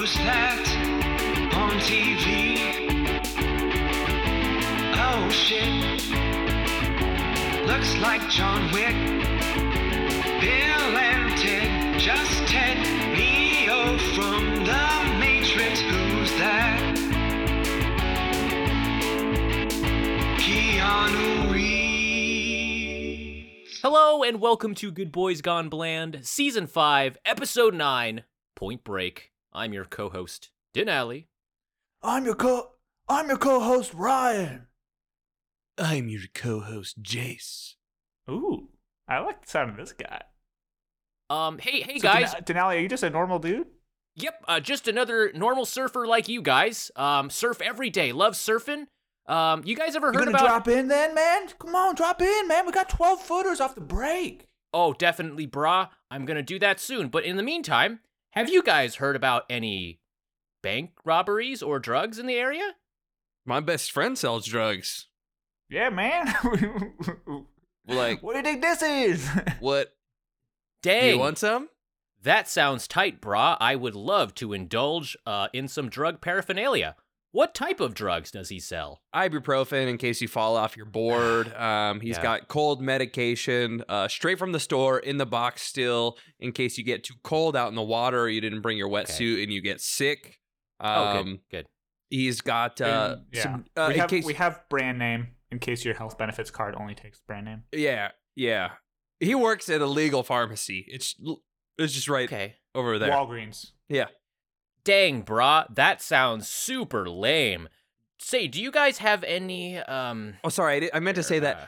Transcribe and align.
Who's 0.00 0.14
that 0.14 0.64
on 1.52 1.76
TV? 1.80 2.56
Oh 4.96 5.28
shit. 5.28 6.08
Looks 7.66 7.94
like 7.98 8.26
John 8.30 8.72
Wick. 8.72 8.94
Bill 10.40 10.96
and 10.96 11.36
Ted, 11.36 12.00
just 12.00 12.46
Ted. 12.48 12.78
Neo 13.14 13.98
from 14.14 14.64
the 14.64 14.88
Matrix. 15.20 15.80
Who's 15.80 16.32
that? 16.38 16.96
Keanu 20.38 21.52
Reeves. 21.52 22.70
Hello 23.82 24.22
and 24.22 24.40
welcome 24.40 24.74
to 24.76 24.90
Good 24.90 25.12
Boys 25.12 25.42
Gone 25.42 25.68
Bland, 25.68 26.20
Season 26.22 26.66
5, 26.66 27.18
Episode 27.26 27.74
9, 27.74 28.24
Point 28.56 28.82
Break. 28.82 29.29
I'm 29.52 29.72
your 29.72 29.84
co-host, 29.84 30.50
Denali. 30.74 31.26
I'm 32.02 32.24
your 32.24 32.34
co 32.34 32.70
I'm 33.08 33.28
your 33.28 33.38
co-host 33.38 33.92
Ryan. 33.94 34.66
I'm 35.78 36.08
your 36.08 36.22
co-host 36.34 37.02
Jace. 37.02 37.74
Ooh, 38.30 38.68
I 39.08 39.18
like 39.20 39.42
the 39.44 39.50
sound 39.50 39.70
of 39.70 39.76
this 39.76 39.92
guy. 39.92 40.22
Um, 41.28 41.58
hey, 41.58 41.80
hey 41.82 41.98
So, 41.98 42.02
guys. 42.02 42.32
Den- 42.44 42.56
Denali, 42.56 42.76
are 42.76 42.80
you 42.80 42.88
just 42.88 43.02
a 43.02 43.10
normal 43.10 43.38
dude? 43.38 43.66
Yep, 44.16 44.44
uh, 44.48 44.60
just 44.60 44.88
another 44.88 45.32
normal 45.34 45.64
surfer 45.64 46.06
like 46.06 46.28
you 46.28 46.42
guys. 46.42 46.90
Um, 46.96 47.30
surf 47.30 47.60
every 47.62 47.90
day, 47.90 48.12
love 48.12 48.34
surfing. 48.34 48.86
Um, 49.26 49.62
you 49.64 49.76
guys 49.76 49.94
ever 49.94 50.08
You 50.08 50.12
heard 50.14 50.24
gonna 50.26 50.30
about? 50.30 50.46
drop 50.46 50.68
in 50.68 50.88
then, 50.88 51.14
man? 51.14 51.48
Come 51.58 51.74
on, 51.74 51.94
drop 51.94 52.20
in, 52.20 52.48
man. 52.48 52.66
We 52.66 52.72
got 52.72 52.88
12 52.88 53.20
footers 53.22 53.60
off 53.60 53.74
the 53.74 53.80
break. 53.80 54.46
Oh, 54.72 54.92
definitely, 54.92 55.46
brah. 55.46 55.88
I'm 56.10 56.24
gonna 56.24 56.42
do 56.42 56.58
that 56.58 56.80
soon. 56.80 57.08
But 57.08 57.24
in 57.24 57.36
the 57.36 57.42
meantime, 57.42 58.00
have 58.30 58.50
you 58.50 58.62
guys 58.62 58.96
heard 58.96 59.16
about 59.16 59.44
any 59.50 60.00
bank 60.62 60.92
robberies 61.04 61.62
or 61.62 61.78
drugs 61.78 62.18
in 62.18 62.26
the 62.26 62.36
area? 62.36 62.74
My 63.46 63.60
best 63.60 63.90
friend 63.90 64.16
sells 64.16 64.46
drugs. 64.46 65.06
Yeah, 65.68 65.90
man. 65.90 66.34
Like 67.90 68.22
what 68.22 68.32
do 68.32 68.38
you 68.38 68.44
think 68.44 68.62
this 68.62 68.82
is? 68.82 69.28
what? 69.60 69.94
Dang. 70.82 71.14
You 71.14 71.18
want 71.18 71.38
some? 71.38 71.68
That 72.22 72.48
sounds 72.48 72.86
tight, 72.86 73.20
brah. 73.20 73.56
I 73.60 73.76
would 73.76 73.94
love 73.94 74.34
to 74.36 74.52
indulge 74.52 75.16
uh, 75.26 75.48
in 75.52 75.68
some 75.68 75.88
drug 75.88 76.20
paraphernalia. 76.20 76.96
What 77.32 77.54
type 77.54 77.78
of 77.80 77.94
drugs 77.94 78.30
does 78.32 78.48
he 78.48 78.58
sell? 78.58 79.02
Ibuprofen 79.14 79.86
in 79.88 79.98
case 79.98 80.20
you 80.20 80.26
fall 80.28 80.56
off 80.56 80.76
your 80.76 80.86
board. 80.86 81.52
Um, 81.56 82.00
he's 82.00 82.16
Yeah. 82.16 82.22
got 82.22 82.48
cold 82.48 82.80
medication, 82.82 83.84
uh, 83.88 84.08
straight 84.08 84.38
from 84.38 84.52
the 84.52 84.58
store 84.60 84.98
in 84.98 85.18
the 85.18 85.26
box 85.26 85.62
still, 85.62 86.18
in 86.40 86.52
case 86.52 86.76
you 86.78 86.84
get 86.84 87.04
too 87.04 87.14
cold 87.22 87.54
out 87.56 87.68
in 87.68 87.74
the 87.76 87.82
water 87.82 88.20
or 88.22 88.28
you 88.28 88.40
didn't 88.40 88.60
bring 88.62 88.76
your 88.78 88.88
wetsuit 88.88 89.42
and 89.42 89.52
you 89.52 89.60
get 89.62 89.80
sick. 89.80 90.38
Um, 90.80 90.90
Oh, 90.98 91.22
good, 91.22 91.38
good. 91.50 91.66
He's 92.08 92.40
got 92.40 92.80
uh, 92.80 93.16
And, 93.18 93.26
yeah. 93.32 93.42
some, 93.42 93.64
uh, 93.76 93.86
we, 93.92 93.98
have, 93.98 94.10
case 94.10 94.24
we 94.24 94.34
have 94.34 94.60
brand 94.68 94.98
name 94.98 95.28
in 95.52 95.58
case 95.60 95.84
your 95.84 95.94
health 95.94 96.18
benefits 96.18 96.50
card 96.50 96.74
only 96.76 96.94
takes 96.94 97.20
brand 97.20 97.44
name. 97.46 97.62
yeah, 97.72 98.10
yeah. 98.34 98.70
He 99.20 99.34
works 99.34 99.68
at 99.68 99.80
a 99.80 99.86
legal 99.86 100.22
pharmacy. 100.22 100.84
It's 100.88 101.14
it's 101.78 101.92
just 101.92 102.08
right 102.08 102.28
Okay. 102.28 102.56
over 102.74 102.98
there. 102.98 103.10
Walgreens. 103.12 103.72
yeah. 103.88 104.06
Dang, 104.84 105.22
brah. 105.24 105.66
That 105.74 106.00
sounds 106.02 106.48
super 106.48 107.08
lame. 107.08 107.68
Say, 108.18 108.46
do 108.48 108.60
you 108.62 108.70
guys 108.70 108.98
have 108.98 109.24
any 109.24 109.78
um? 109.78 110.34
Oh, 110.44 110.48
sorry. 110.48 110.76
I, 110.76 110.80
di- 110.80 110.90
I 110.94 111.00
meant 111.00 111.16
to 111.16 111.22
say 111.22 111.38
that 111.38 111.56
uh, 111.56 111.66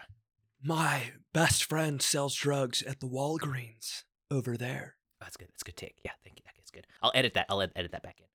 My 0.62 1.12
best 1.32 1.64
friend 1.64 2.00
sells 2.02 2.34
drugs 2.34 2.82
at 2.82 3.00
the 3.00 3.06
Walgreens 3.08 4.04
over 4.30 4.56
there. 4.56 4.96
That's 5.20 5.36
good. 5.36 5.48
That's 5.48 5.62
a 5.62 5.64
good 5.64 5.76
take. 5.76 5.96
Yeah, 6.04 6.12
thank 6.24 6.38
you. 6.38 6.42
That's 6.56 6.70
good. 6.70 6.86
I'll 7.02 7.12
edit 7.14 7.34
that. 7.34 7.46
I'll 7.48 7.62
ed- 7.62 7.72
edit 7.76 7.92
that 7.92 8.02
back 8.02 8.16
in. 8.20 8.26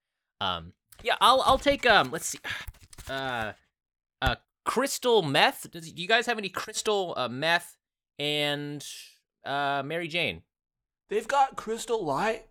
Um, 0.46 0.74
yeah, 1.04 1.16
I'll 1.22 1.42
I'll 1.46 1.58
take 1.60 1.86
um. 1.86 2.12
Let's 2.12 2.26
see. 2.28 2.40
Uh, 3.10 3.54
uh, 4.22 4.36
crystal 4.66 5.22
meth. 5.22 5.72
Does 5.72 5.90
do 5.94 6.02
you 6.02 6.10
guys 6.10 6.26
have 6.26 6.38
any 6.38 6.50
crystal 6.50 7.14
uh, 7.16 7.30
meth 7.30 7.78
and 8.20 8.86
uh 9.46 9.82
Mary 9.86 10.10
Jane? 10.10 10.42
They've 11.10 11.28
got 11.28 11.56
Crystal 11.56 12.04
Light 12.04 12.48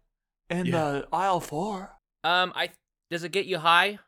in 0.48 0.64
Yeah. 0.66 0.72
the 0.72 1.08
aisle 1.12 1.40
four. 1.40 1.95
Um, 2.26 2.52
I 2.56 2.70
does 3.10 3.24
it 3.24 3.32
get 3.32 3.46
you 3.46 3.58
high? 3.58 3.98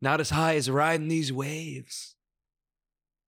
Not 0.00 0.20
as 0.20 0.30
high 0.30 0.54
as 0.54 0.70
riding 0.70 1.08
these 1.08 1.32
waves. 1.32 2.14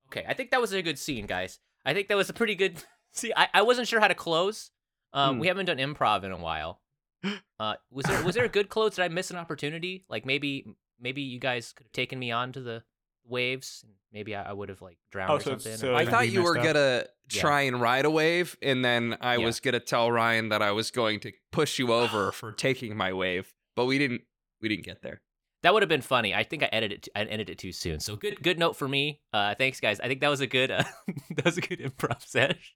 Okay, 0.07 0.25
I 0.29 0.35
think 0.35 0.51
that 0.51 0.61
was 0.61 0.73
a 0.73 0.83
good 0.83 0.99
scene, 0.99 1.27
guys. 1.27 1.59
I 1.85 1.95
think 1.95 2.09
that 2.09 2.17
was 2.17 2.31
a 2.31 2.33
pretty 2.35 2.55
good. 2.55 2.83
See, 3.13 3.33
I, 3.37 3.49
I 3.55 3.63
wasn't 3.63 3.89
sure 3.89 3.99
how 4.01 4.09
to 4.09 4.15
close. 4.15 4.71
Um, 5.13 5.35
Hmm. 5.37 5.41
we 5.41 5.47
haven't 5.49 5.67
done 5.67 5.79
improv 5.79 6.23
in 6.25 6.33
a 6.33 6.37
while. 6.39 6.81
Uh, 7.61 7.75
was 7.91 8.07
there 8.07 8.25
was 8.25 8.35
there 8.35 8.45
a 8.47 8.49
good 8.49 8.71
close? 8.71 8.95
Did 8.97 9.03
I 9.05 9.09
miss 9.09 9.31
an 9.31 9.37
opportunity? 9.37 10.07
Like 10.09 10.25
maybe 10.25 10.65
maybe 10.99 11.21
you 11.21 11.39
guys 11.39 11.73
could 11.75 11.85
have 11.85 11.93
taken 11.93 12.19
me 12.19 12.31
on 12.31 12.53
to 12.53 12.61
the 12.63 12.83
waves. 13.31 13.85
Maybe 14.13 14.35
I, 14.35 14.51
I 14.51 14.53
would 14.53 14.69
have 14.69 14.83
like 14.83 14.99
drowned 15.13 15.31
Oh, 15.31 15.37
or 15.37 15.41
so- 15.41 15.51
something. 15.53 15.77
so- 15.77 15.93
or- 15.93 15.95
I 15.97 16.05
thought 16.07 16.29
you 16.31 16.43
were 16.43 16.59
up. 16.59 16.65
gonna 16.65 17.05
Yeah. 17.33 17.41
try 17.41 17.63
and 17.63 17.81
ride 17.81 18.05
a 18.05 18.11
wave, 18.11 18.57
and 18.61 18.85
then 18.85 19.17
I 19.21 19.37
Yeah. 19.37 19.45
was 19.47 19.61
gonna 19.61 19.81
tell 19.81 20.11
Ryan 20.11 20.49
that 20.51 20.63
I 20.63 20.73
was 20.73 20.91
going 20.91 21.21
to 21.21 21.33
push 21.53 21.79
you 21.79 21.93
over 22.01 22.33
for 22.33 22.53
taking 22.53 22.97
my 22.97 23.13
wave, 23.13 23.53
but 23.77 23.87
we 23.87 23.99
didn't. 23.99 24.23
We 24.61 24.69
didn't 24.69 24.85
get 24.85 25.01
there. 25.03 25.23
that 25.63 25.73
would 25.75 25.83
have 25.83 25.89
been 25.91 26.01
funny. 26.03 26.35
I 26.35 26.43
think 26.43 26.63
I 26.63 26.69
edited 26.73 27.07
it. 27.07 27.09
I 27.15 27.21
edited 27.23 27.51
it 27.51 27.59
too 27.59 27.73
soon. 27.73 28.01
So 28.01 28.17
good 28.17 28.43
good 28.43 28.59
note 28.59 28.77
for 28.77 28.89
me. 28.89 29.21
Uh, 29.33 29.55
thanks 29.55 29.79
guys. 29.81 30.01
I 30.01 30.09
think 30.09 30.21
that 30.21 30.29
was 30.29 30.41
a 30.41 30.47
good 30.47 30.71
uh, 30.71 30.85
that 31.37 31.45
was 31.45 31.57
a 31.59 31.61
good 31.61 31.79
improv 31.81 32.23
sesh. 32.27 32.75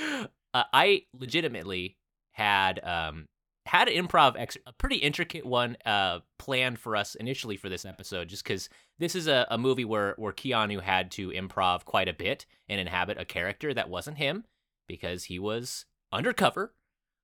Uh, 0.00 0.26
I 0.72 1.02
legitimately 1.14 1.96
had 2.32 2.78
um 2.84 3.26
had 3.66 3.88
an 3.88 4.06
improv 4.06 4.34
ex- 4.38 4.56
a 4.66 4.72
pretty 4.72 4.96
intricate 4.96 5.44
one 5.44 5.76
uh 5.84 6.20
planned 6.38 6.78
for 6.78 6.96
us 6.96 7.14
initially 7.16 7.56
for 7.56 7.68
this 7.68 7.84
episode 7.84 8.28
just 8.28 8.44
because 8.44 8.68
this 8.98 9.14
is 9.14 9.26
a, 9.26 9.46
a 9.50 9.58
movie 9.58 9.84
where 9.84 10.14
where 10.16 10.32
Keanu 10.32 10.80
had 10.80 11.10
to 11.12 11.30
improv 11.30 11.84
quite 11.84 12.08
a 12.08 12.14
bit 12.14 12.46
and 12.68 12.80
inhabit 12.80 13.20
a 13.20 13.24
character 13.24 13.74
that 13.74 13.90
wasn't 13.90 14.18
him 14.18 14.44
because 14.86 15.24
he 15.24 15.38
was 15.38 15.84
undercover. 16.12 16.72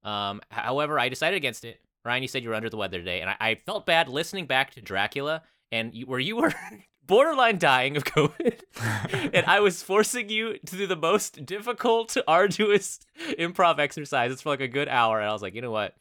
Um, 0.03 0.41
however, 0.50 0.98
I 0.98 1.08
decided 1.08 1.36
against 1.36 1.64
it. 1.64 1.80
Ryan, 2.04 2.22
you 2.22 2.28
said 2.28 2.42
you 2.42 2.48
were 2.48 2.56
under 2.56 2.70
the 2.70 2.76
weather 2.76 2.98
today, 2.98 3.20
and 3.20 3.30
I, 3.30 3.36
I 3.38 3.54
felt 3.54 3.86
bad 3.86 4.09
listening 4.09 4.47
back 4.47 4.72
to 4.72 4.80
Dracula 4.80 5.42
and 5.70 5.94
you, 5.94 6.06
where 6.06 6.19
you 6.19 6.36
were 6.36 6.53
borderline 7.06 7.59
dying 7.59 7.97
of 7.97 8.04
COVID, 8.04 8.60
and 9.32 9.47
I 9.47 9.60
was 9.60 9.82
forcing 9.82 10.28
you 10.28 10.59
to 10.59 10.76
do 10.76 10.86
the 10.86 10.97
most 10.97 11.47
difficult, 11.47 12.16
arduous 12.26 12.98
improv 13.38 13.78
exercises 13.78 14.42
for 14.42 14.48
like 14.50 14.60
a 14.60 14.69
good 14.69 14.88
hour, 14.88 15.20
and 15.20 15.28
I 15.28 15.32
was 15.32 15.42
like, 15.42 15.54
you 15.54 15.62
know 15.62 15.70
what? 15.70 15.94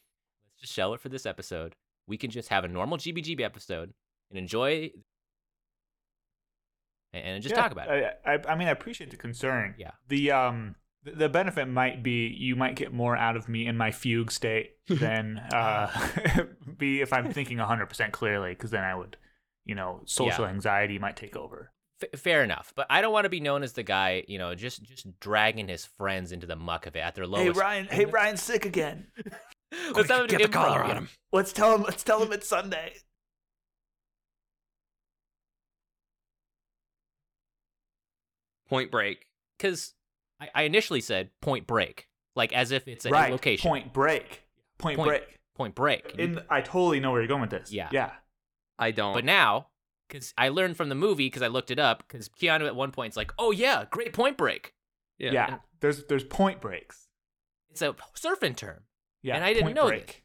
Just 0.62 0.74
show 0.74 0.94
it 0.94 1.02
for 1.02 1.10
this 1.10 1.26
episode. 1.26 1.76
We 2.08 2.18
can 2.18 2.32
just 2.32 2.50
have 2.50 2.64
a 2.64 2.68
normal 2.68 2.98
GBGB 2.98 3.42
episode 3.42 3.94
and 4.30 4.38
enjoy, 4.38 4.92
and, 7.14 7.42
just 7.42 7.56
Yeah, 7.56 7.62
talk 7.62 7.72
about 7.72 7.90
it. 7.90 8.20
I, 8.26 8.34
I, 8.34 8.40
I 8.50 8.56
mean, 8.56 8.68
I 8.68 8.72
appreciate 8.72 9.12
the 9.12 9.18
concern. 9.18 9.76
Yeah. 9.78 9.92
The 10.08 10.32
um, 10.32 10.76
the, 11.04 11.30
benefit 11.30 11.68
might 11.68 12.04
be 12.04 12.28
you 12.28 12.56
might 12.56 12.76
get 12.76 12.94
more 12.94 13.18
out 13.18 13.36
of 13.36 13.50
me 13.50 13.68
in 13.68 13.78
my 13.78 13.92
fugue 13.92 14.32
state 14.32 14.76
than 14.88 15.38
uh, 15.38 15.90
be 16.78 17.02
if 17.02 17.14
I'm 17.14 17.32
thinking 17.32 17.58
100% 17.58 18.12
clearly, 18.12 18.52
because 18.52 18.72
then 18.72 18.84
I 18.84 18.96
would, 18.96 19.18
you 19.66 19.76
know, 19.76 20.02
social 20.06 20.46
anxiety 20.46 21.00
might 21.00 21.16
take 21.16 21.36
over. 21.36 21.72
F- 22.02 22.20
fair 22.20 22.44
enough, 22.44 22.74
but 22.76 22.88
I 22.90 23.02
don't 23.02 23.14
want 23.14 23.26
to 23.26 23.30
be 23.30 23.40
known 23.40 23.64
as 23.64 23.74
the 23.74 23.84
guy, 23.84 24.24
you 24.28 24.38
know, 24.38 24.56
just 24.56 24.84
just 24.84 25.20
dragging 25.20 25.68
his 25.68 25.86
friends 25.86 26.32
into 26.32 26.48
the 26.48 26.56
muck 26.56 26.88
of 26.88 26.96
it 26.96 27.00
at 27.00 27.16
their 27.16 27.28
lowest. 27.28 27.58
Hey 27.58 27.62
Ryan. 27.62 27.86
Hey, 27.88 28.06
Ryan's 28.06 28.42
sick 28.42 28.66
again. 28.66 29.08
Let's 29.94 30.10
have 30.10 30.28
get 30.28 30.42
the 30.42 30.48
collar 30.50 30.84
on 30.84 30.96
him. 30.98 31.10
Let's 31.32 31.54
tell 31.54 31.76
him. 31.76 31.84
Let's 31.84 32.04
tell 32.04 32.22
him 32.22 32.32
it's 32.34 32.48
Sunday. 32.48 32.94
Point 38.70 38.92
break. 38.92 39.26
because 39.58 39.94
I, 40.40 40.50
I 40.56 40.64
initially 40.64 41.02
said 41.02 41.30
Point 41.42 41.68
Break, 41.68 42.08
like 42.36 42.54
as 42.54 42.72
if 42.72 42.88
it's 42.88 43.06
a 43.06 43.10
right. 43.10 43.32
location. 43.32 43.70
Point 43.70 43.94
break. 43.94 44.44
Point, 44.78 44.98
Point- 44.98 45.08
break. 45.10 45.24
Point 45.56 45.76
Break. 45.76 46.16
In, 46.18 46.40
I 46.50 46.62
totally 46.62 47.00
know 47.02 47.12
where 47.12 47.22
you're 47.22 47.28
going 47.28 47.42
with 47.42 47.50
this. 47.50 47.72
Yeah. 47.72 47.90
Yeah. 47.92 48.12
I 48.80 48.92
don't. 48.92 49.14
but 49.14 49.26
now, 49.26 49.68
because 50.08 50.34
I 50.38 50.50
learned 50.50 50.78
from 50.78 50.90
the 50.90 50.96
movie, 50.96 51.28
because 51.28 51.42
I 51.44 51.48
looked 51.48 51.70
it 51.70 51.78
up, 51.78 52.04
because 52.08 52.30
Keanu 52.30 52.66
at 52.66 52.76
one 52.76 52.92
point 52.92 53.14
is 53.14 53.18
like, 53.18 53.32
"Oh 53.38 53.52
yeah, 53.52 53.84
great 53.92 54.14
Point 54.14 54.38
Break." 54.38 54.74
yeah. 55.20 55.32
Yeah. 55.34 55.58
There's 55.82 56.06
there's 56.06 56.24
point 56.24 56.62
breaks. 56.62 57.10
It's 57.70 57.82
a 57.82 57.94
surfing 58.16 58.56
term, 58.56 58.84
Yeah. 59.24 59.36
And 59.36 59.44
I 59.46 59.54
didn't 59.54 59.74
know 59.74 59.88
break. 59.88 60.08
this. 60.08 60.16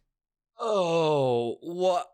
Oh, 0.58 1.58
what? 1.60 2.10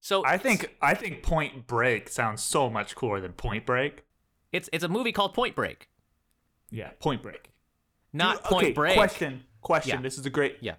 so 0.00 0.24
I 0.24 0.36
think 0.36 0.76
I 0.82 0.94
think 0.94 1.22
Point 1.22 1.66
Break 1.66 2.08
sounds 2.10 2.42
so 2.42 2.68
much 2.68 2.94
cooler 2.94 3.20
than 3.20 3.32
Point 3.32 3.64
Break. 3.64 4.04
it's 4.52 4.68
it's 4.72 4.84
a 4.84 4.88
movie 4.88 5.12
called 5.12 5.32
Point 5.32 5.54
Break, 5.56 5.88
Yeah, 6.70 6.90
Point 7.00 7.22
Break. 7.22 7.50
not 8.12 8.42
Do- 8.42 8.48
Point 8.50 8.64
okay, 8.66 8.72
Break. 8.74 8.94
Question. 8.96 9.44
Question. 9.62 9.96
Yeah. 9.98 10.02
This 10.02 10.18
is 10.18 10.26
a 10.26 10.30
great. 10.30 10.58
Yeah. 10.60 10.74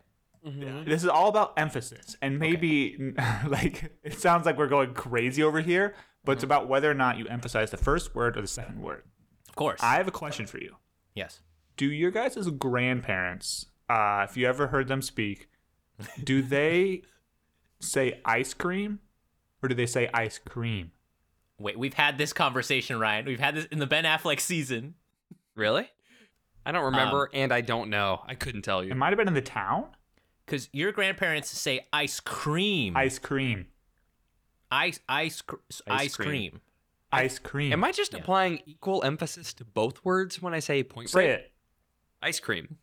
Mhm. 0.46 0.86
This 0.86 1.02
is 1.04 1.10
all 1.10 1.28
about 1.30 1.54
emphasis, 1.58 2.16
and 2.22 2.38
maybe 2.38 3.14
like 3.48 3.92
it 4.04 4.20
sounds 4.20 4.46
like 4.46 4.58
we're 4.60 4.68
going 4.68 4.94
crazy 4.94 5.42
over 5.42 5.60
here, 5.62 5.96
but 6.24 6.34
it's 6.34 6.42
Mm-hmm. 6.44 6.52
about 6.52 6.68
whether 6.68 6.90
or 6.92 6.94
not 6.94 7.18
you 7.18 7.26
emphasize 7.28 7.72
the 7.72 7.78
first 7.78 8.14
word 8.14 8.38
or 8.38 8.42
the 8.42 8.48
second 8.48 8.80
word. 8.80 9.02
Of 9.50 9.56
course. 9.56 9.82
I 9.82 9.96
have 9.96 10.08
a 10.08 10.12
question 10.12 10.46
for 10.46 10.60
you. 10.60 10.76
yes. 11.16 11.40
Do 11.78 11.88
your 11.92 12.12
guys' 12.12 12.48
grandparents, 12.52 13.66
uh, 13.90 14.26
if 14.30 14.36
you 14.38 14.48
ever 14.48 14.68
heard 14.68 14.88
them 14.88 15.02
speak, 15.02 15.50
do 16.24 16.42
they 16.42 17.04
say 17.80 18.20
ice 18.26 18.54
cream, 18.54 19.00
or 19.62 19.70
do 19.70 19.76
they 19.76 19.86
say 19.86 20.10
ice 20.14 20.38
cream? 20.40 20.92
Wait, 21.60 21.78
we've 21.80 21.94
had 21.94 22.18
this 22.18 22.34
conversation, 22.34 23.00
Ryan. 23.00 23.26
We've 23.26 23.40
had 23.40 23.56
this 23.56 23.66
in 23.66 23.80
the 23.80 23.88
Ben 23.88 24.04
Affleck 24.04 24.40
season. 24.40 24.96
Really? 25.56 25.90
I 26.66 26.72
don't 26.72 26.84
remember, 26.86 27.30
and 27.34 27.54
I 27.54 27.62
don't 27.62 27.90
know. 27.90 28.22
I 28.28 28.36
couldn't 28.36 28.64
tell 28.64 28.84
you. 28.84 28.92
It 28.92 28.96
might 28.98 29.10
have 29.10 29.18
been 29.18 29.28
in 29.28 29.34
the 29.36 29.42
town. 29.42 29.86
Because 30.46 30.68
your 30.74 30.92
grandparents 30.92 31.50
say 31.50 31.86
ice 31.94 32.20
cream. 32.20 32.98
Ice 32.98 33.20
cream. 33.20 33.68
ice 34.72 35.00
ice 35.08 35.42
cr- 35.42 35.56
ice, 35.88 36.16
cream. 36.18 36.28
cream. 36.52 36.62
Ice 37.12 37.40
cream. 37.40 37.72
Am 37.72 37.84
I 37.84 37.92
just 37.92 38.14
Yeah. 38.14 38.20
applying 38.20 38.62
equal 38.66 39.04
emphasis 39.04 39.54
to 39.56 39.64
both 39.66 40.04
words 40.04 40.42
when 40.42 40.54
I 40.54 40.60
say 40.60 40.84
point 40.84 41.10
say 41.10 41.16
break? 41.28 41.30
it? 41.30 41.52
Ice 42.22 42.40
cream. 42.40 42.78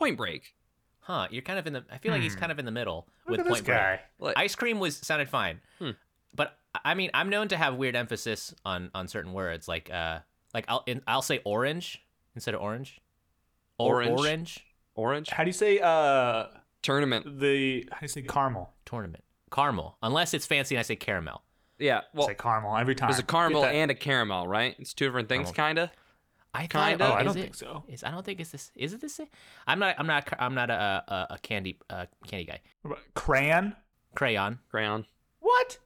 Point 0.00 0.16
break. 0.16 0.54
Huh? 1.00 1.28
You're 1.30 1.42
kind 1.42 1.58
of 1.58 1.66
in 1.68 1.74
the. 1.74 1.84
I 1.92 1.98
feel 1.98 2.10
like 2.10 2.22
he's 2.22 2.34
Hmm. 2.34 2.40
kind 2.40 2.52
of 2.52 2.58
in 2.58 2.64
the 2.64 2.70
middle 2.72 3.06
Look 3.26 3.32
with 3.32 3.40
at 3.40 3.44
this 3.46 3.52
Point 3.54 3.64
Break. 3.66 3.76
guy. 3.78 4.00
What? 4.16 4.36
Ice 4.38 4.54
cream 4.56 4.80
was 4.80 4.96
sounded 4.96 5.28
fine, 5.30 5.60
Hmm. 5.78 5.90
but 6.34 6.58
I 6.84 6.94
mean, 6.94 7.10
I'm 7.14 7.28
known 7.28 7.48
to 7.48 7.56
have 7.56 7.74
weird 7.76 7.94
emphasis 7.94 8.54
on 8.64 8.90
on 8.94 9.06
certain 9.08 9.32
words, 9.32 9.68
like 9.68 9.90
uh, 9.90 10.20
like 10.54 10.64
I'll 10.68 10.82
in, 10.86 11.02
I'll 11.06 11.22
say 11.22 11.40
orange 11.44 12.02
instead 12.34 12.54
of 12.54 12.60
orange. 12.60 13.00
Or, 13.78 13.96
Orange. 14.02 14.10
orange 14.20 14.66
Orange. 14.94 15.30
How 15.30 15.42
do 15.44 15.48
you 15.48 15.54
say 15.54 15.78
uh 15.80 16.46
Tournament. 16.82 17.40
the 17.40 17.88
how 17.92 17.98
do 18.00 18.04
you 18.04 18.08
say 18.08 18.22
caramel? 18.22 18.72
tournament. 18.84 19.24
Caramel, 19.50 19.96
unless 20.02 20.32
it's 20.34 20.46
fancy 20.46 20.74
and 20.74 20.80
I 20.80 20.82
say 20.82 20.96
caramel. 20.96 21.42
Yeah. 21.78 22.02
Well, 22.14 22.26
say 22.26 22.34
caramel 22.34 22.76
every 22.76 22.94
time. 22.94 23.08
there's 23.10 23.18
a 23.18 23.22
caramel 23.22 23.62
Get 23.62 23.68
that- 23.72 23.74
and 23.76 23.90
a 23.90 23.94
caramel, 23.94 24.46
right? 24.48 24.76
It's 24.78 24.92
two 24.94 25.06
different 25.06 25.28
things, 25.30 25.50
kinda. 25.50 25.90
I 26.52 26.66
Kinda? 26.66 27.06
Oh, 27.08 27.12
I 27.14 27.22
don't 27.22 27.36
it- 27.36 27.40
think 27.42 27.54
so. 27.54 27.84
Is 27.88 28.02
I 28.02 28.10
don't 28.10 28.24
think 28.24 28.40
it's 28.40 28.50
this. 28.50 28.72
Is 28.74 28.92
it 28.92 29.00
this? 29.00 29.20
I'm 29.66 29.78
not. 29.78 29.94
I'm 29.98 30.06
not. 30.06 30.28
I'm 30.38 30.54
not 30.54 30.68
a 30.70 31.04
a, 31.06 31.26
a 31.34 31.38
candy 31.38 31.78
uh, 31.88 32.06
candy 32.26 32.44
guy. 32.46 32.60
crayon. 33.14 33.76
Crayon. 34.14 34.58
Crayon. 34.70 35.06
What? 35.38 35.78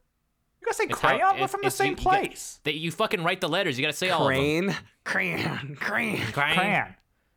You 0.61 0.65
gotta 0.65 0.75
say 0.77 0.83
It's 0.89 0.99
how- 0.99 1.09
crayon? 1.09 1.29
We're 1.31 1.35
it's- 1.35 1.51
from 1.51 1.61
the 1.61 1.67
it's- 1.67 1.75
same 1.75 1.85
you- 1.85 1.91
you 1.91 1.95
get- 1.97 2.03
place. 2.03 2.59
That 2.63 2.73
you 2.75 2.91
fucking 2.91 3.23
write 3.23 3.41
the 3.41 3.47
letters. 3.49 3.77
You 3.77 3.83
gotta 3.85 3.95
say 3.95 4.09
all 4.09 4.27
of 4.27 4.33
them. 4.35 4.73
Crane. 5.03 5.35
Crayon. 5.35 5.75
Crayon. 5.79 6.31
Crayon. 6.31 6.95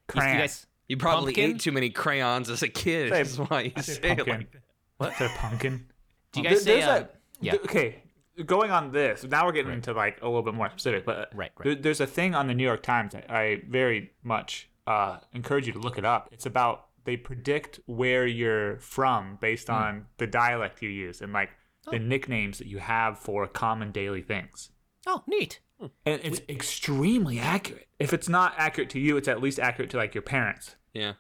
Crayon. 0.09 0.29
You- 0.29 0.33
You 0.33 0.39
guys. 0.41 0.67
You 0.89 0.97
probably 0.97 1.35
Pumpkin? 1.35 1.51
ate 1.57 1.61
too 1.61 1.73
many 1.73 1.91
crayons 1.91 2.49
as 2.49 2.63
a 2.63 2.69
kid. 2.69 3.11
Say- 3.13 3.23
That's 3.23 3.37
why 3.37 3.61
you 3.61 3.73
I 3.77 3.81
say 3.83 3.93
say 3.93 3.99
it 4.13 4.17
pumpkin. 4.17 4.37
like 4.39 4.53
that. 4.53 4.63
What? 4.97 5.15
Say 5.17 5.29
pumpkin. 5.37 5.87
Do 6.33 6.41
you 6.41 6.49
guys 6.49 6.65
there- 6.65 6.81
say? 6.81 6.87
Uh, 6.89 7.01
a- 7.01 7.09
yeah. 7.43 7.53
th- 7.53 7.65
okay. 7.65 8.03
Going 8.47 8.71
on 8.71 8.93
this, 8.93 9.25
now 9.25 9.45
we're 9.47 9.53
getting 9.53 9.73
into 9.73 9.93
like 9.93 10.21
a 10.23 10.27
little 10.27 10.43
bit 10.43 10.55
more 10.55 10.69
specific, 10.71 11.05
but 11.05 11.31
Right, 11.35 11.51
right. 11.57 11.65
there- 11.65 11.75
there's 11.75 12.01
a 12.01 12.07
thing 12.07 12.35
on 12.35 12.47
the 12.47 12.55
New 12.55 12.65
York 12.65 12.83
Times 12.83 13.13
that 13.13 13.31
I 13.31 13.63
very 13.69 14.13
much 14.23 14.69
uh, 14.87 15.19
encourage 15.35 15.67
you 15.67 15.73
to 15.75 15.79
look 15.79 15.99
it 15.99 16.05
up. 16.05 16.29
It's 16.33 16.47
about 16.47 16.87
they 17.05 17.17
predict 17.17 17.81
where 17.87 18.27
you're 18.27 18.79
from 18.79 19.37
based 19.41 19.69
Hmm. 19.69 19.75
on 19.75 20.07
the 20.17 20.27
dialect 20.27 20.81
you 20.83 20.89
use 20.89 21.21
and 21.21 21.33
like 21.33 21.51
Oh. 21.87 21.91
the 21.93 21.99
nicknames 21.99 22.59
that 22.59 22.67
you 22.67 22.79
have 22.79 23.19
for 23.19 23.47
common 23.47 23.93
daily 23.93 24.23
things. 24.23 24.71
oh, 25.07 25.23
neat. 25.27 25.61
And 25.81 26.21
it's 26.23 26.41
extremely 26.51 27.39
accurate. 27.39 27.89
If 27.99 28.13
it's 28.13 28.29
not 28.29 28.53
accurate 28.59 28.91
to 28.91 28.99
you, 28.99 29.17
it's 29.17 29.29
at 29.29 29.41
least 29.41 29.59
accurate 29.59 29.91
to 29.93 29.97
like 29.97 30.15
your 30.15 30.23
parents. 30.23 30.77
Yeah. 30.93 31.15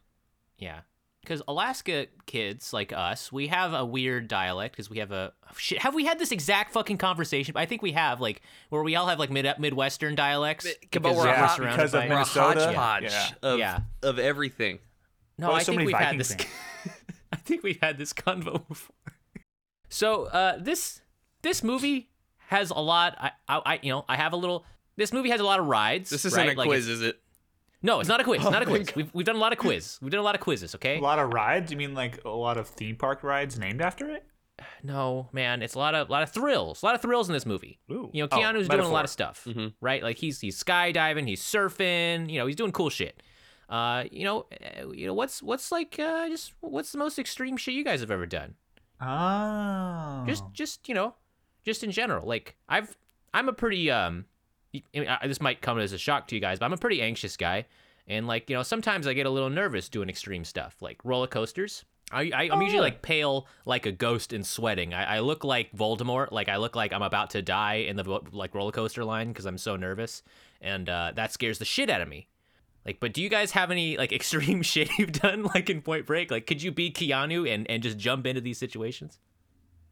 Yeah. 0.59 0.81
Because 1.29 1.43
Alaska 1.47 2.07
kids 2.25 2.73
like 2.73 2.91
us, 2.91 3.31
we 3.31 3.49
have 3.49 3.75
a 3.75 3.85
weird 3.85 4.29
dialect 4.29 4.73
because 4.75 4.89
we 4.89 4.99
have 5.01 5.13
a 5.13 5.35
shit. 5.59 5.79
Have 5.81 5.95
we 5.95 6.07
had 6.07 6.19
this 6.19 6.33
exact 6.33 6.73
fucking 6.73 6.97
conversation? 6.97 7.55
I 7.55 7.67
think 7.67 7.83
we 7.83 7.93
have, 7.93 8.19
like 8.19 8.41
where 8.71 8.83
we 8.83 8.97
all 8.97 9.07
have 9.09 9.19
like 9.19 9.29
mid 9.31 9.47
midwestern 9.59 10.15
dialects. 10.15 10.65
But 10.65 10.81
because 10.81 11.03
we're 11.17 11.25
we're 11.27 11.35
hot 11.35 11.61
because 11.61 11.93
of 11.93 12.01
by- 12.01 12.07
We're 12.09 12.13
a 12.15 12.17
Minnesota? 12.17 12.61
hodgepodge 12.65 13.03
Yeah. 13.13 13.29
of 13.43 13.59
Yeah. 13.59 13.81
of 14.03 14.19
everything. 14.19 14.79
No, 15.37 15.49
Well, 15.49 15.57
I 15.57 15.63
so 15.63 15.73
think 15.73 15.85
we've 15.87 15.95
had 15.97 16.19
this. 16.19 16.35
I 17.33 17.37
think 17.37 17.63
we've 17.63 17.79
had 17.83 17.99
this 17.99 18.15
convo 18.15 18.67
before. 18.67 18.95
So 19.91 20.25
uh, 20.25 20.57
this 20.59 21.03
this 21.43 21.63
movie 21.63 22.09
has 22.47 22.71
a 22.71 22.81
lot. 22.81 23.17
I, 23.21 23.31
I, 23.49 23.61
I 23.75 23.79
you 23.83 23.93
know 23.93 24.07
I 24.09 24.17
have 24.17 24.33
a 24.33 24.37
little. 24.37 24.65
This 24.97 25.13
movie 25.13 25.29
has 25.29 25.41
a 25.41 25.45
lot 25.45 25.61
of 25.61 25.67
rides. 25.67 26.09
This 26.09 26.25
isn't 26.25 26.39
right? 26.39 26.55
a 26.55 26.59
Like, 26.59 26.67
quiz, 26.67 26.89
is 26.89 27.03
it? 27.03 27.21
No, 27.83 28.01
it's 28.01 28.09
not 28.09 28.21
a 28.21 28.25
quiz. 28.25 28.41
It's 28.43 28.51
not 28.51 28.63
a 28.63 28.67
Oh 28.67 28.69
quiz. 28.71 28.89
We've, 28.97 29.11
we've 29.15 29.27
done 29.27 29.37
a 29.37 29.41
lot 29.41 29.53
of 29.53 29.59
quiz. 29.59 29.99
We've 30.03 30.11
done 30.11 30.21
a 30.21 30.25
lot 30.25 30.35
of 30.35 30.41
quizzes. 30.41 30.75
Okay. 30.75 30.99
A 30.99 31.01
lot 31.01 31.19
of 31.19 31.33
rides? 31.33 31.71
You 31.71 31.77
mean 31.77 31.95
like 31.95 32.25
a 32.25 32.29
lot 32.31 32.57
of 32.59 32.67
theme 32.69 32.97
park 32.97 33.23
rides 33.23 33.59
named 33.59 33.81
after 33.81 34.11
it? 34.11 34.25
No, 34.83 35.29
man, 35.33 35.63
it's 35.63 35.75
a 35.75 35.79
lot 35.79 35.95
of 35.95 36.09
lot 36.11 36.23
of 36.23 36.31
thrills. 36.31 36.83
A 36.83 36.87
lot 36.87 36.95
of 36.95 37.03
thrills 37.03 37.29
in 37.29 37.33
this 37.33 37.47
movie. 37.47 37.79
Ooh. 37.91 38.11
You 38.13 38.23
know, 38.25 38.29
Oh, 38.31 38.37
Keanu's 38.37 38.69
doing 38.69 38.81
a 38.85 38.89
lot 38.89 39.05
of 39.05 39.11
stuff, 39.11 39.45
Mhm. 39.49 39.73
right? 39.81 40.03
Like 40.03 40.19
he's 40.19 40.41
he's 40.41 40.63
skydiving, 40.63 41.27
he's 41.29 41.43
surfing. 41.43 42.31
You 42.31 42.39
know, 42.39 42.47
he's 42.47 42.57
doing 42.57 42.73
cool 42.73 42.91
shit. 42.91 43.23
Uh, 43.69 44.05
you 44.11 44.25
know, 44.25 44.47
uh, 44.81 44.89
you 44.93 45.07
know 45.07 45.15
what's 45.15 45.43
what's 45.43 45.71
like 45.73 45.99
uh, 45.99 46.29
just 46.29 46.55
what's 46.61 46.91
the 46.93 46.99
most 46.99 47.19
extreme 47.19 47.57
shit 47.57 47.75
you 47.75 47.85
guys 47.85 48.01
have 48.01 48.11
ever 48.11 48.27
done? 48.27 48.55
Oh. 49.01 50.25
Just 50.27 50.45
just 50.53 50.89
you 50.89 50.95
know, 50.95 51.15
just 51.65 51.83
in 51.85 51.91
general. 51.91 52.27
Like 52.27 52.57
I've 52.69 52.97
I'm 53.35 53.49
a 53.49 53.53
pretty 53.53 53.91
um, 53.91 54.25
y- 54.27 54.28
I 54.75 54.82
mean, 54.94 55.09
I- 55.09 55.26
this 55.26 55.41
might 55.41 55.61
come 55.62 55.79
as 55.79 55.93
a 55.93 55.99
shock 55.99 56.29
to 56.29 56.35
you 56.35 56.41
guys, 56.41 56.59
but 56.59 56.67
I'm 56.67 56.73
a 56.73 56.76
pretty 56.79 57.00
anxious 57.03 57.37
guy, 57.37 57.67
and 58.06 58.26
like 58.26 58.49
you 58.50 58.56
know 58.56 58.62
sometimes 58.62 59.06
I 59.06 59.12
get 59.15 59.26
a 59.26 59.31
little 59.31 59.50
nervous 59.50 59.88
doing 59.88 60.09
extreme 60.09 60.44
stuff 60.44 60.76
like 60.81 60.99
roller 61.05 61.26
coasters. 61.26 61.85
I, 62.11 62.31
I 62.35 62.49
I'm 62.50 62.62
usually 62.62 62.79
Oh. 62.81 62.82
like 62.82 63.03
pale 63.03 63.47
like 63.67 63.85
a 63.85 63.93
ghost 63.93 64.32
and 64.32 64.47
sweating. 64.47 64.94
I, 64.94 65.17
I 65.17 65.20
look 65.20 65.44
like 65.44 65.70
Voldemort, 65.76 66.32
like 66.32 66.49
I 66.49 66.56
look 66.56 66.75
like 66.75 66.93
I'm 66.94 67.03
about 67.03 67.31
to 67.31 67.43
die 67.43 67.75
in 67.76 67.97
the 67.97 68.20
like 68.32 68.55
roller 68.55 68.73
coaster 68.73 69.05
line 69.05 69.29
because 69.29 69.44
I'm 69.47 69.59
so 69.59 69.76
nervous, 69.76 70.23
and 70.62 70.88
uh, 70.88 71.12
that 71.17 71.32
scares 71.32 71.59
the 71.59 71.64
shit 71.67 71.91
out 71.91 72.00
of 72.00 72.09
me. 72.09 72.29
Like, 72.87 73.00
but 73.00 73.12
do 73.12 73.21
you 73.21 73.29
guys 73.29 73.50
have 73.50 73.71
any 73.71 73.99
like 73.99 74.12
extreme 74.21 74.62
shit 74.62 74.88
you've 74.99 75.12
done 75.12 75.43
like 75.55 75.69
in 75.69 75.82
Point 75.82 76.06
Break? 76.06 76.31
Like, 76.31 76.47
could 76.47 76.62
you 76.62 76.73
be 76.73 76.91
Keanu 76.91 77.47
and 77.47 77.69
and 77.71 77.82
just 77.82 77.99
jump 77.99 78.26
into 78.26 78.41
these 78.41 78.56
situations? 78.59 79.19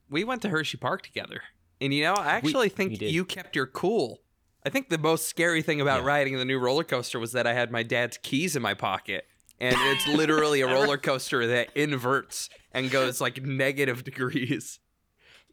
We 0.09 0.25
went 0.25 0.41
to 0.43 0.49
Hershey 0.49 0.79
Park 0.79 1.03
together. 1.03 1.43
And 1.81 1.93
you 1.93 2.05
know, 2.05 2.15
I 2.15 2.29
actually 2.37 2.71
think 2.71 2.93
we 2.93 2.97
did. 2.97 3.13
you 3.13 3.25
kept 3.27 3.55
your 3.57 3.67
cool. 3.67 4.21
I 4.67 4.71
think 4.71 4.89
the 4.91 4.99
most 4.99 5.29
scary 5.29 5.63
thing 5.63 5.81
about 5.81 6.01
Yeah. 6.03 6.09
riding 6.09 6.37
the 6.37 6.45
new 6.45 6.59
roller 6.59 6.85
coaster 6.85 7.19
was 7.21 7.33
that 7.33 7.47
I 7.47 7.55
had 7.55 7.71
my 7.71 7.83
dad's 7.85 8.19
keys 8.19 8.57
in 8.57 8.63
my 8.63 8.75
pocket. 8.75 9.27
And 9.61 9.75
it's 9.79 10.07
literally 10.09 10.61
a 10.61 10.67
roller 10.67 10.99
coaster 10.99 11.47
that 11.47 11.69
inverts 11.75 12.51
and 12.73 12.91
goes 12.91 13.21
like 13.21 13.41
negative 13.43 14.05
degrees. 14.05 14.81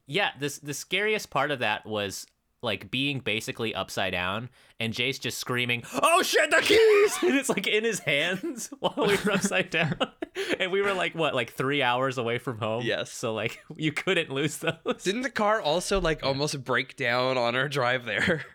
Yeah, 0.07 0.31
this 0.39 0.57
the 0.57 0.74
scariest 0.74 1.30
part 1.30 1.51
of 1.51 1.60
that 1.60 1.86
was 1.86 2.25
like 2.62 2.89
being 2.92 3.19
basically 3.19 3.74
upside 3.75 4.12
down 4.13 4.50
and 4.80 4.94
Jace 4.94 5.19
just 5.21 5.38
screaming, 5.38 5.83
"Oh 5.94 6.21
shit, 6.24 6.50
the 6.50 6.57
keys!" 6.62 7.18
and 7.21 7.38
it's 7.39 7.50
like 7.50 7.68
in 7.68 7.83
his 7.86 8.00
hands 8.00 8.69
while 8.80 8.94
we 9.07 9.15
were 9.24 9.31
upside 9.33 9.69
down, 9.69 9.95
and 10.60 10.71
we 10.71 10.81
were 10.81 10.94
like 10.94 11.13
what, 11.15 11.36
like 11.36 11.54
three 11.54 11.81
hours 11.81 12.17
away 12.17 12.38
from 12.39 12.58
home. 12.58 12.84
Yes. 12.84 13.12
so 13.12 13.34
like 13.34 13.60
you 13.77 13.91
couldn't 13.93 14.29
lose 14.32 14.58
those. 14.58 15.03
Didn't 15.03 15.22
the 15.22 15.29
car 15.29 15.62
also 15.62 16.01
like 16.01 16.24
almost 16.24 16.62
break 16.65 16.96
down 16.98 17.38
on 17.38 17.55
our 17.55 17.70
drive 17.70 18.03
there? 18.05 18.46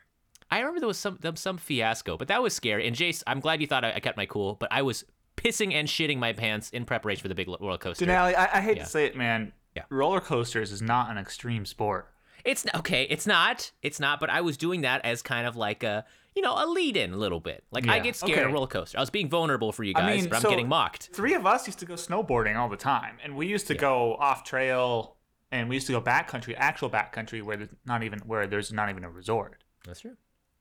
I 0.51 0.59
remember 0.61 0.81
there 0.81 0.87
was 0.89 0.99
some 0.99 1.19
some 1.35 1.59
fiasco, 1.59 2.17
but 2.17 2.29
that 2.29 2.43
was 2.43 2.55
scary. 2.55 2.87
And 2.87 2.97
Jace, 2.97 3.23
I'm 3.27 3.41
glad 3.41 3.61
you 3.61 3.67
thought 3.67 3.85
I, 3.85 3.93
I 3.95 4.01
kept 4.01 4.17
my 4.17 4.27
cool, 4.27 4.55
but 4.55 4.69
I 4.73 4.83
was 4.83 5.05
pissing 5.37 5.73
and 5.75 5.87
shitting 5.87 6.19
my 6.19 6.33
pants 6.33 6.71
in 6.71 6.85
preparation 6.85 7.23
for 7.23 7.29
the 7.29 7.35
big 7.35 7.49
roller 7.49 7.79
coaster. 7.79 8.07
Denali, 8.07 8.35
I, 8.37 8.49
I 8.55 8.61
hate 8.61 8.79
Yeah. 8.79 8.85
to 8.85 8.89
say 8.91 9.05
it, 9.07 9.17
man. 9.17 9.53
Yeah. 9.77 9.85
Roller 9.91 10.21
coasters 10.21 10.73
is 10.73 10.83
not 10.83 11.11
an 11.11 11.19
extreme 11.19 11.65
sport. 11.67 12.11
It's 12.45 12.65
n- 12.67 12.73
okay. 12.81 13.05
It's 13.11 13.27
not. 13.27 13.71
It's 13.83 14.01
not. 14.01 14.19
But 14.21 14.31
I 14.31 14.41
was 14.41 14.57
doing 14.57 14.81
that 14.81 15.05
as 15.05 15.23
kind 15.23 15.47
of 15.47 15.55
like 15.57 15.83
a, 15.83 16.05
you 16.35 16.43
know, 16.43 16.55
a 16.57 16.67
lead-in 16.67 17.13
a 17.13 17.17
little 17.17 17.41
bit. 17.41 17.63
Like 17.71 17.87
I 17.87 17.99
get 17.99 18.17
scared 18.17 18.47
of 18.47 18.53
roller 18.53 18.67
coaster. 18.67 18.97
I 18.97 19.01
was 19.01 19.11
being 19.11 19.29
vulnerable 19.29 19.71
for 19.73 19.85
you 19.85 19.93
I 19.97 20.01
guys, 20.01 20.21
mean, 20.23 20.31
but 20.31 20.45
I'm 20.45 20.51
getting 20.51 20.69
mocked. 20.69 21.11
Three 21.13 21.35
of 21.35 21.47
us 21.47 21.67
used 21.67 21.79
to 21.81 21.87
go 21.87 21.95
snowboarding 21.95 22.57
all 22.57 22.69
the 22.69 22.77
time, 22.77 23.19
and 23.23 23.37
we 23.37 23.47
used 23.47 23.67
to 23.69 23.75
Yeah. 23.75 23.81
go 23.81 24.15
off 24.15 24.45
trail, 24.45 25.17
and 25.53 25.69
we 25.69 25.77
used 25.77 25.87
to 25.89 25.93
go 25.93 26.01
backcountry, 26.01 26.55
actual 26.57 26.89
backcountry, 26.91 27.43
where 27.43 27.57
there's 27.57 27.71
not 27.85 28.03
even 28.03 28.21
where 28.21 28.47
there's 28.47 28.73
not 28.73 28.89
even 28.89 29.05
a 29.05 29.11
resort. 29.11 29.63
That's 29.85 30.01
true. 30.01 30.17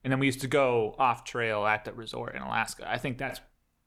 And 0.08 0.12
then 0.14 0.20
we 0.20 0.24
used 0.26 0.40
to 0.40 0.48
go 0.48 0.94
off 0.98 1.22
trail 1.22 1.66
at 1.66 1.84
the 1.84 1.92
resort 1.92 2.34
in 2.34 2.40
Alaska. 2.40 2.90
I 2.90 2.96
think 2.96 3.18
that's 3.18 3.42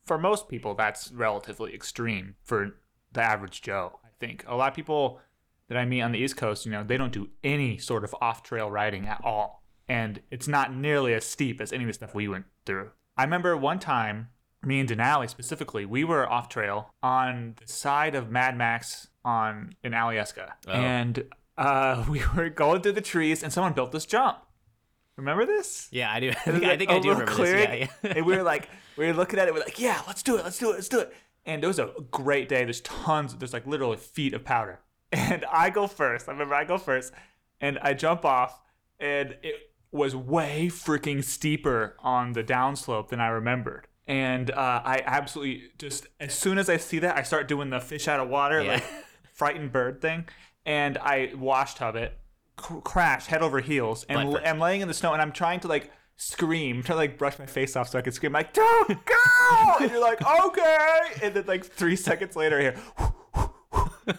for 0.05 0.19
most 0.19 0.49
people 0.49 0.75
that's 0.75 1.11
relatively 1.11 1.73
extreme 1.73 2.35
for 2.43 2.75
the 3.11 3.23
average 3.23 3.63
Joe. 3.63 3.99
I 4.05 4.09
think 4.19 4.45
a 4.47 4.55
lot 4.55 4.67
of 4.67 4.75
people 4.75 5.19
that 5.67 5.79
I 5.79 5.85
meet 5.85 6.03
on 6.03 6.11
the 6.11 6.19
East 6.19 6.37
Coast, 6.37 6.63
you 6.63 6.71
know, 6.71 6.83
they 6.83 6.95
don't 6.95 7.11
do 7.11 7.29
any 7.43 7.79
sort 7.79 8.03
of 8.03 8.13
off 8.21 8.43
trail 8.43 8.69
riding 8.69 9.07
at 9.07 9.19
all. 9.23 9.63
And 9.89 10.21
it's 10.29 10.47
not 10.47 10.75
nearly 10.75 11.15
as 11.15 11.25
steep 11.25 11.59
as 11.59 11.73
any 11.73 11.85
of 11.85 11.87
the 11.87 11.93
stuff 11.93 12.13
we 12.13 12.27
went 12.27 12.45
through. 12.67 12.91
I 13.17 13.23
remember 13.23 13.57
one 13.57 13.79
time, 13.79 14.27
me 14.61 14.79
and 14.79 14.87
Denali 14.87 15.27
specifically, 15.27 15.87
we 15.87 16.03
were 16.03 16.31
off 16.31 16.49
trail 16.49 16.93
on 17.01 17.55
the 17.59 17.67
side 17.67 18.13
of 18.13 18.29
Mad 18.29 18.55
Max 18.55 19.07
on 19.25 19.73
in 19.83 19.93
Alyeska. 19.93 20.51
Oh. 20.67 20.71
And 20.71 21.23
uh, 21.57 22.05
we 22.09 22.21
were 22.35 22.49
going 22.49 22.83
through 22.83 22.91
the 22.91 23.01
trees 23.01 23.41
and 23.41 23.51
someone 23.51 23.73
built 23.73 23.91
this 23.91 24.05
jump. 24.05 24.37
Remember 25.17 25.45
this? 25.45 25.87
Yeah, 25.91 26.11
I 26.11 26.19
do. 26.19 26.29
I 26.31 26.33
think, 26.33 26.63
I, 26.63 26.77
think 26.77 26.89
I 26.91 26.99
do 26.99 27.09
remember 27.09 27.31
clearing, 27.31 27.81
this. 27.81 27.89
Yeah, 28.03 28.09
yeah. 28.09 28.13
and 28.17 28.25
we 28.25 28.35
were 28.35 28.43
like, 28.43 28.69
we 28.97 29.07
were 29.07 29.13
looking 29.13 29.39
at 29.39 29.47
it. 29.47 29.53
We're 29.53 29.59
like, 29.59 29.79
yeah, 29.79 30.01
let's 30.07 30.23
do 30.23 30.37
it. 30.37 30.43
Let's 30.43 30.57
do 30.57 30.71
it. 30.71 30.75
Let's 30.75 30.89
do 30.89 30.99
it. 30.99 31.13
And 31.45 31.63
it 31.63 31.67
was 31.67 31.79
a 31.79 31.91
great 32.11 32.49
day. 32.49 32.63
There's 32.63 32.81
tons. 32.81 33.35
There's 33.35 33.53
like 33.53 33.65
literally 33.67 33.97
feet 33.97 34.33
of 34.33 34.43
powder. 34.43 34.79
And 35.13 35.43
I 35.51 35.69
go 35.71 35.87
first. 35.87 36.29
I 36.29 36.31
remember 36.31 36.55
I 36.55 36.63
go 36.63 36.77
first, 36.77 37.11
and 37.59 37.77
I 37.79 37.93
jump 37.93 38.23
off, 38.23 38.61
and 38.97 39.35
it 39.43 39.55
was 39.91 40.15
way 40.15 40.67
freaking 40.71 41.21
steeper 41.21 41.97
on 41.99 42.31
the 42.31 42.43
downslope 42.43 43.09
than 43.09 43.19
I 43.19 43.27
remembered. 43.27 43.87
And 44.07 44.49
uh, 44.51 44.81
I 44.85 45.03
absolutely 45.05 45.63
just 45.77 46.07
as 46.21 46.33
soon 46.33 46.57
as 46.57 46.69
I 46.69 46.77
see 46.77 46.99
that, 46.99 47.17
I 47.17 47.23
start 47.23 47.49
doing 47.49 47.71
the 47.71 47.81
fish 47.81 48.07
out 48.07 48.21
of 48.21 48.29
water, 48.29 48.61
Yeah. 48.63 48.75
like 48.75 48.83
frightened 49.33 49.73
bird 49.73 49.99
thing. 50.01 50.29
and 50.65 50.97
I 50.97 51.33
wash 51.35 51.73
tub 51.75 51.97
it, 51.97 52.17
cr- 52.61 52.79
crash 52.79 53.25
head 53.25 53.41
over 53.41 53.59
heels, 53.59 54.05
and 54.07 54.19
l-. 54.19 54.41
I'm 54.45 54.59
laying 54.59 54.81
in 54.81 54.87
the 54.87 54.93
snow, 54.93 55.13
and 55.13 55.21
I'm 55.21 55.31
trying 55.31 55.59
to 55.61 55.67
like 55.67 55.91
scream, 56.15 56.83
trying 56.83 56.83
to 56.95 56.95
like 56.95 57.17
brush 57.17 57.39
my 57.39 57.45
face 57.45 57.75
off 57.75 57.89
so 57.89 57.99
I 57.99 58.01
can 58.01 58.13
scream 58.13 58.33
like 58.33 58.53
"Don't 58.53 58.87
go!" 59.05 59.75
and 59.81 59.91
you're 59.91 60.01
like 60.01 60.21
okay, 60.25 60.99
and 61.23 61.33
then 61.33 61.45
like 61.47 61.65
three 61.65 61.95
seconds 61.95 62.35
later, 62.35 62.59
here, 62.59 62.75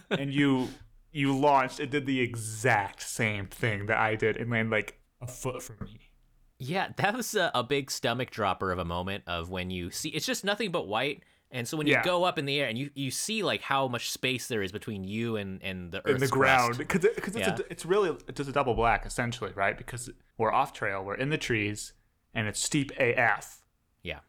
and 0.11 0.33
you 0.33 0.69
you 1.13 1.37
launched 1.37 1.81
and 1.81 1.91
did 1.91 2.07
the 2.07 2.21
exact 2.21 3.03
same 3.03 3.47
thing 3.47 3.87
that 3.87 3.99
I 3.99 4.17
did 4.17 4.37
and 4.37 4.51
landed 4.51 4.73
like 4.73 4.99
a 5.21 5.27
foot 5.27 5.63
from 5.63 5.77
me. 5.85 6.11
Yeah, 6.59 6.89
that 6.97 7.15
was 7.15 7.35
a, 7.35 7.51
a 7.55 7.65
big 7.65 7.91
stomach 7.91 8.31
dropper 8.31 8.71
of 8.71 8.79
a 8.79 8.85
moment 8.85 9.25
of 9.27 9.51
when 9.51 9.71
you 9.71 9.91
see 9.91 10.11
it's 10.11 10.27
just 10.27 10.45
nothing 10.45 10.71
but 10.71 10.87
white. 10.87 11.23
And 11.55 11.69
so 11.69 11.77
when 11.77 11.87
you 11.87 11.93
Yeah. 11.93 12.03
go 12.03 12.25
up 12.25 12.39
in 12.39 12.47
the 12.47 12.59
air 12.59 12.69
and 12.69 12.79
you, 12.79 12.89
you 12.95 13.11
see 13.11 13.43
like 13.43 13.61
how 13.61 13.87
much 13.87 14.11
space 14.11 14.49
there 14.49 14.63
is 14.63 14.73
between 14.73 15.05
you 15.05 15.37
and, 15.37 15.63
and 15.63 15.93
the 15.93 15.99
earth's 15.99 16.15
in 16.15 16.21
the 16.21 16.27
ground 16.29 16.79
because 16.79 17.05
it, 17.05 17.15
cause 17.23 17.37
it's, 17.37 17.47
Yeah. 17.47 17.55
a, 17.59 17.61
it's 17.71 17.85
really 17.85 18.09
it's 18.27 18.39
just 18.39 18.49
a 18.49 18.53
double 18.53 18.75
black 18.75 19.05
essentially 19.05 19.53
right 19.55 19.77
because 19.77 20.09
we're 20.39 20.51
off 20.53 20.73
trail 20.73 21.05
we're 21.05 21.15
in 21.17 21.29
the 21.29 21.37
trees 21.39 21.93
and 22.35 22.49
it's 22.49 22.59
steep 22.59 22.91
af 22.99 23.63
Yeah. 24.03 24.21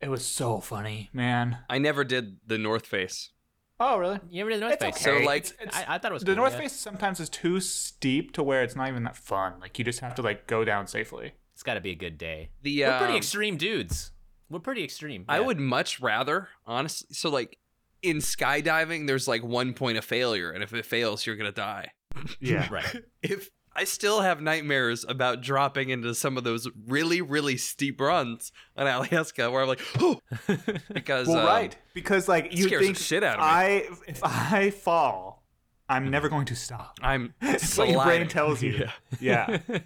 it 0.00 0.08
was 0.10 0.26
so 0.26 0.58
funny 0.60 1.08
man 1.12 1.58
I 1.70 1.78
never 1.78 2.02
did 2.02 2.38
the 2.46 2.58
North 2.58 2.86
Face. 2.86 3.30
oh 3.78 3.96
really 3.98 4.18
You 4.28 4.38
never 4.40 4.50
did 4.50 4.56
the 4.56 4.66
North 4.66 4.72
It's 4.82 4.84
Face? 4.98 5.06
okay. 5.06 5.20
So, 5.20 5.24
like, 5.26 5.44
It's- 5.44 5.62
it's- 5.62 5.84
I, 5.88 5.94
I 5.94 5.98
thought 5.98 6.10
it 6.10 6.14
was 6.14 6.22
the 6.24 6.32
cool, 6.34 6.42
north 6.42 6.54
yeah. 6.54 6.58
face 6.62 6.72
sometimes 6.72 7.20
is 7.20 7.28
too 7.28 7.60
steep 7.60 8.32
to 8.32 8.42
where 8.42 8.64
it's 8.64 8.74
not 8.74 8.88
even 8.88 9.04
that 9.04 9.16
fun 9.16 9.60
like 9.60 9.78
you 9.78 9.84
just 9.84 10.00
have 10.00 10.16
to 10.16 10.22
like 10.22 10.48
go 10.48 10.64
down 10.64 10.88
safely 10.88 11.34
It's 11.54 11.62
got 11.62 11.74
to 11.74 11.80
be 11.80 11.90
a 11.92 11.94
good 11.94 12.18
day. 12.18 12.50
The 12.62 12.82
We're 12.82 12.98
pretty 12.98 13.12
um, 13.12 13.18
extreme 13.18 13.56
dudes. 13.56 14.10
We're 14.52 14.60
pretty 14.60 14.84
extreme. 14.84 15.24
I 15.28 15.38
yeah. 15.40 15.46
would 15.46 15.58
much 15.58 16.00
rather, 16.00 16.48
honestly. 16.66 17.08
So, 17.12 17.30
like 17.30 17.58
in 18.02 18.18
skydiving, 18.18 19.06
there's 19.06 19.26
like 19.26 19.42
one 19.42 19.72
point 19.72 19.96
of 19.98 20.04
failure, 20.04 20.50
and 20.50 20.62
if 20.62 20.74
it 20.74 20.84
fails, 20.84 21.24
you're 21.26 21.36
gonna 21.36 21.52
die. 21.52 21.92
yeah 22.40 22.68
Right. 22.70 23.02
If 23.22 23.50
I 23.74 23.84
still 23.84 24.20
have 24.20 24.42
nightmares 24.42 25.02
about 25.08 25.40
dropping 25.40 25.88
into 25.88 26.14
some 26.14 26.36
of 26.36 26.44
those 26.44 26.68
really, 26.86 27.22
really 27.22 27.56
steep 27.56 27.98
runs 27.98 28.52
on 28.76 28.86
Alaska, 28.86 29.50
where 29.50 29.62
I'm 29.62 29.68
like, 29.68 29.80
oh, 29.98 30.20
because 30.92 31.26
well 31.26 31.38
um, 31.38 31.46
right 31.46 31.76
because 31.94 32.28
like 32.28 32.54
you 32.54 32.68
think 32.68 32.98
shit 32.98 33.24
out 33.24 33.38
of 33.38 33.40
me. 33.40 33.46
i 33.46 33.66
if 34.06 34.20
i 34.22 34.70
fall 34.70 35.42
i'm 35.88 36.10
never 36.10 36.28
going 36.28 36.46
to 36.46 36.56
stop 36.56 36.98
I'm 37.02 37.34
it's 37.40 37.76
what 37.78 37.88
your 37.88 38.04
brain 38.04 38.28
tells 38.28 38.62
you 38.62 38.88
Yeah. 39.20 39.58
yeah 39.70 39.78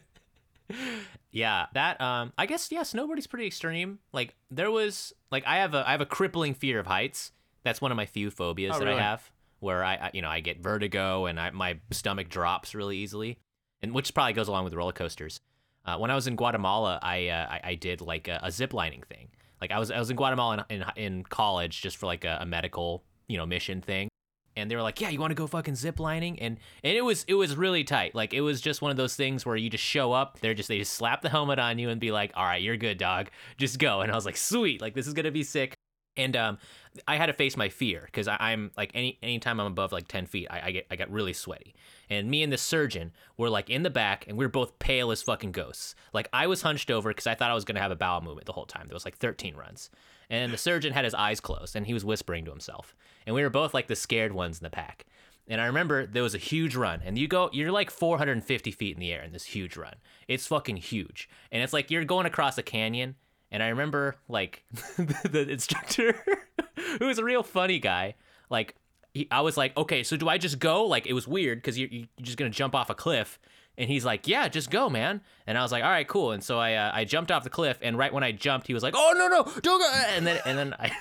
yeah, 1.37 1.67
that 1.75 2.01
um 2.01 2.33
I 2.39 2.47
guess 2.47 2.73
yeah, 2.73 2.81
snowboarding's 2.81 3.27
pretty 3.27 3.47
extreme. 3.47 3.99
Like 4.11 4.35
there 4.51 4.71
was 4.71 5.13
like 5.31 5.45
I 5.47 5.57
have 5.59 5.75
a 5.75 5.87
I 5.87 5.93
have 5.93 6.01
a 6.01 6.07
crippling 6.07 6.55
fear 6.55 6.81
of 6.81 6.87
heights. 6.87 7.31
That's 7.63 7.79
one 7.79 7.91
of 7.91 7.97
my 7.97 8.07
few 8.07 8.31
phobias 8.31 8.75
Oh, 8.75 8.79
that 8.79 8.87
really? 8.87 8.99
I 8.99 9.03
have 9.03 9.31
where 9.61 9.85
I, 9.85 9.97
I 9.97 10.11
you 10.15 10.23
know, 10.23 10.31
I 10.31 10.41
get 10.41 10.61
vertigo 10.61 11.27
and 11.27 11.39
I 11.39 11.51
my 11.51 11.79
stomach 11.91 12.31
drops 12.31 12.75
really 12.75 12.97
easily. 12.97 13.39
And 13.83 13.93
which 13.93 14.15
probably 14.15 14.33
goes 14.33 14.49
along 14.49 14.65
with 14.65 14.73
roller 14.73 14.93
coasters. 14.93 15.39
Uh, 15.85 15.99
when 15.99 16.11
I 16.11 16.15
was 16.15 16.27
in 16.27 16.37
Guatemala, 16.37 16.99
I 17.03 17.29
uh, 17.29 17.47
I, 17.51 17.61
I 17.65 17.75
did 17.75 18.01
like 18.01 18.29
a, 18.29 18.41
a 18.43 18.51
zip 18.51 18.73
lining 18.73 19.03
thing. 19.03 19.29
Like 19.61 19.73
I 19.73 19.79
was 19.79 19.91
I 19.91 19.99
was 19.99 20.09
in 20.09 20.17
Guatemala 20.17 20.65
in 20.71 20.81
in, 20.81 20.85
in 20.97 21.23
college 21.25 21.83
just 21.83 21.99
for 21.99 22.07
like 22.07 22.25
a, 22.25 22.39
a 22.41 22.47
medical, 22.47 23.05
you 23.29 23.37
know, 23.37 23.45
mission 23.45 23.83
thing 23.83 24.09
and 24.57 24.71
they 24.71 24.77
were 24.77 24.83
like, 24.83 25.01
"Yeah, 25.01 25.09
you 25.11 25.21
want 25.21 25.31
to 25.31 25.35
go 25.35 25.47
fucking 25.47 25.75
zip 25.75 26.01
lining?" 26.01 26.41
And 26.41 26.59
and 26.83 26.97
it 26.97 27.03
was 27.03 27.25
it 27.29 27.35
was 27.35 27.57
really 27.57 27.85
tight. 27.85 28.15
Like 28.15 28.35
it 28.35 28.41
was 28.41 28.61
just 28.61 28.83
one 28.83 28.91
of 28.91 28.97
those 28.97 29.17
things 29.17 29.45
where 29.47 29.57
you 29.57 29.71
just 29.71 29.85
show 29.85 30.13
up, 30.13 30.41
they're 30.41 30.55
just 30.55 30.69
they 30.69 30.79
just 30.79 30.95
slap 30.95 31.23
the 31.23 31.29
helmet 31.29 31.59
on 31.59 31.79
you 31.79 31.89
and 31.89 32.01
be 32.01 32.13
like, 32.13 32.33
"All 32.35 32.45
right, 32.45 32.63
you're 32.63 32.77
good, 32.77 32.99
dog. 32.99 33.29
Just 33.59 33.79
go." 33.79 34.01
And 34.01 34.11
I 34.11 34.15
was 34.15 34.27
like, 34.27 34.37
"Sweet, 34.37 34.81
like 34.81 34.95
this 34.95 35.07
is 35.07 35.15
gonna 35.15 35.31
be 35.31 35.43
sick." 35.43 35.77
And 36.17 36.37
um, 36.37 36.59
I 37.07 37.17
had 37.17 37.27
to 37.27 37.33
face 37.33 37.57
my 37.57 37.69
fear 37.69 38.03
because 38.07 38.29
I'm 38.29 38.71
like 38.77 38.91
any 38.95 39.19
anytime 39.23 39.61
I'm 39.61 39.67
above 39.67 39.93
like 39.93 40.09
ten 40.09 40.27
feet, 40.27 40.49
I, 40.51 40.63
I 40.65 40.71
get 40.71 40.87
I 40.91 40.97
got 40.97 41.11
really 41.11 41.33
sweaty. 41.33 41.75
And 42.09 42.31
me 42.31 42.43
and 42.43 42.53
the 42.53 42.59
surgeon 42.59 43.13
were 43.37 43.51
like 43.51 43.69
in 43.69 43.83
the 43.83 43.91
back, 43.91 44.27
and 44.27 44.37
we 44.39 44.45
were 44.45 44.51
both 44.51 44.79
pale 44.79 45.11
as 45.11 45.23
fucking 45.23 45.53
ghosts. 45.53 45.95
Like 46.13 46.29
I 46.33 46.47
was 46.47 46.63
hunched 46.63 46.91
over 46.91 47.11
because 47.11 47.27
I 47.27 47.35
thought 47.35 47.51
I 47.51 47.55
was 47.55 47.65
gonna 47.65 47.81
have 47.81 47.91
a 47.91 47.97
bowel 47.97 48.21
movement 48.21 48.47
the 48.47 48.53
whole 48.53 48.67
time. 48.67 48.87
There 48.87 48.95
was 48.95 49.05
like 49.05 49.17
13 49.17 49.57
runs, 49.57 49.91
and 50.31 50.53
the 50.53 50.59
surgeon 50.59 50.93
had 50.93 51.05
his 51.05 51.15
eyes 51.15 51.41
closed 51.41 51.77
and 51.77 51.87
he 51.87 51.95
was 51.95 52.05
whispering 52.05 52.45
to 52.45 52.51
himself. 52.51 52.95
And 53.27 53.35
we 53.35 53.43
were 53.43 53.51
both 53.51 53.75
like 53.75 53.89
the 53.89 53.97
scared 53.97 54.33
ones 54.33 54.59
in 54.59 54.65
the 54.65 54.71
pack. 54.71 55.07
And 55.49 55.61
I 55.61 55.67
remember 55.67 56.07
there 56.07 56.25
was 56.25 56.35
a 56.35 56.39
huge 56.39 56.75
run, 56.75 57.03
and 57.05 57.17
you 57.17 57.29
go, 57.29 57.51
you're 57.53 57.71
like 57.71 57.91
450 57.91 58.73
feet 58.73 58.97
in 58.97 59.01
the 59.01 59.13
air 59.13 59.23
in 59.23 59.33
this 59.33 59.45
huge 59.45 59.77
run. 59.77 59.95
It's 60.27 60.47
fucking 60.47 60.79
huge, 60.79 61.29
and 61.53 61.63
it's 61.63 61.73
like 61.73 61.91
you're 61.91 62.05
going 62.05 62.27
across 62.27 62.59
a 62.59 62.63
canyon. 62.63 63.15
And 63.51 63.63
I 63.63 63.69
remember 63.69 64.17
like 64.29 64.65
the 64.97 65.47
instructor, 65.49 66.17
who 66.99 67.07
was 67.07 67.19
a 67.19 67.25
real 67.25 67.43
funny 67.43 67.79
guy, 67.79 68.15
like 68.51 68.75
he, 69.15 69.29
I 69.31 69.41
was 69.41 69.57
like, 69.57 69.77
okay, 69.77 70.03
so 70.03 70.17
do 70.17 70.29
I 70.29 70.39
just 70.39 70.59
go? 70.59 70.85
Like 70.85 71.07
it 71.07 71.13
was 71.13 71.27
weird 71.27 71.59
because 71.59 71.79
you're, 71.79 71.89
you're 71.91 72.07
just 72.21 72.37
gonna 72.39 72.51
jump 72.51 72.75
off 72.75 72.91
a 72.91 72.95
cliff. 72.95 73.39
And 73.79 73.91
he's 73.91 74.07
like, 74.07 74.27
"Yeah, 74.27 74.49
just 74.49 74.71
go, 74.71 74.89
man." 74.89 75.21
And 75.47 75.59
I 75.59 75.61
was 75.61 75.71
like, 75.71 75.85
"All 75.85 75.91
right, 75.91 76.09
cool." 76.09 76.33
And 76.33 76.43
so 76.43 76.59
I 76.59 76.77
uh, 76.77 76.93
I 76.95 77.05
jumped 77.05 77.31
off 77.31 77.45
the 77.45 77.51
cliff, 77.51 77.79
and 77.83 77.99
right 77.99 78.11
when 78.11 78.25
I 78.25 78.33
jumped, 78.33 78.67
he 78.67 78.73
was 78.73 78.83
like, 78.83 78.95
"Oh 78.97 79.15
no, 79.15 79.29
no, 79.29 79.43
don't 79.61 79.79
go!" 79.79 79.93
And 80.15 80.27
then 80.27 80.41
and 80.47 80.57
then 80.57 80.75
I 80.79 80.93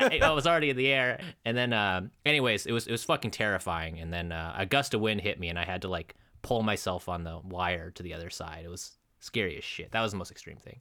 I 0.20 0.30
was 0.32 0.44
already 0.44 0.70
in 0.70 0.76
the 0.76 0.88
air. 0.88 1.20
And 1.44 1.56
then, 1.56 1.72
um, 1.72 2.10
anyways, 2.26 2.66
it 2.66 2.72
was 2.72 2.88
it 2.88 2.90
was 2.90 3.04
fucking 3.04 3.30
terrifying. 3.30 4.00
And 4.00 4.12
then 4.12 4.32
uh, 4.32 4.56
a 4.58 4.66
gust 4.66 4.92
of 4.92 5.00
wind 5.00 5.20
hit 5.20 5.38
me, 5.38 5.50
and 5.50 5.58
I 5.58 5.64
had 5.64 5.82
to 5.82 5.88
like 5.88 6.16
pull 6.42 6.64
myself 6.64 7.08
on 7.08 7.22
the 7.22 7.38
wire 7.44 7.92
to 7.92 8.02
the 8.02 8.14
other 8.14 8.28
side. 8.28 8.64
It 8.64 8.70
was 8.70 8.98
scary 9.20 9.56
as 9.56 9.62
shit. 9.62 9.92
That 9.92 10.00
was 10.00 10.10
the 10.10 10.18
most 10.18 10.32
extreme 10.32 10.56
thing. 10.56 10.80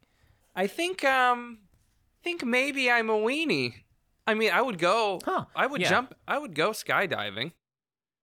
I 0.60 0.68
think 0.68 1.06
um, 1.06 1.60
I 1.62 2.20
think 2.22 2.44
maybe 2.44 2.92
I'm 2.92 3.10
a 3.10 3.14
weenie. 3.14 3.76
I 4.28 4.34
mean, 4.34 4.52
I 4.52 4.62
would 4.62 4.78
go. 4.78 5.22
Huh, 5.24 5.46
I 5.56 5.66
would 5.66 5.80
yeah. 5.80 5.90
jump. 5.90 6.14
I 6.28 6.38
would 6.38 6.54
go 6.54 6.72
skydiving. 6.72 7.54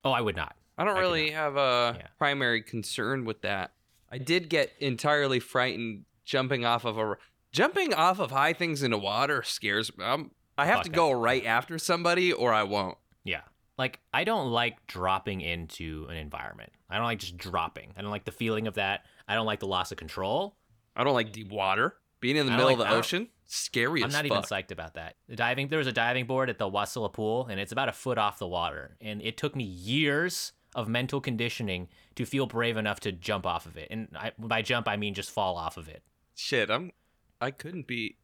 Oh, 0.05 0.11
I 0.13 0.21
would 0.21 0.37
not. 0.37 0.55
I 0.77 0.85
don't 0.85 0.99
I 0.99 1.01
really 1.01 1.31
have 1.31 1.57
a 1.57 1.97
Yeah. 1.99 2.07
primary 2.19 2.61
concern 2.61 3.25
with 3.25 3.41
that. 3.41 3.73
I 4.13 4.19
did 4.19 4.51
get 4.51 4.71
entirely 4.81 5.41
frightened 5.41 6.05
jumping 6.27 6.67
off 6.67 6.85
of 6.85 6.99
a 6.99 7.17
jumping 7.53 7.95
off 7.95 8.19
of 8.19 8.33
high 8.33 8.53
things 8.53 8.83
into 8.83 8.99
water 8.99 9.43
scares 9.43 9.97
me. 9.97 10.05
Um, 10.05 10.31
I 10.59 10.67
have 10.67 10.77
Fuck 10.77 10.85
to 10.85 10.91
that. 10.91 10.97
go 10.97 11.13
right 11.13 11.47
after 11.47 11.79
somebody 11.79 12.35
or 12.35 12.53
I 12.53 12.65
won't. 12.65 12.99
Yeah. 13.25 13.41
Like 13.79 14.01
I 14.13 14.25
don't 14.25 14.51
like 14.51 14.87
dropping 14.87 15.41
into 15.41 16.07
an 16.11 16.19
environment. 16.19 16.71
I 16.91 16.97
don't 16.97 17.05
like 17.07 17.19
just 17.21 17.39
dropping. 17.39 17.95
I 17.97 18.03
don't 18.03 18.11
like 18.11 18.27
the 18.27 18.31
feeling 18.33 18.67
of 18.67 18.75
that. 18.75 19.07
I 19.27 19.35
don't 19.35 19.47
like 19.47 19.61
the 19.61 19.67
loss 19.67 19.91
of 19.91 19.97
control. 19.97 20.59
I 20.95 21.03
don't 21.03 21.15
like 21.15 21.33
deep 21.33 21.51
water. 21.51 21.97
Being 22.21 22.37
in 22.37 22.47
the 22.47 22.53
middle 22.53 22.67
like- 22.67 22.79
of 22.79 22.89
the 22.89 22.91
ocean, 22.91 23.29
scary 23.45 24.03
I'm 24.03 24.09
as 24.09 24.13
not 24.13 24.27
fuck. 24.27 24.33
even 24.33 24.43
psyched 24.43 24.73
about 24.73 24.95
that. 24.95 25.17
The 25.29 25.37
diving 25.37 25.69
there 25.69 25.79
was 25.79 25.87
a 25.87 25.93
diving 25.93 26.27
board 26.27 26.51
at 26.51 26.59
the 26.59 26.69
Wasilla 26.71 27.13
pool 27.13 27.47
and 27.47 27.61
it's 27.61 27.73
about 27.73 27.89
a 27.89 27.93
foot 27.93 28.19
off 28.19 28.39
the 28.39 28.49
water. 28.49 28.97
And 29.01 29.23
it 29.23 29.37
took 29.37 29.55
me 29.55 29.65
years 29.65 30.53
of 30.75 30.89
mental 30.89 31.21
conditioning 31.21 31.89
to 32.17 32.25
feel 32.27 32.47
brave 32.47 32.77
enough 32.77 33.01
to 33.01 33.13
jump 33.13 33.47
off 33.47 33.67
of 33.67 33.77
it. 33.77 33.89
And 33.91 34.09
I, 34.15 34.33
by 34.39 34.63
jump 34.63 34.89
I 34.89 34.97
mean 34.97 35.15
just 35.15 35.31
fall 35.31 35.57
off 35.57 35.77
of 35.77 35.89
it. 35.89 36.03
Shit, 36.35 36.71
I'm. 36.71 36.93
I 37.41 37.51
couldn't 37.51 37.87
be. 37.87 38.17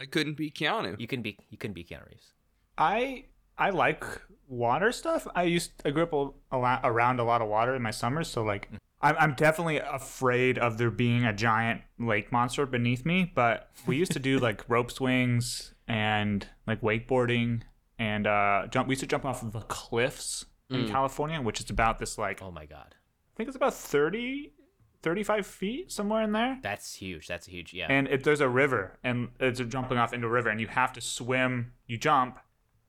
I 0.00 0.04
couldn't 0.06 0.36
be 0.36 0.50
Keanu. 0.50 0.98
You 1.00 1.06
can 1.06 1.22
be 1.22 1.38
you 1.50 1.58
can 1.58 1.72
be 1.72 1.84
Keanu 1.84 2.08
Reeves. 2.08 2.32
I 2.76 3.24
I 3.58 3.70
like 3.70 4.04
water 4.46 4.92
stuff. 4.92 5.26
I 5.34 5.42
used 5.44 5.72
I 5.84 5.90
grew 5.90 6.04
up 6.04 6.12
a, 6.12 6.30
a 6.52 6.58
lot, 6.58 6.80
around 6.84 7.18
a 7.20 7.24
lot 7.24 7.42
of 7.42 7.48
water 7.48 7.74
in 7.74 7.82
my 7.82 7.90
summers, 7.90 8.28
so 8.28 8.42
like 8.44 8.68
I'm 9.00 9.16
I'm 9.18 9.34
definitely 9.34 9.78
afraid 9.78 10.58
of 10.58 10.78
there 10.78 10.90
being 10.90 11.24
a 11.24 11.32
giant 11.32 11.82
lake 11.98 12.32
monster 12.32 12.66
beneath 12.66 13.04
me. 13.06 13.30
But 13.34 13.70
we 13.86 13.96
used 13.96 14.12
to 14.12 14.18
do 14.18 14.38
like 14.48 14.68
rope 14.68 14.90
swings 14.90 15.74
and 15.86 16.46
like 16.66 16.80
wakeboarding 16.80 17.62
and 17.98 18.26
uh 18.26 18.66
jump. 18.70 18.88
We 18.88 18.92
used 18.92 19.00
to 19.00 19.06
jump 19.06 19.24
off 19.24 19.42
of 19.42 19.52
the 19.52 19.60
cliffs 19.60 20.44
in 20.70 20.84
Mm. 20.84 20.90
California, 20.90 21.40
which 21.40 21.60
is 21.60 21.70
about 21.70 21.98
this 21.98 22.18
like 22.18 22.42
Oh 22.42 22.50
my 22.50 22.66
god. 22.66 22.94
I 22.94 23.32
think 23.36 23.46
it's 23.48 23.56
about 23.56 23.72
30, 23.72 24.52
35 25.02 25.46
feet 25.46 25.92
somewhere 25.92 26.22
in 26.22 26.32
there. 26.32 26.58
That's 26.62 26.94
huge. 26.94 27.26
That's 27.28 27.46
a 27.46 27.50
huge 27.50 27.72
yeah. 27.72 27.86
and 27.88 28.08
it, 28.08 28.24
there's 28.24 28.40
a 28.40 28.48
river 28.48 28.98
and 29.04 29.28
it's 29.38 29.60
jumping 29.60 29.96
off 29.96 30.12
into 30.12 30.26
a 30.26 30.30
river 30.30 30.48
and 30.50 30.60
you 30.60 30.66
have 30.66 30.92
to 30.94 31.00
swim 31.00 31.72
you 31.86 31.96
jump 31.96 32.38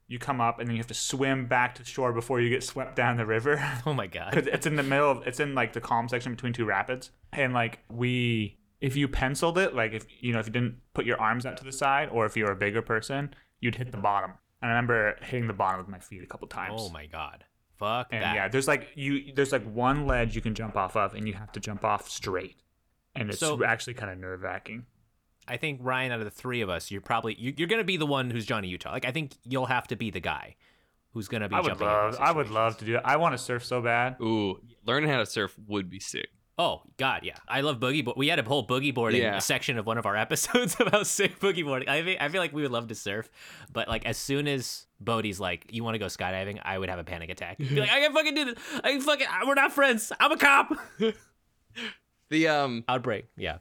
you 0.10 0.20
come 0.20 0.42
up 0.42 0.60
and 0.60 0.68
then 0.68 0.76
you 0.76 0.80
have 0.80 0.88
to 0.88 0.94
swim 0.94 1.46
back 1.46 1.76
to 1.76 1.86
shore 1.86 2.12
before 2.12 2.42
you 2.42 2.50
get 2.50 2.64
swept 2.64 2.96
down 2.98 3.16
the 3.16 3.26
river 3.26 3.64
oh 3.86 3.94
my 3.94 4.08
god. 4.08 4.32
because 4.32 4.48
it's 4.48 4.66
in 4.66 4.76
the 4.76 4.84
middle 4.84 5.10
of 5.10 5.26
it's 5.26 5.40
in 5.40 5.56
like 5.56 5.72
the 5.72 5.80
calm 5.80 6.10
section 6.10 6.34
between 6.34 6.52
two 6.52 6.66
rapids 6.66 7.12
and 7.32 7.54
like 7.54 7.80
we 7.90 8.58
if 8.82 8.96
you 8.98 9.08
penciled 9.08 9.58
it 9.58 9.74
like 9.76 9.94
if 9.94 10.06
you 10.20 10.34
know 10.34 10.40
if 10.40 10.48
you 10.48 10.52
didn't 10.52 10.76
put 10.94 11.06
your 11.06 11.20
arms 11.22 11.46
out 11.46 11.56
to 11.58 11.64
the 11.64 11.72
side 11.72 12.10
or 12.12 12.26
if 12.26 12.36
you 12.36 12.44
were 12.44 12.52
a 12.52 12.56
bigger 12.56 12.82
person 12.82 13.34
you'd 13.62 13.76
hit 13.76 13.92
the 13.92 13.98
bottom 13.98 14.32
and 14.62 14.72
i 14.72 14.74
remember 14.74 15.16
hitting 15.22 15.48
the 15.48 15.54
bottom 15.54 15.80
with 15.80 15.88
my 15.88 16.00
feet 16.00 16.24
a 16.24 16.28
couple 16.28 16.48
times 16.48 16.74
Oh 16.78 16.90
my 16.90 17.06
god. 17.06 17.46
Fuck 17.78 18.08
and 18.12 18.22
that. 18.24 18.36
yeah 18.36 18.48
there's 18.50 18.68
like 18.68 18.88
you 18.96 19.32
there's 19.34 19.52
like 19.54 19.64
one 19.64 20.06
ledge 20.08 20.36
you 20.36 20.42
can 20.42 20.54
jump 20.56 20.76
off 20.76 20.98
of 20.98 21.14
and 21.14 21.28
you 21.28 21.34
have 21.36 21.52
to 21.54 21.60
jump 21.62 21.86
off 21.86 22.10
straight 22.10 22.58
and 23.16 23.30
it's 23.30 23.40
So- 23.40 23.64
actually 23.64 23.94
kind 23.94 24.12
of 24.12 24.18
nerve 24.18 24.42
wracking 24.42 24.86
I 25.50 25.58
think 25.58 25.80
Ryan, 25.84 26.12
out 26.12 26.20
of 26.20 26.26
the 26.26 26.32
three 26.32 26.62
of 26.62 26.70
us, 26.70 26.92
you're 26.92 27.02
probably 27.02 27.36
you, 27.40 27.54
you're 27.58 27.68
gonna 27.68 27.84
be 27.84 27.98
the 27.98 28.06
one 28.06 28.30
who's 28.30 28.46
Johnny 28.46 28.68
Utah. 28.68 28.92
Like 28.92 29.06
I 29.06 29.12
think 29.12 29.34
you'll 29.44 29.66
have 29.66 29.88
to 29.88 29.96
be 29.96 30.10
the 30.12 30.20
guy 30.20 30.56
who's 31.14 31.28
gonna 31.28 31.50
be 31.50 31.56
I 31.56 31.60
would 31.62 31.68
jumping. 31.70 31.88
love. 31.88 32.14
into 32.14 32.22
I 32.24 32.32
would 32.32 32.50
love 32.52 32.78
to 32.78 32.86
do 32.86 32.94
that. 32.94 33.06
I 33.08 33.18
want 33.18 33.34
to 33.34 33.38
surf 33.38 33.66
so 33.66 33.82
bad. 33.82 34.18
Ooh, 34.22 34.60
learning 34.86 35.10
how 35.10 35.18
to 35.18 35.26
surf 35.26 35.56
would 35.68 35.90
be 35.90 36.00
sick. 36.00 36.28
Oh 36.62 36.82
God, 36.98 37.22
yeah, 37.24 37.38
I 37.48 37.62
love 37.62 37.80
boogie 37.80 38.04
board. 38.04 38.18
We 38.18 38.28
had 38.28 38.38
a 38.38 38.44
whole 38.44 38.68
boogie 38.68 38.94
boarding 38.94 39.22
Yeah. 39.22 39.40
section 39.40 39.78
of 39.78 39.86
one 39.86 39.98
of 39.98 40.06
our 40.06 40.18
episodes 40.18 40.76
about 40.80 41.08
sick 41.08 41.40
boogie 41.40 41.64
boarding. 41.64 41.88
I 41.88 42.04
feel, 42.04 42.18
I 42.20 42.28
feel 42.28 42.42
like 42.42 42.52
we 42.52 42.62
would 42.64 42.72
love 42.72 42.90
to 42.90 42.96
surf, 42.96 43.30
but 43.72 43.88
like 43.88 44.06
as 44.06 44.18
soon 44.18 44.46
as 44.46 44.86
Bodhi's 45.00 45.40
like, 45.40 45.68
"You 45.72 45.86
want 45.86 45.96
to 45.96 46.00
go 46.00 46.08
skydiving?" 46.08 46.60
I 46.64 46.78
would 46.78 46.90
have 46.90 47.00
a 47.00 47.06
panic 47.06 47.30
attack. 47.30 47.60
Be 47.60 47.80
like, 47.80 47.90
"I 47.90 48.02
can 48.02 48.14
fucking 48.14 48.36
do 48.36 48.46
this. 48.46 48.56
I 48.84 48.92
can 48.92 49.02
fucking. 49.02 49.28
We're 49.48 49.54
not 49.54 49.72
friends. 49.72 50.12
I'm 50.20 50.32
a 50.34 50.38
cop." 50.38 50.74
The 52.30 52.48
um 52.48 52.84
Outbreak. 52.88 53.26
Yeah. 53.38 53.58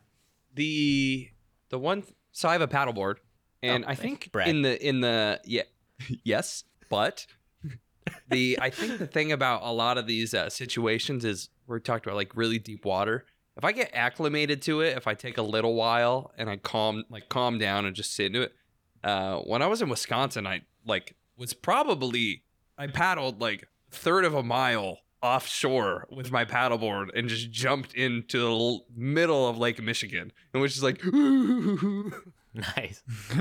the 0.54 1.28
the 1.70 1.78
one 1.78 2.04
so 2.32 2.48
I 2.48 2.52
have 2.52 2.60
a 2.62 2.68
paddleboard 2.68 3.16
and 3.62 3.84
Oh, 3.84 3.88
I 3.88 3.94
think 3.94 4.30
Brad. 4.32 4.48
in 4.48 4.62
the 4.62 4.87
in 4.87 5.00
the 5.00 5.40
yeah 5.44 5.62
yes 6.25 6.64
but 6.88 7.26
the 8.30 8.58
I 8.60 8.70
think 8.70 8.98
the 8.98 9.06
thing 9.06 9.32
about 9.32 9.62
a 9.62 9.72
lot 9.72 9.98
of 9.98 10.06
these 10.06 10.34
uh, 10.34 10.48
situations 10.50 11.25
is 11.25 11.48
we're 11.66 11.78
talked 11.80 12.06
about 12.06 12.16
like 12.16 12.34
really 12.37 12.58
deep 12.58 12.84
water. 12.84 13.26
If 13.56 13.64
I 13.64 13.72
get 13.72 13.90
acclimated 13.92 14.62
to 14.62 14.80
it, 14.82 14.96
if 14.96 15.06
I 15.06 15.14
take 15.14 15.37
a 15.37 15.42
little 15.42 15.75
while 15.75 16.30
and 16.38 16.48
I 16.48 16.56
calm 16.56 17.04
like 17.10 17.28
calm 17.28 17.58
down 17.58 17.84
and 17.84 17.94
just 17.94 18.14
sit 18.14 18.26
into 18.26 18.42
it. 18.42 18.52
Uh, 19.04 19.38
when 19.40 19.62
I 19.62 19.66
was 19.66 19.82
in 19.82 19.88
Wisconsin, 19.88 20.46
I 20.46 20.62
like 20.87 21.14
was 21.37 21.52
probably 21.54 22.42
I 22.78 22.87
paddled 22.87 23.40
like 23.40 23.68
third 23.90 24.25
of 24.25 24.34
a 24.34 24.42
mile 24.42 24.98
offshore 25.22 26.06
with 26.10 26.30
my 26.30 26.44
paddleboard 26.44 27.08
and 27.14 27.28
just 27.28 27.50
jumped 27.50 27.94
into 27.94 28.38
the 28.40 28.50
l- 28.50 28.84
middle 28.96 29.48
of 29.48 29.58
Lake 29.58 29.82
Michigan 29.82 30.32
and 30.52 30.62
was 30.62 30.72
just 30.72 30.82
like 30.84 31.00
Nice. 32.54 33.02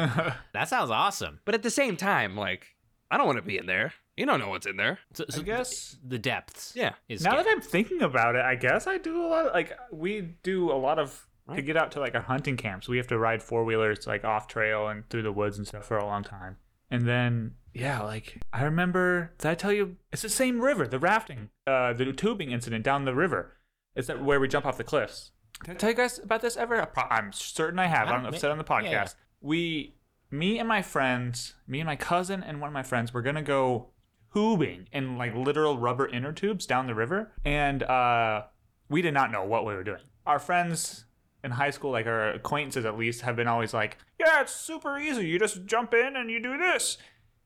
That 0.54 0.68
sounds 0.68 0.92
awesome. 0.92 1.40
but 1.46 1.56
at 1.56 1.64
the 1.64 1.70
same 1.72 1.98
time 1.98 2.36
like 2.36 2.68
I 3.10 3.18
don't 3.18 3.26
want 3.26 3.38
to 3.38 3.44
be 3.44 3.58
in 3.58 3.66
there. 3.68 3.94
You 4.18 4.26
don't 4.26 4.40
know 4.40 4.50
what's 4.50 4.66
in 4.66 4.76
there. 4.78 5.00
So, 5.14 5.24
so 5.30 5.40
I 5.40 5.44
guess 5.44 5.96
the 6.06 6.20
depths. 6.20 6.74
Yeah. 6.76 6.94
Is 7.08 7.24
now 7.24 7.32
scary. 7.32 7.44
that 7.44 7.50
I'm 7.52 7.62
thinking 7.62 8.02
about 8.02 8.36
it, 8.36 8.42
I 8.44 8.56
guess 8.56 8.86
I 8.88 8.98
do 8.98 9.26
a 9.26 9.28
lot. 9.28 9.54
like 9.54 9.72
we 9.92 10.22
do 10.44 10.72
a 10.72 10.76
lot 10.76 11.00
of 11.00 11.26
to 11.56 11.62
get 11.62 11.78
out 11.78 11.92
to 11.94 12.00
like 12.02 12.14
our 12.16 12.22
hunting 12.22 12.58
camps. 12.58 12.90
We 12.90 12.98
have 12.98 13.08
to 13.08 13.18
ride 13.18 13.42
four 13.42 13.64
wheelers 13.64 14.06
like 14.08 14.26
off 14.26 14.48
trail 14.50 14.88
and 14.90 15.10
through 15.10 15.22
the 15.22 15.32
woods 15.32 15.58
and 15.58 15.66
stuff 15.66 15.86
for 15.86 15.98
a 15.98 16.06
long 16.06 16.24
time. 16.24 16.58
And 16.92 17.08
then 17.08 17.54
yeah, 17.80 18.02
like 18.02 18.42
I 18.54 18.64
remember. 18.64 19.34
Did 19.38 19.50
I 19.50 19.56
tell 19.56 19.72
you? 19.72 19.98
It's 20.12 20.22
the 20.22 20.30
same 20.30 20.62
river, 20.62 20.88
the 20.88 21.00
rafting, 21.00 21.50
uh, 21.66 21.94
the 21.94 22.12
tubing 22.14 22.52
incident 22.52 22.84
down 22.84 23.06
the 23.06 23.16
river. 23.16 23.58
Is 23.96 24.08
that 24.08 24.24
where 24.24 24.40
we 24.40 24.48
jump 24.48 24.66
off 24.66 24.78
the 24.78 24.84
cliffs? 24.84 25.32
Did 25.64 25.72
I 25.72 25.74
tell 25.76 25.90
you 25.90 25.96
guys 25.96 26.20
about 26.20 26.42
this 26.42 26.56
ever? 26.58 26.88
I'm 27.10 27.32
certain 27.34 27.80
I 27.80 27.88
have. 27.88 28.08
I 28.08 28.12
I 28.12 28.14
don't 28.14 28.24
know 28.24 28.30
if 28.30 28.34
don't- 28.34 28.36
I've 28.36 28.42
said 28.42 28.48
it 28.50 28.52
on 28.52 28.58
the 28.58 28.64
podcast. 28.64 28.84
yeah, 28.84 28.92
yeah. 28.92 29.08
We, 29.42 29.96
me 30.30 30.60
and 30.60 30.68
my 30.68 30.82
friends, 30.82 31.56
me 31.68 31.80
and 31.80 31.88
my 31.88 31.96
cousin 31.96 32.44
and 32.44 32.60
one 32.62 32.68
of 32.68 32.74
my 32.74 32.84
friends, 32.84 33.14
we're 33.14 33.22
gonna 33.24 33.42
go 33.42 33.90
tubing 34.34 34.88
in 34.92 35.18
like 35.18 35.36
literal 35.36 35.78
rubber 35.80 36.08
inner 36.08 36.32
tubes 36.32 36.66
down 36.66 36.86
the 36.88 36.96
river, 36.96 37.32
and 37.46 37.82
uh, 37.84 38.44
we 38.90 39.02
did 39.02 39.14
not 39.14 39.32
know 39.32 39.44
what 39.44 39.66
we 39.66 39.74
were 39.74 39.84
doing. 39.84 40.02
Our 40.26 40.40
friends 40.40 41.06
in 41.44 41.52
high 41.52 41.70
school, 41.72 41.92
like 41.92 42.06
our 42.08 42.30
acquaintances 42.32 42.86
at 42.86 42.98
least, 42.98 43.22
have 43.22 43.36
been 43.36 43.48
always 43.48 43.74
like, 43.74 43.98
"Yeah, 44.20 44.42
it's 44.42 44.54
super 44.54 44.98
easy. 45.00 45.26
You 45.28 45.40
just 45.40 45.66
jump 45.66 45.94
in 45.94 46.16
and 46.16 46.30
you 46.30 46.40
do 46.42 46.58
this," 46.58 46.98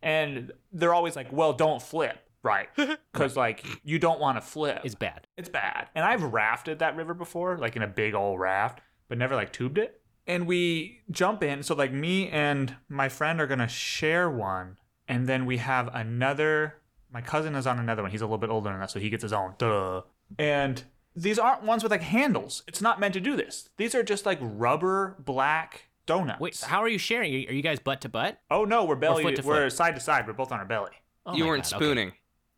and 0.01 0.51
they're 0.71 0.93
always 0.93 1.15
like, 1.15 1.31
"Well, 1.31 1.53
don't 1.53 1.81
flip." 1.81 2.17
Right, 2.43 2.69
because 3.13 3.37
like 3.37 3.63
you 3.83 3.99
don't 3.99 4.19
want 4.19 4.37
to 4.37 4.41
flip. 4.41 4.81
It's 4.83 4.95
bad. 4.95 5.27
It's 5.37 5.49
bad. 5.49 5.89
And 5.93 6.03
I've 6.03 6.23
rafted 6.23 6.79
that 6.79 6.95
river 6.95 7.13
before, 7.13 7.57
like 7.57 7.75
in 7.75 7.83
a 7.83 7.87
big 7.87 8.15
old 8.15 8.39
raft, 8.39 8.81
but 9.07 9.17
never 9.17 9.35
like 9.35 9.53
tubed 9.53 9.77
it. 9.77 10.01
And 10.25 10.47
we 10.47 11.01
jump 11.11 11.43
in. 11.43 11.61
So 11.61 11.75
like 11.75 11.93
me 11.93 12.29
and 12.29 12.75
my 12.89 13.09
friend 13.09 13.39
are 13.39 13.47
gonna 13.47 13.67
share 13.67 14.29
one, 14.29 14.77
and 15.07 15.27
then 15.27 15.45
we 15.45 15.57
have 15.57 15.93
another. 15.93 16.77
My 17.13 17.21
cousin 17.21 17.55
is 17.55 17.67
on 17.67 17.77
another 17.77 18.01
one. 18.01 18.11
He's 18.11 18.21
a 18.21 18.25
little 18.25 18.37
bit 18.37 18.49
older 18.49 18.71
than 18.71 18.81
us, 18.81 18.93
so 18.93 18.99
he 18.99 19.09
gets 19.09 19.21
his 19.21 19.33
own. 19.33 19.53
Duh. 19.57 20.01
And 20.39 20.83
these 21.15 21.37
aren't 21.37 21.63
ones 21.63 21.83
with 21.83 21.91
like 21.91 22.01
handles. 22.01 22.63
It's 22.67 22.81
not 22.81 22.99
meant 22.99 23.13
to 23.13 23.19
do 23.19 23.35
this. 23.35 23.69
These 23.77 23.93
are 23.95 24.03
just 24.03 24.25
like 24.25 24.39
rubber 24.41 25.17
black 25.19 25.89
donuts. 26.19 26.39
Wait, 26.39 26.55
so 26.55 26.67
how 26.67 26.81
are 26.81 26.87
you 26.89 26.97
sharing? 26.97 27.33
Are 27.33 27.53
you, 27.53 27.61
guys 27.61 27.79
butt 27.79 28.01
to 28.01 28.09
butt? 28.09 28.39
Oh 28.49 28.65
no, 28.65 28.85
we're 28.85 28.95
belly. 28.95 29.23
foot 29.23 29.35
to 29.37 29.41
we're 29.43 29.69
foot? 29.69 29.73
side 29.77 29.95
to 29.95 30.01
side. 30.01 30.27
We're 30.27 30.33
both 30.33 30.51
on 30.51 30.59
our 30.59 30.65
belly. 30.65 30.91
Oh 31.25 31.35
you 31.35 31.45
weren't 31.45 31.63
God, 31.63 31.73
okay. 31.73 31.85
spooning. 31.85 32.11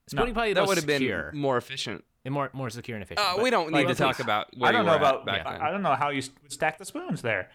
Spooning 0.10 0.34
probably 0.34 0.54
That 0.54 0.68
would 0.68 0.78
have 0.78 0.86
been 0.88 1.30
more 1.34 1.58
efficient. 1.58 2.04
and 2.26 2.34
more 2.34 2.50
more 2.54 2.70
secure 2.70 2.96
and 2.98 3.04
efficient. 3.04 3.26
Uh, 3.26 3.42
we 3.42 3.50
don't 3.50 3.72
like, 3.72 3.88
need 3.88 3.96
to 3.96 4.04
let's- 4.04 4.18
talk 4.18 4.20
about 4.20 4.48
where 4.58 4.70
I 4.70 4.72
don't 4.72 4.82
you 4.82 4.86
know 4.88 4.92
were 4.94 4.98
about. 4.98 5.26
back 5.26 5.46
I, 5.46 5.52
then. 5.54 5.62
I 5.62 5.72
don't 5.72 5.82
know 5.82 5.96
how 5.96 6.10
you 6.10 6.20
s- 6.20 6.30
would 6.42 6.52
stack 6.52 6.78
the 6.78 6.86
spoons 6.86 7.22
there. 7.22 7.50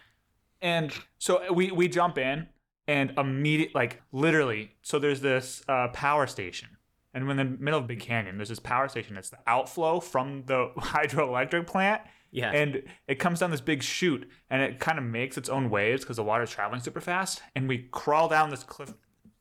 And 0.60 0.92
so 1.18 1.52
we 1.52 1.70
we 1.70 1.88
jump 1.88 2.18
in 2.18 2.48
and 2.86 3.12
immediate 3.18 3.74
like 3.74 4.02
literally. 4.12 4.72
So 4.82 4.98
there's 4.98 5.20
this 5.20 5.62
uh, 5.68 5.88
power 5.88 6.26
station, 6.26 6.68
and 7.14 7.24
we're 7.24 7.32
in 7.32 7.36
the 7.36 7.44
middle 7.44 7.78
of 7.80 7.86
Big 7.86 8.00
Canyon. 8.00 8.38
There's 8.38 8.48
this 8.48 8.58
power 8.58 8.88
station. 8.88 9.16
It's 9.16 9.30
the 9.30 9.38
outflow 9.46 10.00
from 10.00 10.44
the 10.46 10.70
hydroelectric 10.78 11.66
plant. 11.66 12.02
Yeah. 12.30 12.50
And 12.50 12.82
it 13.06 13.16
comes 13.16 13.40
down 13.40 13.50
this 13.50 13.60
big 13.60 13.82
chute, 13.82 14.28
and 14.50 14.62
it 14.62 14.80
kind 14.80 14.98
of 14.98 15.04
makes 15.04 15.38
its 15.38 15.48
own 15.48 15.70
waves 15.70 16.02
because 16.02 16.16
the 16.16 16.24
water's 16.24 16.50
traveling 16.50 16.80
super 16.80 17.00
fast. 17.00 17.42
And 17.54 17.68
we 17.68 17.88
crawl 17.90 18.28
down 18.28 18.50
this 18.50 18.62
cliff, 18.62 18.92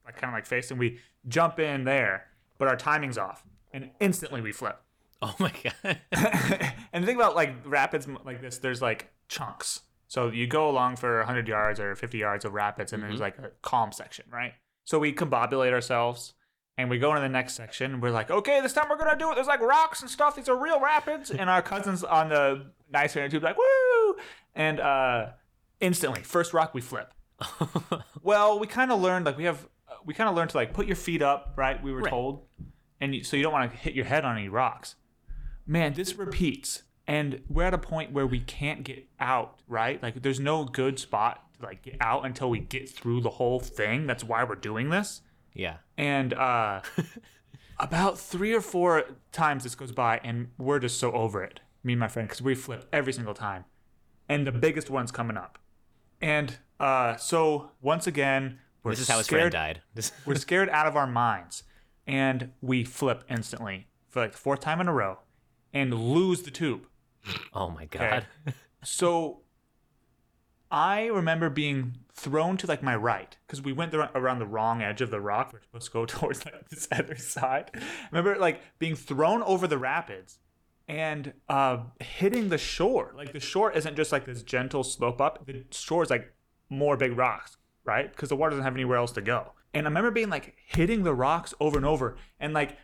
like 0.06 0.15
kind 0.15 0.32
of 0.32 0.38
like 0.38 0.45
face, 0.45 0.71
and 0.71 0.80
we 0.80 1.00
jump 1.28 1.60
in 1.60 1.84
there, 1.84 2.28
but 2.58 2.67
our 2.67 2.78
timing's 2.78 3.17
off, 3.17 3.43
and 3.73 3.89
instantly 4.00 4.41
we 4.41 4.52
flip. 4.52 4.80
oh 5.21 5.36
my 5.39 5.52
god. 5.63 6.00
and 6.93 7.06
think 7.06 7.17
about 7.17 7.36
like 7.36 7.54
rapids 7.65 8.08
like 8.23 8.41
this, 8.41 8.60
there's 8.60 8.82
like 8.82 9.10
chunks. 9.28 9.82
So 10.08 10.30
you 10.30 10.47
go 10.47 10.69
along 10.69 10.95
for 10.95 11.17
100 11.17 11.47
yards 11.47 11.80
or 11.82 11.93
50 11.95 12.17
yards 12.17 12.45
of 12.45 12.54
rapids, 12.54 12.93
and 12.93 13.04
there's 13.04 13.15
mm-hmm. 13.15 13.23
like 13.23 13.38
a 13.39 13.52
calm 13.62 13.91
section, 13.91 14.26
right? 14.32 14.54
So 14.86 15.00
we 15.00 15.12
combobulate 15.12 15.73
ourselves, 15.73 16.34
and 16.77 16.89
we 16.89 16.99
go 16.99 17.09
into 17.11 17.21
the 17.21 17.29
next 17.29 17.53
section. 17.55 17.99
We're 18.01 18.11
like, 18.11 18.29
okay, 18.31 18.61
this 18.61 18.73
time 18.73 18.85
we're 18.89 18.97
gonna 18.97 19.17
do 19.17 19.31
it. 19.31 19.35
There's 19.35 19.47
like 19.47 19.61
rocks 19.61 20.01
and 20.01 20.09
stuff. 20.09 20.35
These 20.35 20.49
are 20.49 20.55
real 20.55 20.79
rapids. 20.79 21.31
and 21.31 21.49
our 21.49 21.61
cousins 21.61 22.03
on 22.03 22.29
the 22.29 22.67
nice 22.91 23.15
inner 23.15 23.29
tube 23.29 23.43
like, 23.43 23.57
woo! 23.57 24.15
And 24.55 24.79
uh, 24.79 25.27
instantly, 25.79 26.21
first 26.23 26.53
rock 26.53 26.73
we 26.73 26.81
flip. 26.81 27.13
Well, 28.23 28.59
we 28.59 28.67
kind 28.67 28.91
of 28.91 28.99
learned 29.01 29.25
like 29.25 29.37
we 29.37 29.45
have 29.45 29.67
we 30.05 30.13
kind 30.13 30.29
of 30.29 30.35
learned 30.35 30.49
to 30.51 30.57
like 30.57 30.73
put 30.73 30.85
your 30.87 30.95
feet 30.95 31.21
up, 31.21 31.53
right? 31.55 31.81
We 31.81 31.91
were 31.91 32.01
Right. 32.01 32.09
told, 32.09 32.45
and 32.99 33.15
you, 33.15 33.23
so 33.23 33.37
you 33.37 33.43
don't 33.43 33.53
want 33.53 33.71
to 33.71 33.77
hit 33.77 33.93
your 33.93 34.05
head 34.05 34.25
on 34.25 34.37
any 34.37 34.49
rocks. 34.49 34.95
Man, 35.65 35.93
this 35.93 36.15
repeats, 36.15 36.83
and 37.07 37.41
we're 37.47 37.63
at 37.63 37.73
a 37.73 37.77
point 37.77 38.11
where 38.11 38.27
we 38.27 38.39
can't 38.39 38.83
get 38.83 39.07
out, 39.19 39.59
right? 39.67 40.01
Like 40.01 40.21
there's 40.21 40.39
no 40.39 40.65
good 40.65 40.99
spot 40.99 41.43
to 41.59 41.65
like 41.65 41.83
get 41.83 41.97
out 42.01 42.25
until 42.25 42.49
we 42.49 42.59
get 42.59 42.89
through 42.89 43.21
the 43.21 43.29
whole 43.29 43.59
thing. 43.59 44.07
That's 44.07 44.23
why 44.23 44.43
we're 44.43 44.55
doing 44.55 44.89
this. 44.89 45.21
Yeah. 45.57 45.77
And 45.97 46.33
uh, 46.33 46.81
about 47.79 48.17
three 48.19 48.53
or 48.53 48.61
four 48.61 49.03
times 49.31 49.63
this 49.63 49.75
goes 49.75 49.91
by, 49.91 50.19
and 50.23 50.49
we're 50.57 50.79
just 50.79 50.99
so 50.99 51.11
over 51.11 51.43
it, 51.43 51.59
me 51.83 51.93
and 51.93 51.99
my 51.99 52.07
friend, 52.07 52.27
because 52.27 52.41
we 52.41 52.55
flip 52.55 52.87
every 52.93 53.11
single 53.11 53.33
time. 53.33 53.65
And 54.29 54.45
the 54.45 54.51
biggest 54.51 54.89
one's 54.89 55.11
coming 55.11 55.37
up. 55.37 55.57
And 56.21 56.57
uh, 56.79 57.15
so 57.15 57.71
once 57.81 58.07
again, 58.07 58.59
we're 58.83 58.91
This 58.91 59.01
is 59.01 59.07
how 59.07 59.17
his 59.17 59.25
scared, 59.25 59.51
friend 59.51 59.81
died. 59.95 60.11
We're 60.25 60.35
scared 60.35 60.69
out 60.69 60.87
of 60.87 60.95
our 60.95 61.07
minds, 61.07 61.63
and 62.05 62.51
we 62.61 62.83
flip 62.83 63.23
instantly 63.29 63.87
for 64.07 64.21
like 64.21 64.31
the 64.31 64.37
fourth 64.37 64.61
time 64.61 64.79
in 64.79 64.87
a 64.87 64.93
row, 64.93 65.19
and 65.73 65.93
lose 65.93 66.43
the 66.43 66.51
tube. 66.51 66.87
oh 67.53 67.69
my 67.69 67.85
god. 67.85 68.27
So 68.83 69.41
I 70.71 71.05
remember 71.07 71.49
being 71.49 71.97
thrown 72.17 72.58
to 72.58 72.67
like 72.67 72.82
my 72.82 72.95
right 72.95 73.38
because 73.45 73.62
we 73.62 73.71
went 73.71 73.93
around 73.93 74.39
the 74.39 74.45
wrong 74.47 74.82
edge 74.82 75.01
of 75.01 75.12
the 75.12 75.21
rock. 75.21 75.51
We're 75.53 75.62
supposed 75.62 75.86
to 75.86 75.91
go 75.91 76.06
towards 76.19 76.43
like 76.45 76.67
this 76.69 76.88
other 76.91 77.15
side. 77.15 77.71
I 77.75 77.82
remember 78.12 78.38
like 78.39 78.62
being 78.80 78.95
thrown 78.95 79.43
over 79.43 79.67
the 79.67 79.77
rapids 79.77 80.39
and 80.88 81.34
uh, 81.47 81.77
hitting 81.99 82.49
the 82.49 82.58
shore. 82.58 83.13
Like 83.15 83.34
the 83.34 83.39
shore 83.39 83.71
isn't 83.71 83.95
just 83.95 84.12
like 84.12 84.25
this 84.25 84.41
gentle 84.41 84.84
slope 84.84 85.21
up. 85.21 85.45
The 85.45 85.65
shore 85.71 86.03
is 86.03 86.10
like 86.10 86.34
more 86.69 86.97
big 86.97 87.15
rocks, 87.15 87.58
right? 87.86 88.12
Because 88.12 88.30
the 88.30 88.36
water 88.36 88.51
doesn't 88.51 88.63
have 88.63 88.75
anywhere 88.75 88.97
else 88.97 89.12
to 89.13 89.21
go. 89.21 89.53
And 89.73 89.86
I 89.86 89.89
remember 89.89 90.12
being 90.12 90.30
like 90.30 90.56
hitting 90.65 91.03
the 91.03 91.13
rocks 91.13 91.53
over 91.60 91.77
and 91.77 91.86
over, 91.86 92.17
and 92.39 92.53
like 92.53 92.77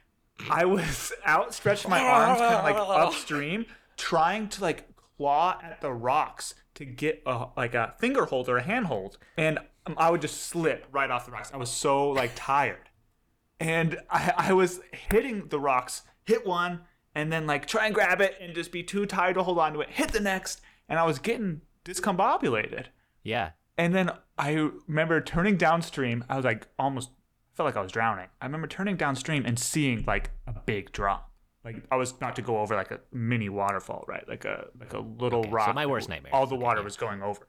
I 0.49 0.65
was 0.65 1.11
outstretched 1.27 1.87
my 1.87 1.99
arms 1.99 2.39
kind 2.39 2.55
of 2.55 2.63
like 2.63 2.75
upstream, 2.75 3.65
trying 3.97 4.49
to 4.49 4.61
like 4.61 4.87
claw 5.17 5.59
at 5.63 5.81
the 5.81 5.91
rocks 5.91 6.53
get 6.85 7.21
a 7.25 7.47
like 7.57 7.73
a 7.75 7.93
finger 7.99 8.25
hold 8.25 8.49
or 8.49 8.57
a 8.57 8.63
hand 8.63 8.87
hold, 8.87 9.17
and 9.37 9.59
um, 9.85 9.95
I 9.97 10.09
would 10.09 10.21
just 10.21 10.43
slip 10.43 10.85
right 10.91 11.09
off 11.09 11.25
the 11.25 11.31
rocks. 11.31 11.51
I 11.53 11.57
was 11.57 11.69
so 11.69 12.09
like 12.09 12.31
tired, 12.35 12.89
and 13.59 13.97
I, 14.09 14.33
I 14.37 14.53
was 14.53 14.79
hitting 14.91 15.47
the 15.47 15.59
rocks, 15.59 16.03
hit 16.25 16.45
one, 16.45 16.81
and 17.15 17.31
then 17.31 17.45
like 17.47 17.65
try 17.65 17.85
and 17.85 17.95
grab 17.95 18.21
it, 18.21 18.35
and 18.39 18.53
just 18.55 18.71
be 18.71 18.83
too 18.83 19.05
tired 19.05 19.35
to 19.35 19.43
hold 19.43 19.59
on 19.59 19.73
to 19.73 19.81
it. 19.81 19.89
Hit 19.89 20.11
the 20.11 20.19
next, 20.19 20.61
and 20.87 20.99
I 20.99 21.03
was 21.03 21.19
getting 21.19 21.61
discombobulated. 21.85 22.85
yeah. 23.23 23.51
And 23.75 23.95
then 23.95 24.11
I 24.37 24.69
remember 24.87 25.19
turning 25.19 25.57
downstream. 25.57 26.23
I 26.29 26.35
was 26.35 26.45
like 26.45 26.67
almost 26.77 27.09
felt 27.55 27.65
like 27.65 27.75
I 27.75 27.81
was 27.81 27.91
drowning. 27.91 28.27
I 28.39 28.45
remember 28.45 28.67
turning 28.67 28.97
downstream 28.97 29.45
and 29.47 29.57
seeing 29.57 30.03
like 30.05 30.29
a 30.45 30.53
big 30.53 30.91
drop. 30.91 31.31
Like 31.63 31.83
I 31.91 31.95
was 31.95 32.11
about 32.11 32.35
to 32.35 32.41
go 32.41 32.57
over 32.59 32.75
like 32.75 32.91
a 32.91 32.99
mini 33.11 33.49
waterfall, 33.49 34.03
right? 34.07 34.27
Like 34.27 34.45
a 34.45 34.67
like 34.79 34.93
a 34.93 34.99
little 34.99 35.39
Okay, 35.39 35.49
so 35.49 35.55
rock. 35.55 35.75
my 35.75 35.85
worst 35.85 36.09
nightmare. 36.09 36.33
All 36.35 36.45
the 36.45 36.55
Okay, 36.55 36.63
water 36.63 36.79
yeah. 36.79 36.83
was 36.85 36.97
going 36.97 37.21
over. 37.23 37.47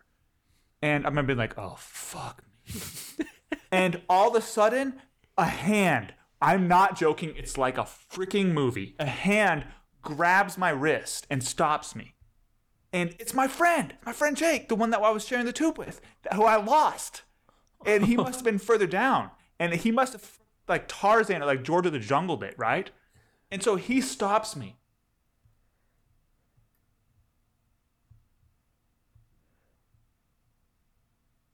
And 0.82 1.04
I 1.04 1.08
remember 1.08 1.28
being 1.34 1.38
like, 1.38 1.58
"Oh 1.58 1.76
fuck 1.78 2.42
me!" 2.66 2.80
and 3.72 4.00
all 4.08 4.28
of 4.30 4.34
a 4.36 4.40
sudden, 4.46 5.00
a 5.36 5.46
hand. 5.46 6.14
I'm 6.40 6.68
not 6.68 6.96
joking. 6.96 7.32
It's 7.36 7.56
like 7.56 7.78
a 7.78 7.82
freaking 7.84 8.52
movie. 8.52 8.94
A 8.98 9.06
hand 9.06 9.64
grabs 10.02 10.58
my 10.58 10.68
wrist 10.70 11.26
and 11.30 11.42
stops 11.42 11.96
me 11.96 12.14
and 12.94 13.16
it's 13.18 13.34
my 13.34 13.48
friend, 13.48 13.94
my 14.06 14.12
friend 14.12 14.36
Jake, 14.36 14.68
the 14.68 14.76
one 14.76 14.90
that 14.90 15.00
I 15.02 15.10
was 15.10 15.26
sharing 15.26 15.46
the 15.46 15.52
tube 15.52 15.76
with, 15.76 16.00
who 16.32 16.44
I 16.44 16.62
lost, 16.62 17.22
and 17.84 18.04
he 18.04 18.16
must 18.24 18.36
have 18.36 18.44
been 18.44 18.58
further 18.60 18.86
down, 18.86 19.30
and 19.58 19.72
he 19.74 19.90
must 19.90 20.12
have 20.12 20.38
like 20.68 20.86
Tarzan 20.86 21.42
or 21.42 21.46
like 21.46 21.64
George 21.64 21.86
of 21.86 21.92
the 21.92 21.98
Jungle 21.98 22.36
did, 22.36 22.54
right? 22.56 22.92
And 23.54 23.62
so 23.62 23.76
he 23.76 24.00
stops 24.00 24.56
me. 24.56 24.74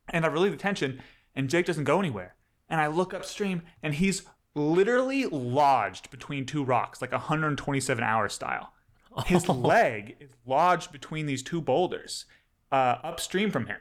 And 0.08 0.24
I 0.24 0.28
relieve 0.28 0.52
the 0.52 0.56
tension, 0.56 1.02
and 1.36 1.50
Jake 1.50 1.66
doesn't 1.66 1.84
go 1.84 1.98
anywhere. 1.98 2.36
And 2.70 2.80
I 2.80 2.86
look 2.86 3.12
upstream, 3.12 3.60
and 3.82 3.92
he's 3.92 4.22
literally 4.54 5.26
lodged 5.26 6.10
between 6.10 6.46
two 6.46 6.64
rocks, 6.64 7.02
like 7.02 7.12
127 7.12 8.02
hour 8.02 8.30
style. 8.30 8.72
His 9.26 9.46
leg 9.50 10.16
is 10.20 10.30
lodged 10.46 10.92
between 10.92 11.26
these 11.26 11.42
two 11.42 11.60
boulders 11.60 12.24
uh, 12.72 12.96
upstream 13.04 13.50
from 13.50 13.66
him. 13.66 13.76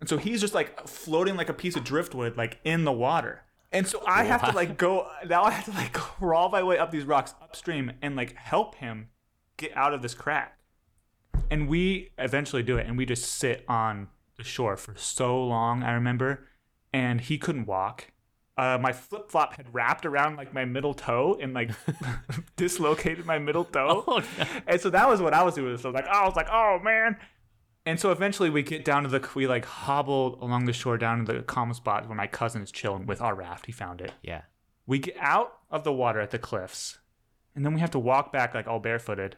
And 0.00 0.08
so 0.10 0.18
he's 0.18 0.42
just 0.42 0.52
like 0.52 0.86
floating 0.86 1.34
like 1.34 1.48
a 1.48 1.54
piece 1.54 1.76
of 1.76 1.84
driftwood, 1.84 2.36
like 2.36 2.58
in 2.62 2.84
the 2.84 2.92
water. 2.92 3.43
And 3.74 3.88
so 3.88 4.02
I 4.06 4.22
have 4.22 4.48
to 4.48 4.54
like 4.54 4.78
go, 4.78 5.08
now 5.28 5.42
I 5.42 5.50
have 5.50 5.64
to 5.64 5.72
like 5.72 5.92
crawl 5.92 6.48
my 6.48 6.62
way 6.62 6.78
up 6.78 6.92
these 6.92 7.04
rocks 7.04 7.34
upstream 7.42 7.92
and 8.00 8.14
like 8.14 8.36
help 8.36 8.76
him 8.76 9.08
get 9.56 9.76
out 9.76 9.92
of 9.92 10.00
this 10.00 10.14
crack. 10.14 10.56
And 11.50 11.68
we 11.68 12.10
eventually 12.16 12.62
do 12.62 12.78
it, 12.78 12.86
and 12.86 12.96
we 12.96 13.04
just 13.04 13.24
sit 13.24 13.64
on 13.68 14.08
the 14.36 14.44
shore 14.44 14.76
for 14.76 14.94
so 14.96 15.44
long, 15.44 15.82
I 15.82 15.92
remember. 15.92 16.46
And 16.92 17.20
he 17.20 17.36
couldn't 17.36 17.66
walk. 17.66 18.12
Uh, 18.56 18.78
my 18.80 18.92
flip 18.92 19.30
flop 19.30 19.56
had 19.56 19.74
wrapped 19.74 20.06
around 20.06 20.36
like 20.36 20.54
my 20.54 20.64
middle 20.64 20.94
toe 20.94 21.36
and 21.40 21.52
like 21.52 21.72
dislocated 22.56 23.26
my 23.26 23.38
middle 23.38 23.64
toe. 23.64 24.04
Oh, 24.08 24.22
no. 24.38 24.46
And 24.68 24.80
so 24.80 24.90
that 24.90 25.08
was 25.08 25.20
what 25.20 25.34
I 25.34 25.42
was 25.42 25.54
doing. 25.54 25.76
So 25.76 25.90
like, 25.90 26.06
I 26.06 26.24
was 26.24 26.36
like, 26.36 26.48
oh 26.50 26.78
man. 26.82 27.16
And 27.86 28.00
so 28.00 28.10
eventually 28.10 28.48
we 28.50 28.62
get 28.62 28.84
down 28.84 29.02
to 29.02 29.08
the, 29.10 29.28
we 29.34 29.46
like 29.46 29.64
hobble 29.66 30.38
along 30.42 30.64
the 30.64 30.72
shore 30.72 30.96
down 30.96 31.26
to 31.26 31.32
the 31.34 31.42
calm 31.42 31.72
spot 31.74 32.06
where 32.08 32.16
my 32.16 32.26
cousin 32.26 32.62
is 32.62 32.72
chilling 32.72 33.04
with 33.06 33.20
our 33.20 33.34
raft. 33.34 33.66
He 33.66 33.72
found 33.72 34.00
it. 34.00 34.12
Yeah. 34.22 34.42
We 34.86 34.98
get 34.98 35.16
out 35.18 35.58
of 35.70 35.84
the 35.84 35.92
water 35.92 36.20
at 36.20 36.30
the 36.30 36.38
cliffs, 36.38 36.98
and 37.54 37.64
then 37.64 37.74
we 37.74 37.80
have 37.80 37.90
to 37.92 37.98
walk 37.98 38.32
back 38.32 38.54
like 38.54 38.66
all 38.66 38.80
barefooted. 38.80 39.36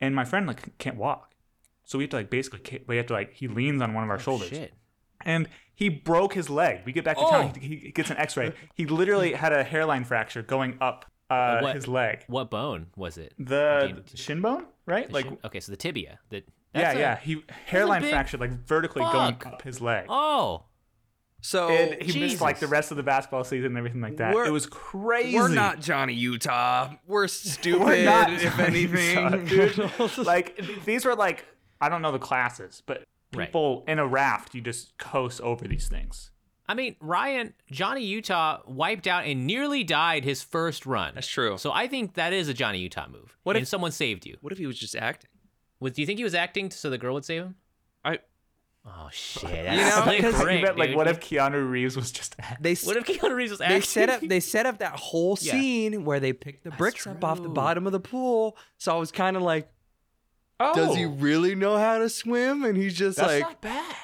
And 0.00 0.14
my 0.14 0.24
friend 0.24 0.46
like 0.46 0.76
can't 0.78 0.96
walk, 0.96 1.34
so 1.84 1.98
we 1.98 2.04
have 2.04 2.10
to 2.10 2.16
like 2.16 2.30
basically 2.30 2.82
we 2.88 2.96
have 2.96 3.06
to 3.06 3.12
like 3.12 3.32
he 3.34 3.46
leans 3.46 3.80
on 3.80 3.94
one 3.94 4.02
of 4.02 4.10
our 4.10 4.18
shoulders, 4.18 4.48
Oh, 4.52 4.56
Shit. 4.56 4.74
and 5.20 5.48
he 5.74 5.88
broke 5.88 6.34
his 6.34 6.50
leg. 6.50 6.80
We 6.84 6.90
get 6.92 7.04
back 7.04 7.16
to 7.18 7.22
Oh. 7.24 7.30
town, 7.30 7.54
he, 7.60 7.76
he 7.76 7.92
gets 7.92 8.10
an 8.10 8.16
X-ray. 8.16 8.52
He 8.74 8.86
literally 8.86 9.32
had 9.34 9.52
a 9.52 9.62
hairline 9.62 10.04
fracture 10.04 10.42
going 10.42 10.76
up 10.80 11.06
uh, 11.30 11.60
what- 11.60 11.76
his 11.76 11.86
leg, 11.86 12.24
What 12.26 12.50
bone 12.50 12.88
was 12.96 13.16
it? 13.18 13.32
the 13.38 14.02
shin 14.14 14.40
bone, 14.40 14.66
right? 14.86 15.06
the 15.06 15.14
like 15.14 15.24
shin- 15.26 15.38
okay, 15.44 15.60
so 15.60 15.70
the 15.70 15.76
tibia. 15.76 16.18
The, 16.30 16.42
yeah, 16.74 16.92
a- 16.92 16.98
yeah. 16.98 17.18
He 17.18 17.42
hairline 17.66 18.02
big 18.02 18.10
fracture 18.10 18.38
like 18.38 18.50
vertically 18.66 19.02
going 19.02 19.36
up 19.44 19.62
his 19.62 19.80
leg. 19.80 20.06
Oh, 20.08 20.64
So 21.40 21.68
and 21.68 22.02
he 22.02 22.20
missed 22.20 22.40
like 22.40 22.60
the 22.60 22.66
rest 22.68 22.90
of 22.92 22.96
the 22.96 23.02
basketball 23.02 23.44
season 23.44 23.66
and 23.66 23.78
everything 23.78 24.00
like 24.00 24.16
that. 24.18 24.34
We're- 24.34 24.48
It 24.48 24.52
was 24.52 24.66
crazy. 24.66 25.36
we're 25.36 25.48
not 25.48 25.80
Johnny 25.80 26.14
Utah. 26.14 26.92
We're 27.06 27.28
stupid, 27.28 27.80
We're 27.82 28.04
not 28.04 28.32
if 28.32 28.58
anything. 28.58 29.46
Utah, 29.48 29.96
dude. 30.16 30.18
like 30.26 30.60
these 30.84 31.04
were 31.04 31.14
like 31.16 31.44
I 31.80 31.88
don't 31.88 32.00
know 32.02 32.12
the 32.12 32.18
classes, 32.18 32.82
but 32.86 33.04
Right. 33.34 33.46
people 33.48 33.82
in 33.88 33.98
a 33.98 34.06
raft, 34.06 34.54
you 34.54 34.60
just 34.60 34.98
coast 34.98 35.40
over 35.40 35.66
these 35.66 35.88
things. 35.88 36.30
I 36.68 36.74
mean, 36.74 36.96
Ryan, 37.00 37.54
Johnny 37.70 38.04
Utah 38.04 38.58
wiped 38.66 39.06
out 39.06 39.24
and 39.24 39.46
nearly 39.46 39.82
died 39.84 40.24
his 40.24 40.42
first 40.42 40.84
run. 40.84 41.14
That's 41.14 41.26
true. 41.26 41.56
So 41.56 41.72
I 41.72 41.86
think 41.88 42.12
that 42.14 42.34
is 42.34 42.48
a 42.50 42.54
Johnny 42.54 42.78
Utah 42.80 43.08
move. 43.08 43.36
What 43.42 43.56
and 43.56 43.62
if- 43.62 43.68
someone 43.68 43.90
saved 43.90 44.26
you? 44.26 44.36
what 44.42 44.52
if 44.52 44.58
he 44.58 44.66
was 44.66 44.78
just 44.78 44.94
acting? 44.94 45.30
Was, 45.82 45.92
do 45.92 46.02
you 46.02 46.06
think 46.06 46.18
he 46.18 46.24
was 46.24 46.34
acting 46.34 46.70
so 46.70 46.88
the 46.90 46.98
girl 46.98 47.14
would 47.14 47.24
save 47.24 47.42
him? 47.42 47.56
I 48.04 48.18
Oh 48.84 49.08
shit! 49.12 49.50
You 49.50 49.76
know, 49.80 50.02
really 50.06 50.20
'cause 50.20 50.34
you 50.38 50.44
great, 50.44 50.58
you 50.58 50.64
meant, 50.64 50.76
like 50.78 50.96
what 50.96 51.06
if 51.06 51.20
Keanu 51.20 51.70
Reeves 51.70 51.96
was 51.96 52.10
just 52.10 52.34
they 52.60 52.74
What 52.74 52.96
if 52.96 53.04
Keanu 53.04 53.34
Reeves 53.34 53.52
was 53.52 53.60
acting? 53.60 53.76
they 53.78 53.80
set 53.84 54.08
up 54.10 54.20
they 54.22 54.40
set 54.40 54.66
up 54.66 54.78
that 54.78 54.94
whole 54.98 55.38
Yeah. 55.40 55.52
scene 55.52 56.04
where 56.04 56.18
they 56.18 56.32
picked 56.32 56.64
the 56.64 56.70
bricks 56.72 57.06
up 57.06 57.22
off 57.22 57.40
the 57.42 57.48
bottom 57.48 57.86
of 57.86 57.92
the 57.92 58.00
pool. 58.00 58.56
So 58.78 58.92
I 58.94 58.98
was 58.98 59.12
kind 59.12 59.36
of 59.36 59.42
like, 59.44 59.70
oh, 60.58 60.74
does 60.74 60.96
he 60.96 61.04
really 61.04 61.54
know 61.54 61.76
how 61.78 61.98
to 61.98 62.08
swim? 62.08 62.64
And 62.64 62.76
he's 62.76 62.94
just 62.94 63.18
That's 63.18 63.28
like, 63.34 63.42
not 63.42 63.60
bad. 63.60 63.94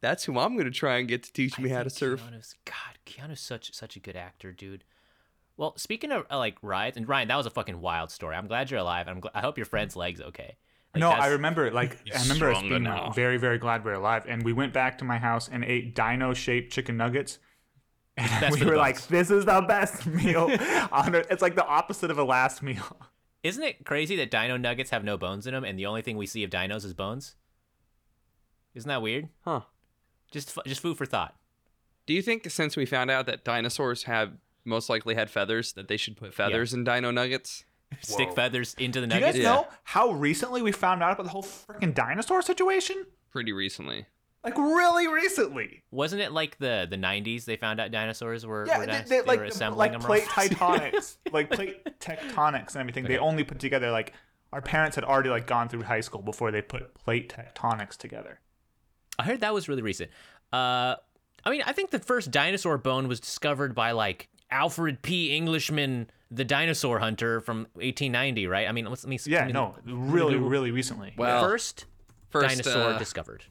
that's 0.00 0.24
who 0.24 0.38
I'm 0.38 0.56
gonna 0.56 0.70
try 0.70 0.98
and 0.98 1.08
get 1.08 1.24
to 1.24 1.32
teach 1.32 1.58
me 1.58 1.72
I 1.72 1.76
how 1.78 1.82
to 1.82 1.90
surf. 1.90 2.20
Keanu's, 2.22 2.54
God, 2.64 2.98
Keanu's 3.06 3.40
such 3.40 3.72
such 3.74 3.96
a 3.96 4.00
good 4.00 4.16
actor, 4.16 4.52
dude. 4.52 4.84
Well, 5.56 5.76
speaking 5.76 6.12
of 6.12 6.26
uh, 6.30 6.38
like 6.38 6.58
rides, 6.62 6.96
and 6.96 7.08
Ryan, 7.08 7.26
that 7.28 7.36
was 7.36 7.46
a 7.46 7.50
fucking 7.50 7.80
wild 7.80 8.10
story. 8.12 8.36
I'm 8.36 8.46
glad 8.46 8.70
you're 8.70 8.80
alive. 8.80 9.08
I'm 9.08 9.20
gl- 9.20 9.30
I 9.34 9.40
hope 9.40 9.58
your 9.58 9.66
friend's 9.66 9.96
legs 9.96 10.20
okay. 10.20 10.56
Like, 10.94 11.00
no, 11.00 11.10
I 11.10 11.28
remember 11.28 11.70
like 11.70 11.98
I 12.14 12.20
remember 12.22 12.50
us 12.52 12.60
being 12.62 12.82
now. 12.82 13.10
very 13.12 13.38
very 13.38 13.58
glad 13.58 13.84
we 13.84 13.90
are 13.90 13.94
alive, 13.94 14.24
and 14.28 14.42
we 14.42 14.52
went 14.52 14.72
back 14.72 14.98
to 14.98 15.04
my 15.04 15.18
house 15.18 15.48
and 15.48 15.64
ate 15.64 15.94
dino 15.94 16.34
shaped 16.34 16.72
chicken 16.72 16.96
nuggets. 16.96 17.38
And 18.18 18.28
Best 18.42 18.60
we 18.60 18.66
were 18.66 18.76
like, 18.76 19.06
"This 19.06 19.30
is 19.30 19.46
the 19.46 19.62
best 19.62 20.06
meal." 20.18 20.50
on 20.92 21.14
Earth. 21.14 21.28
It's 21.30 21.40
like 21.40 21.54
the 21.54 21.64
opposite 21.66 22.10
of 22.10 22.18
a 22.18 22.24
last 22.24 22.62
meal. 22.62 22.98
Isn't 23.42 23.62
it 23.62 23.86
crazy 23.86 24.16
that 24.16 24.30
dino 24.30 24.58
nuggets 24.58 24.90
have 24.90 25.02
no 25.02 25.16
bones 25.16 25.46
in 25.46 25.54
them, 25.54 25.64
and 25.64 25.78
the 25.78 25.86
only 25.86 26.02
thing 26.02 26.18
we 26.18 26.26
see 26.26 26.44
of 26.44 26.50
dinos 26.50 26.84
is 26.84 26.92
bones? 26.92 27.36
Isn't 28.74 28.88
that 28.88 29.00
weird? 29.00 29.30
Huh? 29.46 29.62
Just 30.30 30.58
just 30.66 30.82
food 30.82 30.98
for 30.98 31.06
thought. 31.06 31.34
Do 32.04 32.12
you 32.12 32.20
think 32.20 32.50
since 32.50 32.76
we 32.76 32.84
found 32.84 33.10
out 33.10 33.24
that 33.26 33.44
dinosaurs 33.44 34.02
have 34.02 34.32
most 34.64 34.90
likely 34.90 35.14
had 35.14 35.30
feathers, 35.30 35.72
that 35.72 35.88
they 35.88 35.96
should 35.96 36.16
put 36.18 36.34
feathers 36.34 36.74
in 36.74 36.84
dino 36.84 37.10
nuggets? 37.10 37.64
Stick 38.00 38.28
Whoa. 38.30 38.34
feathers 38.34 38.74
into 38.78 39.00
the 39.00 39.06
Do 39.06 39.14
you 39.14 39.20
nuggets. 39.20 39.38
guys 39.38 39.42
Yeah. 39.44 39.52
know 39.54 39.68
how 39.84 40.10
recently 40.12 40.62
we 40.62 40.72
found 40.72 41.02
out 41.02 41.12
about 41.12 41.24
the 41.24 41.30
whole 41.30 41.42
freaking 41.42 41.94
dinosaur 41.94 42.42
situation? 42.42 43.04
Pretty 43.30 43.52
recently. 43.52 44.06
Like 44.44 44.58
really 44.58 45.06
recently. 45.06 45.84
Wasn't 45.92 46.20
it 46.20 46.32
like 46.32 46.58
the 46.58 46.86
the 46.90 46.96
90s? 46.96 47.44
They 47.44 47.56
found 47.56 47.80
out 47.80 47.92
dinosaurs 47.92 48.44
were, 48.44 48.66
Yeah, 48.66 48.78
were 48.78 48.86
they, 48.86 48.92
they, 49.02 49.20
they 49.20 49.22
like 49.22 49.38
were 49.38 49.44
assembling 49.44 49.78
like 49.78 49.92
them. 49.92 50.00
plate 50.00 50.24
tectonics, 50.24 51.16
like 51.30 51.48
plate 51.50 51.84
tectonics 52.00 52.72
and 52.72 52.78
everything. 52.78 53.04
They 53.04 53.18
only 53.18 53.44
put 53.44 53.60
together 53.60 53.90
like 53.92 54.12
our 54.52 54.60
parents 54.60 54.96
had 54.96 55.04
already 55.04 55.30
like 55.30 55.46
gone 55.46 55.68
through 55.68 55.82
high 55.84 56.00
school 56.00 56.22
before 56.22 56.50
they 56.50 56.60
put 56.60 56.92
plate 56.94 57.32
tectonics 57.32 57.96
together. 57.96 58.40
I 59.18 59.22
heard 59.24 59.40
that 59.40 59.54
was 59.54 59.68
really 59.68 59.82
recent. 59.82 60.10
Uh, 60.52 60.96
I 61.44 61.50
mean, 61.50 61.62
I 61.64 61.72
think 61.72 61.90
the 61.90 62.00
first 62.00 62.30
dinosaur 62.30 62.78
bone 62.78 63.06
was 63.08 63.20
discovered 63.20 63.74
by 63.74 63.92
like 63.92 64.28
Alfred 64.50 65.02
P. 65.02 65.36
Englishman, 65.36 66.10
the 66.34 66.44
dinosaur 66.44 66.98
hunter 66.98 67.40
from 67.40 67.58
1890, 67.74 68.46
right? 68.46 68.66
I 68.68 68.72
mean, 68.72 68.86
let's, 68.86 69.04
let 69.04 69.10
me. 69.10 69.18
Yeah, 69.26 69.38
let 69.40 69.46
me- 69.48 69.52
no, 69.52 69.74
really, 69.84 70.36
really 70.36 70.70
recently. 70.70 71.12
Well, 71.16 71.42
first, 71.42 71.84
First 72.30 72.48
dinosaur 72.48 72.94
uh, 72.94 72.98
discovered. 72.98 73.44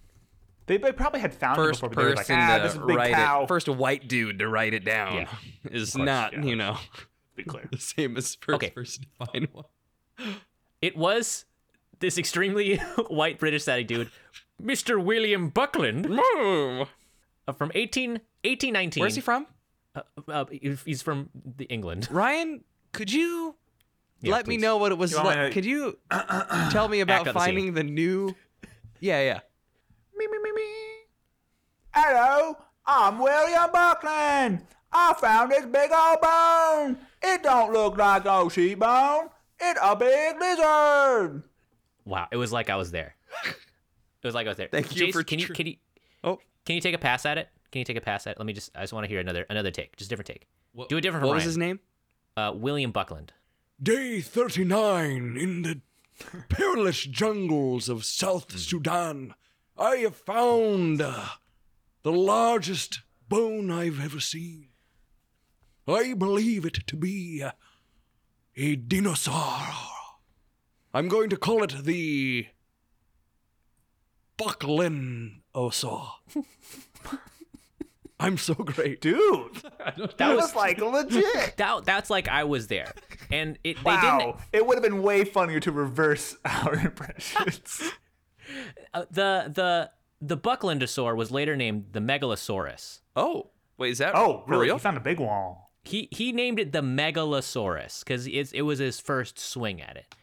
they, 0.65 0.77
they 0.77 0.91
probably 0.91 1.19
had 1.19 1.33
found 1.33 1.59
it 1.59 1.63
first 1.63 1.81
before, 1.81 1.89
but 1.89 2.01
they 2.01 2.09
were 2.09 2.15
like, 2.15 2.29
ah, 2.31 2.59
this 2.63 2.71
is 2.73 2.77
a 2.79 2.85
big 2.85 2.95
write 2.97 3.13
cow. 3.13 3.43
it. 3.43 3.47
First 3.47 3.69
white 3.69 4.07
dude 4.07 4.39
to 4.39 4.47
write 4.47 4.73
it 4.73 4.83
down 4.83 5.13
Yeah. 5.13 5.27
is 5.71 5.91
course, 5.93 6.05
not, 6.05 6.33
yeah. 6.33 6.41
you 6.43 6.55
know, 6.55 6.77
be 7.35 7.43
clear. 7.43 7.67
the 7.71 7.77
same 7.77 8.17
as 8.17 8.35
first 8.35 8.55
Okay. 8.55 8.69
person 8.71 9.03
to 9.19 9.25
find 9.25 9.47
one. 9.51 9.65
It 10.81 10.97
was 10.97 11.45
this 11.99 12.17
extremely 12.17 12.77
white 13.09 13.37
British 13.37 13.65
sounding 13.65 13.85
dude, 13.85 14.09
Mr. 14.59 15.03
William 15.03 15.49
Buckland, 15.49 16.07
Whoa. 16.09 16.87
uh, 17.47 17.51
from 17.53 17.71
18, 17.75 18.13
1819. 18.13 19.01
Where's 19.01 19.13
he 19.13 19.21
from? 19.21 19.45
Uh, 19.93 20.01
uh, 20.27 20.45
he's 20.85 21.03
from 21.03 21.29
the 21.57 21.65
England. 21.65 22.07
Ryan, 22.09 22.63
could 22.91 23.11
you 23.11 23.55
Yeah, 24.21 24.33
let 24.33 24.47
me 24.47 24.57
know 24.57 24.77
what 24.77 24.91
it 24.91 24.97
was 24.97 25.15
like? 25.15 25.37
to- 25.37 25.49
Could 25.51 25.65
you 25.65 25.97
tell 26.71 26.87
me 26.87 26.99
about 27.01 27.19
Act 27.21 27.27
out 27.29 27.33
the 27.33 27.39
finding 27.39 27.73
the 27.73 27.83
new? 27.83 28.35
Yeah, 28.99 29.19
yeah. 29.23 29.39
Me, 30.15 30.27
me, 30.27 30.37
me, 30.37 30.51
me. 30.51 30.61
Hello, 31.93 32.55
I'm 32.85 33.17
William 33.17 33.71
Buckland. 33.71 34.61
I 34.91 35.13
found 35.19 35.51
this 35.51 35.65
big 35.65 35.89
old 35.91 36.21
bone. 36.21 36.97
It 37.23 37.41
don't 37.41 37.73
look 37.73 37.97
like 37.97 38.25
no 38.25 38.47
sheep 38.49 38.77
bone. 38.79 39.29
It's 39.59 39.79
a 39.81 39.95
big 39.95 40.35
lizard. 40.39 41.43
Wow, 42.05 42.27
it 42.31 42.37
was 42.37 42.51
like 42.53 42.69
I 42.69 42.75
was 42.75 42.91
there. 42.91 43.15
It 43.47 43.55
was 44.27 44.35
like 44.35 44.45
I 44.45 44.49
was 44.51 44.57
there. 44.57 44.69
Thank 44.71 44.95
you 44.95 45.11
for 45.11 45.23
can 45.23 45.39
you 45.39 45.47
can 45.47 45.65
you 45.65 45.75
Oh, 46.23 46.37
can 46.65 46.75
you 46.75 46.81
take 46.81 46.93
a 46.93 46.99
pass 46.99 47.25
at 47.25 47.39
it? 47.39 47.49
Can 47.71 47.79
you 47.79 47.85
take 47.85 47.97
a 47.97 48.01
pass 48.01 48.27
at 48.27 48.31
it? 48.31 48.37
Let 48.37 48.45
me 48.45 48.53
just 48.53 48.69
I 48.75 48.81
just 48.81 48.93
want 48.93 49.05
to 49.05 49.07
hear 49.09 49.19
another 49.19 49.47
another 49.49 49.71
take, 49.71 49.95
just 49.97 50.09
a 50.09 50.15
different 50.15 50.27
take. 50.27 50.45
what, 50.73 50.89
Do 50.89 50.97
it 50.97 51.01
different 51.01 51.21
from 51.23 51.29
What 51.29 51.35
was 51.35 51.41
Ryan. 51.43 51.49
his 51.49 51.57
name? 51.57 51.79
Uh, 52.41 52.51
William 52.51 52.91
Buckland. 52.91 53.33
Day 53.79 54.19
39 54.19 55.37
in 55.37 55.61
the 55.61 55.81
perilous 56.49 57.03
jungles 57.03 57.87
of 57.87 58.03
South 58.03 58.57
Sudan, 58.57 59.35
I 59.77 59.97
have 59.97 60.15
found 60.15 61.03
uh, 61.03 61.25
the 62.01 62.11
largest 62.11 63.01
bone 63.29 63.69
I've 63.69 64.03
ever 64.03 64.19
seen. 64.19 64.69
I 65.87 66.15
believe 66.15 66.65
it 66.65 66.87
to 66.87 66.95
be 66.95 67.43
uh, 67.43 67.51
a 68.57 68.75
dinosaur. 68.75 69.67
I'm 70.95 71.09
going 71.09 71.29
to 71.29 71.37
call 71.37 71.61
it 71.61 71.83
the 71.83 72.47
Bucklinosaur. 74.39 76.07
I'm 78.21 78.37
so 78.37 78.53
great. 78.53 79.01
Dude, 79.01 79.55
That 79.79 80.17
that 80.17 80.35
was 80.35 80.43
was 80.43 80.55
like 80.55 80.79
legit. 80.81 81.57
that 81.57 81.85
that's 81.85 82.09
like 82.09 82.27
I 82.27 82.43
was 82.43 82.67
there, 82.67 82.93
and 83.31 83.57
it 83.63 83.77
they 83.77 83.81
Wow, 83.83 84.19
didn't 84.19 84.35
it 84.53 84.65
would 84.67 84.75
have 84.75 84.83
been 84.83 85.01
way 85.01 85.23
funnier 85.25 85.59
to 85.61 85.71
reverse 85.71 86.37
our 86.45 86.75
impressions. 86.75 87.81
uh, 88.93 89.05
the 89.09 89.51
the 89.53 89.91
the 90.21 90.37
Bucklandosaur 90.37 91.15
was 91.15 91.31
later 91.31 91.55
named 91.55 91.85
the 91.93 91.99
Megalosaurus. 91.99 92.99
Oh, 93.15 93.49
wait, 93.77 93.91
is 93.91 93.97
that 93.97 94.15
oh, 94.15 94.43
really? 94.47 94.65
real? 94.67 94.75
You 94.75 94.79
found 94.79 94.97
a 94.97 95.01
big 95.01 95.19
one. 95.19 95.55
he 95.83 96.07
he 96.11 96.31
named 96.31 96.59
it 96.59 96.71
the 96.71 96.81
Megalosaurus 96.81 98.03
because 98.03 98.27
it's 98.27 98.51
it 98.51 98.61
was 98.61 98.79
his 98.79 98.99
first 98.99 99.39
swing 99.39 99.81
at 99.81 99.97
it. 99.97 100.13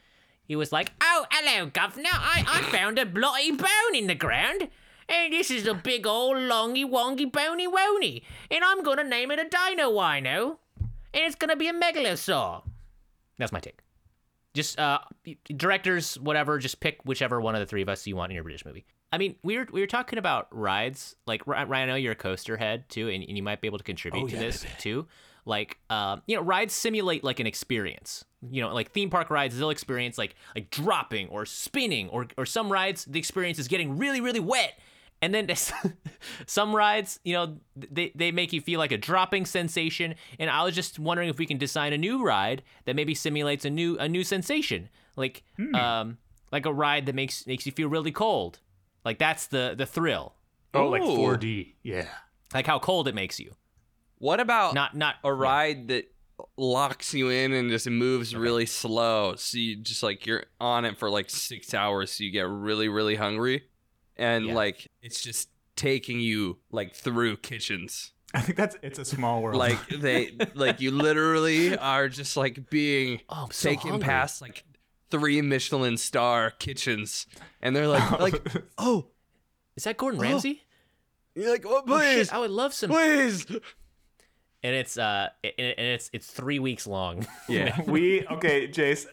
He 0.44 0.54
was 0.56 0.70
like, 0.72 0.92
"Oh, 1.02 1.26
hello, 1.30 1.66
governor. 1.66 2.08
I 2.12 2.44
I 2.46 2.62
found 2.70 2.98
a 2.98 3.04
bloody 3.06 3.50
bone 3.50 3.94
in 3.94 4.06
the 4.06 4.14
ground." 4.14 4.68
And 5.09 5.33
this 5.33 5.51
is 5.51 5.66
a 5.66 5.75
big 5.75 6.07
old 6.07 6.37
longy 6.37 6.85
wongy 6.85 7.31
bony 7.31 7.66
wony. 7.66 8.23
And 8.51 8.62
I'm 8.64 8.83
gonna 8.83 9.05
name 9.05 9.31
it 9.31 9.38
a 9.38 9.49
dino 9.49 9.90
wino. 9.90 10.59
And 11.14 11.25
it's 11.25 11.35
gonna 11.35 11.57
be 11.57 11.68
a 11.68 11.73
megalosaur. 11.73 12.62
That's 13.38 13.53
my 13.53 13.61
take. 13.61 13.81
Just 14.55 14.79
uh 14.79 14.99
directors, 15.44 16.18
whatever, 16.18 16.59
just 16.59 16.81
pick 16.81 17.01
whichever 17.05 17.40
one 17.40 17.55
of 17.55 17.61
the 17.61 17.66
three 17.66 17.83
of 17.83 17.88
us 17.88 18.07
you 18.07 18.16
want 18.16 18.33
in 18.33 18.35
your 18.35 18.44
British 18.44 18.64
movie. 18.64 18.85
I 19.12 19.18
mean, 19.18 19.37
we 19.42 19.57
were 19.57 19.66
we 19.73 19.81
were 19.81 19.87
talking 19.87 20.18
about 20.18 20.49
rides. 20.51 21.16
Like 21.27 21.47
Ryan, 21.47 21.73
I 21.73 21.87
know 21.87 21.94
you're 21.94 22.12
a 22.12 22.16
coaster 22.16 22.57
head 22.57 22.88
too, 22.88 23.09
and, 23.09 23.25
and 23.25 23.37
you 23.37 23.42
might 23.42 23.61
be 23.61 23.66
able 23.66 23.79
to 23.79 23.85
contribute 23.85 24.29
to 24.31 24.37
this 24.37 24.66
too. 24.79 25.07
Like, 25.44 25.79
um, 25.88 26.21
you 26.27 26.37
know, 26.37 26.42
rides 26.42 26.75
simulate 26.75 27.25
like 27.25 27.40
an 27.40 27.47
experience. 27.47 28.27
You 28.51 28.61
know, 28.61 28.75
like 28.75 28.92
theme 28.92 29.09
park 29.09 29.31
rides, 29.31 29.59
they'll 29.59 29.71
experience 29.71 30.18
like 30.18 30.35
like 30.55 30.68
dropping 30.71 31.29
or 31.29 31.47
spinning, 31.47 32.11
or 32.11 32.27
or 32.37 32.44
some 32.44 32.71
rides 32.71 33.07
the 33.07 33.18
experience 33.18 33.59
is 33.59 33.66
getting 33.66 33.97
really 33.97 34.21
really 34.21 34.40
wet. 34.40 34.79
And 35.20 35.35
then 35.35 35.48
some 36.46 36.74
rides, 36.74 37.18
you 37.24 37.35
know, 37.35 37.57
they, 37.74 38.12
they 38.14 38.31
make 38.31 38.52
you 38.52 38.61
feel 38.61 38.78
like 38.78 38.92
a 38.92 38.96
dropping 38.98 39.46
sensation. 39.46 40.14
And 40.38 40.48
I 40.48 40.62
was 40.62 40.74
just 40.74 40.98
wondering 40.98 41.28
if 41.28 41.38
we 41.38 41.46
can 41.46 41.59
design 41.59 41.92
a 41.92 41.98
new 41.98 42.22
ride 42.24 42.62
that 42.85 42.94
maybe 42.94 43.14
simulates 43.14 43.64
a 43.64 43.70
new 43.70 43.96
a 43.98 44.09
new 44.09 44.22
sensation, 44.24 44.88
like 45.16 45.42
um 45.74 46.18
like 46.52 46.66
a 46.66 46.72
ride 46.72 47.07
that 47.07 47.14
makes 47.14 47.46
makes 47.46 47.66
you 47.66 47.72
feel 47.72 47.88
really 47.88 48.12
cold. 48.12 48.61
Like 49.04 49.18
that's 49.18 49.46
the 49.46 49.74
the 49.76 49.87
thrill. 49.87 50.35
Oh, 50.74 50.88
like 50.88 51.02
4D. 51.02 51.74
Yeah. 51.83 52.07
Like 52.54 52.66
how 52.66 52.78
cold 52.78 53.09
it 53.09 53.14
makes 53.14 53.40
you. 53.40 53.54
What 54.18 54.40
about 54.40 54.74
Not 54.74 54.96
not 54.96 55.16
a 55.24 55.33
ride 55.33 55.88
that 55.88 56.11
locks 56.57 57.14
you 57.14 57.31
in 57.31 57.52
and 57.52 57.70
just 57.70 57.88
moves 57.88 58.35
really 58.35 58.66
slow? 58.66 59.35
So 59.37 59.59
you 59.59 59.76
just 59.76 60.02
like 60.02 60.26
you're 60.26 60.44
on 60.61 60.85
it 60.85 60.98
for 60.98 61.11
like 61.11 61.31
six 61.31 61.74
hours, 61.74 62.12
so 62.12 62.24
you 62.24 62.31
get 62.31 62.48
really, 62.48 62.88
really 62.88 63.16
hungry, 63.16 63.64
and 64.18 64.46
Yeah. 64.46 64.54
like 64.54 64.88
it's 65.02 65.22
just 65.22 65.48
taking 65.76 66.20
you 66.20 66.59
like 66.70 66.94
through 66.94 67.37
kitchens. 67.38 68.12
I 68.35 68.40
think 68.42 68.57
that's 68.59 68.76
it's 68.83 68.98
a 68.98 69.04
small 69.04 69.40
world. 69.42 69.57
Like 69.57 69.88
they 70.00 70.37
like 70.54 70.81
you 70.81 70.90
literally 70.90 71.76
are 71.78 72.09
just 72.09 72.37
like 72.37 72.68
being 72.70 73.20
Oh, 73.28 73.44
I'm 73.44 73.50
so 73.50 73.70
taken 73.70 73.90
hungry. 73.90 74.04
past 74.07 74.42
like 74.42 74.64
three 75.11 75.40
Michelin 75.40 75.96
star 75.96 76.50
kitchens, 76.50 77.26
and 77.62 77.74
they're 77.74 77.88
like 77.88 78.11
like 78.20 78.46
oh 78.76 79.07
Is 79.76 79.85
that 79.85 79.96
Gordon 79.96 80.20
Ramsay? 80.20 80.62
you're 81.35 81.50
like 81.50 81.64
oh 81.64 81.83
please 81.83 81.94
Oh, 81.94 82.00
shit, 82.02 82.16
please 82.16 82.31
I 82.33 82.38
would 82.38 82.50
love 82.50 82.74
some. 82.74 82.90
please 82.90 83.46
And 84.61 84.74
it's 84.74 84.98
uh 84.98 85.28
and 85.44 85.52
and 85.59 85.87
it's 85.87 86.11
it's 86.12 86.26
three 86.26 86.59
weeks 86.59 86.87
long. 86.87 87.26
yeah 87.48 87.81
we 87.83 88.26
okay, 88.26 88.68
Jace. 88.68 89.07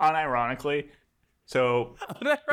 Unironically, 0.00 0.88
so 1.46 1.96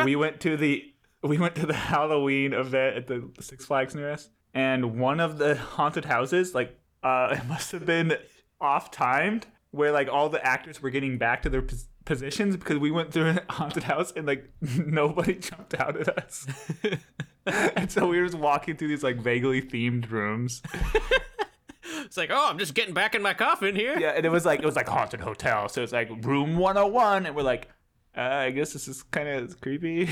we 0.03 0.15
went 0.15 0.39
to 0.41 0.58
the 0.58 0.92
we 1.23 1.38
went 1.38 1.55
to 1.55 1.65
the 1.65 1.73
Halloween 1.91 2.53
event 2.53 2.97
at 2.97 3.07
the 3.07 3.29
Six 3.39 3.65
Flags 3.65 3.95
near 3.95 4.12
us, 4.12 4.29
and 4.53 4.99
one 4.99 5.19
of 5.19 5.38
the 5.38 5.55
haunted 5.55 6.05
houses, 6.05 6.53
like, 6.53 6.77
uh, 7.01 7.36
it 7.39 7.45
must 7.47 7.71
have 7.71 7.86
been 7.86 8.17
off 8.62 8.91
timed, 8.91 9.47
where 9.71 9.91
like 9.91 10.09
all 10.09 10.29
the 10.29 10.45
actors 10.45 10.81
were 10.81 10.89
getting 10.89 11.17
back 11.17 11.41
to 11.43 11.49
their 11.49 11.62
pos- 11.62 11.88
positions 12.05 12.57
because 12.57 12.77
we 12.77 12.91
went 12.91 13.12
through 13.12 13.29
a 13.49 13.53
haunted 13.53 13.83
house 13.83 14.12
and 14.15 14.27
like 14.27 14.51
nobody 14.86 15.36
jumped 15.36 15.73
out 15.79 15.97
at 15.99 16.17
us, 16.17 16.45
and 17.45 17.91
so 17.91 18.07
we 18.07 18.19
were 18.19 18.25
just 18.25 18.38
walking 18.38 18.75
through 18.75 18.89
these 18.89 19.03
like 19.03 19.17
vaguely 19.17 19.62
themed 19.62 20.09
rooms. 20.12 20.62
It's 22.05 22.17
like, 22.17 22.29
oh, 22.31 22.49
I'm 22.49 22.57
just 22.57 22.73
getting 22.73 22.93
back 22.93 23.15
in 23.15 23.21
my 23.21 23.33
coffin 23.33 23.75
here. 23.75 23.97
Yeah, 23.99 24.12
and 24.12 24.25
it 24.25 24.29
was 24.29 24.45
like 24.45 24.59
it 24.59 24.65
was 24.65 24.75
like 24.75 24.88
haunted 24.88 25.21
hotel, 25.21 25.69
so 25.69 25.81
it's 25.81 25.93
like 25.93 26.09
room 26.25 26.57
101, 26.57 27.25
and 27.25 27.36
we're 27.36 27.43
like. 27.43 27.69
Uh, 28.15 28.21
I 28.21 28.51
guess 28.51 28.73
this 28.73 28.88
is 28.88 29.01
kind 29.01 29.27
of 29.27 29.59
creepy. 29.59 30.07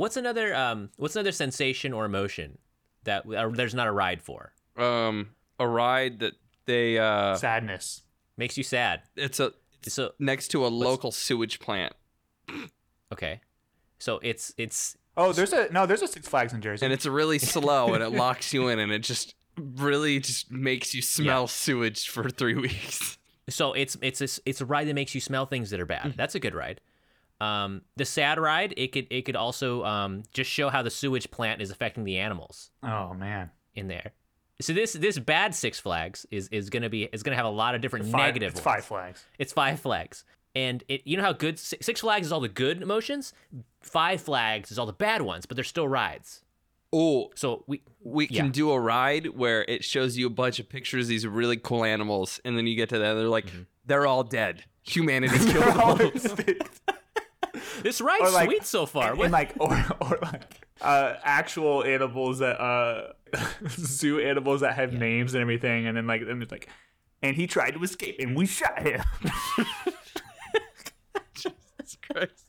What's 0.00 0.16
another 0.16 0.54
um 0.54 0.88
what's 0.96 1.14
another 1.14 1.30
sensation 1.30 1.92
or 1.92 2.06
emotion 2.06 2.56
that 3.04 3.26
uh, 3.30 3.48
there's 3.48 3.74
not 3.74 3.86
a 3.86 3.92
ride 3.92 4.22
for? 4.22 4.54
um 4.78 5.30
a 5.58 5.68
ride 5.68 6.20
that 6.20 6.32
they 6.64 6.98
uh 6.98 7.34
Sadness. 7.34 8.02
Makes 8.38 8.56
you 8.56 8.64
sad. 8.64 9.02
it's 9.14 9.40
a 9.40 9.52
it's 9.82 9.92
So 9.92 10.12
next 10.18 10.48
to 10.52 10.64
a 10.64 10.68
local 10.68 11.12
sewage 11.12 11.60
plant 11.60 11.92
okay. 13.12 13.42
So 13.98 14.20
it's 14.22 14.54
it's 14.56 14.96
Oh, 15.18 15.32
there's 15.34 15.52
a 15.52 15.70
no. 15.70 15.84
There's 15.84 16.00
a 16.00 16.08
Six 16.08 16.26
Flags 16.28 16.54
in 16.54 16.62
Jersey. 16.62 16.86
and 16.86 16.94
it's 16.94 17.04
really 17.04 17.38
slow 17.38 17.92
and 17.92 18.02
it 18.02 18.08
locks 18.10 18.54
you 18.54 18.68
in 18.68 18.78
and 18.78 18.90
it 18.90 19.00
just 19.00 19.34
really 19.58 20.18
just 20.18 20.50
makes 20.50 20.94
you 20.94 21.02
smell 21.02 21.46
sewage 21.46 22.08
for 22.08 22.30
three 22.30 22.54
weeks 22.68 23.18
so 23.50 23.74
it's 23.74 23.98
it's 24.00 24.20
a, 24.22 24.48
it's 24.48 24.60
a 24.62 24.64
ride 24.64 24.88
that 24.88 24.94
makes 24.94 25.14
you 25.14 25.20
smell 25.20 25.44
things 25.44 25.68
that 25.70 25.80
are 25.80 25.86
bad. 25.86 26.14
That's 26.16 26.34
a 26.34 26.40
good 26.40 26.54
ride. 26.54 26.80
Um, 27.40 27.82
the 27.96 28.04
sad 28.04 28.38
ride, 28.38 28.74
it 28.76 28.92
could 28.92 29.06
it 29.10 29.22
could 29.24 29.36
also 29.36 29.82
um 29.84 30.22
just 30.34 30.50
show 30.50 30.68
how 30.68 30.82
the 30.82 30.90
sewage 30.90 31.30
plant 31.30 31.62
is 31.62 31.70
affecting 31.70 32.04
the 32.04 32.18
animals 32.18 32.70
oh 32.82 33.14
man. 33.14 33.50
in 33.74 33.88
there. 33.88 34.12
So 34.60 34.72
this 34.74 34.92
this 34.92 35.18
bad 35.18 35.54
Six 35.54 35.80
Flags 35.80 36.26
is 36.30 36.48
is 36.48 36.68
gonna 36.68 36.90
be 36.90 37.04
is 37.04 37.22
gonna 37.22 37.36
have 37.36 37.46
a 37.46 37.50
lot 37.50 37.74
of 37.74 37.80
different 37.80 38.06
Five, 38.06 38.20
negative. 38.34 38.50
It's 38.52 38.56
ones. 38.64 38.64
Five 38.76 38.84
Flags. 38.84 39.24
It's 39.38 39.52
Five 39.54 39.80
Flags. 39.80 40.24
And 40.54 40.82
it, 40.88 41.02
you 41.06 41.16
know 41.16 41.22
how 41.22 41.32
good 41.32 41.58
Six 41.58 41.86
Six 41.86 42.00
Flags 42.00 42.26
is 42.26 42.32
all 42.32 42.40
the 42.40 42.48
good 42.48 42.82
emotions. 42.82 43.32
Five 43.80 44.20
Flags 44.20 44.70
is 44.70 44.78
all 44.78 44.86
the 44.86 44.92
bad 44.92 45.22
ones, 45.22 45.46
but 45.46 45.54
they're 45.56 45.64
still 45.64 45.88
rides. 45.88 46.42
oh 46.92 47.30
So 47.36 47.64
we 47.66 47.80
we 48.04 48.26
can 48.26 48.50
do 48.50 48.70
a 48.72 48.78
ride 48.78 49.28
where 49.28 49.64
it 49.68 49.82
shows 49.84 50.18
you 50.18 50.26
a 50.26 50.30
bunch 50.30 50.58
of 50.58 50.68
pictures 50.68 51.06
of 51.06 51.08
these 51.08 51.26
really 51.26 51.56
cool 51.56 51.84
animals 51.84 52.38
and 52.44 52.58
then 52.58 52.66
you 52.66 52.74
get 52.76 52.88
to 52.90 52.98
that 52.98 53.12
and 53.12 53.20
they're 53.20 53.28
like 53.28 53.46
Mm-hmm. 53.46 53.62
they're 53.86 54.06
all 54.06 54.24
dead 54.24 54.64
humanity 54.82 55.38
killed 55.52 55.64
them 55.64 55.80
all. 55.80 55.96
this 57.82 58.00
ride's 58.00 58.32
like, 58.32 58.48
sweet 58.48 58.64
so 58.64 58.86
far. 58.86 59.10
and 59.10 59.18
What- 59.18 59.30
like 59.30 59.52
or 59.58 59.70
or 60.00 60.18
like 60.22 60.66
uh 60.80 61.14
actual 61.22 61.84
animals 61.84 62.38
that 62.38 62.60
uh 62.60 63.12
zoo 63.68 64.18
animals 64.20 64.60
that 64.62 64.74
have 64.74 64.92
names 64.92 65.34
and 65.34 65.40
everything, 65.42 65.86
and 65.86 65.96
then 65.96 66.06
like 66.06 66.26
then 66.26 66.40
it's 66.42 66.50
like, 66.52 66.68
and 67.22 67.36
he 67.36 67.46
tried 67.46 67.72
to 67.72 67.82
escape, 67.82 68.16
and 68.18 68.34
we 68.36 68.46
shot 68.46 68.80
him. 68.82 69.02
Jesus 71.34 71.96
Christ. 72.10 72.46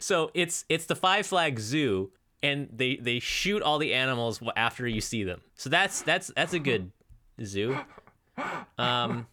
so 0.00 0.30
it's 0.34 0.64
it's 0.68 0.86
the 0.86 0.96
Five 0.96 1.26
Flag 1.26 1.58
Zoo, 1.58 2.10
and 2.42 2.68
they 2.72 2.96
they 2.96 3.18
shoot 3.18 3.62
all 3.62 3.78
the 3.78 3.94
animals 3.94 4.40
after 4.56 4.86
you 4.86 5.00
see 5.00 5.24
them. 5.24 5.40
So 5.54 5.70
that's 5.70 6.02
that's 6.02 6.28
that's 6.36 6.52
a 6.52 6.58
good 6.58 6.92
zoo. 7.42 7.78
Um, 8.78 9.26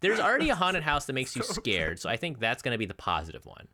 there's 0.00 0.20
already 0.20 0.48
a 0.50 0.54
haunted 0.54 0.82
house 0.82 1.06
that 1.06 1.12
makes 1.12 1.34
you 1.36 1.42
scared, 1.42 1.98
so 2.00 2.08
I 2.08 2.16
think 2.16 2.38
that's 2.38 2.62
gonna 2.62 2.78
be 2.78 2.86
the 2.86 2.94
positive 2.94 3.44
one. 3.46 3.68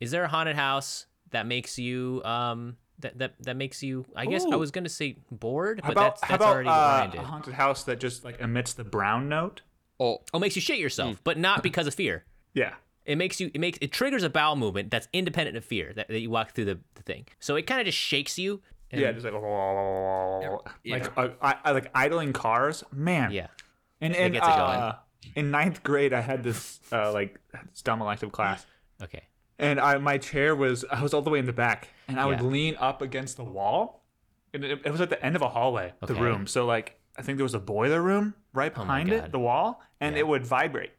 Is 0.00 0.10
there 0.10 0.24
a 0.24 0.28
haunted 0.28 0.56
house 0.56 1.06
that 1.30 1.46
makes 1.46 1.78
you 1.78 2.22
um 2.24 2.76
that 3.00 3.18
that, 3.18 3.34
that 3.44 3.56
makes 3.56 3.82
you? 3.82 4.04
I 4.16 4.26
guess 4.26 4.44
I 4.50 4.56
was 4.56 4.70
gonna 4.70 4.88
say 4.88 5.18
bored, 5.30 5.80
How 5.82 5.88
but 5.88 5.92
about 5.92 6.02
that's 6.16 6.22
how 6.22 6.28
that's 6.28 6.42
about 6.42 6.52
already 6.54 6.68
what 6.68 6.74
Ryan 6.76 7.08
uh, 7.08 7.12
did. 7.12 7.20
a 7.20 7.24
haunted 7.24 7.54
house 7.54 7.84
that 7.84 8.00
just 8.00 8.24
like 8.24 8.40
emits 8.40 8.72
the 8.72 8.84
brown 8.84 9.28
note? 9.28 9.60
Oh, 9.98 10.22
Oh, 10.32 10.38
makes 10.38 10.56
you 10.56 10.62
shit 10.62 10.78
yourself, 10.78 11.20
but 11.24 11.36
not 11.38 11.62
because 11.68 11.86
of 11.86 11.94
fear. 11.94 12.24
Yeah. 12.54 12.74
It 13.04 13.16
makes 13.16 13.40
you 13.40 13.50
it 13.54 13.60
makes 13.60 13.78
it 13.80 13.92
triggers 13.92 14.22
a 14.22 14.30
bowel 14.30 14.56
movement 14.56 14.90
that's 14.90 15.08
independent 15.12 15.56
of 15.56 15.64
fear 15.64 15.92
that, 15.94 16.08
that 16.08 16.20
you 16.20 16.30
walk 16.30 16.52
through 16.52 16.66
the, 16.66 16.78
the 16.94 17.02
thing. 17.02 17.26
So 17.38 17.56
it 17.56 17.62
kind 17.66 17.80
of 17.80 17.86
just 17.86 17.98
shakes 17.98 18.38
you. 18.38 18.60
and- 18.90 19.00
Yeah, 19.00 19.12
just 19.12 19.24
like 19.24 19.32
Yeah. 19.34 20.58
like 20.98 21.18
uh, 21.18 21.28
I, 21.42 21.56
I 21.64 21.70
like 21.72 21.90
idling 21.94 22.32
cars, 22.32 22.84
man. 22.92 23.32
yeah. 23.32 23.48
and 24.00 24.14
It 24.14 24.18
and 24.18 24.32
gets 24.34 24.46
it 24.46 24.50
going. 24.50 24.60
uh, 24.78 24.96
in 25.34 25.50
ninth 25.50 25.82
grade, 25.82 26.12
I 26.12 26.20
had 26.20 26.42
this 26.42 26.80
uh 26.92 27.12
like 27.12 27.38
this 27.70 27.82
dumb 27.82 28.00
elective 28.02 28.32
class, 28.32 28.64
Okay. 29.02 29.22
And 29.60 29.78
I 29.78 29.98
my 29.98 30.18
chair 30.18 30.56
was 30.56 30.84
I 30.90 31.02
was 31.02 31.14
all 31.14 31.22
the 31.22 31.30
way 31.30 31.38
in 31.38 31.46
the 31.46 31.52
back, 31.52 31.88
and 32.08 32.18
I 32.18 32.26
would 32.26 32.40
Yeah. 32.40 32.46
lean 32.46 32.76
up 32.78 33.02
against 33.02 33.36
the 33.36 33.44
wall, 33.44 34.04
and 34.52 34.64
it, 34.64 34.80
it 34.84 34.90
was 34.90 35.00
at 35.00 35.10
the 35.10 35.24
end 35.24 35.36
of 35.36 35.42
a 35.42 35.48
hallway, 35.50 35.92
the 36.00 36.12
Okay. 36.14 36.20
room. 36.22 36.46
So 36.46 36.66
like 36.66 36.98
I 37.16 37.22
think 37.22 37.38
there 37.38 37.44
was 37.44 37.54
a 37.54 37.60
boiler 37.60 38.00
room 38.02 38.34
right 38.52 38.72
Oh 38.74 38.78
my 38.80 38.84
behind 38.84 39.10
God. 39.10 39.24
it, 39.26 39.32
the 39.32 39.38
wall, 39.38 39.82
and 40.00 40.14
Yeah. 40.16 40.20
it 40.20 40.26
would 40.28 40.46
vibrate, 40.46 40.92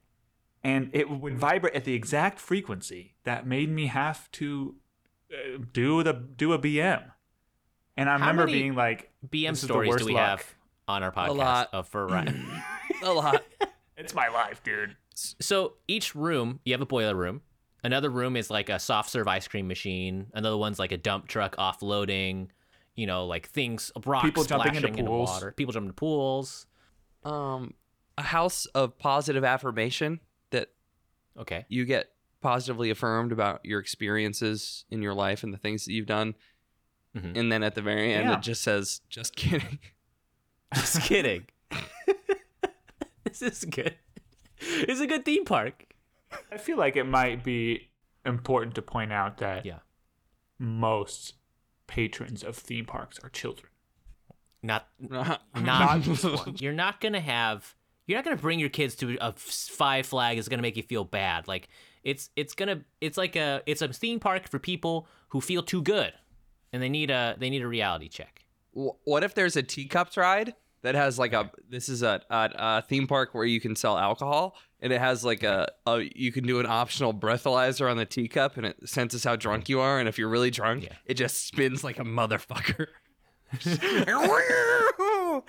and 0.63 0.89
it 0.93 1.10
would 1.10 1.38
vibrate 1.38 1.74
at 1.76 1.84
the 1.86 1.93
exact 1.93 2.39
frequency 2.39 3.15
that 3.24 3.45
made 3.45 3.69
me 3.69 3.88
have 3.88 4.32
to 4.34 4.76
uh, 5.34 5.58
do 5.71 6.04
the 6.04 6.13
do 6.13 6.54
a 6.54 6.60
BM. 6.60 7.12
And 7.97 8.10
I 8.10 8.13
How 8.13 8.19
remember 8.19 8.45
many 8.45 8.60
being 8.60 8.76
like, 8.76 9.12
BM 9.28 9.50
This 9.52 9.58
is 9.58 9.62
the 9.62 9.74
stories 9.74 9.95
do 9.97 10.06
we 10.06 10.13
luck. 10.13 10.39
have 10.39 10.56
on 10.88 11.04
our 11.04 11.12
podcast 11.12 11.36
lot. 11.38 11.69
of 11.74 11.88
for 11.88 12.06
Ryan? 12.08 12.62
a 13.02 13.12
lot. 13.13 13.43
"It's 13.97 14.13
my 14.13 14.28
life, 14.30 14.62
dude." 14.63 14.95
so 15.13 15.74
each 15.88 16.15
room 16.15 16.60
you 16.65 16.74
have 16.74 16.82
a 16.82 16.86
boiler 16.86 17.15
room. 17.15 17.41
Another 17.84 18.10
room 18.10 18.36
is 18.36 18.50
like 18.50 18.70
a 18.70 18.80
soft 18.80 19.10
serve 19.10 19.28
ice 19.28 19.48
cream 19.48 19.67
machine. 19.67 20.28
Another 20.34 20.58
one's 20.58 20.78
like 20.80 20.91
a 20.91 20.98
dump 20.98 21.28
truck 21.28 21.56
offloading. 21.58 22.48
You 22.96 23.08
know, 23.08 23.26
like 23.26 23.48
things, 23.48 23.91
rocks 24.06 24.26
People 24.26 24.44
jumping 24.44 24.76
into 24.76 24.88
splashing 24.89 25.06
pools. 25.06 25.30
water. 25.30 25.52
People 25.54 25.74
jumping 25.74 25.88
into 25.89 25.96
pools. 25.96 26.67
Um, 27.24 27.74
a 28.17 28.22
house 28.24 28.65
of 28.67 28.98
positive 29.00 29.44
affirmation 29.44 30.20
that 30.52 30.70
Okay. 31.39 31.65
you 31.70 31.86
get 31.86 32.12
positively 32.41 32.89
affirmed 32.89 33.32
about 33.32 33.63
your 33.65 33.80
experiences 33.80 34.86
in 34.91 35.02
your 35.02 35.13
life 35.13 35.44
and 35.44 35.54
the 35.54 35.58
things 35.58 35.86
that 35.86 35.94
you've 35.94 36.06
done. 36.08 36.36
Mhm. 37.15 37.38
And 37.38 37.52
then 37.52 37.63
at 37.63 37.76
the 37.76 37.82
very 37.82 38.13
end, 38.13 38.30
Yeah. 38.30 38.38
it 38.38 38.41
just 38.41 38.62
says, 38.62 39.02
just 39.10 39.36
kidding. 39.36 39.80
Just 40.74 41.02
kidding. 41.02 41.48
this 43.26 43.41
is 43.41 43.65
good. 43.65 43.96
It's 44.60 45.02
a 45.02 45.08
good 45.08 45.26
theme 45.26 45.44
park. 45.46 45.90
I 46.52 46.58
feel 46.58 46.78
like 46.78 46.96
it 46.96 47.06
might 47.06 47.44
be 47.44 47.89
important 48.26 48.76
to 48.76 48.82
point 48.82 49.12
out 49.12 49.38
that 49.39 49.65
Yeah. 49.65 49.80
most 50.60 51.34
patrons 51.88 52.44
of 52.44 52.56
theme 52.56 52.86
parks 52.86 53.20
are 53.24 53.30
children. 53.30 53.67
Not 54.63 54.88
Not- 55.00 55.41
not. 55.56 56.62
You're 56.62 56.74
not 56.74 57.02
gonna 57.02 57.20
have. 57.22 57.76
You're 58.08 58.17
not 58.17 58.26
gonna 58.26 58.38
bring 58.38 58.60
your 58.60 58.70
kids 58.70 58.96
to 58.98 59.17
a 59.22 59.34
Five 59.34 60.06
Flag. 60.06 60.38
Is 60.38 60.50
gonna 60.50 60.62
make 60.62 60.78
you 60.78 60.84
feel 60.84 61.04
bad. 61.04 61.48
Like 61.48 61.70
it's 62.04 62.30
it's 62.36 62.54
gonna 62.54 62.82
it's 63.00 63.17
like 63.17 63.36
a 63.36 63.62
it's 63.65 63.82
a 63.82 63.88
theme 63.91 64.20
park 64.20 64.48
for 64.50 64.60
people 64.60 65.08
who 65.30 65.41
feel 65.41 65.63
too 65.63 65.82
good, 65.82 66.13
and 66.74 66.82
they 66.84 66.89
need 66.89 67.10
a 67.10 67.36
they 67.39 67.50
need 67.50 67.62
a 67.63 67.67
reality 67.67 68.08
check. 68.10 68.46
What 68.74 69.24
if 69.24 69.34
there's 69.34 69.56
a 69.56 69.63
teacups 69.63 70.15
ride 70.17 70.54
that 70.84 70.96
has 70.96 71.17
like 71.20 71.34
a 71.34 71.52
this 71.70 71.89
is 71.89 72.04
a, 72.04 72.22
a, 72.30 72.50
a 72.56 72.82
theme 72.84 73.08
park 73.08 73.34
where 73.34 73.46
you 73.46 73.60
can 73.60 73.76
sell 73.76 73.98
alcohol 73.98 74.56
and 74.82 74.91
it 74.94 75.00
has 75.00 75.24
like 75.24 75.44
a, 75.44 75.67
a 75.86 76.10
you 76.15 76.32
can 76.32 76.46
do 76.46 76.60
an 76.60 76.65
optional 76.65 77.13
breathalyzer 77.13 77.89
on 77.89 77.98
the 77.98 78.06
teacup 78.06 78.58
and 78.58 78.65
it 78.65 78.89
senses 78.89 79.24
how 79.24 79.36
drunk 79.36 79.70
you 79.70 79.80
are 79.80 80.00
and 80.00 80.08
if 80.10 80.17
you're 80.17 80.30
really 80.30 80.52
drunk 80.52 80.84
Yeah. 80.84 80.94
it 81.06 81.13
just 81.15 81.46
spins 81.48 81.84
like 81.84 82.00
a 82.00 82.04
motherfucker. 82.04 82.88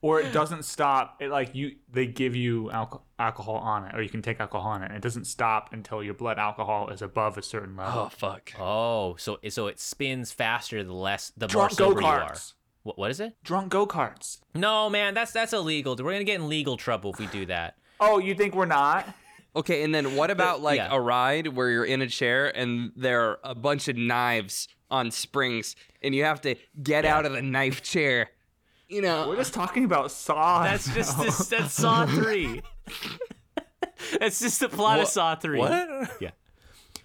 Or 0.00 0.20
it 0.20 0.32
doesn't 0.32 0.64
stop. 0.64 1.16
It 1.20 1.28
like 1.28 1.56
you 1.56 1.72
they 1.90 2.06
give 2.06 2.36
you 2.36 2.70
alco- 2.72 3.00
alcohol 3.18 3.56
on 3.56 3.84
it, 3.84 3.96
or 3.96 4.00
you 4.00 4.08
can 4.08 4.22
take 4.22 4.38
alcohol 4.38 4.70
on 4.70 4.82
it. 4.82 4.86
And 4.86 4.94
it 4.94 5.02
doesn't 5.02 5.24
stop 5.24 5.72
until 5.72 6.04
your 6.04 6.14
blood 6.14 6.38
alcohol 6.38 6.90
is 6.90 7.02
above 7.02 7.36
a 7.36 7.42
certain 7.42 7.74
level. 7.76 8.02
oh 8.02 8.08
fuck. 8.08 8.52
Oh, 8.60 9.16
so 9.16 9.38
so 9.48 9.66
it 9.66 9.80
spins 9.80 10.30
faster 10.30 10.84
the 10.84 10.92
less 10.92 11.32
the 11.36 11.46
more 11.46 11.66
Drunk 11.66 11.70
go 11.76 11.88
sober 11.88 12.00
you 12.02 12.06
are. 12.06 12.36
Karts. 12.78 12.84
What 12.84 12.98
what 12.98 13.10
is 13.10 13.20
it? 13.20 13.34
Drunk 13.44 13.70
go 13.70 13.86
karts. 13.86 14.38
No, 14.54 14.90
man, 14.90 15.14
that's 15.14 15.32
that's 15.32 15.52
illegal. 15.52 15.96
We're 15.96 16.12
gonna 16.12 16.24
get 16.24 16.40
in 16.40 16.48
legal 16.48 16.76
trouble 16.76 17.12
if 17.12 17.18
we 17.18 17.26
do 17.26 17.46
that. 17.46 17.76
Oh, 18.00 18.18
you 18.18 18.34
think 18.34 18.54
we're 18.54 18.66
not? 18.66 19.06
Okay, 19.56 19.82
and 19.82 19.92
then 19.92 20.14
what 20.14 20.30
about 20.30 20.60
like 20.60 20.76
yeah. 20.76 20.88
a 20.92 21.00
ride 21.00 21.48
where 21.48 21.68
you're 21.68 21.84
in 21.84 22.00
a 22.00 22.06
chair 22.06 22.56
and 22.56 22.92
there 22.94 23.22
are 23.22 23.38
a 23.42 23.54
bunch 23.56 23.88
of 23.88 23.96
knives 23.96 24.68
on 24.88 25.10
springs 25.10 25.74
and 26.00 26.14
you 26.14 26.22
have 26.22 26.40
to 26.42 26.54
get 26.80 27.04
out 27.04 27.26
of 27.26 27.32
the 27.32 27.42
knife 27.42 27.82
chair? 27.82 28.30
You 28.88 29.02
know, 29.02 29.26
We're 29.26 29.36
just 29.36 29.54
talking 29.54 29.84
about 29.84 30.12
Saw. 30.12 30.62
That's 30.62 30.94
just 30.94 31.18
this. 31.18 31.38
That's 31.48 31.72
Saw 31.72 32.06
three. 32.06 32.62
that's 34.20 34.38
just 34.38 34.60
the 34.60 34.68
plot 34.68 35.00
of 35.00 35.08
Saw 35.08 35.34
three. 35.34 35.58
what? 35.58 36.10
Yeah. 36.20 36.30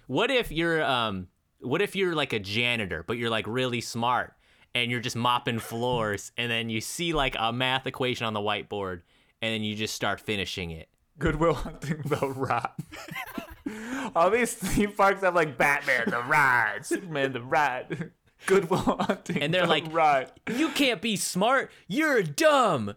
What 0.06 0.30
if 0.30 0.52
you're 0.52 0.84
um? 0.84 1.28
What 1.60 1.82
if 1.82 1.96
you're 1.96 2.14
like 2.14 2.32
a 2.34 2.38
janitor, 2.38 3.02
but 3.04 3.16
you're 3.16 3.30
like 3.30 3.46
really 3.48 3.80
smart, 3.80 4.34
and 4.74 4.90
you're 4.90 5.00
just 5.00 5.16
mopping 5.16 5.58
floors, 5.58 6.32
and 6.36 6.50
then 6.50 6.68
you 6.70 6.80
see 6.80 7.12
like 7.12 7.36
a 7.38 7.52
math 7.52 7.86
equation 7.86 8.26
on 8.26 8.32
the 8.34 8.40
whiteboard, 8.40 9.02
and 9.42 9.52
then 9.54 9.62
you 9.62 9.74
just 9.74 9.94
start 9.94 10.20
finishing 10.20 10.70
it. 10.70 10.88
Good 11.18 11.36
Will 11.36 11.54
Hunting 11.54 12.02
the 12.04 12.28
Ride. 12.28 12.70
All 14.16 14.30
these 14.30 14.52
theme 14.54 14.92
parks 14.92 15.22
have 15.22 15.34
like 15.34 15.56
Batman 15.56 16.10
the 16.10 16.22
Ride, 16.22 16.84
Superman 16.84 17.32
the 17.32 17.40
Ride, 17.42 18.10
Good 18.46 18.68
Will 18.68 18.78
Hunting. 18.78 19.40
And 19.42 19.54
they're 19.54 19.62
the 19.62 19.68
like- 19.68 19.92
Ride. 19.92 20.32
You 20.52 20.68
can't 20.70 21.00
be 21.00 21.16
smart. 21.16 21.70
You're 21.88 22.22
dumb. 22.22 22.94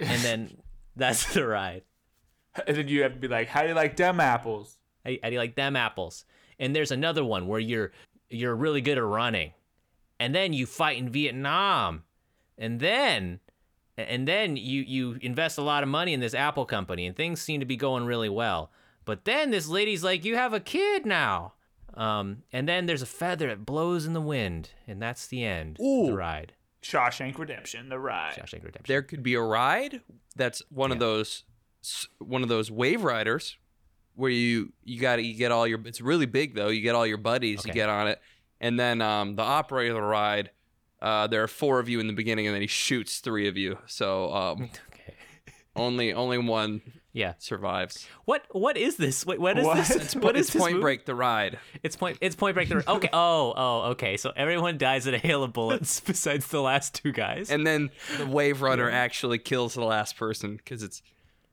And 0.00 0.22
then 0.22 0.56
that's 0.96 1.32
the 1.34 1.46
ride. 1.46 1.82
And 2.66 2.76
then 2.76 2.88
you 2.88 3.02
have 3.02 3.12
to 3.14 3.18
be 3.18 3.28
like, 3.28 3.48
how 3.48 3.62
do 3.62 3.68
you 3.68 3.74
like 3.74 3.96
them 3.96 4.18
apples? 4.20 4.78
How, 5.04 5.12
how 5.22 5.28
do 5.28 5.34
you 5.34 5.40
like 5.40 5.56
them 5.56 5.76
apples? 5.76 6.24
And 6.58 6.74
there's 6.74 6.90
another 6.90 7.24
one 7.24 7.46
where 7.48 7.60
you're 7.60 7.92
you're 8.30 8.56
really 8.56 8.80
good 8.80 8.98
at 8.98 9.04
running, 9.04 9.52
and 10.18 10.34
then 10.34 10.52
you 10.52 10.66
fight 10.66 10.98
in 10.98 11.08
Vietnam, 11.10 12.04
and 12.58 12.80
then 12.80 13.40
and 13.96 14.26
then 14.28 14.56
you 14.56 14.82
you 14.82 15.18
invest 15.22 15.58
a 15.58 15.62
lot 15.62 15.82
of 15.82 15.88
money 15.88 16.12
in 16.12 16.20
this 16.20 16.34
Apple 16.34 16.66
company, 16.66 17.06
and 17.06 17.16
things 17.16 17.40
seem 17.40 17.60
to 17.60 17.66
be 17.66 17.76
going 17.76 18.04
really 18.06 18.28
well. 18.28 18.70
But 19.04 19.24
then 19.24 19.50
this 19.50 19.68
lady's 19.68 20.02
like, 20.04 20.24
"You 20.24 20.36
have 20.36 20.52
a 20.52 20.60
kid 20.60 21.06
now," 21.06 21.54
um, 21.94 22.42
and 22.52 22.68
then 22.68 22.86
there's 22.86 23.02
a 23.02 23.06
feather 23.06 23.48
that 23.48 23.64
blows 23.64 24.04
in 24.06 24.12
the 24.12 24.20
wind, 24.20 24.70
and 24.86 25.00
that's 25.00 25.26
the 25.26 25.44
end. 25.44 25.78
of 25.80 26.06
The 26.08 26.14
ride. 26.14 26.52
Shawshank 26.82 27.36
Redemption, 27.38 27.88
the 27.88 27.98
ride. 27.98 28.34
Shawshank 28.34 28.64
Redemption. 28.64 28.84
there 28.86 29.02
could 29.02 29.22
be 29.22 29.34
a 29.34 29.40
ride 29.40 30.02
that's 30.36 30.62
one 30.70 30.92
of 30.92 30.98
those 30.98 31.44
one 32.18 32.42
of 32.42 32.48
those 32.48 32.70
wave 32.70 33.02
riders 33.02 33.56
where 34.14 34.30
you 34.30 34.72
you 34.84 35.00
got 35.00 35.22
you 35.24 35.34
get 35.34 35.50
all 35.50 35.66
your 35.66 35.80
it's 35.84 36.00
really 36.00 36.26
big 36.26 36.54
though 36.54 36.68
you 36.68 36.80
get 36.82 36.94
all 36.94 37.06
your 37.06 37.16
buddies 37.18 37.64
you 37.66 37.72
get 37.72 37.88
on 37.88 38.06
it 38.08 38.20
and 38.60 38.78
then 38.78 39.00
um, 39.02 39.36
the 39.36 39.42
operator 39.42 39.90
of 39.94 39.96
the 39.96 40.02
ride 40.06 40.50
uh, 41.02 41.26
there 41.26 41.42
are 41.42 41.48
four 41.48 41.78
of 41.78 41.88
you 41.88 42.00
in 42.00 42.06
the 42.06 42.12
beginning 42.12 42.46
and 42.46 42.54
then 42.54 42.62
he 42.62 42.66
shoots 42.68 43.18
three 43.18 43.48
of 43.48 43.56
you 43.56 43.78
so 43.86 44.32
um, 44.34 44.62
Okay. 44.92 45.14
only 45.74 46.12
only 46.14 46.38
one 46.38 46.80
Yeah. 47.12 47.34
survives 47.38 48.06
What 48.24 48.44
what 48.50 48.76
is 48.78 48.96
this? 48.96 49.24
Wait, 49.26 49.38
what 49.38 49.58
is 49.58 49.64
What? 49.66 49.76
this? 49.76 49.90
It's 49.90 50.16
what 50.16 50.36
is 50.36 50.46
it's 50.46 50.52
this 50.54 50.60
Point 50.60 50.74
movie? 50.74 50.82
Break 50.82 51.04
the 51.06 51.14
ride 51.14 51.58
It's 51.82 51.96
point. 51.96 52.16
It's 52.20 52.34
Point 52.34 52.54
Break. 52.54 52.68
The, 52.70 52.76
ride. 52.76 52.88
okay. 52.88 53.08
Oh. 53.12 53.52
Oh. 53.56 53.80
Okay. 53.92 54.16
So 54.16 54.32
everyone 54.36 54.78
dies 54.78 55.06
in 55.06 55.12
a 55.14 55.18
hail 55.18 55.42
of 55.42 55.52
bullets 55.52 56.00
besides 56.06 56.46
the 56.48 56.60
last 56.62 56.94
two 56.94 57.12
guys. 57.12 57.50
and 57.50 57.66
then 57.66 57.90
the 58.18 58.26
wave 58.26 58.62
runner 58.62 58.88
actually 58.90 59.38
kills 59.38 59.74
the 59.74 59.84
last 59.84 60.16
person 60.16 60.56
because 60.56 60.82
it's 60.82 61.02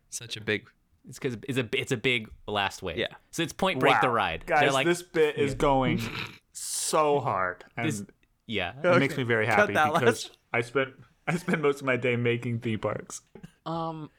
such 0.10 0.38
a 0.38 0.42
big 0.42 0.68
it's 1.08 1.20
because 1.20 1.38
it's 1.50 1.58
a 1.58 1.68
it's 1.74 1.92
a 1.92 1.98
big 1.98 2.30
last 2.48 2.82
wave. 2.82 2.98
Yeah. 2.98 3.08
So 3.32 3.44
it's 3.44 3.52
Point 3.54 3.80
Break 3.82 4.00
the 4.00 4.10
ride. 4.10 4.46
Guys, 4.46 4.72
like, 4.74 4.88
this 4.88 5.04
bit 5.04 5.38
is 5.38 5.54
going 5.54 6.00
so 6.94 7.20
hard. 7.30 7.66
And 7.78 7.88
This- 7.88 8.04
yeah. 8.48 8.74
it 8.84 9.00
makes 9.00 9.18
me 9.18 9.24
very 9.24 9.46
happy 9.46 9.74
that 9.74 9.94
because 9.94 10.30
I 10.52 10.62
spent 10.62 10.90
I 11.28 11.36
spent 11.38 11.62
most 11.62 11.80
of 11.82 11.86
my 11.86 11.98
day 11.98 12.16
making 12.16 12.60
theme 12.60 12.80
parks. 12.80 13.22
um 13.66 14.10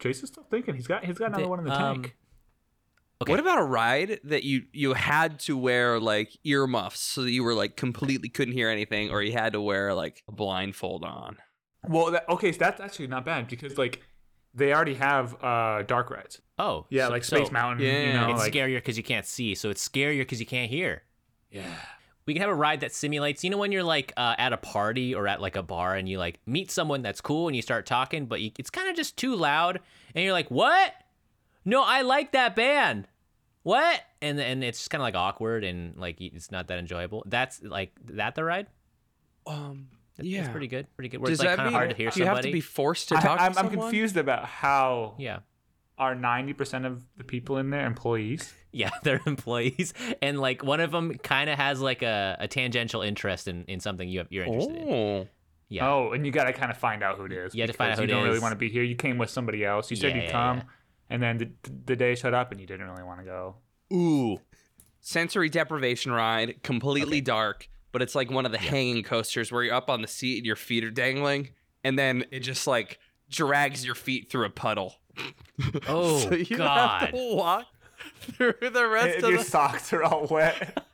Chase 0.00 0.22
is 0.22 0.28
still 0.30 0.46
thinking. 0.50 0.74
He's 0.74 0.86
got 0.86 1.04
he's 1.04 1.18
got 1.18 1.28
another 1.28 1.44
The- 1.44 1.48
one 1.48 1.58
in 1.60 1.64
the 1.66 1.72
um, 1.72 2.02
tank. 2.02 2.16
Okay. 3.22 3.32
What 3.32 3.40
about 3.40 3.58
a 3.58 3.64
ride 3.64 4.18
that 4.24 4.44
you 4.44 4.62
you 4.72 4.94
had 4.94 5.38
to 5.40 5.54
wear 5.56 6.00
like 6.00 6.30
earmuffs 6.44 7.00
so 7.00 7.20
that 7.22 7.30
you 7.30 7.44
were 7.44 7.52
like 7.54 7.76
completely 7.76 8.30
couldn't 8.30 8.54
hear 8.54 8.70
anything, 8.70 9.10
or 9.10 9.22
you 9.22 9.32
had 9.32 9.52
to 9.52 9.60
wear 9.60 9.92
like 9.94 10.22
a 10.26 10.32
blindfold 10.32 11.04
on? 11.04 11.36
Well, 11.86 12.12
that, 12.12 12.26
okay, 12.30 12.50
so 12.52 12.58
that's 12.58 12.80
actually 12.80 13.08
not 13.08 13.26
bad 13.26 13.48
because 13.48 13.76
like 13.76 14.00
they 14.54 14.72
already 14.72 14.94
have 14.94 15.36
uh 15.44 15.82
dark 15.82 16.10
rides. 16.10 16.40
Oh. 16.58 16.86
Yeah, 16.88 17.06
so- 17.06 17.12
like 17.12 17.24
Space 17.24 17.48
so 17.48 17.52
Mountain. 17.52 17.84
You 17.84 17.92
yeah, 17.92 18.20
know, 18.26 18.30
It's 18.30 18.40
like 18.40 18.54
scarier 18.54 18.76
because 18.78 18.96
you 18.96 19.04
can't 19.04 19.26
see. 19.26 19.54
So 19.54 19.68
it's 19.68 19.86
scarier 19.86 20.20
because 20.20 20.40
you 20.40 20.46
can't 20.46 20.70
hear. 20.70 21.02
Yeah. 21.50 21.74
We 22.26 22.34
can 22.34 22.42
have 22.42 22.50
a 22.50 22.54
ride 22.54 22.80
that 22.80 22.92
simulates. 22.92 23.42
You 23.42 23.50
know 23.50 23.56
when 23.56 23.72
you're 23.72 23.82
like 23.82 24.12
uh, 24.16 24.34
at 24.38 24.52
a 24.52 24.56
party 24.56 25.14
or 25.14 25.26
at 25.26 25.40
like 25.40 25.56
a 25.56 25.62
bar 25.62 25.96
and 25.96 26.08
you 26.08 26.18
like 26.18 26.38
meet 26.46 26.70
someone 26.70 27.02
that's 27.02 27.20
cool 27.20 27.48
and 27.48 27.56
you 27.56 27.62
start 27.62 27.86
talking, 27.86 28.26
but 28.26 28.40
you, 28.40 28.52
it's 28.58 28.70
kind 28.70 28.88
of 28.88 28.94
just 28.94 29.16
too 29.16 29.34
loud, 29.34 29.80
and 30.14 30.22
you're 30.24 30.32
like, 30.34 30.48
"What? 30.50 30.92
No, 31.64 31.82
I 31.82 32.02
like 32.02 32.32
that 32.32 32.54
band. 32.54 33.08
What?" 33.64 34.00
And 34.22 34.38
and 34.38 34.62
it's 34.62 34.86
kind 34.86 35.00
of 35.00 35.04
like 35.04 35.16
awkward 35.16 35.64
and 35.64 35.96
like 35.96 36.20
it's 36.20 36.52
not 36.52 36.68
that 36.68 36.78
enjoyable. 36.78 37.24
That's 37.26 37.62
like 37.62 37.92
that 38.04 38.34
the 38.36 38.44
ride. 38.44 38.66
Um, 39.46 39.88
That- 40.16 40.26
yeah, 40.26 40.40
It's 40.40 40.48
pretty 40.50 40.68
good. 40.68 40.86
Pretty 40.96 41.08
good. 41.08 41.20
Where 41.20 41.30
Does 41.30 41.40
it's 41.40 41.46
like 41.46 41.56
kind 41.56 41.68
of 41.68 41.72
hard 41.74 41.90
to 41.90 41.96
hear 41.96 42.10
do 42.10 42.20
you 42.20 42.26
somebody. 42.26 42.48
have 42.48 42.52
to 42.52 42.56
be 42.56 42.60
forced 42.60 43.08
to 43.08 43.14
talk 43.16 43.40
I'm, 43.40 43.54
to 43.54 43.58
I'm 43.58 43.70
confused 43.70 44.16
about 44.16 44.44
how 44.44 45.14
Yeah. 45.18 45.38
Are 46.00 46.16
90% 46.16 46.86
of 46.86 47.04
the 47.16 47.24
people 47.24 47.58
in 47.58 47.70
there 47.70 47.86
employees? 47.86 48.52
Yeah, 48.72 48.90
they're 49.02 49.20
employees, 49.26 49.92
and 50.22 50.40
like 50.40 50.64
one 50.64 50.80
of 50.80 50.90
them 50.90 51.14
kind 51.18 51.50
of 51.50 51.58
has 51.58 51.80
like 51.80 52.02
a, 52.02 52.36
a 52.40 52.48
tangential 52.48 53.02
interest 53.02 53.46
in, 53.46 53.64
in 53.66 53.80
something 53.80 54.08
you 54.08 54.18
have, 54.18 54.28
you're 54.30 54.44
interested 54.44 54.76
in. 54.76 54.88
Oh, 54.88 55.28
Yeah, 55.68 55.88
Oh, 55.88 56.12
and 56.12 56.24
you 56.24 56.32
got 56.32 56.44
to 56.44 56.52
kind 56.52 56.70
of 56.70 56.78
find 56.78 57.02
out 57.02 57.18
who 57.18 57.26
it 57.26 57.32
is. 57.32 57.54
You 57.54 57.62
have 57.62 57.70
to 57.70 57.76
find 57.76 57.92
out 57.92 57.98
who 57.98 58.04
you 58.04 58.08
it 58.08 58.12
don't 58.12 58.24
really 58.24 58.40
want 58.40 58.52
to 58.52 58.56
be 58.56 58.68
here. 58.68 58.82
You 58.82 58.96
came 58.96 59.18
with 59.18 59.30
somebody 59.30 59.64
else. 59.64 59.90
You 59.90 59.96
said 59.96 60.10
Yeah, 60.10 60.16
you'd 60.16 60.24
yeah, 60.24 60.32
come, 60.32 60.56
yeah. 60.58 60.62
and 61.10 61.22
then 61.22 61.38
the, 61.38 61.50
the 61.86 61.96
day 61.96 62.14
showed 62.14 62.34
up 62.34 62.50
and 62.50 62.60
you 62.60 62.66
didn't 62.66 62.88
really 62.88 63.04
want 63.04 63.20
to 63.20 63.24
go. 63.26 63.56
ooh, 63.92 64.40
sensory 65.00 65.48
deprivation 65.50 66.12
ride, 66.12 66.62
completely 66.62 67.20
dark, 67.20 67.68
but 67.92 68.00
it's 68.02 68.14
like 68.14 68.30
one 68.30 68.46
of 68.46 68.52
the 68.52 68.58
hanging 68.58 69.02
coasters 69.02 69.52
where 69.52 69.62
you're 69.62 69.74
up 69.74 69.90
on 69.90 70.00
the 70.00 70.08
seat 70.08 70.38
and 70.38 70.46
your 70.46 70.56
feet 70.56 70.82
are 70.84 70.90
dangling, 70.90 71.50
and 71.84 71.98
then 71.98 72.24
it 72.30 72.40
just 72.40 72.66
like 72.66 72.98
drags 73.28 73.84
your 73.84 73.94
feet 73.94 74.30
through 74.30 74.46
a 74.46 74.50
puddle. 74.50 74.94
Oh, 75.88 76.18
so 76.18 76.34
you 76.34 76.56
God. 76.56 77.00
have 77.00 77.10
to 77.10 77.34
walk 77.34 77.66
through 78.20 78.54
the 78.72 78.86
rest 78.92 79.16
And 79.16 79.24
of 79.24 79.30
your 79.30 79.38
the 79.38 79.44
socks 79.44 79.92
are 79.92 80.02
all 80.02 80.26
wet. 80.26 80.84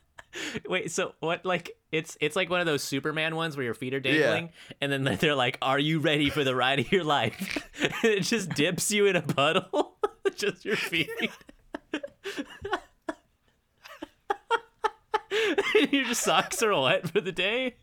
Wait, 0.68 0.90
so 0.90 1.14
what? 1.20 1.44
Like 1.44 1.70
it's 1.90 2.16
it's 2.20 2.36
like 2.36 2.48
one 2.50 2.60
of 2.60 2.66
those 2.66 2.82
Superman 2.82 3.34
ones 3.36 3.56
where 3.56 3.64
your 3.64 3.74
feet 3.74 3.92
are 3.94 4.00
dangling, 4.00 4.50
and 4.80 4.92
then 4.92 5.04
they're 5.20 5.34
like, 5.34 5.58
"Are 5.62 5.78
you 5.78 5.98
ready 5.98 6.30
for 6.30 6.44
the 6.44 6.54
ride 6.54 6.78
of 6.78 6.92
your 6.92 7.04
life?" 7.04 7.58
and 7.82 7.92
it 8.04 8.20
just 8.22 8.50
dips 8.50 8.90
you 8.90 9.06
in 9.06 9.16
a 9.16 9.22
puddle, 9.22 9.96
just 10.36 10.64
your 10.64 10.76
feet. 10.76 11.10
your 15.90 16.14
socks 16.14 16.62
are 16.62 16.78
wet 16.80 17.08
for 17.10 17.20
the 17.20 17.32
day. 17.32 17.74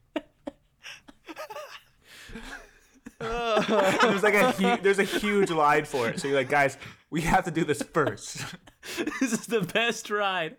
there's 4.02 4.24
like 4.24 4.34
a 4.34 4.52
hu- 4.52 4.82
there's 4.82 5.00
a 5.00 5.04
huge 5.04 5.50
line 5.52 5.86
for 5.86 6.10
it. 6.10 6.20
So 6.20 6.28
you're 6.28 6.38
like, 6.38 6.50
guys, 6.50 6.78
we 7.10 7.22
have 7.22 7.46
to 7.46 7.52
do 7.52 7.64
this 7.64 7.82
first. 7.82 8.44
this 9.20 9.34
is 9.34 9.48
the 9.48 9.62
best 9.62 10.10
ride. 10.10 10.58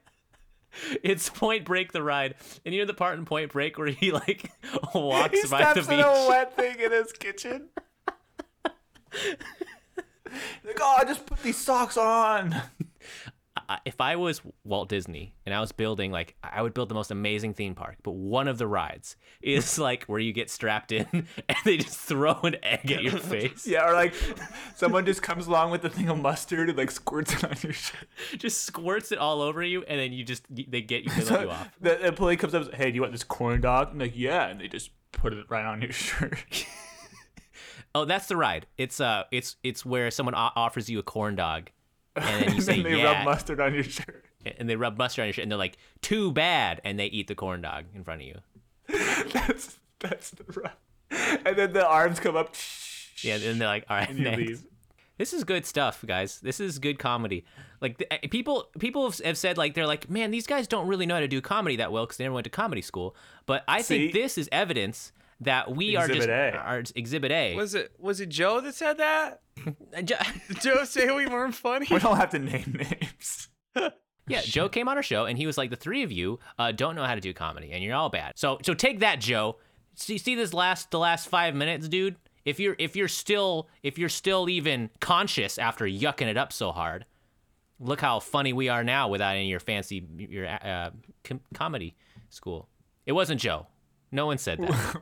It's 1.03 1.31
Point 1.31 1.65
Break 1.65 1.93
the 1.93 2.03
ride, 2.03 2.35
and 2.65 2.75
you 2.75 2.81
know 2.83 2.87
the 2.87 2.95
part 2.95 3.19
in 3.19 3.25
Point 3.25 3.53
Break 3.53 3.79
where 3.79 3.89
he 3.89 4.13
like 4.13 4.51
walks 4.95 5.43
he 5.43 5.49
by 5.49 5.73
the 5.75 5.83
steps 5.83 5.89
in 5.89 6.01
a 6.01 6.29
wet 6.29 6.55
thing 6.55 6.79
in 6.81 6.93
his 6.93 7.13
kitchen. 7.13 7.69
Like, 10.65 10.79
oh, 10.81 10.97
I 10.99 11.05
just 11.05 11.25
put 11.27 11.43
these 11.43 11.57
socks 11.57 11.97
on. 11.97 12.55
I- 13.69 13.79
if 13.85 14.01
I 14.01 14.17
was 14.17 14.41
Walt 14.65 14.89
Disney 14.89 15.35
and 15.45 15.55
I 15.55 15.61
was 15.61 15.73
building 15.73 16.13
like 16.13 16.37
I 16.43 16.63
would 16.63 16.73
build 16.75 16.89
the 16.89 16.95
most 16.95 17.11
amazing 17.11 17.55
theme 17.55 17.75
park, 17.75 17.97
but 18.03 18.13
one 18.13 18.49
of 18.49 18.59
the 18.59 18.67
rides 18.67 19.17
is 19.43 19.79
like 19.79 20.05
where 20.05 20.21
you 20.21 20.33
get 20.33 20.51
strapped 20.51 20.93
in 20.93 21.07
and 21.49 21.59
they 21.65 21.77
just 21.79 21.99
throw 21.99 22.33
an 22.43 22.57
egg 22.63 22.91
at 22.93 23.03
your 23.03 23.19
face. 23.19 23.67
Yeah, 23.67 23.89
or 23.89 23.93
like 23.95 24.15
someone 24.77 25.05
just 25.07 25.23
comes 25.23 25.47
along 25.47 25.71
with 25.73 25.85
a 25.85 25.91
thing 25.91 26.09
of 26.09 26.19
mustard 26.19 26.69
and 26.69 26.79
like 26.79 26.91
squirts 26.91 27.33
it 27.35 27.45
on 27.45 27.57
your 27.63 27.73
shirt. 27.73 28.09
Just 28.39 28.63
squirts 28.63 29.13
it 29.13 29.19
all 29.19 29.41
over 29.43 29.63
you 29.63 29.83
and 29.89 29.99
then 29.99 30.13
you 30.13 30.25
just 30.25 30.45
they 30.51 30.81
get 30.83 31.05
you 31.05 31.11
they 31.11 31.25
let 31.25 31.43
you 31.43 31.51
off. 31.51 31.69
The 31.81 32.07
employee 32.07 32.37
comes 32.37 32.55
up 32.55 32.63
and 32.63 32.71
says, 32.71 32.79
Hey, 32.79 32.91
do 32.91 32.95
you 32.97 33.01
want 33.03 33.13
this 33.13 33.25
corn 33.25 33.61
dog? 33.61 33.89
I'm 33.93 33.99
like, 33.99 34.17
yeah, 34.17 34.47
and 34.49 34.61
they 34.61 34.69
just 34.69 34.91
put 35.13 35.33
it 35.33 35.45
right 35.49 35.65
on 35.65 35.83
your 35.83 35.93
shirt. 35.93 36.67
Oh, 37.95 38.05
that's 38.05 38.27
the 38.27 38.37
ride. 38.37 38.67
It's 38.77 39.01
uh 39.01 39.25
it's 39.33 39.57
it's 39.63 39.85
where 39.87 40.11
someone 40.11 40.35
offers 40.35 40.91
you 40.91 40.99
a 40.99 41.03
corn 41.03 41.35
dog 41.35 41.71
and 42.17 42.25
then 42.25 42.43
you 42.43 42.47
and 42.55 42.63
say 42.63 42.83
then 42.83 42.93
they 42.93 42.99
yeah 42.99 43.19
rub 43.19 43.25
mustard 43.25 43.61
on 43.61 43.75
your 43.75 43.85
shirt. 43.85 44.25
and 44.59 44.69
they 44.69 44.77
rub 44.77 44.97
mustard 44.99 45.23
on 45.23 45.27
your 45.27 45.33
shirt 45.35 45.43
and 45.43 45.51
they're 45.51 45.59
like 45.59 45.77
too 46.03 46.33
bad 46.33 46.81
and 46.85 46.99
they 46.99 47.07
eat 47.07 47.29
the 47.29 47.35
corn 47.35 47.63
dog 47.63 47.85
in 47.95 48.05
front 48.05 48.23
of 48.23 48.27
you. 48.27 48.39
That's 49.33 49.79
that's 49.99 50.31
the 50.31 50.45
rub. 50.61 50.73
And 51.47 51.57
then 51.57 51.73
the 51.73 51.87
arms 51.87 52.21
come 52.21 52.37
up. 52.37 52.55
Yeah, 53.23 53.37
and 53.37 53.61
they're 53.61 53.69
like 53.69 53.85
all 53.89 53.97
right, 53.97 54.09
and 54.09 54.19
you 54.19 54.25
next. 54.25 54.39
leave. 54.39 54.65
This 55.19 55.33
is 55.33 55.45
good 55.45 55.65
stuff, 55.65 56.05
guys. 56.07 56.41
This 56.41 56.61
is 56.61 56.79
good 56.79 56.99
comedy. 56.99 57.45
Like 57.81 57.99
the, 57.99 58.13
eh, 58.13 58.29
people, 58.31 58.69
people 58.79 59.09
have, 59.09 59.19
have 59.21 59.39
said 59.39 59.57
like 59.57 59.75
they're 59.75 59.87
like, 59.87 60.11
man, 60.11 60.31
these 60.31 60.47
guys 60.47 60.67
don't 60.69 60.87
really 60.87 61.07
know 61.07 61.15
how 61.15 61.21
to 61.21 61.29
do 61.29 61.41
comedy 61.41 61.77
that 61.77 61.91
well 61.91 62.05
because 62.05 62.19
they 62.19 62.25
never 62.25 62.35
went 62.35 62.45
to 62.45 62.51
comedy 62.51 62.83
school. 62.83 63.17
But 63.47 63.65
I 63.67 63.83
think 63.83 64.13
this 64.13 64.37
is 64.37 64.49
evidence 64.53 65.13
that 65.41 65.75
we 65.75 65.97
are 65.97 66.07
just 66.07 66.19
Exhibit 66.29 66.55
A. 66.55 66.59
are 66.59 66.83
Exhibit 66.95 67.33
A. 67.33 67.55
Was 67.57 67.75
it 67.75 67.93
was 67.99 68.21
it 68.21 68.29
Joe 68.29 68.61
that 68.61 68.75
said 68.75 68.99
that? 68.99 69.43
Uh, 69.97 70.03
Jo- 70.03 70.17
Did 70.49 70.61
Joe 70.61 70.85
say 70.85 71.11
we 71.15 71.27
weren't 71.27 71.55
funny? 71.55 71.87
We 71.91 71.99
don't 71.99 72.17
have 72.17 72.31
to 72.31 72.39
name 72.39 72.79
names. 72.79 73.49
yeah, 74.29 74.41
Joe 74.43 74.69
came 74.69 74.89
on 74.89 74.97
our 74.97 75.03
show 75.03 75.27
and 75.27 75.37
he 75.37 75.47
was 75.47 75.59
like, 75.59 75.71
the 75.71 75.77
three 75.77 76.03
of 76.03 76.11
you 76.13 76.39
uh, 76.59 76.73
don't 76.73 76.95
know 76.95 77.05
how 77.05 77.15
to 77.15 77.21
do 77.21 77.33
comedy 77.33 77.73
and 77.73 77.83
you're 77.83 77.95
all 77.95 78.09
bad. 78.09 78.33
So, 78.37 78.59
so 78.63 78.75
take 78.75 79.01
that, 79.01 79.21
Joe. 79.21 79.57
See, 79.95 80.19
see 80.19 80.35
this 80.35 80.53
last 80.55 80.91
the 80.91 80.99
last 80.99 81.29
five 81.29 81.55
minutes, 81.55 81.89
dude. 81.89 82.17
If 82.45 82.61
you're 82.61 82.77
if 82.79 82.95
you're 82.97 83.09
still 83.09 83.69
if 83.83 83.99
you're 83.99 84.09
still 84.09 84.49
even 84.49 84.91
conscious 85.01 85.59
after 85.59 85.85
yucking 85.85 86.29
it 86.29 86.37
up 86.37 86.53
so 86.53 86.71
hard, 86.71 87.05
look 87.81 88.01
how 88.01 88.21
funny 88.21 88.53
we 88.53 88.69
are 88.69 88.85
now 88.85 89.09
without 89.09 89.35
any 89.35 89.45
of 89.47 89.51
your 89.51 89.61
fancy 89.61 90.07
your 90.17 90.47
uh, 90.47 90.91
com- 91.25 91.41
comedy 91.55 91.97
school. 92.31 92.69
It 93.05 93.13
wasn't 93.13 93.41
Joe. 93.41 93.67
No 94.17 94.27
one 94.27 94.39
said 94.39 94.59
that. 94.59 95.01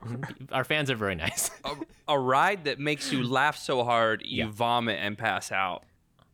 Our 0.53 0.65
fans 0.65 0.91
are 0.91 0.97
very 0.97 1.15
nice. 1.15 1.51
a, 1.65 1.75
a 2.09 2.19
ride 2.19 2.65
that 2.65 2.79
makes 2.79 3.11
you 3.13 3.23
laugh 3.23 3.57
so 3.57 3.85
hard 3.85 4.23
you 4.27 4.45
Yeah. 4.45 4.51
vomit 4.51 4.99
and 5.01 5.17
pass 5.17 5.51
out. 5.53 5.85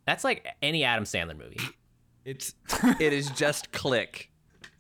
That's 0.06 0.24
like 0.24 0.46
any 0.62 0.82
Adam 0.82 1.04
Sandler 1.04 1.38
movie. 1.38 1.60
It's 2.24 2.54
it 2.98 3.12
is 3.12 3.30
just 3.36 3.70
click. 3.70 4.30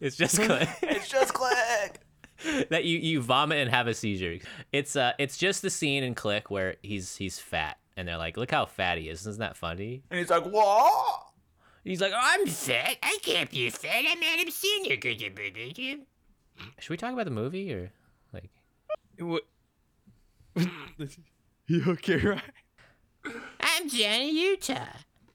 It's 0.00 0.16
just 0.16 0.40
click. 0.40 0.68
It's 0.82 1.08
just 1.08 1.34
click. 1.34 2.00
that 2.70 2.84
you 2.86 2.96
you 2.98 3.20
vomit 3.20 3.58
and 3.58 3.70
have 3.70 3.86
a 3.86 3.92
seizure. 3.94 4.38
It's 4.72 4.96
uh 4.96 5.12
it's 5.18 5.36
just 5.36 5.60
the 5.62 5.68
scene 5.70 6.02
in 6.02 6.14
Click 6.14 6.50
where 6.50 6.76
he's 6.82 7.16
he's 7.16 7.38
fat 7.38 7.76
and 7.98 8.08
they're 8.08 8.16
like, 8.16 8.38
look 8.38 8.50
how 8.50 8.64
fat 8.64 8.96
he 8.96 9.10
is. 9.10 9.20
Isn't 9.26 9.40
that 9.40 9.58
funny? 9.58 10.02
And 10.10 10.18
he's 10.18 10.30
like, 10.30 10.46
what? 10.46 11.22
He's 11.84 12.00
like, 12.00 12.12
oh, 12.14 12.18
I'm 12.20 12.46
fat. 12.46 12.96
I 13.02 13.18
can't 13.22 13.50
be 13.50 13.68
fat. 13.70 14.04
I'm 14.08 14.22
Adam 14.22 14.48
Sandler. 14.48 15.98
Should 16.78 16.90
we 16.90 16.96
talk 16.96 17.12
about 17.12 17.24
the 17.24 17.30
movie 17.30 17.72
or 17.72 17.90
like? 18.32 18.50
What? 19.18 19.42
you 21.66 21.84
okay, 21.88 22.16
right? 22.16 22.42
I'm 23.60 23.88
Johnny 23.88 24.30
Utah. 24.32 24.86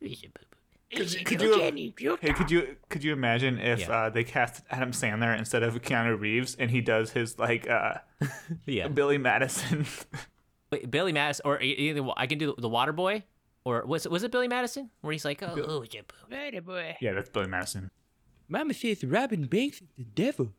Could 0.01 1.11
you, 1.13 1.26
could 1.26 1.41
you, 1.41 2.17
hey, 2.21 2.32
could 2.34 2.49
you 2.51 2.78
could 2.89 3.03
you 3.03 3.11
imagine 3.11 3.59
if 3.59 3.82
Yeah. 3.82 3.91
uh, 3.91 4.09
they 4.09 4.23
cast 4.23 4.63
Adam 4.69 4.91
Sandler 4.91 5.38
instead 5.38 5.61
of 5.63 5.82
Keanu 5.82 6.17
Reeves 6.17 6.55
and 6.55 6.71
he 6.71 6.80
does 6.80 7.11
his 7.11 7.38
like 7.38 7.69
uh, 7.69 7.95
Yeah, 8.65 8.88
Billy 8.88 9.17
Madison? 9.17 9.86
Wait, 10.71 10.89
Billy 10.89 11.11
Madison, 11.11 11.43
or 11.45 11.61
either 11.61 12.01
I 12.15 12.28
can 12.28 12.38
do 12.38 12.55
the 12.57 12.69
Water 12.69 12.93
Boy, 12.93 13.23
or 13.65 13.84
was 13.86 14.05
it 14.05 14.11
was 14.11 14.23
it 14.23 14.32
Billy 14.32 14.47
Madison 14.47 14.89
where 15.01 15.11
he's 15.11 15.26
like, 15.26 15.43
oh, 15.43 15.55
oh 15.67 15.86
yeah, 15.91 16.01
Water 16.32 16.61
Boy. 16.61 16.97
yeah, 17.01 17.13
that's 17.13 17.30
Billy 17.30 17.47
Madison. 17.47 17.89
Mama 18.47 18.73
says 18.73 19.03
Robin 19.03 19.45
Banks 19.47 19.82
is 19.82 19.88
the 19.97 20.03
devil. 20.03 20.53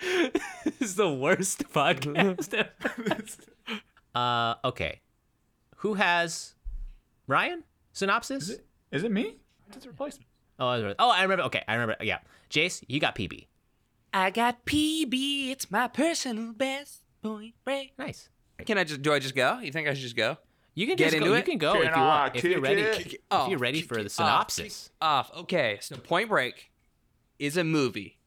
This 0.00 0.80
is 0.80 0.94
the 0.96 1.12
worst 1.12 1.64
podcast 1.72 2.54
ever. 2.54 3.16
uh, 4.14 4.54
okay. 4.68 5.00
Who 5.78 5.94
has 5.94 6.54
Ryan? 7.26 7.64
Synopsis? 7.92 8.50
Is 8.92 9.04
it 9.04 9.10
me? 9.10 9.36
That's 9.70 9.86
a 9.86 9.88
replacement. 9.88 10.26
Oh, 10.58 10.68
I 10.68 10.76
remember. 10.76 10.96
oh, 10.98 11.10
I 11.10 11.22
remember. 11.22 11.44
Okay, 11.44 11.62
I 11.68 11.74
remember. 11.74 11.96
Yeah, 12.02 12.18
Jace, 12.50 12.82
you 12.88 13.00
got 13.00 13.14
PB. 13.14 13.46
I 14.14 14.30
got 14.30 14.64
PB. 14.64 15.50
It's 15.50 15.70
my 15.70 15.88
personal 15.88 16.52
best 16.52 17.02
point 17.22 17.54
break. 17.64 17.92
Nice. 17.98 18.28
Can 18.64 18.78
I 18.78 18.84
just 18.84 19.02
do? 19.02 19.12
I 19.12 19.18
just 19.18 19.34
go? 19.34 19.58
You 19.58 19.70
think 19.70 19.86
I 19.88 19.92
should 19.92 20.02
just 20.02 20.16
go? 20.16 20.38
You 20.74 20.86
can 20.86 20.96
Get 20.96 21.04
just 21.06 21.16
into 21.16 21.28
go. 21.28 21.34
it? 21.34 21.38
You 21.38 21.42
can 21.44 21.58
go 21.58 21.72
Can 21.72 21.82
if 21.82 21.96
you 21.96 22.02
want. 22.02 22.36
If 22.36 22.44
you're 22.44 22.60
ready. 22.60 22.82
If 22.82 23.14
Oh, 23.30 23.48
you're 23.48 23.58
ready 23.58 23.82
for 23.82 24.02
the 24.02 24.08
synopsis. 24.10 24.84
kick 24.84 24.92
Off. 25.00 25.30
Okay, 25.38 25.78
so 25.80 25.96
Point 25.96 26.28
Break 26.28 26.70
is 27.38 27.56
a 27.56 27.64
movie, 27.64 28.18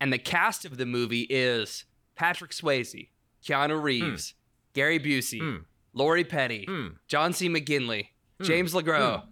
and 0.00 0.12
the 0.12 0.18
cast 0.18 0.64
of 0.64 0.76
the 0.76 0.86
movie 0.86 1.22
is 1.30 1.84
Patrick 2.16 2.50
Swayze, 2.52 3.08
Keanu 3.44 3.82
Reeves, 3.82 4.34
Gary 4.74 4.98
Busey, 4.98 5.40
Hmm. 5.40 5.56
Lori 5.92 6.24
Petty, 6.24 6.64
Hmm. 6.68 6.88
John 7.08 7.32
C. 7.32 7.48
McGinley, 7.48 8.08
James 8.42 8.72
LeGros, 8.74 9.24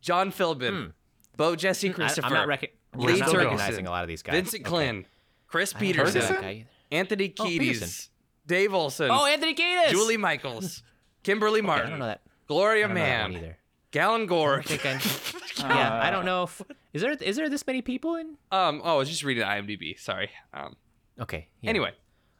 John 0.00 0.32
Philbin, 0.32 0.92
Bo 1.36 1.54
Jesse 1.56 1.88
Hmm. 1.88 1.92
I, 1.92 1.94
Christopher, 1.94 2.26
I'm 2.28 2.32
not, 2.32 2.46
rec- 2.48 2.60
Lee 2.96 3.12
I'm 3.14 3.18
not 3.20 3.28
Ferguson, 3.30 3.36
recognizing 3.38 3.86
a 3.86 3.90
lot 3.90 4.02
of 4.02 4.08
these 4.08 4.22
guys. 4.22 4.34
Vincent 4.34 4.66
Okay. 4.66 4.74
Klyn, 4.90 5.04
Chris 5.46 5.74
I 5.74 5.78
haven't 5.78 5.96
heard 5.96 6.06
of 6.08 6.12
Peterson, 6.14 6.34
that 6.34 6.42
guy 6.42 6.50
either. 6.52 6.68
Anthony 6.92 7.34
Oh, 7.38 7.44
Kiedis, 7.44 7.58
Peterson. 7.58 8.10
Dave 8.46 8.74
Olson, 8.74 9.10
Oh, 9.12 9.26
Anthony 9.26 9.54
Kiedis. 9.54 9.90
Julie 9.90 10.16
Michaels, 10.16 10.82
Kimberly 11.22 11.60
Okay, 11.60 11.66
Martin, 11.66 11.86
I 11.86 11.90
don't 11.90 11.98
know 12.00 12.06
that. 12.06 12.22
Gloria 12.48 12.84
I 12.84 12.88
don't 12.88 12.96
that 12.96 13.22
one 13.22 13.32
Mann, 13.32 13.44
either. 13.44 13.58
Galyn 13.92 14.22
I 14.22 14.26
Gord. 14.26 14.64
don't 14.66 14.78
think 14.78 14.86
I. 14.86 14.98
yeah, 15.68 16.00
I 16.02 16.10
don't 16.10 16.24
know 16.24 16.44
if 16.44 16.62
is 16.92 17.02
there 17.02 17.12
is 17.12 17.36
there 17.36 17.48
this 17.48 17.66
many 17.66 17.82
people 17.82 18.16
in. 18.16 18.36
Um. 18.50 18.80
Oh, 18.84 18.94
I 18.94 18.98
was 18.98 19.08
just 19.08 19.24
reading 19.24 19.44
IMDb. 19.44 19.98
Sorry. 19.98 20.30
Um. 20.54 20.76
Okay. 21.20 21.48
yeah. 21.60 21.70
Anyway, 21.70 21.92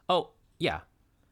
Oh 0.09 0.31
yeah, 0.59 0.79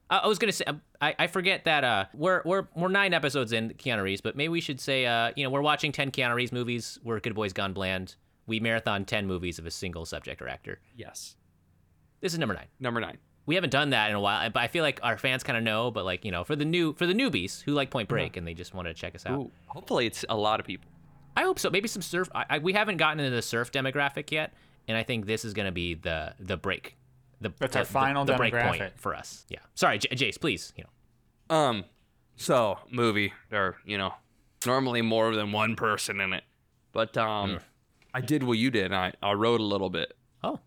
I, 0.10 0.20
I 0.20 0.28
was 0.28 0.40
gonna 0.40 0.52
say 0.52 0.66
I, 1.02 1.16
I 1.18 1.28
forget 1.28 1.66
that 1.66 1.84
uh 1.84 2.06
we're 2.14 2.42
we're 2.46 2.68
we're 2.76 2.90
nine 2.90 3.14
episodes 3.14 3.52
in 3.54 3.72
Keanu 3.72 4.04
Reeves, 4.04 4.22
but 4.22 4.36
maybe 4.36 4.50
we 4.50 4.62
should 4.62 4.80
say 4.80 5.06
uh 5.06 5.32
you 5.36 5.44
know 5.44 5.50
we're 5.50 5.62
watching 5.62 5.92
ten 5.92 6.12
Keanu 6.12 6.36
Reeves 6.36 6.52
movies. 6.52 7.00
We're 7.04 7.20
Good 7.20 7.36
Boys 7.36 7.54
Gone 7.54 7.74
Bland. 7.74 8.16
We 8.48 8.60
marathon 8.60 9.06
ten 9.06 9.28
movies 9.28 9.60
of 9.60 9.66
a 9.66 9.72
single 9.72 10.06
subject 10.06 10.42
or 10.42 10.48
actor. 10.48 10.80
yes. 10.96 11.36
This 12.22 12.34
is 12.34 12.40
number 12.40 12.54
nine. 12.54 12.68
Number 12.82 13.00
nine. 13.00 13.18
We 13.46 13.56
haven't 13.56 13.70
done 13.70 13.92
that 13.92 14.10
in 14.10 14.16
a 14.16 14.20
while, 14.20 14.50
but 14.50 14.60
I 14.62 14.68
feel 14.68 14.84
like 14.84 15.00
our 15.04 15.18
fans 15.18 15.42
kind 15.42 15.58
of 15.58 15.64
know. 15.64 15.90
But 15.90 16.04
like 16.06 16.26
you 16.26 16.32
know, 16.32 16.44
for 16.44 16.56
the 16.56 16.66
new 16.66 16.94
for 16.94 17.06
the 17.08 17.14
newbies 17.14 17.62
who 17.64 17.72
like 17.72 17.90
Point 17.90 18.10
Break 18.10 18.38
and 18.38 18.46
they 18.46 18.54
just 18.54 18.74
want 18.74 18.88
to 18.88 18.94
check 18.94 19.16
us 19.16 19.26
out. 19.26 19.40
Ooh, 19.40 19.52
hopefully 19.68 20.06
it's 20.06 20.24
a 20.30 20.36
lot 20.36 20.60
of 20.60 20.66
people. 20.66 20.90
I 21.40 21.44
hope 21.44 21.58
so. 21.60 21.70
Maybe 21.70 21.88
some 21.88 22.02
surf. 22.02 22.30
I, 22.36 22.46
I, 22.50 22.58
we 22.60 22.74
haven't 22.74 22.98
gotten 22.98 23.20
into 23.20 23.36
the 23.36 23.42
surf 23.42 23.72
demographic 23.72 24.32
yet, 24.32 24.54
and 24.88 24.98
I 24.98 25.04
think 25.04 25.26
this 25.26 25.46
is 25.46 25.54
going 25.54 25.68
to 25.68 25.72
be 25.72 25.94
the 25.94 26.34
the 26.40 26.58
break. 26.58 26.98
The, 27.42 27.54
That's 27.58 27.74
the, 27.74 27.80
our 27.80 27.86
final 27.86 28.26
the, 28.26 28.34
the 28.34 28.38
break 28.38 28.54
point 28.54 28.82
demographic. 28.82 28.92
for 28.98 29.16
us. 29.16 29.46
Yeah. 29.50 29.60
Sorry, 29.74 29.98
J- 30.00 30.10
Jace. 30.10 30.40
Please, 30.40 30.74
you 30.76 30.84
know. 30.84 31.56
Um. 31.56 31.86
So 32.36 32.78
movie, 32.92 33.34
or 33.52 33.78
you 33.86 33.98
know, 33.98 34.14
normally 34.66 35.02
more 35.02 35.34
than 35.36 35.52
one 35.52 35.76
person 35.76 36.20
in 36.22 36.34
it, 36.34 36.44
but 36.92 37.16
um, 37.18 37.52
Mm. 37.52 37.60
I 38.14 38.22
did 38.22 38.44
what 38.44 38.58
you 38.58 38.72
did. 38.72 38.92
I 38.92 39.14
I 39.24 39.34
wrote 39.34 39.62
a 39.62 39.64
little 39.64 39.90
bit. 39.90 40.14
Oh. 40.44 40.60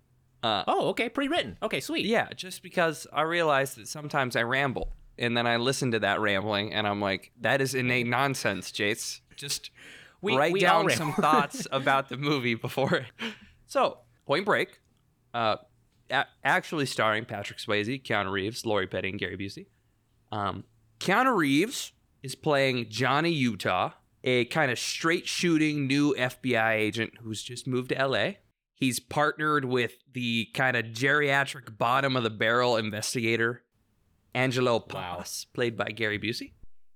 Uh. 0.42 0.64
Oh, 0.66 0.88
okay. 0.88 1.08
Pre-written. 1.08 1.58
Okay, 1.62 1.80
sweet. 1.80 2.06
Yeah, 2.06 2.28
just 2.34 2.62
because 2.62 3.06
I 3.12 3.22
realized 3.22 3.76
that 3.76 3.88
sometimes 3.88 4.36
I 4.36 4.42
ramble, 4.42 4.92
and 5.18 5.36
then 5.36 5.46
I 5.46 5.56
listen 5.56 5.90
to 5.92 5.98
that 6.00 6.20
rambling, 6.20 6.72
and 6.72 6.86
I'm 6.86 7.00
like, 7.00 7.32
that 7.40 7.60
is 7.60 7.74
innate 7.74 8.06
nonsense, 8.06 8.72
Jace. 8.72 9.20
Just 9.36 9.70
We- 10.22 10.36
write 10.36 10.52
we 10.52 10.60
down 10.60 10.88
some 10.90 11.12
thoughts 11.20 11.66
about 11.70 12.08
the 12.08 12.16
movie 12.16 12.54
before. 12.54 13.06
So, 13.66 13.98
Point 14.26 14.46
Break, 14.46 14.80
uh, 15.34 15.56
a- 16.10 16.26
actually 16.44 16.86
starring 16.86 17.24
Patrick 17.24 17.58
Swayze, 17.58 18.02
Keanu 18.02 18.30
Reeves, 18.30 18.64
Lori 18.64 18.86
Petty, 18.86 19.10
and 19.10 19.18
Gary 19.18 19.36
Busey. 19.36 19.66
Um, 20.30 20.64
Keanu 21.00 21.36
Reeves 21.36 21.92
is 22.22 22.34
playing 22.34 22.86
Johnny 22.88 23.32
Utah, 23.32 23.90
a 24.24 24.44
kind 24.46 24.70
of 24.70 24.78
straight 24.78 25.26
shooting 25.26 25.86
new 25.88 26.14
FBI 26.14 26.74
agent 26.74 27.14
who's 27.22 27.42
just 27.42 27.66
moved 27.66 27.88
to 27.90 28.06
LA. 28.06 28.32
He's 28.74 29.00
partnered 29.00 29.64
with 29.64 29.92
the 30.12 30.46
kind 30.54 30.76
of 30.76 30.86
geriatric 30.86 31.76
bottom 31.76 32.16
of 32.16 32.22
the 32.22 32.30
barrel 32.30 32.76
investigator, 32.76 33.62
Angelo 34.34 34.78
Pappas, 34.80 35.46
played 35.52 35.76
by 35.76 35.86
Gary 35.90 36.18
Busey. 36.18 36.52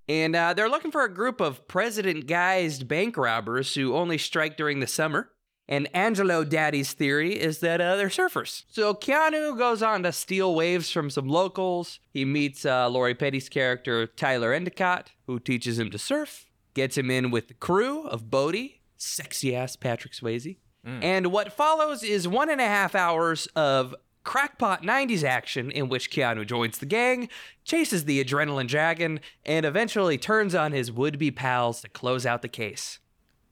And 0.08 0.36
uh, 0.36 0.54
they're 0.54 0.68
looking 0.68 0.90
for 0.90 1.04
a 1.04 1.12
group 1.12 1.40
of 1.40 1.66
president 1.66 2.26
guised 2.26 2.86
bank 2.86 3.16
robbers 3.16 3.74
who 3.74 3.94
only 3.94 4.18
strike 4.18 4.56
during 4.56 4.80
the 4.80 4.86
summer. 4.86 5.30
And 5.68 5.88
Angelo 5.92 6.44
Daddy's 6.44 6.92
theory 6.92 7.32
is 7.32 7.58
that 7.58 7.80
uh, 7.80 7.96
they're 7.96 8.08
surfers. 8.08 8.62
So 8.68 8.94
Keanu 8.94 9.58
goes 9.58 9.82
on 9.82 10.04
to 10.04 10.12
steal 10.12 10.54
waves 10.54 10.92
from 10.92 11.10
some 11.10 11.28
locals. 11.28 11.98
He 12.12 12.24
meets 12.24 12.64
uh, 12.64 12.88
Lori 12.88 13.16
Petty's 13.16 13.48
character, 13.48 14.06
Tyler 14.06 14.52
Endicott, 14.52 15.10
who 15.26 15.40
teaches 15.40 15.78
him 15.80 15.90
to 15.90 15.98
surf, 15.98 16.46
gets 16.74 16.96
him 16.96 17.10
in 17.10 17.32
with 17.32 17.48
the 17.48 17.54
crew 17.54 18.06
of 18.06 18.30
Bodhi, 18.30 18.82
sexy 18.96 19.56
ass 19.56 19.74
Patrick 19.74 20.12
Swayze. 20.12 20.58
And 21.02 21.32
what 21.32 21.52
follows 21.52 22.04
is 22.04 22.28
one 22.28 22.48
and 22.48 22.60
a 22.60 22.66
half 22.68 22.94
hours 22.94 23.48
of 23.56 23.92
crackpot 24.26 24.82
90s 24.82 25.22
action 25.22 25.70
in 25.70 25.88
which 25.88 26.10
Keanu 26.10 26.44
joins 26.44 26.78
the 26.78 26.84
gang, 26.84 27.28
chases 27.64 28.04
the 28.04 28.22
adrenaline 28.22 28.66
dragon, 28.66 29.20
and 29.46 29.64
eventually 29.64 30.18
turns 30.18 30.54
on 30.54 30.72
his 30.72 30.90
would 30.90 31.16
be 31.16 31.30
pals 31.30 31.80
to 31.82 31.88
close 31.88 32.26
out 32.26 32.42
the 32.42 32.48
case. 32.48 32.98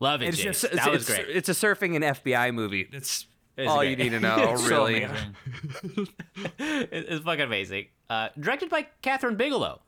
Love 0.00 0.20
it. 0.20 0.30
It's 0.30 0.38
just 0.38 0.62
that 0.62 0.72
it's, 0.74 0.86
was 0.86 1.08
it's, 1.08 1.18
great. 1.18 1.36
it's 1.36 1.48
a 1.48 1.52
surfing 1.52 1.94
and 1.94 2.04
FBI 2.04 2.52
movie. 2.52 2.88
That's 2.90 3.26
It's 3.56 3.70
all 3.70 3.78
great. 3.78 3.90
you 3.90 3.96
need 3.96 4.10
to 4.10 4.20
know, 4.28 4.52
It's 4.52 4.62
so 4.64 4.68
really. 4.68 5.06
it's 6.58 7.24
fucking 7.24 7.44
amazing. 7.44 7.86
Uh, 8.10 8.30
directed 8.38 8.68
by 8.68 8.88
Kathryn 9.02 9.36
Bigelow. 9.36 9.80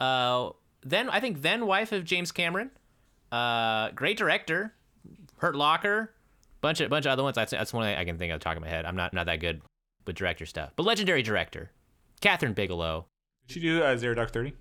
Uh, 0.00 0.50
then 0.82 1.08
I 1.08 1.20
think 1.20 1.42
then 1.42 1.66
wife 1.66 1.92
of 1.92 2.04
James 2.04 2.32
Cameron. 2.32 2.72
Uh, 3.30 3.90
great 3.90 4.18
director. 4.18 4.74
Hurt 5.36 5.54
Locker. 5.54 6.12
Bunch 6.60 6.80
of 6.80 6.90
bunch 6.90 7.06
of 7.06 7.12
other 7.12 7.22
ones. 7.22 7.36
That's 7.36 7.52
that's 7.52 7.72
one 7.72 7.84
I 7.84 8.04
can 8.04 8.18
think 8.18 8.32
of 8.32 8.40
top 8.40 8.56
of 8.56 8.62
my 8.62 8.68
head. 8.68 8.84
I'm 8.84 8.96
not 8.96 9.14
not 9.14 9.26
that 9.26 9.40
good 9.40 9.62
with 10.06 10.16
director 10.16 10.46
stuff, 10.46 10.72
but 10.76 10.84
legendary 10.84 11.22
director, 11.22 11.70
Kathryn 12.20 12.54
Bigelow. 12.54 13.06
Did 13.48 13.54
she 13.54 13.60
do 13.60 13.82
uh, 13.82 13.96
Zero 13.96 14.14
Dark 14.14 14.30
Thirty? 14.32 14.54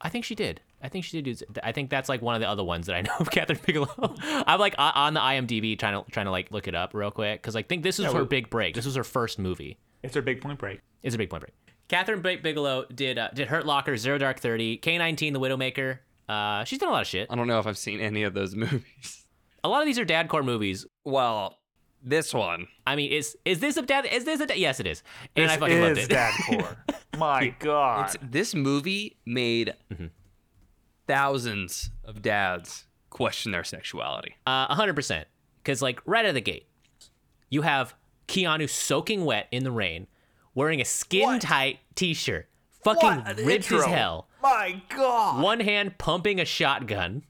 I 0.00 0.06
I 0.06 0.10
think 0.10 0.24
she 0.24 0.34
did. 0.34 0.60
I 0.82 0.88
think 0.90 1.04
she 1.06 1.20
did. 1.22 1.38
do- 1.38 1.60
I 1.62 1.72
think 1.72 1.88
that's 1.88 2.08
like 2.08 2.20
one 2.20 2.34
of 2.34 2.40
the 2.42 2.48
other 2.48 2.62
ones 2.62 2.86
that 2.86 2.96
I 2.96 3.00
know 3.02 3.14
of 3.18 3.30
Kathryn 3.30 3.64
Bigelow. 3.64 4.14
I'm 4.46 4.60
like 4.60 4.74
o- 4.78 4.92
on 4.94 5.14
the 5.14 5.20
IMDb 5.20 5.78
trying 5.78 6.02
to 6.04 6.10
trying 6.10 6.26
to 6.26 6.30
like 6.32 6.50
look 6.50 6.68
it 6.68 6.74
up 6.74 6.92
real 6.94 7.10
quick 7.10 7.40
because 7.40 7.56
I 7.56 7.62
think 7.62 7.82
this 7.82 7.98
is 7.98 8.04
Yeah, 8.06 8.12
her 8.12 8.24
big 8.24 8.50
break. 8.50 8.74
This 8.74 8.84
was 8.84 8.94
her 8.96 9.04
first 9.04 9.38
movie. 9.38 9.78
It's 10.02 10.14
her 10.14 10.22
big 10.22 10.40
point 10.42 10.58
break. 10.58 10.80
It's 11.02 11.14
a 11.14 11.18
big 11.18 11.30
point 11.30 11.42
break. 11.42 11.54
Kathryn 11.88 12.20
Big- 12.20 12.42
Bigelow 12.42 12.84
did 12.94 13.16
uh, 13.18 13.28
did 13.32 13.48
Hurt 13.48 13.64
Locker, 13.64 13.96
Zero 13.96 14.18
Dark 14.18 14.40
Thirty, 14.40 14.76
K19, 14.78 15.32
The 15.32 15.40
Widowmaker. 15.40 16.00
Uh, 16.28 16.64
she's 16.64 16.78
done 16.80 16.88
a 16.88 16.92
lot 16.92 17.02
of 17.02 17.06
shit. 17.08 17.28
I 17.30 17.36
don't 17.36 17.46
know 17.46 17.58
if 17.60 17.66
I've 17.66 17.78
seen 17.78 18.00
any 18.00 18.24
of 18.24 18.34
those 18.34 18.54
movies. 18.56 19.24
A 19.64 19.68
lot 19.68 19.80
of 19.80 19.86
these 19.86 19.98
are 19.98 20.04
dadcore 20.04 20.44
movies. 20.44 20.84
Well, 21.04 21.58
this 22.06 22.32
one. 22.32 22.68
I 22.86 22.96
mean, 22.96 23.12
is 23.12 23.36
is 23.44 23.60
this 23.60 23.76
a 23.76 23.82
dad? 23.82 24.06
Is 24.06 24.24
this 24.24 24.40
a 24.40 24.46
dad? 24.46 24.56
Yes, 24.58 24.80
it 24.80 24.86
is. 24.86 25.02
And 25.34 25.46
I 25.50 25.54
This 25.54 25.60
fucking 25.60 25.80
loved 25.82 25.98
is 25.98 26.04
it. 26.06 26.10
Dadcore. 26.10 26.76
My 27.18 27.48
God. 27.58 28.06
It's, 28.06 28.16
this 28.22 28.54
movie 28.54 29.16
made 29.26 29.74
Mm-hmm. 29.92 30.06
thousands 31.06 31.90
of 32.04 32.22
dads 32.22 32.86
question 33.10 33.52
their 33.52 33.64
sexuality. 33.64 34.36
Uh, 34.46 34.72
hundred 34.74 34.94
percent. 34.94 35.26
Because 35.62 35.82
like 35.82 36.00
right 36.06 36.24
out 36.24 36.30
of 36.30 36.34
the 36.34 36.40
gate, 36.40 36.66
you 37.50 37.62
have 37.62 37.94
Keanu 38.28 38.68
soaking 38.68 39.24
wet 39.24 39.48
in 39.50 39.64
the 39.64 39.70
rain, 39.72 40.06
wearing 40.54 40.80
a 40.80 40.84
skin 40.84 41.38
tight 41.38 41.78
T-shirt, 41.94 42.48
fucking 42.82 43.02
What 43.08 43.38
an 43.38 43.46
ripped 43.46 43.66
as 43.66 43.72
intro. 43.72 43.88
hell. 43.88 44.28
My 44.42 44.80
God. 44.90 45.42
one 45.42 45.60
hand 45.60 45.98
pumping 45.98 46.40
a 46.40 46.44
shotgun 46.44 47.22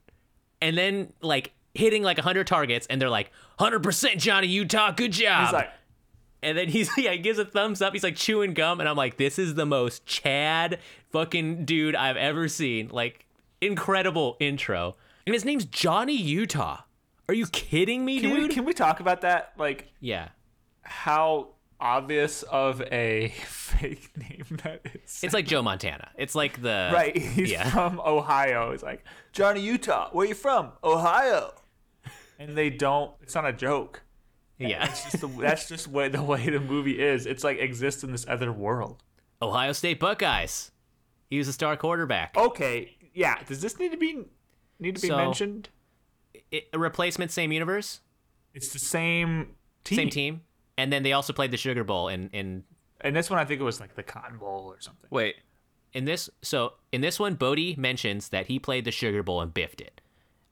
and 0.61 0.77
then 0.77 1.13
like 1.21 1.51
hitting 1.73 2.03
like 2.03 2.17
100 2.17 2.45
targets 2.47 2.85
and 2.89 3.01
they're 3.01 3.09
like 3.09 3.31
100% 3.59 4.17
johnny 4.17 4.47
utah 4.47 4.91
good 4.91 5.11
job 5.11 5.45
He's 5.45 5.53
like, 5.53 5.69
and 6.43 6.57
then 6.57 6.67
he's 6.69 6.89
yeah 6.97 7.11
he 7.11 7.17
gives 7.17 7.39
a 7.39 7.45
thumbs 7.45 7.81
up 7.81 7.93
he's 7.93 8.03
like 8.03 8.15
chewing 8.15 8.53
gum 8.53 8.79
and 8.79 8.87
i'm 8.87 8.95
like 8.95 9.17
this 9.17 9.39
is 9.39 9.55
the 9.55 9.65
most 9.65 10.05
chad 10.05 10.79
fucking 11.11 11.65
dude 11.65 11.95
i've 11.95 12.17
ever 12.17 12.47
seen 12.47 12.89
like 12.89 13.25
incredible 13.61 14.37
intro 14.39 14.95
and 15.25 15.33
his 15.33 15.45
name's 15.45 15.65
johnny 15.65 16.15
utah 16.15 16.81
are 17.27 17.33
you 17.33 17.47
kidding 17.47 18.05
me 18.05 18.19
can 18.19 18.29
dude 18.29 18.47
we, 18.47 18.53
can 18.53 18.65
we 18.65 18.73
talk 18.73 18.99
about 18.99 19.21
that? 19.21 19.53
Like, 19.57 19.91
yeah 19.99 20.29
how 20.83 21.49
obvious 21.79 22.43
of 22.43 22.81
a 22.91 23.29
fake 23.45 24.09
name 24.17 24.45
that 24.63 24.81
is. 24.93 25.19
it's 25.23 25.33
like 25.33 25.45
joe 25.45 25.61
montana 25.61 26.09
it's 26.17 26.33
like 26.35 26.61
the 26.61 26.89
right. 26.93 27.15
He's 27.15 27.51
yeah. 27.51 27.69
from 27.69 27.99
Ohio. 27.99 28.71
It's 28.71 28.83
like, 28.83 29.03
Johnny 29.31 29.61
Utah, 29.61 30.09
where 30.11 30.27
you 30.27 30.33
from? 30.33 30.71
Ohio. 30.83 31.53
And 32.39 32.57
they 32.57 32.69
don't, 32.69 33.11
it's 33.21 33.35
not 33.35 33.45
a 33.45 33.53
joke. 33.53 34.01
yeah 34.59 34.85
It's 34.89 35.03
just 35.03 35.21
the, 35.21 35.27
that's 35.27 35.67
just 35.67 35.87
way, 35.87 36.07
the 36.09 36.21
way 36.23 36.49
the 36.49 36.59
movie 36.59 36.99
is. 36.99 37.25
It's 37.25 37.43
like 37.43 37.57
exists 37.59 38.03
in 38.03 38.11
this 38.11 38.25
other 38.27 38.51
world. 38.51 39.03
ohio 39.41 39.71
state 39.73 39.99
buckeyes 39.99 40.71
he 41.29 41.37
was 41.37 41.47
a 41.47 41.53
star 41.53 41.75
quarterback 41.77 42.35
Okay. 42.37 42.95
Yeah. 43.13 43.41
Does 43.43 43.61
this 43.61 43.77
need 43.79 43.91
to 43.91 43.97
be 43.97 44.25
need 44.79 44.95
to 44.95 45.01
be 45.01 45.07
So- 45.09 45.17
mentioned? 45.17 45.69
It- 46.51 46.69
a 46.73 46.79
replacement 46.79 47.31
same 47.31 47.51
universe 47.51 48.01
It's 48.53 48.69
the 48.73 48.79
same 48.79 49.55
team. 49.83 49.95
same 49.97 50.09
team. 50.09 50.41
And 50.77 50.93
then 50.93 51.01
they 51.03 51.13
also 51.13 51.33
played 51.33 51.51
the 51.51 51.57
Sugar 51.57 51.83
Bowl 51.83 52.07
in 52.07 52.29
in 52.31 52.63
And 53.01 53.15
this 53.15 53.29
one, 53.29 53.39
I 53.39 53.45
think 53.45 53.59
it 53.59 53.63
was 53.63 53.79
like 53.79 53.95
the 53.95 54.03
Cotton 54.03 54.37
Bowl 54.37 54.65
or 54.67 54.79
something. 54.79 55.07
Wait, 55.11 55.35
in 55.93 56.05
this. 56.05 56.29
So 56.41 56.73
in 56.91 57.01
this 57.01 57.19
one, 57.19 57.35
Bodhi 57.35 57.75
mentions 57.77 58.29
that 58.29 58.45
he 58.47 58.59
played 58.59 58.85
the 58.85 58.91
Sugar 58.91 59.23
Bowl 59.23 59.41
and 59.41 59.53
biffed 59.53 59.81
it. 59.81 60.01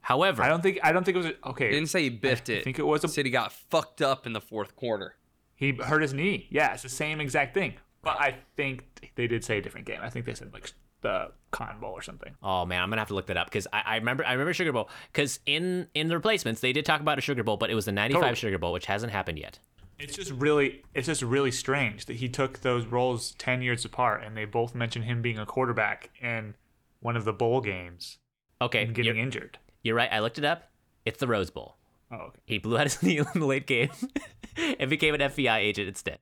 However, 0.06 0.44
I 0.44 0.50
don't 0.50 0.62
think 0.62 0.78
I 0.84 0.92
don't 0.92 1.04
think 1.04 1.16
it 1.16 1.18
was 1.18 1.26
a, 1.26 1.50
okay. 1.50 1.66
he 1.70 1.72
didn't 1.74 1.90
say 1.90 2.04
he 2.04 2.10
biffed 2.10 2.50
it. 2.50 2.60
I 2.60 2.64
think 2.64 2.78
it 2.78 2.86
was 2.86 3.04
a- 3.04 3.08
Said 3.08 3.26
he 3.26 3.32
got 3.32 3.52
fucked 3.52 4.04
up 4.04 4.28
in 4.28 4.34
the 4.34 4.40
fourth 4.42 4.76
quarter. 4.76 5.16
He 5.56 5.72
hurt 5.72 6.04
his 6.04 6.14
knee. 6.14 6.48
Yeah, 6.52 6.74
it's 6.74 6.84
the 6.84 6.90
same 6.90 7.20
exact 7.20 7.56
thing. 7.56 7.74
But 8.04 8.20
I 8.20 8.36
think 8.56 9.12
they 9.16 9.26
did 9.26 9.44
say 9.44 9.58
a 9.58 9.62
different 9.62 9.88
game. 9.88 10.00
I 10.04 10.12
think 10.12 10.28
they 10.28 10.36
said 10.36 10.54
like 10.54 10.72
the 11.02 11.32
Cotton 11.50 11.80
Bowl 11.80 11.92
or 11.92 12.04
something. 12.04 12.36
oh 12.44 12.68
man, 12.68 12.84
I'm 12.84 12.90
gonna 12.90 13.02
have 13.02 13.08
to 13.08 13.16
look 13.16 13.26
that 13.28 13.38
up 13.38 13.48
because 13.48 13.66
I, 13.74 13.82
I 13.84 13.96
remember 13.96 14.24
I 14.24 14.34
remember 14.34 14.54
Sugar 14.54 14.72
Bowl 14.72 14.90
because 15.12 15.40
in 15.48 15.88
in 15.96 16.08
the 16.08 16.16
replacements 16.16 16.62
they 16.62 16.72
did 16.72 16.86
talk 16.86 17.02
about 17.02 17.18
a 17.18 17.22
Sugar 17.22 17.44
Bowl, 17.44 17.58
but 17.58 17.72
it 17.72 17.76
was 17.76 17.86
the 17.86 17.92
'95 17.92 18.22
Totally. 18.22 18.36
Sugar 18.36 18.58
Bowl, 18.60 18.74
which 18.74 18.86
hasn't 18.86 19.12
happened 19.12 19.40
yet. 19.40 19.58
It's 19.98 20.16
just 20.16 20.30
really 20.34 20.84
it's 20.94 21.08
just 21.08 21.24
really 21.24 21.52
strange 21.52 22.06
that 22.06 22.18
he 22.18 22.30
took 22.30 22.60
those 22.62 22.86
roles 22.86 23.32
10 23.40 23.64
years 23.64 23.86
apart 23.86 24.24
and 24.24 24.38
they 24.38 24.46
both 24.46 24.76
mention 24.76 25.02
him 25.02 25.22
being 25.24 25.40
a 25.40 25.46
quarterback 25.48 26.12
in 26.22 26.54
one 27.00 27.16
of 27.18 27.26
the 27.26 27.34
bowl 27.34 27.60
games 27.62 28.20
Okay, 28.62 28.84
and 28.84 28.94
getting 28.94 29.16
you're, 29.16 29.24
injured. 29.24 29.58
You're 29.86 29.96
right. 29.96 30.10
I 30.12 30.20
looked 30.20 30.38
it 30.38 30.44
up. 30.44 30.64
It's 31.06 31.20
the 31.20 31.28
Rose 31.28 31.50
Bowl. 31.52 31.78
Oh, 32.12 32.16
okay. 32.16 32.40
He 32.46 32.58
blew 32.58 32.78
out 32.78 32.84
his 32.84 33.02
knee 33.04 33.20
in 33.20 33.26
the 33.36 33.46
late 33.46 33.68
game 33.68 33.90
and 34.80 34.90
became 34.90 35.14
an 35.14 35.22
FBI 35.22 35.58
agent 35.58 35.88
instead. 35.88 36.18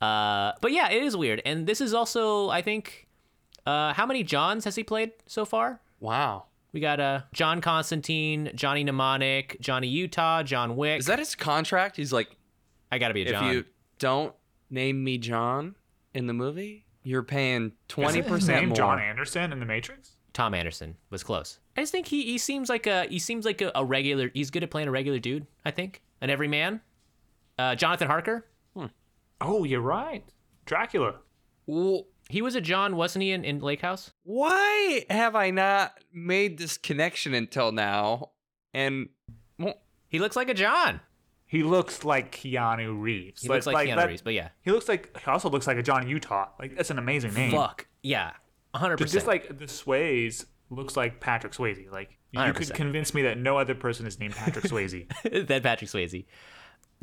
Uh, 0.00 0.52
but 0.60 0.72
yeah, 0.72 0.90
it 0.90 1.02
is 1.02 1.16
weird. 1.16 1.42
And 1.44 1.66
this 1.66 1.80
is 1.80 1.92
also, 1.94 2.48
I 2.48 2.62
think, 2.62 3.08
uh, 3.66 3.92
how 3.92 4.06
many 4.06 4.22
Johns 4.22 4.64
has 4.64 4.76
he 4.76 4.84
played 4.84 5.12
so 5.26 5.44
far? 5.44 5.80
Wow. 6.00 6.44
We 6.72 6.80
got 6.80 7.00
uh, 7.00 7.20
John 7.32 7.60
Constantine, 7.60 8.50
Johnny 8.54 8.82
Mnemonic, 8.84 9.58
Johnny 9.60 9.88
Utah, 9.88 10.42
John 10.42 10.76
Wick. 10.76 11.00
Is 11.00 11.06
that 11.06 11.18
his 11.18 11.34
contract? 11.34 11.96
He's 11.96 12.12
like, 12.12 12.28
I 12.90 12.98
gotta 12.98 13.14
be 13.14 13.22
a 13.22 13.30
John. 13.30 13.44
if 13.44 13.52
you 13.52 13.64
don't 13.98 14.34
name 14.70 15.02
me 15.04 15.18
John 15.18 15.74
in 16.14 16.26
the 16.28 16.32
movie, 16.32 16.86
you're 17.02 17.22
paying 17.22 17.64
Isn't 17.66 17.74
twenty 17.88 18.22
his 18.22 18.26
percent 18.30 18.60
name 18.60 18.68
more. 18.70 18.76
John 18.76 18.98
Anderson 19.00 19.52
in 19.52 19.60
the 19.60 19.66
Matrix? 19.66 20.11
Tom 20.32 20.54
Anderson 20.54 20.96
was 21.10 21.22
close. 21.22 21.58
I 21.76 21.82
just 21.82 21.92
think 21.92 22.06
he, 22.06 22.22
he 22.24 22.38
seems 22.38 22.68
like 22.68 22.86
a 22.86 23.06
he 23.06 23.18
seems 23.18 23.44
like 23.44 23.60
a, 23.60 23.70
a 23.74 23.84
regular. 23.84 24.30
He's 24.32 24.50
good 24.50 24.62
at 24.62 24.70
playing 24.70 24.88
a 24.88 24.90
regular 24.90 25.18
dude. 25.18 25.46
I 25.64 25.70
think 25.70 26.02
an 26.20 26.30
everyman. 26.30 26.80
Uh, 27.58 27.74
Jonathan 27.74 28.08
Harker. 28.08 28.46
Oh, 29.40 29.64
you're 29.64 29.80
right. 29.80 30.24
Dracula. 30.66 31.16
Well, 31.66 32.04
He 32.28 32.40
was 32.42 32.54
a 32.54 32.60
John, 32.60 32.94
wasn't 32.96 33.24
he, 33.24 33.32
in, 33.32 33.44
in 33.44 33.58
Lake 33.60 33.80
House? 33.80 34.12
why 34.22 35.04
have 35.10 35.34
I 35.34 35.50
not 35.50 35.94
made 36.12 36.58
this 36.58 36.76
connection 36.78 37.34
until 37.34 37.72
now? 37.72 38.30
And 38.72 39.08
well, 39.58 39.74
He 40.08 40.18
looks 40.20 40.36
like 40.36 40.48
a 40.48 40.54
John. 40.54 41.00
He 41.44 41.62
looks 41.64 42.04
like 42.04 42.32
Keanu 42.32 42.98
Reeves. 43.02 43.42
He 43.42 43.48
looks 43.48 43.66
like, 43.66 43.88
Keanu 43.88 43.96
that- 43.96 44.08
Reeves, 44.08 44.22
but 44.22 44.32
yeah. 44.32 44.48
He 44.62 44.70
looks 44.70 44.88
like 44.88 45.14
he 45.22 45.30
also 45.30 45.50
looks 45.50 45.66
like 45.66 45.76
a 45.76 45.82
John 45.82 46.08
Utah. 46.08 46.48
Like 46.58 46.76
that's 46.76 46.90
an 46.90 46.98
amazing 46.98 47.34
name. 47.34 47.50
Fuck 47.50 47.86
yeah, 48.02 48.32
hundred 48.74 48.98
But 48.98 49.08
just 49.08 49.26
like 49.26 49.58
the 49.58 49.68
Sways 49.68 50.46
looks 50.70 50.96
like 50.96 51.20
Patrick 51.20 51.52
Swayze. 51.52 51.90
Like 51.90 52.18
you 52.32 52.40
100%. 52.40 52.54
could 52.54 52.74
convince 52.74 53.14
me 53.14 53.22
that 53.22 53.38
no 53.38 53.58
other 53.58 53.74
person 53.74 54.06
is 54.06 54.18
named 54.18 54.34
Patrick 54.34 54.64
Swayze. 54.64 55.06
then 55.46 55.62
Patrick 55.62 55.90
Swayze. 55.90 56.24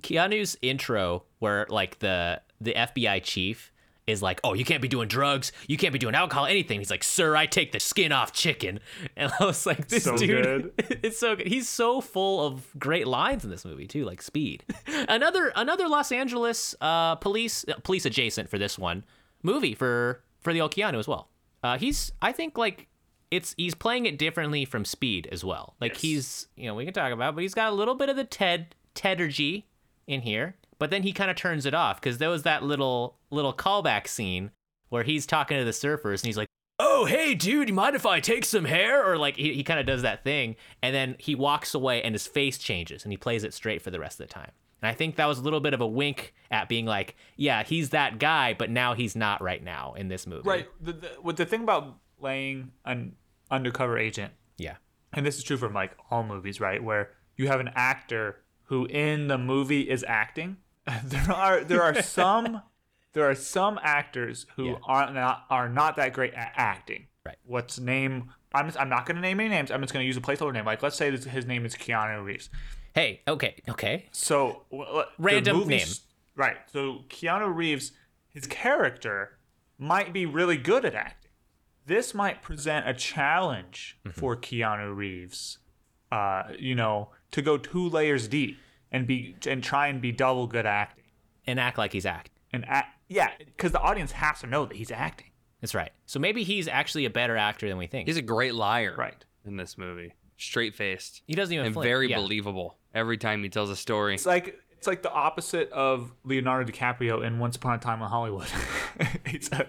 Keanu's 0.01 0.57
intro, 0.61 1.23
where 1.39 1.65
like 1.69 1.99
the 1.99 2.41
the 2.61 2.73
FBI 2.73 3.21
chief 3.23 3.71
is 4.07 4.21
like, 4.21 4.39
"Oh, 4.43 4.53
you 4.53 4.65
can't 4.65 4.81
be 4.81 4.87
doing 4.87 5.07
drugs, 5.07 5.51
you 5.67 5.77
can't 5.77 5.93
be 5.93 5.99
doing 5.99 6.15
alcohol, 6.15 6.45
anything." 6.45 6.79
He's 6.79 6.89
like, 6.89 7.03
"Sir, 7.03 7.35
I 7.35 7.45
take 7.45 7.71
the 7.71 7.79
skin 7.79 8.11
off 8.11 8.31
chicken," 8.31 8.79
and 9.15 9.31
I 9.39 9.45
was 9.45 9.65
like, 9.65 9.87
"This 9.89 10.05
So 10.05 10.17
dude, 10.17 10.73
it's 10.77 11.19
so 11.19 11.35
good." 11.35 11.47
He's 11.47 11.67
so 11.67 12.01
full 12.01 12.45
of 12.45 12.67
great 12.79 13.07
lines 13.07 13.43
in 13.43 13.49
this 13.49 13.65
movie 13.65 13.87
too, 13.87 14.05
like 14.05 14.21
Speed. 14.21 14.63
another 15.07 15.51
another 15.55 15.87
Los 15.87 16.11
Angeles 16.11 16.75
uh, 16.81 17.15
police 17.15 17.65
uh, 17.67 17.73
police 17.83 18.05
adjacent 18.05 18.49
for 18.49 18.57
this 18.57 18.79
one 18.79 19.03
movie 19.43 19.75
for 19.75 20.23
for 20.39 20.53
the 20.53 20.61
old 20.61 20.73
Keanu 20.73 20.97
as 20.97 21.07
well. 21.07 21.29
Uh, 21.63 21.77
he's 21.77 22.11
I 22.21 22.31
think 22.31 22.57
like 22.57 22.87
it's 23.31 23.53
he's 23.57 23.75
playing 23.75 24.05
it 24.05 24.17
differently 24.17 24.65
from 24.65 24.85
Speed 24.85 25.27
as 25.31 25.43
well. 25.43 25.75
Like 25.79 25.93
Yes. 25.93 26.01
he's 26.01 26.47
you 26.55 26.65
know 26.67 26.75
we 26.75 26.85
can 26.85 26.93
talk 26.93 27.11
about, 27.11 27.35
but 27.35 27.41
he's 27.41 27.53
got 27.53 27.71
a 27.71 27.75
little 27.75 27.95
bit 27.95 28.09
of 28.09 28.15
the 28.15 28.23
Ted 28.23 28.75
Teddergy 28.95 29.63
in 30.07 30.21
here, 30.21 30.55
but 30.79 30.89
then 30.89 31.03
he 31.03 31.11
kind 31.11 31.29
of 31.29 31.37
turns 31.37 31.65
it 31.65 31.73
off 31.73 32.01
because 32.01 32.17
there 32.17 32.29
was 32.29 32.43
that 32.43 32.63
little 32.63 33.17
little 33.29 33.53
callback 33.53 34.07
scene 34.07 34.51
where 34.89 35.03
he's 35.03 35.25
talking 35.25 35.57
to 35.57 35.63
the 35.65 35.71
surfers 35.71 36.21
and 36.21 36.25
he's 36.25 36.37
like, 36.37 36.47
"Oh 36.79 37.05
hey 37.05 37.35
dude, 37.35 37.69
you 37.69 37.75
mind 37.75 37.95
if 37.95 38.05
I 38.05 38.19
take 38.19 38.45
some 38.45 38.65
hair?" 38.65 39.05
Or 39.07 39.17
like 39.17 39.35
he, 39.35 39.53
he 39.53 39.63
kind 39.63 39.79
of 39.79 39.85
does 39.85 40.01
that 40.01 40.23
thing, 40.23 40.55
and 40.81 40.95
then 40.95 41.15
he 41.19 41.35
walks 41.35 41.73
away 41.75 42.01
and 42.01 42.15
his 42.15 42.25
face 42.25 42.57
changes 42.57 43.03
and 43.03 43.13
he 43.13 43.17
plays 43.17 43.43
it 43.43 43.53
straight 43.53 43.81
for 43.81 43.91
the 43.91 43.99
rest 43.99 44.19
of 44.19 44.27
the 44.27 44.33
time. 44.33 44.51
And 44.81 44.89
I 44.89 44.93
think 44.93 45.17
that 45.17 45.25
was 45.25 45.39
a 45.39 45.41
little 45.41 45.59
bit 45.59 45.73
of 45.73 45.81
a 45.81 45.87
wink 45.87 46.33
at 46.51 46.69
being 46.69 46.85
like, 46.85 47.15
yeah, 47.35 47.63
he's 47.63 47.89
that 47.89 48.17
guy, 48.19 48.53
but 48.53 48.69
now 48.69 48.93
he's 48.93 49.15
not 49.15 49.41
right 49.41 49.63
now 49.63 49.93
in 49.97 50.07
this 50.07 50.25
movie. 50.25 50.47
Right. 50.47 50.67
The, 50.81 50.93
the, 50.93 51.07
what 51.21 51.37
the 51.37 51.45
thing 51.45 51.63
about 51.63 51.97
playing 52.19 52.71
an 52.85 53.15
undercover 53.51 53.97
agent, 53.97 54.33
Yeah. 54.57 54.75
and 55.13 55.25
this 55.25 55.37
is 55.37 55.43
true 55.43 55.57
from 55.57 55.73
like 55.73 55.95
all 56.09 56.23
movies, 56.23 56.59
right, 56.61 56.83
where 56.83 57.11
you 57.35 57.47
have 57.47 57.59
an 57.59 57.71
actor 57.75 58.37
who 58.63 58.85
in 58.85 59.27
the 59.27 59.37
movie 59.37 59.89
is 59.89 60.05
acting. 60.07 60.57
there 61.03 61.31
are 61.31 61.63
there 61.63 61.81
are 61.83 62.01
some 62.01 62.61
there 63.13 63.29
are 63.29 63.35
some 63.35 63.79
actors 63.81 64.45
who 64.55 64.69
Yeah. 64.69 64.75
are 64.85 65.11
not 65.13 65.45
are 65.49 65.67
not 65.69 65.95
that 65.97 66.13
great 66.13 66.33
at 66.33 66.51
acting. 66.55 67.07
Right. 67.25 67.37
What's 67.45 67.79
name? 67.79 68.31
I'm 68.53 68.65
just, 68.67 68.79
I'm 68.79 68.89
not 68.89 69.05
going 69.05 69.15
to 69.17 69.21
name 69.21 69.39
any 69.39 69.49
names. 69.49 69.69
I'm 69.71 69.81
just 69.81 69.93
going 69.93 70.03
to 70.03 70.07
use 70.07 70.17
a 70.17 70.21
placeholder 70.21 70.53
name. 70.53 70.65
Like 70.65 70.81
let's 70.81 70.95
say 70.95 71.09
this, 71.09 71.25
his 71.25 71.45
name 71.45 71.65
is 71.65 71.75
Keanu 71.75 72.23
Reeves. 72.23 72.49
Hey, 72.93 73.21
okay, 73.27 73.55
okay. 73.69 74.07
So 74.11 74.63
w- 74.71 74.85
w- 74.85 75.05
Random 75.17 75.57
movie's- 75.57 75.67
name. 76.01 76.07
right? 76.35 76.57
So 76.71 77.03
Keanu 77.09 77.53
Reeves, 77.53 77.91
his 78.29 78.47
character 78.47 79.37
might 79.77 80.11
be 80.13 80.25
really 80.25 80.57
good 80.57 80.85
at 80.85 80.95
acting. 80.95 81.31
This 81.85 82.13
might 82.13 82.41
present 82.41 82.87
a 82.87 82.93
challenge 82.93 83.97
Mm-hmm. 84.05 84.19
for 84.19 84.35
Keanu 84.35 84.95
Reeves. 84.95 85.59
Uh, 86.11 86.43
you 86.57 86.73
know, 86.73 87.09
to 87.31 87.41
go 87.41 87.57
two 87.57 87.87
layers 87.87 88.27
deep 88.27 88.57
and 88.91 89.05
be 89.05 89.35
and 89.45 89.63
try 89.63 89.87
and 89.87 90.01
be 90.01 90.11
double 90.11 90.47
good 90.47 90.65
at 90.65 90.65
acting 90.65 91.03
And 91.45 91.59
act 91.59 91.77
like 91.77 91.93
he's 91.93 92.05
acting. 92.07 92.33
and 92.51 92.65
act, 92.67 92.97
yeah, 93.07 93.29
because 93.37 93.71
the 93.71 93.79
audience 93.79 94.13
has 94.13 94.39
to 94.41 94.47
know 94.47 94.65
that 94.65 94.75
he's 94.75 94.89
acting. 94.91 95.27
That's 95.61 95.75
right. 95.75 95.91
So 96.07 96.19
maybe 96.19 96.43
he's 96.43 96.67
actually 96.67 97.05
a 97.05 97.09
better 97.11 97.37
actor 97.37 97.67
than 97.67 97.77
we 97.77 97.85
think. 97.85 98.07
He's 98.07 98.17
a 98.17 98.21
great 98.23 98.55
liar 98.55 98.95
Right. 98.97 99.23
in 99.45 99.57
this 99.57 99.77
movie. 99.77 100.13
Straight 100.39 100.73
faced 100.73 101.21
he 101.27 101.35
doesn't 101.35 101.53
even 101.53 101.67
and 101.67 101.73
flinch. 101.73 101.87
very 101.87 102.09
yeah. 102.09 102.17
believable 102.17 102.77
every 102.93 103.17
time 103.17 103.43
he 103.43 103.49
tells 103.49 103.69
a 103.69 103.75
story. 103.75 104.15
It's 104.15 104.25
like 104.25 104.59
it's 104.77 104.87
like 104.87 105.01
the 105.01 105.11
opposite 105.11 105.69
of 105.71 106.13
Leonardo 106.23 106.71
DiCaprio 106.71 107.25
in 107.25 107.37
Once 107.37 107.57
Upon 107.57 107.75
a 107.75 107.77
Time 107.77 108.01
in 108.01 108.07
Hollywood. 108.07 108.47
he's 109.25 109.51
a 109.51 109.67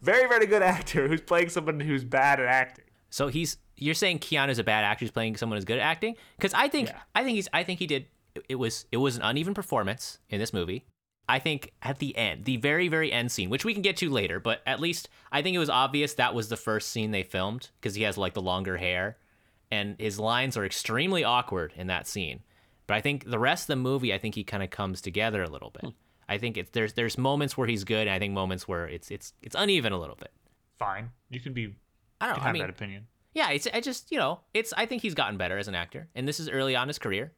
very 0.00 0.26
very 0.28 0.46
good 0.46 0.62
actor 0.62 1.08
who's 1.08 1.20
playing 1.20 1.50
someone 1.50 1.80
who's 1.80 2.04
bad 2.04 2.40
at 2.40 2.46
acting. 2.46 2.84
So 3.10 3.28
he's 3.28 3.58
you're 3.76 3.94
saying 3.94 4.20
Keanu's 4.20 4.58
a 4.58 4.64
bad 4.64 4.84
actor 4.84 5.04
who's 5.04 5.10
playing 5.10 5.36
someone 5.36 5.56
who's 5.58 5.64
good 5.64 5.78
at 5.78 5.84
acting? 5.84 6.16
Because 6.36 6.54
I 6.54 6.68
think 6.68 6.88
Yeah. 6.88 7.00
I 7.14 7.22
think 7.22 7.36
he's 7.36 7.48
I 7.52 7.62
think 7.62 7.78
he 7.78 7.86
did 7.86 8.06
it 8.48 8.56
was 8.56 8.86
it 8.90 8.96
was 8.98 9.16
an 9.16 9.22
uneven 9.22 9.54
performance 9.54 10.18
in 10.28 10.38
this 10.38 10.52
movie. 10.52 10.86
I 11.28 11.40
think 11.40 11.72
at 11.82 11.98
the 11.98 12.16
end, 12.16 12.44
the 12.44 12.56
very 12.56 12.88
very 12.88 13.12
end 13.12 13.30
scene, 13.32 13.50
which 13.50 13.64
we 13.64 13.74
can 13.74 13.82
get 13.82 13.96
to 13.98 14.10
later, 14.10 14.40
but 14.40 14.62
at 14.66 14.80
least 14.80 15.08
I 15.30 15.42
think 15.42 15.54
it 15.54 15.58
was 15.58 15.70
obvious 15.70 16.14
that 16.14 16.34
was 16.34 16.48
the 16.48 16.56
first 16.56 16.88
scene 16.88 17.10
they 17.10 17.22
filmed 17.22 17.70
because 17.80 17.94
he 17.94 18.04
has 18.04 18.16
like 18.16 18.34
the 18.34 18.42
longer 18.42 18.76
hair, 18.76 19.18
and 19.70 19.96
his 19.98 20.18
lines 20.18 20.56
are 20.56 20.64
extremely 20.64 21.24
awkward 21.24 21.72
in 21.76 21.86
that 21.88 22.06
scene. 22.06 22.40
But 22.86 22.94
I 22.94 23.00
think 23.00 23.28
the 23.28 23.38
rest 23.38 23.64
of 23.64 23.66
the 23.68 23.76
movie, 23.76 24.14
I 24.14 24.18
think 24.18 24.34
he 24.34 24.44
kind 24.44 24.62
of 24.62 24.70
comes 24.70 25.00
together 25.00 25.42
a 25.42 25.48
little 25.48 25.70
bit. 25.70 25.92
I 26.28 26.38
think 26.38 26.56
it's 26.56 26.70
there's 26.70 26.92
there's 26.94 27.18
moments 27.18 27.56
where 27.56 27.66
he's 27.66 27.84
good, 27.84 28.06
and 28.06 28.10
I 28.10 28.18
think 28.18 28.32
moments 28.32 28.66
where 28.66 28.86
it's 28.86 29.10
it's 29.10 29.32
it's 29.42 29.56
uneven 29.58 29.92
a 29.92 29.98
little 29.98 30.16
bit. 30.16 30.32
Fine, 30.78 31.10
you 31.30 31.40
can 31.40 31.52
be 31.52 31.74
I 32.20 32.26
don't 32.26 32.36
know. 32.36 32.42
I 32.42 32.46
have 32.46 32.52
mean, 32.52 32.62
that 32.62 32.70
opinion. 32.70 33.06
yeah, 33.32 33.50
it's 33.50 33.66
I 33.72 33.80
just 33.80 34.10
you 34.10 34.18
know 34.18 34.40
it's 34.54 34.72
I 34.76 34.86
think 34.86 35.02
he's 35.02 35.14
gotten 35.14 35.36
better 35.36 35.58
as 35.58 35.68
an 35.68 35.74
actor, 35.74 36.08
and 36.14 36.26
this 36.26 36.40
is 36.40 36.48
early 36.48 36.74
on 36.76 36.84
in 36.84 36.88
his 36.88 36.98
career. 36.98 37.32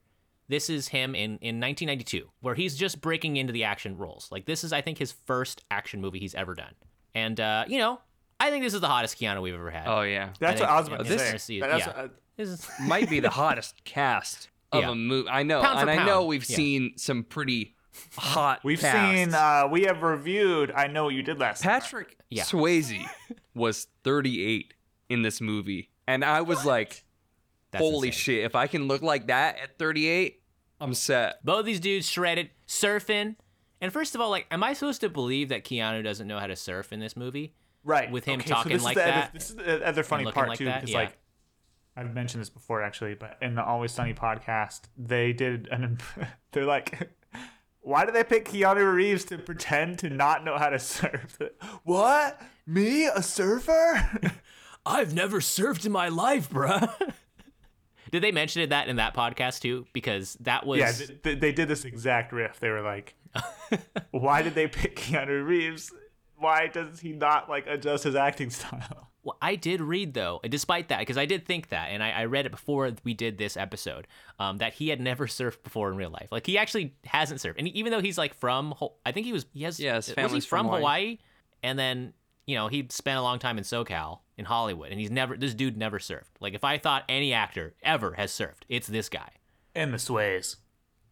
This 0.47 0.69
is 0.69 0.87
him 0.87 1.13
in 1.13 1.37
in 1.41 1.59
1992, 1.59 2.27
where 2.41 2.55
he's 2.55 2.75
just 2.75 3.01
breaking 3.01 3.37
into 3.37 3.53
the 3.53 3.63
action 3.63 3.97
roles. 3.97 4.27
Like 4.31 4.45
this 4.45 4.63
is 4.63 4.73
I 4.73 4.81
think 4.81 4.97
his 4.97 5.11
first 5.11 5.63
action 5.69 6.01
movie 6.01 6.19
he's 6.19 6.33
ever 6.33 6.55
done, 6.55 6.73
and 7.13 7.39
uh, 7.39 7.65
you 7.67 7.77
know 7.77 7.99
I 8.39 8.49
think 8.51 8.63
this 8.63 8.73
is 8.73 8.81
the 8.81 8.87
hottest 8.87 9.19
Keanu 9.19 9.41
we've 9.41 9.53
ever 9.53 9.69
had. 9.69 9.87
Oh 9.87 10.01
yeah, 10.01 10.29
That's 10.39 10.59
think- 10.59 10.69
what 10.69 10.69
I 10.69 10.79
was 10.79 10.87
yeah, 10.89 10.95
about 10.95 11.07
this- 11.07 11.25
to 11.25 11.31
this 11.33 11.43
say. 11.43 11.55
is- 11.55 11.61
That's 11.61 11.85
yeah. 11.87 11.91
uh, 12.03 12.07
This 12.37 12.49
is 12.49 12.67
might 12.81 13.09
be 13.09 13.19
the 13.19 13.29
hottest 13.41 13.83
cast 13.83 14.49
of 14.71 14.83
Yeah. 14.83 14.91
a 14.91 14.95
movie. 14.95 15.29
I 15.29 15.43
know, 15.43 15.61
Pound 15.61 15.79
for 15.81 15.89
and 15.89 15.99
I 15.99 16.05
know 16.05 16.25
we've 16.25 16.47
yeah. 16.49 16.55
seen 16.55 16.93
some 16.97 17.23
pretty 17.23 17.75
hot. 18.15 18.61
we've 18.63 18.79
casts. 18.79 19.17
seen. 19.17 19.33
Uh, 19.33 19.67
we 19.69 19.83
have 19.83 20.01
reviewed. 20.03 20.71
I 20.71 20.87
know 20.87 21.05
what 21.05 21.13
you 21.15 21.23
did 21.23 21.39
last. 21.39 21.63
Patrick 21.63 22.17
Yeah. 22.29 22.43
Swayze 22.43 23.03
was 23.53 23.87
38 24.03 24.73
in 25.09 25.21
this 25.21 25.41
movie, 25.41 25.89
and 26.07 26.23
I 26.23 26.41
was 26.41 26.65
like, 26.65 27.03
that's 27.71 27.81
"Holy 27.83 28.07
insane. 28.09 28.19
shit! 28.19 28.43
If 28.45 28.55
I 28.55 28.67
can 28.67 28.87
look 28.87 29.01
like 29.01 29.27
that 29.27 29.57
at 29.61 29.77
38, 29.77 30.41
I'm 30.79 30.93
set." 30.93 31.43
Both 31.43 31.65
these 31.65 31.79
dudes 31.79 32.07
shredded 32.09 32.51
surfing. 32.67 33.35
And 33.81 33.91
first 33.93 34.13
of 34.13 34.21
all, 34.21 34.29
like, 34.29 34.45
am 34.51 34.63
I 34.63 34.73
supposed 34.73 35.01
to 35.01 35.09
believe 35.09 35.49
that 35.49 35.63
Keanu 35.63 36.03
doesn't 36.03 36.27
know 36.27 36.37
how 36.37 36.47
to 36.47 36.55
surf 36.55 36.91
in 36.93 36.99
this 36.99 37.15
movie? 37.17 37.53
Right 37.89 38.11
with 38.11 38.25
him 38.25 38.39
okay, 38.39 38.49
talking 38.49 38.71
so 38.71 38.75
this 38.77 38.83
like 38.83 38.97
is 38.97 39.03
the 39.03 39.09
that 39.09 39.23
Other, 39.23 39.29
this 39.33 39.49
is 39.49 39.55
the 39.55 39.87
other 39.87 40.03
funny 40.03 40.31
part 40.31 40.49
like 40.49 40.57
too, 40.57 40.65
because 40.65 40.91
yeah. 40.91 40.97
like 40.97 41.17
I've 41.99 42.13
mentioned 42.13 42.39
this 42.39 42.49
before 42.49 42.81
actually, 42.81 43.15
but 43.15 43.37
in 43.41 43.55
the 43.55 43.63
Always 43.63 43.91
Sunny 43.91 44.13
podcast, 44.13 44.83
they 44.97 45.33
did 45.33 45.67
an. 45.69 45.97
They're 46.53 46.65
like, 46.65 47.11
why 47.81 48.05
did 48.05 48.15
they 48.15 48.23
pick 48.23 48.45
Keanu 48.45 48.93
Reeves 48.93 49.25
to 49.25 49.37
pretend 49.37 49.99
to 49.99 50.09
not 50.09 50.45
know 50.45 50.57
how 50.57 50.69
to 50.69 50.79
surf? 50.79 51.37
What? 51.83 52.41
Me, 52.65 53.05
a 53.07 53.21
surfer? 53.21 54.33
I've 54.85 55.13
never 55.13 55.39
surfed 55.39 55.85
in 55.85 55.91
my 55.91 56.07
life, 56.07 56.49
bruh. 56.49 56.89
Did 58.11 58.23
they 58.23 58.31
mention 58.31 58.61
it 58.61 58.69
that 58.69 58.87
in 58.87 58.95
that 58.95 59.13
podcast 59.13 59.59
too? 59.59 59.85
Because 59.93 60.35
that 60.39 60.65
was 60.65 60.79
yeah, 60.79 60.91
th- 60.91 61.21
th- 61.21 61.39
they 61.39 61.51
did 61.51 61.67
this 61.67 61.83
exact 61.83 62.31
riff. 62.31 62.59
They 62.59 62.69
were 62.69 62.81
like, 62.81 63.15
why 64.11 64.41
did 64.41 64.55
they 64.55 64.67
pick 64.67 64.95
Keanu 64.95 65.45
Reeves? 65.45 65.91
Why 66.39 66.67
does 66.67 66.99
he 66.99 67.11
not 67.13 67.49
like 67.49 67.67
adjust 67.67 68.03
his 68.05 68.15
acting 68.15 68.49
style? 68.59 69.07
Well, 69.23 69.37
I 69.41 69.55
did 69.55 69.81
read 69.81 70.13
though, 70.13 70.39
despite 70.47 70.87
that, 70.89 70.99
because 70.99 71.17
I 71.17 71.25
did 71.25 71.45
think 71.45 71.69
that, 71.69 71.87
and 71.89 72.01
I, 72.01 72.11
I 72.11 72.25
read 72.25 72.45
it 72.45 72.51
before 72.51 72.89
we 73.03 73.13
did 73.13 73.37
this 73.37 73.57
episode, 73.57 74.07
um, 74.39 74.57
that 74.59 74.73
he 74.73 74.87
had 74.89 75.01
never 75.01 75.27
surfed 75.27 75.61
before 75.63 75.89
in 75.91 75.97
real 75.97 76.09
life. 76.09 76.29
Like 76.31 76.45
he 76.47 76.57
actually 76.57 76.95
hasn't 77.05 77.41
surfed, 77.41 77.55
and 77.57 77.67
even 77.67 77.91
though 77.91 77.99
he's 78.01 78.17
like 78.17 78.33
from, 78.33 78.71
Ho- 78.77 78.95
I 79.05 79.11
think 79.11 79.25
he 79.25 79.33
was, 79.33 79.45
he 79.53 79.63
has, 79.63 79.79
Yeah, 79.79 79.95
his 79.95 80.07
was 80.07 80.07
he 80.07 80.13
family's 80.13 80.45
from 80.45 80.59
from 80.67 80.75
Hawaii? 80.77 80.81
Hawaii. 80.81 81.17
and 81.63 81.77
then 81.77 82.13
you 82.47 82.55
know 82.55 82.67
he 82.69 82.87
spent 82.89 83.17
a 83.19 83.21
long 83.21 83.39
time 83.39 83.57
in 83.57 83.63
SoCal 83.65 84.19
in 84.37 84.45
Hollywood, 84.45 84.89
and 84.91 84.99
he's 84.99 85.11
never, 85.11 85.35
this 85.35 85.53
dude 85.53 85.75
never 85.75 85.99
surfed. 85.99 86.29
Like 86.39 86.53
if 86.53 86.63
I 86.63 86.77
thought 86.77 87.03
any 87.09 87.33
actor 87.33 87.75
ever 87.83 88.13
has 88.13 88.31
surfed, 88.31 88.63
it's 88.69 88.87
this 88.87 89.09
guy, 89.09 89.29
And 89.75 89.93
the 89.93 89.99
Sways. 89.99 90.55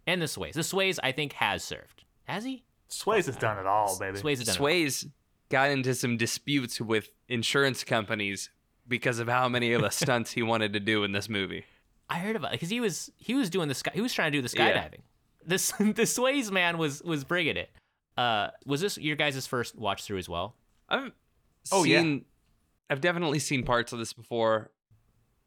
and 0.07 0.21
the 0.21 0.29
Sways. 0.29 0.53
The 0.55 0.63
Sways, 0.63 0.97
I 1.03 1.11
think, 1.11 1.33
has 1.33 1.61
surfed. 1.61 2.05
Has 2.23 2.45
he? 2.45 2.63
Sways 2.87 3.25
has 3.25 3.35
done 3.35 3.59
it 3.59 3.65
all, 3.65 3.99
baby. 3.99 4.17
Sways 4.17 4.39
has 4.39 4.47
done 4.47 4.55
it. 4.55 5.03
Got 5.49 5.71
into 5.71 5.93
some 5.95 6.17
disputes 6.17 6.81
with 6.81 7.09
insurance 7.29 7.83
companies 7.83 8.49
because 8.87 9.19
of 9.19 9.27
how 9.27 9.47
many 9.47 9.73
of 9.73 9.81
the 9.81 9.89
stunts 9.91 10.31
he 10.31 10.43
wanted 10.43 10.73
to 10.73 10.79
do 10.79 11.03
in 11.03 11.11
this 11.11 11.29
movie. 11.29 11.65
I 12.09 12.19
heard 12.19 12.35
about 12.35 12.51
it 12.51 12.55
because 12.55 12.69
he 12.69 12.79
was 12.81 13.11
he 13.17 13.33
was 13.35 13.49
doing 13.49 13.67
the 13.67 13.75
sky 13.75 13.91
he 13.93 14.01
was 14.01 14.13
trying 14.13 14.31
to 14.31 14.41
do 14.41 14.47
the 14.47 14.53
Yeah. 14.55 14.89
skydiving. 14.89 14.99
This 15.45 15.71
the 15.79 16.05
Sways 16.05 16.51
man 16.51 16.77
was 16.77 17.01
was 17.01 17.23
bringing 17.23 17.57
it. 17.57 17.69
Uh, 18.17 18.49
was 18.65 18.81
this 18.81 18.97
your 18.97 19.15
guys' 19.15 19.45
first 19.45 19.77
watch 19.77 20.03
through 20.03 20.17
as 20.17 20.27
well? 20.29 20.55
I've 20.89 21.11
Oh, 21.71 21.83
yeah. 21.83 22.15
I've 22.89 23.01
definitely 23.01 23.39
seen 23.39 23.63
parts 23.63 23.91
of 23.91 23.99
this 23.99 24.13
before, 24.13 24.71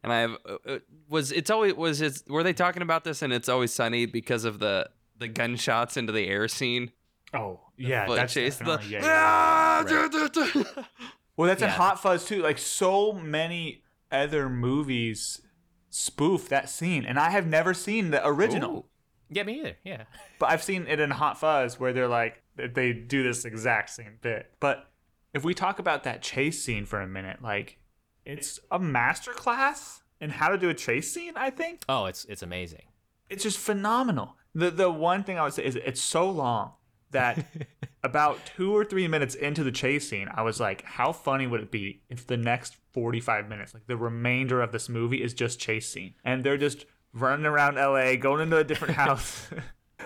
and 0.03 0.13
I've 0.13 0.37
uh, 0.47 0.57
uh, 0.67 0.79
was 1.09 1.31
it's 1.31 1.49
always 1.49 1.73
was 1.73 1.99
it 2.01 2.21
were 2.27 2.43
they 2.43 2.53
talking 2.53 2.83
about 2.83 3.03
this 3.03 3.21
and 3.23 3.33
it's 3.33 3.49
always 3.49 3.73
sunny 3.73 4.05
because 4.05 4.45
of 4.45 4.59
the 4.59 4.89
the 5.17 5.27
gunshots 5.27 5.97
into 5.97 6.11
the 6.13 6.27
air 6.27 6.47
scene. 6.47 6.91
Oh, 7.33 7.59
yeah, 7.77 8.05
foot 8.07 8.15
that's 8.17 8.33
chase, 8.33 8.57
the- 8.57 8.79
yeah, 8.87 8.99
yeah. 9.01 9.01
Ah, 9.03 9.83
Right. 9.85 10.31
duh. 10.33 10.83
Well, 11.37 11.47
that's 11.47 11.61
in 11.61 11.69
Hot 11.69 11.99
Fuzz 12.01 12.25
too. 12.25 12.41
Like 12.43 12.57
so 12.59 13.13
many 13.13 13.83
other 14.11 14.49
movies 14.49 15.41
spoof 15.89 16.49
that 16.49 16.69
scene, 16.69 17.05
and 17.05 17.17
I 17.17 17.29
have 17.31 17.47
never 17.47 17.73
seen 17.73 18.11
the 18.11 18.25
original. 18.27 18.71
Ooh. 18.77 18.85
Yeah, 19.29 19.43
me 19.43 19.59
either. 19.59 19.77
Yeah. 19.83 20.03
But 20.39 20.49
I've 20.49 20.61
seen 20.61 20.85
it 20.87 20.99
in 20.99 21.09
Hot 21.11 21.39
Fuzz 21.39 21.79
where 21.79 21.93
they're 21.93 22.07
like 22.09 22.43
they 22.57 22.91
do 22.93 23.23
this 23.23 23.45
exact 23.45 23.89
same 23.91 24.17
bit. 24.21 24.51
But 24.59 24.91
if 25.33 25.43
we 25.45 25.53
talk 25.53 25.79
about 25.79 26.03
that 26.03 26.21
chase 26.21 26.61
scene 26.63 26.85
for 26.85 26.99
a 27.01 27.07
minute, 27.07 27.41
like 27.41 27.77
it's 28.25 28.59
a 28.69 28.77
masterclass 28.77 30.01
in 30.19 30.31
how 30.31 30.49
to 30.49 30.57
do 30.57 30.69
a 30.69 30.73
chase 30.73 31.11
scene. 31.13 31.33
I 31.37 31.49
think 31.49 31.81
Oh, 31.87 32.05
it's 32.05 32.25
it's 32.25 32.43
amazing. 32.43 32.83
it's 33.29 33.43
just 33.43 33.57
phenomenal. 33.57 34.35
The 34.53 34.69
the 34.69 34.91
one 34.91 35.23
thing 35.23 35.39
I 35.39 35.43
would 35.43 35.53
say 35.53 35.63
is 35.65 35.77
it's 35.77 36.01
so 36.01 36.29
long 36.29 36.73
that 37.11 37.45
about 38.03 38.39
two 38.45 38.75
or 38.75 38.83
three 38.83 39.07
minutes 39.07 39.35
into 39.35 39.63
the 39.63 39.71
chase 39.71 40.09
scene, 40.09 40.29
I 40.33 40.41
was 40.41 40.59
like, 40.59 40.83
how 40.83 41.11
funny 41.11 41.47
would 41.47 41.61
it 41.61 41.71
be 41.71 42.01
if 42.09 42.27
the 42.27 42.37
next 42.37 42.75
45 42.93 43.47
minutes, 43.47 43.73
like 43.73 43.87
the 43.87 43.97
remainder 43.97 44.61
of 44.61 44.71
this 44.71 44.89
movie, 44.89 45.21
is 45.21 45.33
just 45.33 45.59
chase 45.59 45.87
scene? 45.87 46.13
And 46.23 46.43
they're 46.43 46.57
just 46.57 46.85
running 47.13 47.45
around 47.45 47.75
LA, 47.75 48.15
going 48.15 48.41
into 48.41 48.57
a 48.57 48.63
different 48.63 48.93
house. 48.95 49.47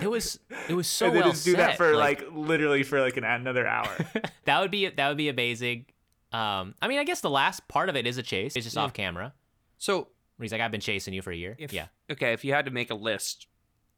It 0.02 0.10
was 0.10 0.40
it 0.68 0.74
was 0.74 0.88
so 0.88 1.08
and 1.08 1.16
they 1.16 1.20
well 1.22 1.32
just 1.32 1.46
do 1.46 1.52
set. 1.52 1.58
that 1.58 1.78
for 1.78 1.96
like, 1.96 2.26
literally 2.32 2.84
for 2.84 3.00
like 3.00 3.18
an, 3.18 3.24
another 3.24 3.66
hour. 3.66 3.90
that 4.46 4.60
would 4.60 4.72
be 4.72 4.90
that 4.90 5.08
would 5.08 5.18
be 5.18 5.30
amazing. 5.30 5.86
Um, 6.32 6.76
I 6.82 6.90
mean, 6.90 7.00
I 7.00 7.06
guess 7.06 7.22
the 7.22 7.30
last 7.30 7.68
part 7.70 7.88
of 7.88 7.96
it 7.96 8.06
is 8.06 8.18
a 8.18 8.24
chase. 8.24 8.56
It's 8.58 8.66
just 8.66 8.78
off 8.78 8.94
camera. 8.94 9.34
So 9.78 10.10
he's 10.42 10.52
like, 10.52 10.60
"I've 10.60 10.72
been 10.72 10.82
chasing 10.82 11.14
you 11.14 11.22
for 11.22 11.32
a 11.32 11.36
year." 11.36 11.56
if 11.58 11.72
yeah. 11.72 11.88
okay, 12.12 12.34
if 12.34 12.44
you 12.44 12.52
had 12.52 12.66
to 12.66 12.72
make 12.72 12.90
a 12.90 12.96
list 12.96 13.48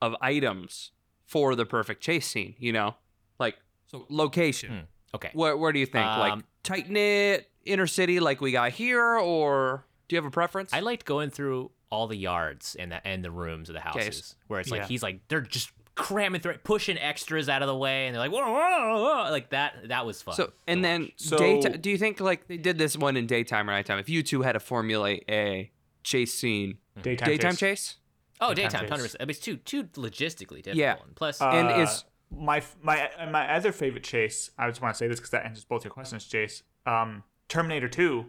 of 0.02 0.16
items 0.22 0.92
for 1.28 1.54
the 1.56 1.66
perfect 1.66 2.02
chase 2.02 2.26
scene, 2.28 2.56
you 2.58 2.72
know, 2.74 2.96
like 3.40 3.58
so 3.86 4.06
location. 4.10 4.70
Hmm. 4.72 4.80
Okay. 5.16 5.30
Where 5.34 5.56
where 5.56 5.72
do 5.72 5.80
you 5.80 5.86
think? 5.86 6.06
like 6.06 6.34
Um, 6.34 6.44
tight 6.64 6.90
knit 6.90 7.50
inner 7.66 7.88
city, 7.88 8.20
like 8.20 8.42
we 8.42 8.52
got 8.52 8.72
here, 8.72 9.04
or 9.18 9.86
do 10.08 10.16
you 10.16 10.18
have 10.22 10.26
a 10.26 10.32
preference? 10.32 10.74
I 10.74 10.80
liked 10.80 11.06
going 11.06 11.30
through 11.30 11.72
all 11.90 12.08
the 12.08 12.18
yards 12.18 12.76
and 12.80 12.92
the 12.92 13.06
and 13.08 13.24
the 13.24 13.32
rooms 13.32 13.70
of 13.70 13.74
the 13.76 13.88
Okay, 13.90 14.06
houses 14.06 14.36
where 14.48 14.60
it's 14.60 14.70
like 14.72 14.82
yeah. 14.82 14.88
he's 14.88 15.04
like 15.04 15.20
they're 15.28 15.42
just 15.42 15.72
cramming 15.96 16.40
through, 16.42 16.54
pushing 16.60 16.98
extras 17.00 17.50
out 17.50 17.62
of 17.64 17.68
the 17.68 17.76
way, 17.76 18.06
and 18.06 18.14
they're 18.16 18.22
like, 18.22 18.32
whoa, 18.32 18.42
whoa, 18.52 19.04
whoa, 19.04 19.32
like 19.32 19.50
that. 19.50 19.88
That 19.90 20.06
was 20.06 20.22
fun. 20.22 20.36
So 20.36 20.52
and 20.68 20.84
then 20.84 21.12
So- 21.16 21.38
daytime. 21.38 21.82
Do 21.82 21.90
you 21.90 21.98
think 21.98 22.20
like 22.20 22.48
they 22.48 22.58
did 22.58 22.78
this 22.78 22.96
one 22.98 23.18
in 23.18 23.26
daytime 23.28 23.70
or 23.70 23.74
nighttime? 23.74 23.98
If 24.00 24.08
you 24.10 24.22
two 24.24 24.42
had 24.44 24.52
to 24.54 24.60
formulate 24.60 25.24
a 25.30 25.72
chase 26.04 26.34
scene, 26.34 26.78
Daytime, 27.02 27.28
daytime 27.30 27.52
chase. 27.52 27.60
chase, 27.60 27.96
oh, 28.42 28.54
daytime 28.54 28.70
daytime, 28.72 28.82
chase. 28.82 28.90
hundred 28.90 29.04
percent. 29.04 29.22
I 29.22 29.26
mean, 29.26 29.30
it's 29.32 29.40
too 29.40 29.58
too 29.58 29.84
logistically 29.84 30.62
difficult. 30.64 30.76
Yeah. 30.76 30.96
And 31.04 31.16
plus, 31.16 31.42
And 31.42 31.68
Uh, 31.70 31.80
is- 31.82 32.06
my 32.30 32.62
my 32.82 33.10
my 33.32 33.54
other 33.56 33.72
favorite 33.72 34.04
chase? 34.04 34.52
I 34.58 34.68
just 34.68 34.82
want 34.82 34.94
to 34.94 34.98
say 34.98 35.08
this 35.08 35.20
because 35.20 35.32
that 35.32 35.46
answers 35.46 35.64
both 35.66 35.84
your 35.86 35.92
questions, 35.92 36.26
Chase. 36.26 36.64
Um, 36.86 37.24
Terminator 37.48 37.88
Two, 37.88 38.26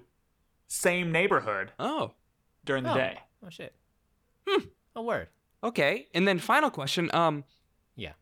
same 0.69 1.11
neighborhood 1.11 1.73
oh, 1.81 2.13
during 2.65 2.85
the 2.85 2.93
oh, 2.93 2.97
day. 2.97 3.19
oh 3.45 3.51
shit. 3.51 3.75
Hmm. 4.47 4.67
A 4.95 5.03
word. 5.03 5.29
okay. 5.65 6.07
And 6.15 6.27
then 6.29 6.39
final 6.39 6.71
question. 6.71 7.11
Um, 7.13 7.45
Yeah. 7.97 8.13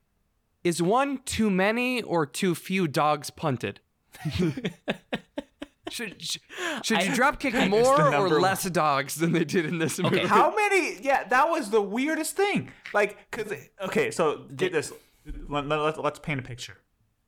is 0.64 0.80
one 0.82 1.18
too 1.24 1.50
many 1.50 2.02
or 2.02 2.24
too 2.26 2.54
few 2.54 2.88
dogs 2.88 3.28
punted? 3.30 3.80
should 5.90 6.20
sh- 6.22 6.38
should 6.82 7.02
you 7.02 7.12
I- 7.12 7.14
drop 7.14 7.38
kick 7.40 7.54
the 7.54 7.68
more 7.68 8.00
or 8.00 8.10
number 8.10 8.40
less 8.40 8.64
dogs 8.70 9.16
than 9.16 9.32
they 9.32 9.44
did 9.44 9.66
in 9.66 9.78
this 9.78 9.98
movie? 9.98 10.26
How 10.26 10.54
many? 10.54 10.98
Yeah, 11.00 11.24
that 11.24 11.48
was 11.48 11.70
the 11.70 11.82
weirdest 11.82 12.36
thing. 12.36 12.70
Like, 12.92 13.30
cause 13.30 13.52
okay, 13.82 14.10
so 14.10 14.44
get 14.54 14.72
this. 14.72 14.92
Let, 15.48 15.66
let, 15.66 16.02
let's 16.02 16.18
paint 16.18 16.38
a 16.40 16.42
picture. 16.42 16.78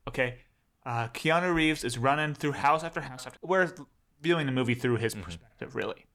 Okay, 0.09 0.39
uh, 0.87 1.09
Keanu 1.09 1.55
Reeves 1.55 1.85
is 1.85 1.99
running 1.99 2.35
through 2.35 2.53
house 2.53 2.83
after 2.85 3.01
house 3.01 3.27
after. 3.27 3.39
We're 3.43 3.73
viewing 4.21 4.47
the 4.47 4.53
movie 4.53 4.75
through 4.75 4.97
his 4.97 5.15
perspective, 5.15 5.75
really. 5.75 6.07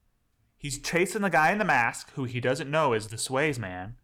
He's 0.57 0.79
chasing 0.79 1.21
the 1.21 1.29
guy 1.29 1.51
in 1.51 1.57
the 1.57 1.65
mask, 1.65 2.11
who 2.15 2.23
he 2.23 2.39
doesn't 2.39 2.71
know 2.71 2.93
is 2.93 3.07
the 3.07 3.17
Sways 3.17 3.59
man. 3.59 3.97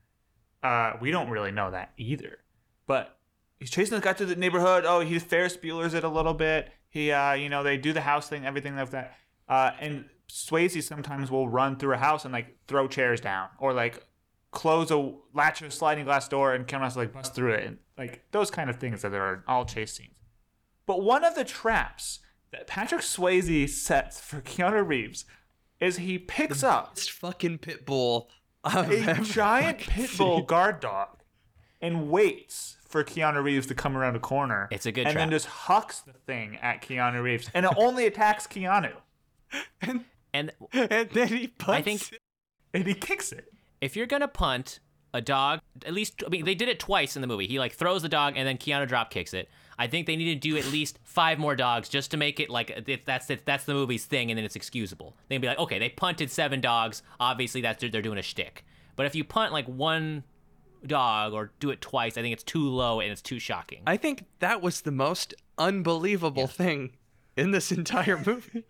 Uh, 0.61 0.93
we 0.99 1.09
don't 1.09 1.29
really 1.29 1.51
know 1.51 1.71
that 1.71 1.93
either, 1.97 2.39
but 2.85 3.17
he's 3.59 3.69
chasing 3.69 3.95
the 3.95 4.03
guy 4.03 4.11
through 4.11 4.25
the 4.25 4.35
neighborhood. 4.35 4.83
Oh, 4.85 4.99
he 4.99 5.17
Ferris 5.19 5.55
Bueller's 5.55 5.93
it 5.93 6.03
a 6.03 6.09
little 6.09 6.33
bit. 6.33 6.69
He, 6.89 7.11
uh, 7.11 7.33
you 7.33 7.49
know, 7.49 7.63
they 7.63 7.77
do 7.77 7.93
the 7.93 8.01
house 8.01 8.27
thing, 8.29 8.45
everything 8.45 8.75
like 8.75 8.89
that. 8.91 9.15
Uh, 9.47 9.71
and 9.79 10.05
Swayze 10.29 10.81
sometimes 10.83 11.31
will 11.31 11.49
run 11.49 11.77
through 11.77 11.93
a 11.93 11.97
house 11.97 12.25
and 12.25 12.33
like 12.33 12.57
throw 12.67 12.87
chairs 12.87 13.21
down 13.21 13.49
or 13.59 13.73
like 13.73 14.03
close 14.51 14.89
a 14.91 15.13
latch 15.33 15.61
a 15.61 15.69
sliding 15.69 16.05
glass 16.05 16.27
door 16.27 16.53
and 16.53 16.69
has 16.69 16.97
like 16.97 17.13
bust 17.13 17.35
through 17.35 17.53
it 17.53 17.65
and 17.65 17.77
like 17.97 18.23
those 18.31 18.49
kind 18.49 18.69
of 18.69 18.77
things 18.77 19.01
that 19.01 19.13
are 19.13 19.43
all 19.47 19.65
chase 19.65 19.93
scenes. 19.93 20.13
But 20.85 21.03
one 21.03 21.23
of 21.23 21.35
the 21.35 21.43
traps 21.43 22.19
that 22.51 22.65
Patrick 22.65 23.01
Swayze 23.01 23.69
sets 23.69 24.19
for 24.19 24.41
Keanu 24.41 24.87
Reeves 24.87 25.25
is 25.79 25.97
he 25.97 26.17
picks 26.17 26.63
up 26.63 26.95
This 26.95 27.07
fucking 27.07 27.59
pit 27.59 27.85
bull. 27.85 28.29
I've 28.63 28.91
a 28.91 29.21
giant 29.23 29.79
pit 29.79 30.09
bull 30.17 30.41
guard 30.41 30.79
dog 30.79 31.21
and 31.79 32.09
waits 32.09 32.77
for 32.89 33.03
Keanu 33.03 33.41
Reeves 33.43 33.67
to 33.67 33.75
come 33.75 33.95
around 33.95 34.15
a 34.15 34.19
corner. 34.19 34.67
It's 34.71 34.85
a 34.85 34.91
good 34.91 35.07
and 35.07 35.15
then 35.15 35.29
just 35.29 35.45
hucks 35.45 36.01
the 36.01 36.13
thing 36.13 36.57
at 36.57 36.81
Keanu 36.81 37.21
Reeves, 37.23 37.49
and 37.53 37.65
it 37.65 37.71
only 37.77 38.05
attacks 38.05 38.45
Keanu, 38.47 38.91
And 39.81 40.03
and 40.33 40.51
then 40.71 41.27
he 41.29 41.47
punts. 41.47 41.79
I 41.79 41.81
think 41.81 42.19
and 42.73 42.85
he 42.85 42.93
kicks 42.93 43.31
it. 43.31 43.51
if 43.81 43.95
you're 43.95 44.05
gonna 44.05 44.27
punt 44.27 44.79
a 45.13 45.21
dog, 45.21 45.61
at 45.85 45.93
least 45.93 46.23
I 46.25 46.29
mean 46.29 46.45
they 46.45 46.53
did 46.55 46.69
it 46.69 46.79
twice 46.79 47.15
in 47.15 47.21
the 47.21 47.27
movie. 47.27 47.47
He 47.47 47.57
like 47.57 47.73
throws 47.73 48.01
the 48.01 48.09
dog 48.09 48.33
and 48.35 48.47
then 48.47 48.57
Keanu 48.57 48.87
drop 48.87 49.09
kicks 49.09 49.33
it. 49.33 49.49
I 49.79 49.87
think 49.87 50.07
they 50.07 50.15
need 50.17 50.33
to 50.41 50.49
do 50.49 50.57
at 50.57 50.65
least 50.71 50.99
five 51.03 51.39
more 51.39 51.55
dogs 51.55 51.87
just 51.89 52.11
to 52.11 52.17
make 52.17 52.39
it 52.39 52.49
like 52.49 52.83
if 52.87 53.05
that's 53.05 53.29
if 53.29 53.45
that's 53.45 53.63
the 53.63 53.73
movie's 53.73 54.05
thing 54.05 54.29
and 54.29 54.37
then 54.37 54.45
it's 54.45 54.55
excusable. 54.55 55.15
They'd 55.29 55.39
be 55.39 55.47
like, 55.47 55.57
okay, 55.57 55.79
they 55.79 55.89
punted 55.89 56.29
seven 56.29 56.61
dogs. 56.61 57.01
Obviously, 57.19 57.61
that's 57.61 57.81
they're 57.81 58.01
doing 58.01 58.19
a 58.19 58.23
shtick. 58.23 58.65
But 58.95 59.05
if 59.05 59.15
you 59.15 59.23
punt 59.23 59.53
like 59.53 59.65
one 59.67 60.25
dog 60.85 61.33
or 61.33 61.51
do 61.59 61.69
it 61.69 61.81
twice, 61.81 62.17
I 62.17 62.21
think 62.21 62.33
it's 62.33 62.43
too 62.43 62.67
low 62.67 62.99
and 62.99 63.11
it's 63.11 63.21
too 63.21 63.39
shocking. 63.39 63.81
I 63.87 63.97
think 63.97 64.25
that 64.39 64.61
was 64.61 64.81
the 64.81 64.91
most 64.91 65.33
unbelievable 65.57 66.47
thing 66.47 66.91
in 67.35 67.51
this 67.51 67.71
entire 67.71 68.17
movie 68.25 68.65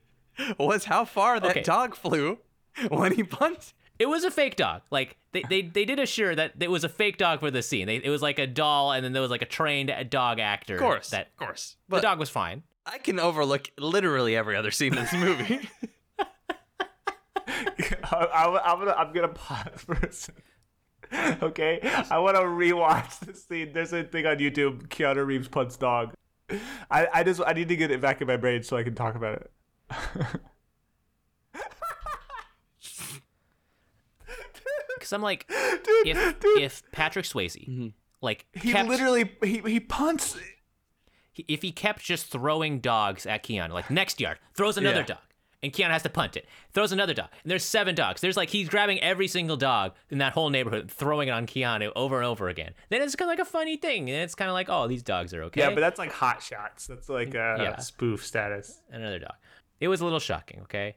was 0.58 0.86
how 0.86 1.06
far 1.06 1.40
that 1.40 1.52
Okay. 1.52 1.62
dog 1.62 1.96
flew 1.96 2.40
when 2.90 3.14
he 3.14 3.24
punted. 3.24 3.74
It 3.98 4.08
was 4.08 4.24
a 4.24 4.32
fake 4.32 4.56
dog. 4.56 4.82
Like 4.92 5.18
they, 5.34 5.44
they, 5.50 5.62
they 5.62 5.84
did 5.86 6.00
assure 6.00 6.34
that 6.34 6.54
it 6.60 6.72
was 6.72 6.84
a 6.84 6.90
fake 6.90 7.18
dog 7.18 7.42
for 7.42 7.52
the 7.52 7.62
scene. 7.62 7.86
They, 7.88 7.98
it 7.98 8.10
was 8.10 8.22
like 8.22 8.40
a 8.40 8.48
doll, 8.48 8.94
and 8.94 9.04
then 9.04 9.12
there 9.12 9.22
was 9.22 9.30
like 9.32 9.42
a 9.42 9.46
trained 9.46 9.94
dog 10.10 10.40
actor. 10.40 10.76
Of 10.76 10.80
course, 10.80 11.10
that 11.10 11.28
of 11.28 11.38
course. 11.46 11.76
the 11.90 12.00
dog 12.00 12.18
was 12.18 12.30
fine. 12.30 12.64
I 12.86 12.98
can 12.98 13.20
overlook 13.20 13.70
literally 13.78 14.36
every 14.38 14.56
other 14.56 14.72
scene 14.72 14.94
in 14.96 15.04
this 15.04 15.14
movie. 15.14 15.70
I, 18.12 18.62
am 18.66 18.80
gonna 18.80 18.96
I'm 18.98 19.14
gonna 19.14 19.28
pause 19.28 19.68
for 19.78 19.94
a 19.96 20.12
second. 20.12 20.44
Okay, 21.42 21.80
I 22.12 22.20
want 22.20 22.36
to 22.38 22.42
rewatch 22.44 23.20
this 23.22 23.44
scene. 23.46 23.72
There's 23.74 23.94
a 23.94 24.04
thing 24.04 24.26
on 24.26 24.38
YouTube. 24.38 24.88
Keanu 24.90 25.26
Reeves 25.26 25.48
punts 25.48 25.76
dog. 25.78 26.14
I, 26.92 27.08
I 27.14 27.24
just 27.24 27.42
I 27.46 27.54
need 27.54 27.70
to 27.70 27.76
get 27.76 27.92
it 27.92 28.02
back 28.02 28.22
in 28.22 28.28
my 28.28 28.38
brain 28.38 28.64
so 28.64 28.78
I 28.78 28.84
can 28.84 28.96
talk 28.96 29.16
about 29.16 29.42
it. 29.42 29.52
Because 34.96 35.14
I'm 35.14 35.22
like, 35.22 35.48
Dude, 35.48 36.08
if 36.08 36.40
dude, 36.40 36.62
if 36.62 36.84
Patrick 36.92 37.26
Swayze, 37.26 37.56
mm-hmm. 37.68 37.88
like, 38.22 38.46
he 38.54 38.74
kept, 38.74 38.90
literally 38.90 39.32
he, 39.42 39.60
he 39.60 39.80
punts. 39.80 40.38
if 41.48 41.62
he 41.62 41.72
kept 41.72 42.02
just 42.04 42.28
throwing 42.28 42.80
dogs 42.80 43.26
at 43.26 43.44
Keanu, 43.44 43.70
like 43.72 43.90
next 43.90 44.20
yard 44.20 44.40
throws 44.56 44.78
another 44.78 45.00
Yeah. 45.00 45.06
dog, 45.06 45.18
and 45.62 45.74
Keanu 45.74 45.90
has 45.92 46.04
to 46.04 46.10
punt 46.10 46.38
it, 46.38 46.48
throws 46.74 46.92
another 46.92 47.14
dog, 47.14 47.28
and 47.44 47.52
there's 47.52 47.66
seven 47.66 47.94
dogs. 47.96 48.22
There's 48.22 48.38
like 48.38 48.50
he's 48.50 48.70
grabbing 48.70 49.00
every 49.02 49.28
single 49.28 49.58
dog 49.58 49.94
in 50.10 50.20
that 50.20 50.34
whole 50.34 50.50
neighborhood, 50.50 50.90
throwing 50.92 51.28
it 51.28 51.32
on 51.32 51.46
Keanu 51.48 51.92
over 51.96 52.18
and 52.18 52.26
over 52.26 52.48
again. 52.50 52.74
Then 52.90 53.02
it's 53.02 53.16
kind 53.16 53.30
of 53.30 53.38
like 53.38 53.46
a 53.46 53.50
funny 53.50 53.76
thing, 53.78 54.10
and 54.10 54.22
it's 54.24 54.36
kind 54.36 54.50
of 54.50 54.54
like, 54.54 54.68
oh, 54.70 54.88
these 54.88 55.04
dogs 55.04 55.34
are 55.34 55.44
okay. 55.44 55.62
Yeah, 55.62 55.70
but 55.72 55.82
that's 55.82 56.00
like 56.00 56.12
hot 56.12 56.42
shots. 56.42 56.88
That's 56.88 57.10
like 57.10 57.34
a 57.36 57.58
Yeah. 57.60 57.78
spoof 57.78 58.26
status. 58.26 58.80
another 58.92 59.20
dog. 59.20 59.34
It 59.80 59.88
was 59.88 60.02
a 60.02 60.04
little 60.06 60.20
shocking. 60.20 60.62
Okay, 60.64 60.96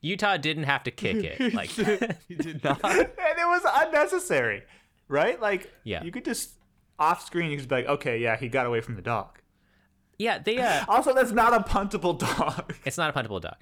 Utah 0.00 0.36
didn't 0.36 0.64
have 0.64 0.82
to 0.84 0.90
kick 0.90 1.16
it. 1.24 1.54
Like, 1.54 1.70
he 1.70 2.34
did 2.34 2.62
not. 2.64 2.84
and 2.84 2.98
it 3.08 3.46
was 3.46 3.62
unnecessary, 3.66 4.62
right? 5.08 5.40
Like, 5.40 5.70
Yeah. 5.84 6.02
you 6.02 6.10
could 6.10 6.24
just 6.24 6.52
off 6.98 7.24
screen. 7.26 7.46
You 7.50 7.56
could 7.56 7.60
just 7.60 7.68
be 7.68 7.74
like, 7.76 7.86
okay, 7.86 8.18
yeah, 8.18 8.36
he 8.36 8.48
got 8.48 8.66
away 8.66 8.80
from 8.80 8.96
the 8.96 9.02
dog. 9.02 9.38
yeah, 10.18 10.38
they 10.38 10.58
uh, 10.58 10.84
Also, 10.88 11.14
that's 11.14 11.32
not 11.32 11.52
a 11.54 11.60
puntable 11.60 12.18
dog. 12.18 12.74
It's 12.84 12.96
not 12.98 13.14
a 13.14 13.18
puntable 13.18 13.40
dog. 13.40 13.56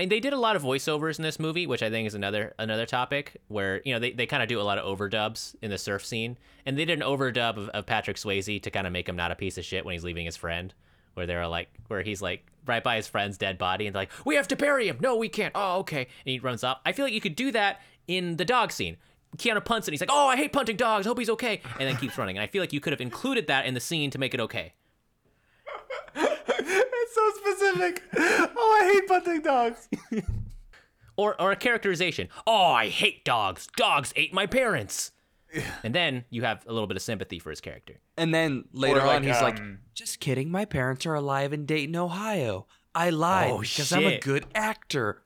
And 0.00 0.10
they 0.10 0.20
did 0.20 0.32
a 0.32 0.38
lot 0.38 0.56
of 0.56 0.62
voiceovers 0.62 1.18
in 1.18 1.22
this 1.22 1.38
movie, 1.38 1.66
which 1.66 1.82
I 1.82 1.90
think 1.90 2.06
is 2.06 2.14
another 2.14 2.54
another 2.58 2.86
topic 2.86 3.36
where 3.48 3.82
you 3.84 3.92
know 3.92 3.98
they, 3.98 4.12
they 4.12 4.26
kind 4.26 4.42
of 4.42 4.48
do 4.48 4.58
a 4.58 4.62
lot 4.62 4.78
of 4.78 4.98
overdubs 4.98 5.54
in 5.60 5.70
the 5.70 5.76
surf 5.76 6.06
scene, 6.06 6.38
and 6.64 6.78
they 6.78 6.86
did 6.86 7.02
an 7.02 7.06
overdub 7.06 7.58
of, 7.58 7.68
of 7.68 7.84
Patrick 7.84 8.16
Swayze 8.16 8.62
to 8.62 8.70
kind 8.70 8.86
of 8.86 8.94
make 8.94 9.06
him 9.06 9.16
not 9.16 9.30
a 9.30 9.36
piece 9.36 9.58
of 9.58 9.64
shit 9.64 9.84
when 9.84 9.92
he's 9.92 10.02
leaving 10.02 10.24
his 10.24 10.36
friend, 10.36 10.72
where 11.14 11.26
they're 11.26 11.46
like 11.46 11.68
where 11.88 12.00
he's 12.00 12.22
like 12.22 12.46
right 12.66 12.82
by 12.82 12.96
his 12.96 13.08
friend's 13.08 13.36
dead 13.36 13.58
body 13.58 13.86
and 13.86 13.94
like 13.94 14.10
we 14.24 14.36
have 14.36 14.48
to 14.48 14.56
bury 14.56 14.88
him, 14.88 14.96
no 15.00 15.16
we 15.16 15.28
can't, 15.28 15.52
oh 15.54 15.80
okay, 15.80 16.00
and 16.24 16.32
he 16.32 16.38
runs 16.38 16.64
off. 16.64 16.78
I 16.86 16.92
feel 16.92 17.04
like 17.04 17.14
you 17.14 17.20
could 17.20 17.36
do 17.36 17.52
that 17.52 17.82
in 18.08 18.36
the 18.36 18.44
dog 18.46 18.72
scene. 18.72 18.96
Keanu 19.36 19.62
punts 19.64 19.86
and 19.86 19.92
he's 19.92 20.00
like, 20.00 20.10
oh 20.10 20.28
I 20.28 20.36
hate 20.36 20.52
punting 20.52 20.76
dogs, 20.76 21.04
hope 21.04 21.18
he's 21.18 21.30
okay, 21.30 21.60
and 21.78 21.86
then 21.86 21.96
keeps 21.96 22.16
running. 22.16 22.38
And 22.38 22.42
I 22.42 22.46
feel 22.46 22.62
like 22.62 22.72
you 22.72 22.80
could 22.80 22.94
have 22.94 23.02
included 23.02 23.48
that 23.48 23.66
in 23.66 23.74
the 23.74 23.80
scene 23.80 24.10
to 24.12 24.18
make 24.18 24.32
it 24.32 24.40
okay. 24.40 24.72
It's 27.12 27.14
so 27.14 27.30
specific. 27.40 28.02
Oh, 28.16 28.78
I 28.82 28.92
hate 28.92 29.08
punting 29.08 29.42
dogs. 29.42 29.88
or 31.16 31.40
or 31.40 31.52
a 31.52 31.56
characterization. 31.56 32.28
Oh, 32.46 32.72
I 32.72 32.88
hate 32.88 33.24
dogs. 33.24 33.66
Dogs 33.76 34.12
ate 34.16 34.32
my 34.32 34.46
parents. 34.46 35.12
And 35.82 35.92
then 35.94 36.24
you 36.30 36.42
have 36.42 36.64
a 36.66 36.72
little 36.72 36.86
bit 36.86 36.96
of 36.96 37.02
sympathy 37.02 37.40
for 37.40 37.50
his 37.50 37.60
character. 37.60 37.94
And 38.16 38.32
then 38.32 38.66
later 38.72 39.00
Or 39.00 39.06
like, 39.06 39.16
on, 39.16 39.22
he's 39.24 39.42
like, 39.42 39.58
um, 39.58 39.78
"Just 39.94 40.20
kidding. 40.20 40.50
My 40.50 40.64
parents 40.64 41.04
are 41.06 41.14
alive 41.14 41.52
in 41.52 41.66
Dayton, 41.66 41.96
Ohio. 41.96 42.66
I 42.94 43.10
lied 43.10 43.50
Oh, 43.50 43.60
because 43.60 43.92
I'm 43.92 44.06
a 44.06 44.10
shit. 44.10 44.22
good 44.22 44.46
actor." 44.54 45.22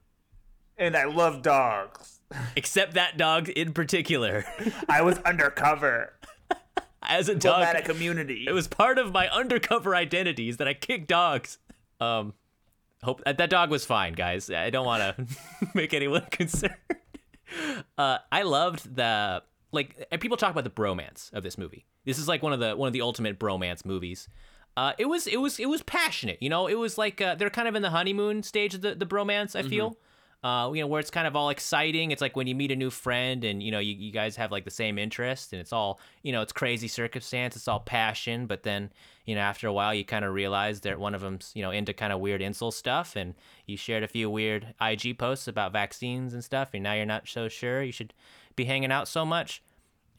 And 0.79 0.97
I 0.97 1.05
love 1.05 1.43
dogs. 1.43 2.21
Except 2.57 2.95
that 2.95 3.17
dog 3.19 3.49
in 3.51 3.73
particular. 3.75 4.45
I 4.89 5.03
was 5.03 5.19
undercover. 5.19 6.15
As 7.07 7.29
a 7.29 7.35
dog, 7.35 7.61
Diplomatic 7.61 7.89
immunity. 7.91 8.47
it 8.49 8.53
was 8.53 8.67
part 8.67 8.99
of 8.99 9.13
my 9.13 9.29
undercover 9.29 9.95
identities 9.95 10.57
that 10.57 10.67
I 10.67 10.73
kick 10.73 11.07
dogs. 11.07 11.59
Um, 12.05 12.35
hope 13.03 13.23
that, 13.25 13.39
that 13.39 13.51
dog 13.51 13.71
was 13.71 13.85
fine, 13.85 14.15
guys. 14.15 14.51
I 14.51 14.71
don't 14.71 14.87
want 14.87 15.03
to 15.03 15.27
make 15.75 15.95
anyone 15.95 16.27
concerned. 16.31 16.75
Uh, 17.97 18.19
I 18.33 18.43
loved 18.43 18.95
the 18.97 19.43
like 19.73 20.07
and 20.11 20.21
people 20.21 20.37
talk 20.37 20.51
about 20.51 20.65
the 20.65 20.71
bromance 20.71 21.33
of 21.33 21.43
this 21.43 21.59
movie. 21.59 21.85
This 22.05 22.19
is 22.19 22.29
like 22.29 22.43
one 22.43 22.53
of 22.53 22.61
the 22.61 22.77
one 22.77 22.87
of 22.87 22.93
the 22.93 23.03
ultimate 23.03 23.39
bromance 23.39 23.85
movies. 23.85 24.29
Uh, 24.77 24.93
it 24.99 25.07
was 25.07 25.27
it 25.27 25.37
was 25.37 25.61
it 25.61 25.69
was 25.69 25.83
passionate, 25.83 26.39
you 26.41 26.49
know. 26.49 26.67
It 26.67 26.75
was 26.75 26.99
like 26.99 27.21
uh, 27.21 27.35
they're 27.37 27.51
kind 27.51 27.69
of 27.69 27.75
in 27.75 27.83
the 27.83 27.91
honeymoon 27.91 28.43
stage 28.43 28.75
of 28.75 28.81
the 28.81 28.95
the 28.95 29.07
bromance. 29.07 29.55
I 29.55 29.63
feel, 29.63 29.97
uh, 30.43 30.71
you 30.75 30.81
know, 30.81 30.89
where 30.89 30.99
it's 30.99 31.11
kind 31.11 31.29
of 31.29 31.37
all 31.37 31.51
exciting. 31.51 32.11
It's 32.11 32.21
like 32.21 32.35
when 32.35 32.49
you 32.49 32.57
meet 32.57 32.73
a 32.73 32.77
new 32.77 32.91
friend 32.91 33.45
and 33.45 33.63
you 33.63 33.71
know 33.71 33.79
you, 33.79 33.95
you 33.95 34.11
guys 34.11 34.35
have 34.37 34.51
like 34.51 34.65
the 34.65 34.73
same 34.73 34.99
interest, 34.99 35.53
and 35.53 35.61
it's 35.61 35.73
all 35.73 36.01
you 36.23 36.33
know, 36.33 36.43
it's 36.43 36.53
crazy 36.53 36.89
circumstance, 36.89 37.55
it's 37.55 37.69
all 37.69 37.81
passion. 37.81 38.47
But 38.47 38.65
then 38.65 38.91
you 39.25 39.35
know 39.35 39.41
after 39.41 39.67
a 39.67 39.73
while 39.73 39.95
you 39.95 40.05
kind 40.05 40.25
of 40.25 40.33
realize 40.35 40.81
that 40.83 40.99
one 40.99 41.15
of 41.15 41.21
them's 41.21 41.51
you 41.55 41.63
know 41.63 41.71
into 41.71 41.93
kind 41.93 42.13
of 42.13 42.21
weird 42.21 42.41
insult 42.43 42.75
stuff, 42.75 43.17
and 43.17 43.35
you 43.67 43.77
shared 43.77 44.03
a 44.03 44.09
few 44.09 44.29
weird 44.31 44.75
IG 44.81 45.19
posts 45.19 45.49
about 45.49 45.73
vaccines 45.73 46.35
and 46.35 46.43
stuff, 46.45 46.71
and 46.75 46.83
now 46.83 46.93
you're 46.95 47.07
not 47.07 47.27
so 47.29 47.49
sure 47.49 47.83
you 47.83 47.93
should 47.93 48.13
be 48.57 48.65
hanging 48.65 48.93
out 48.93 49.09
so 49.09 49.25
much, 49.25 49.63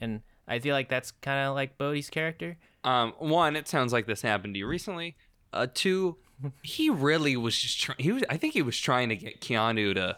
and 0.02 0.22
I 0.48 0.60
feel 0.60 0.74
like 0.76 0.90
that's 0.90 1.12
kind 1.12 1.48
of 1.48 1.56
like 1.56 1.78
Bodhi's 1.78 2.10
character. 2.10 2.58
Um, 2.84 3.14
one, 3.18 3.56
it 3.56 3.68
sounds 3.68 3.92
like 3.94 4.06
this 4.06 4.22
happened 4.22 4.54
to 4.54 4.60
you 4.60 4.68
recently. 4.68 5.16
Uh, 5.52 5.66
two, 5.74 6.18
he 6.62 6.90
really 6.90 7.36
was 7.38 7.58
just 7.58 7.80
trying. 7.82 7.98
He 8.00 8.12
was. 8.12 8.24
I 8.30 8.38
think 8.38 8.54
he 8.54 8.62
was 8.62 8.78
trying 8.80 9.10
to 9.10 9.16
get 9.16 9.42
Keanu 9.42 9.96
to 9.96 10.18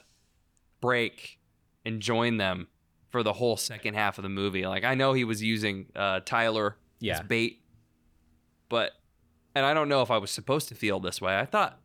break 0.81 1.39
and 1.85 2.01
join 2.01 2.37
them 2.37 2.67
for 3.09 3.23
the 3.23 3.33
whole 3.33 3.55
second 3.57 3.93
half 3.93 4.17
of 4.17 4.23
the 4.23 4.29
movie. 4.29 4.65
Like 4.65 4.83
I 4.83 4.95
know 4.95 5.13
he 5.13 5.23
was 5.23 5.41
using 5.41 5.87
uh, 5.95 6.19
Tyler 6.25 6.75
Yeah. 6.99 7.19
as 7.19 7.21
bait, 7.21 7.61
but 8.69 8.91
and 9.55 9.65
I 9.65 9.73
don't 9.73 9.89
know 9.89 10.01
if 10.01 10.11
I 10.11 10.17
was 10.17 10.31
supposed 10.31 10.67
to 10.69 10.75
feel 10.75 10.99
this 10.99 11.19
way. 11.21 11.37
I 11.37 11.45
thought 11.45 11.79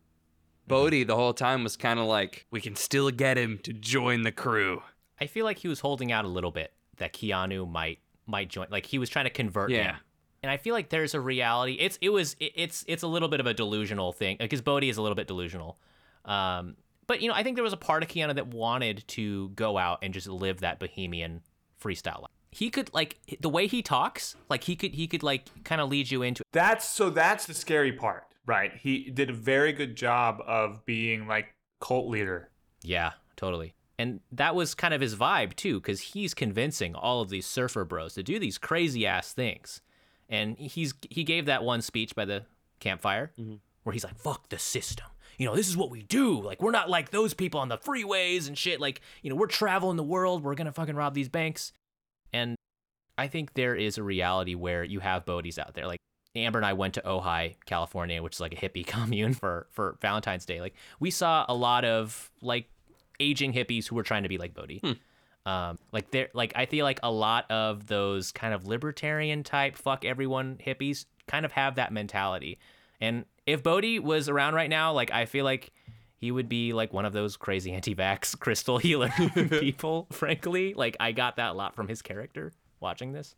Bodhi 0.67 1.03
the 1.03 1.15
whole 1.15 1.33
time 1.33 1.63
was 1.63 1.75
kind 1.75 1.99
of 1.99 2.05
like, 2.05 2.45
we 2.51 2.61
can 2.61 2.75
still 2.75 3.09
get 3.11 3.37
him 3.37 3.59
to 3.63 3.73
join 3.73 4.21
the 4.21 4.31
crew. 4.31 4.81
I 5.19 5.27
feel 5.27 5.43
like 5.45 5.57
he 5.59 5.67
was 5.67 5.79
holding 5.81 6.11
out 6.11 6.23
a 6.25 6.27
little 6.29 6.51
bit 6.51 6.73
that 6.97 7.13
Keanu 7.13 7.69
might 7.69 7.99
might 8.25 8.49
join. 8.49 8.67
Like 8.69 8.85
he 8.85 8.99
was 8.99 9.09
trying 9.09 9.25
to 9.25 9.31
convert 9.31 9.69
Yeah. 9.71 9.83
him. 9.93 9.95
And 10.41 10.51
I 10.51 10.57
feel 10.57 10.73
like 10.73 10.89
there's 10.89 11.13
a 11.13 11.21
reality. 11.21 11.73
It's 11.79 11.97
it 12.01 12.09
was 12.09 12.35
it, 12.39 12.51
it's 12.55 12.83
it's 12.87 13.03
a 13.03 13.07
little 13.07 13.29
bit 13.29 13.39
of 13.39 13.47
a 13.47 13.53
delusional 13.53 14.11
thing 14.11 14.37
because 14.39 14.61
Bodhi 14.61 14.89
is 14.89 14.97
a 14.97 15.01
little 15.01 15.15
bit 15.15 15.27
delusional. 15.27 15.79
Um, 16.25 16.75
but 17.07 17.21
you 17.21 17.27
know, 17.29 17.33
I 17.35 17.43
think 17.43 17.55
there 17.55 17.63
was 17.63 17.73
a 17.73 17.77
part 17.77 18.03
of 18.03 18.09
Keanu 18.09 18.35
that 18.35 18.47
wanted 18.47 19.05
to 19.09 19.49
go 19.49 19.77
out 19.77 19.99
and 20.03 20.13
just 20.13 20.27
live 20.27 20.59
that 20.61 20.79
bohemian 20.79 21.41
freestyle 21.81 22.21
life. 22.23 22.31
He 22.53 22.69
could 22.69 22.93
like 22.93 23.17
the 23.39 23.49
way 23.49 23.67
he 23.67 23.81
talks, 23.81 24.35
like 24.49 24.63
he 24.63 24.75
could 24.75 24.93
he 24.93 25.07
could 25.07 25.23
like 25.23 25.45
kind 25.63 25.81
of 25.81 25.89
lead 25.89 26.11
you 26.11 26.21
into 26.21 26.43
That's 26.51 26.87
so 26.87 27.09
that's 27.09 27.45
the 27.45 27.53
scary 27.53 27.91
part, 27.91 28.25
right? 28.45 28.71
He 28.75 29.09
did 29.09 29.29
a 29.29 29.33
very 29.33 29.73
good 29.73 29.95
job 29.95 30.41
of 30.45 30.85
being 30.85 31.27
like 31.27 31.55
cult 31.79 32.07
leader. 32.07 32.49
Yeah, 32.81 33.11
totally. 33.35 33.73
And 33.99 34.21
that 34.31 34.55
was 34.55 34.73
kind 34.73 34.93
of 34.93 35.01
his 35.01 35.15
vibe 35.15 35.55
too, 35.55 35.79
because 35.79 36.01
he's 36.01 36.33
convincing 36.33 36.95
all 36.95 37.21
of 37.21 37.29
these 37.29 37.45
surfer 37.45 37.85
bros 37.85 38.15
to 38.15 38.23
do 38.23 38.39
these 38.39 38.57
crazy 38.57 39.05
ass 39.05 39.33
things. 39.33 39.81
And 40.29 40.57
he's 40.57 40.93
he 41.09 41.23
gave 41.23 41.45
that 41.45 41.63
one 41.63 41.81
speech 41.81 42.15
by 42.15 42.25
the 42.25 42.43
campfire 42.79 43.31
mm-hmm. 43.39 43.55
where 43.83 43.93
he's 43.93 44.03
like, 44.03 44.17
"Fuck 44.17 44.49
the 44.49 44.57
system." 44.57 45.05
You 45.37 45.47
know, 45.47 45.55
this 45.55 45.67
is 45.67 45.75
what 45.75 45.89
we 45.89 46.03
do. 46.03 46.39
Like, 46.39 46.61
we're 46.61 46.71
not 46.71 46.89
like 46.89 47.09
those 47.09 47.33
people 47.33 47.59
on 47.59 47.67
the 47.67 47.77
freeways 47.77 48.47
and 48.47 48.57
shit. 48.57 48.79
Like, 48.79 49.01
you 49.23 49.29
know, 49.29 49.35
we're 49.35 49.47
traveling 49.47 49.97
the 49.97 50.03
world. 50.03 50.43
We're 50.43 50.55
gonna 50.55 50.71
fucking 50.71 50.95
rob 50.95 51.13
these 51.13 51.29
banks. 51.29 51.73
And 52.33 52.55
I 53.17 53.27
think 53.27 53.53
there 53.53 53.75
is 53.75 53.97
a 53.97 54.03
reality 54.03 54.55
where 54.55 54.83
you 54.83 54.99
have 54.99 55.25
Bodhies 55.25 55.59
out 55.59 55.73
there. 55.75 55.87
Like 55.87 55.99
Amber 56.35 56.59
and 56.59 56.65
I 56.65 56.73
went 56.73 56.95
to 56.95 57.01
Ojai, 57.01 57.55
California, 57.65 58.21
which 58.23 58.35
is 58.35 58.39
like 58.39 58.53
a 58.53 58.55
hippie 58.55 58.85
commune 58.87 59.33
for 59.33 59.67
for 59.71 59.97
Valentine's 60.01 60.45
Day. 60.45 60.61
Like 60.61 60.75
we 60.99 61.11
saw 61.11 61.45
a 61.47 61.53
lot 61.53 61.85
of 61.85 62.31
like 62.41 62.69
aging 63.19 63.53
hippies 63.53 63.87
who 63.87 63.95
were 63.95 64.03
trying 64.03 64.23
to 64.23 64.29
be 64.29 64.37
like 64.37 64.53
Bodhi. 64.53 64.81
Um, 65.45 65.77
like 65.91 66.09
they're 66.11 66.29
like 66.33 66.53
I 66.55 66.65
feel 66.65 66.85
like 66.85 66.99
a 67.03 67.11
lot 67.11 67.49
of 67.51 67.87
those 67.87 68.31
kind 68.31 68.53
of 68.53 68.65
libertarian 68.65 69.43
type 69.43 69.75
fuck 69.75 70.05
everyone 70.05 70.57
hippies 70.65 71.05
kind 71.27 71.45
of 71.45 71.51
have 71.51 71.75
that 71.75 71.91
mentality. 71.91 72.59
And 73.01 73.25
if 73.45 73.61
Bodhi 73.61 73.99
was 73.99 74.29
around 74.29 74.53
right 74.53 74.69
now, 74.69 74.93
like 74.93 75.11
I 75.11 75.25
feel 75.25 75.43
like 75.43 75.71
he 76.23 76.31
would 76.31 76.47
be 76.47 76.71
like 76.71 76.93
one 76.93 77.03
of 77.03 77.11
those 77.11 77.35
crazy 77.35 77.71
anti-vax 77.73 78.39
crystal 78.39 78.77
healer 78.77 79.09
people. 79.59 80.07
Frankly, 80.11 80.73
like 80.73 80.95
I 80.99 81.11
got 81.11 81.35
that 81.35 81.51
a 81.51 81.53
lot 81.53 81.75
from 81.75 81.89
his 81.89 82.01
character 82.01 82.53
watching 82.79 83.11
this. 83.11 83.35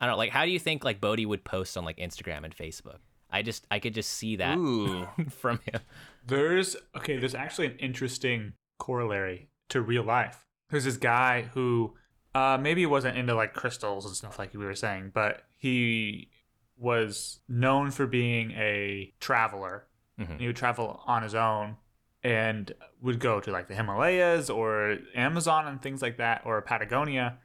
I 0.00 0.06
don't 0.06 0.16
like 0.16 0.30
how 0.30 0.44
do 0.46 0.50
you 0.50 0.58
think 0.58 0.84
like 0.84 1.00
Bodhi 1.00 1.26
would 1.26 1.44
post 1.44 1.76
on 1.76 1.84
like 1.84 1.98
Instagram 1.98 2.44
and 2.44 2.56
Facebook? 2.56 2.98
I 3.30 3.42
just 3.42 3.66
I 3.70 3.78
could 3.78 3.92
just 3.94 4.10
see 4.10 4.36
that 4.36 4.56
Ooh. 4.56 5.06
from 5.28 5.60
him. 5.66 5.80
There's 6.26 6.76
okay, 6.96 7.18
there's 7.18 7.34
actually 7.34 7.66
an 7.66 7.76
interesting 7.78 8.54
corollary 8.78 9.50
to 9.68 9.82
real 9.82 10.02
life. 10.02 10.46
There's 10.70 10.84
this 10.84 10.96
guy 10.96 11.42
who 11.52 11.94
uh 12.34 12.56
maybe 12.58 12.80
he 12.80 12.86
wasn't 12.86 13.18
into 13.18 13.34
like 13.34 13.52
crystals 13.52 14.06
and 14.06 14.16
stuff 14.16 14.38
like 14.38 14.54
we 14.54 14.64
were 14.64 14.74
saying, 14.74 15.10
but 15.12 15.42
he 15.58 16.30
was 16.76 17.40
known 17.48 17.90
for 17.90 18.06
being 18.06 18.50
a 18.52 19.12
traveler. 19.20 19.86
Mhm. 20.18 20.40
He 20.40 20.46
would 20.46 20.56
travel 20.56 21.02
on 21.06 21.22
his 21.22 21.34
own 21.34 21.76
and 22.24 22.72
would 23.02 23.20
go 23.20 23.38
to 23.38 23.52
like 23.52 23.68
the 23.68 23.74
Himalayas 23.74 24.48
or 24.48 24.96
Amazon 25.14 25.68
and 25.68 25.80
things 25.80 26.00
like 26.00 26.16
that 26.16 26.42
or 26.46 26.60
Patagonia. 26.62 27.38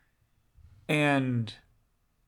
And 0.88 1.53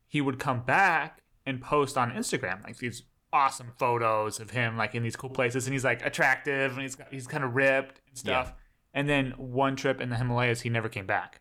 he 0.07 0.19
would 0.19 0.37
come 0.37 0.61
back 0.61 1.21
and 1.45 1.61
post 1.61 1.97
on 1.97 2.11
Instagram 2.11 2.63
like 2.63 2.77
these 2.77 3.03
awesome 3.33 3.71
photos 3.77 4.41
of 4.41 4.51
him 4.51 4.75
like 4.75 4.93
in 4.93 5.01
these 5.01 5.15
cool 5.15 5.29
places 5.29 5.65
and 5.65 5.73
he's 5.73 5.85
like 5.85 6.05
attractive 6.05 6.73
and 6.73 6.81
he's 6.81 6.95
got, 6.95 7.07
he's 7.09 7.25
kind 7.25 7.45
of 7.45 7.55
ripped 7.55 8.01
and 8.09 8.17
stuff. 8.17 8.53
And 8.93 9.07
then 9.07 9.31
one 9.37 9.77
trip 9.77 10.01
in 10.01 10.09
the 10.09 10.17
Himalayas 10.17 10.61
he 10.61 10.69
never 10.69 10.89
came 10.89 11.07
back. 11.07 11.39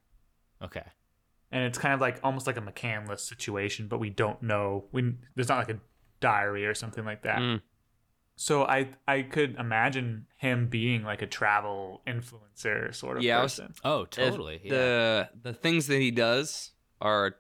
Okay. 0.62 0.84
And 1.50 1.64
it's 1.64 1.78
kind 1.78 1.92
of 1.92 2.00
like 2.00 2.20
almost 2.22 2.46
like 2.46 2.56
a 2.56 2.61
McCandless 2.61 3.20
situation, 3.20 3.88
but 3.88 3.98
we 3.98 4.08
don't 4.08 4.40
know. 4.40 4.84
We 4.92 5.14
there's 5.34 5.48
not 5.48 5.58
like 5.58 5.76
a 5.76 5.80
diary 6.20 6.64
or 6.64 6.74
something 6.74 7.04
like 7.04 7.24
that. 7.24 7.40
Mm. 7.40 7.61
So 8.43 8.64
I 8.64 8.88
I 9.07 9.20
could 9.20 9.57
imagine 9.57 10.24
him 10.38 10.68
being 10.68 11.03
like 11.03 11.20
a 11.20 11.26
travel 11.26 12.01
influencer 12.07 12.95
sort 12.95 13.18
of 13.18 13.22
Yeah, 13.22 13.41
I 13.41 13.43
was- 13.43 13.57
person. 13.61 13.74
Oh, 13.84 14.03
If 14.05 14.11
totally. 14.11 14.61
yeah. 14.64 14.70
The 14.70 15.28
the 15.43 15.53
things 15.53 15.88
that 15.88 16.01
he 16.01 16.11
does 16.11 16.72
are 17.03 17.36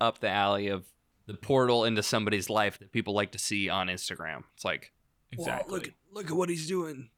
up 0.00 0.18
the 0.18 0.28
alley 0.28 0.66
of 0.66 0.84
the 1.26 1.34
portal 1.34 1.84
into 1.84 2.02
somebody's 2.02 2.50
life 2.50 2.76
that 2.80 2.90
people 2.90 3.14
like 3.14 3.30
to 3.32 3.38
see 3.38 3.68
on 3.68 3.86
Instagram. 3.86 4.42
It's 4.54 4.64
like, 4.64 4.92
Exactly. 5.30 5.72
look, 5.78 5.90
look 6.10 6.26
at 6.26 6.36
what 6.36 6.48
he's 6.48 6.66
doing. 6.66 7.10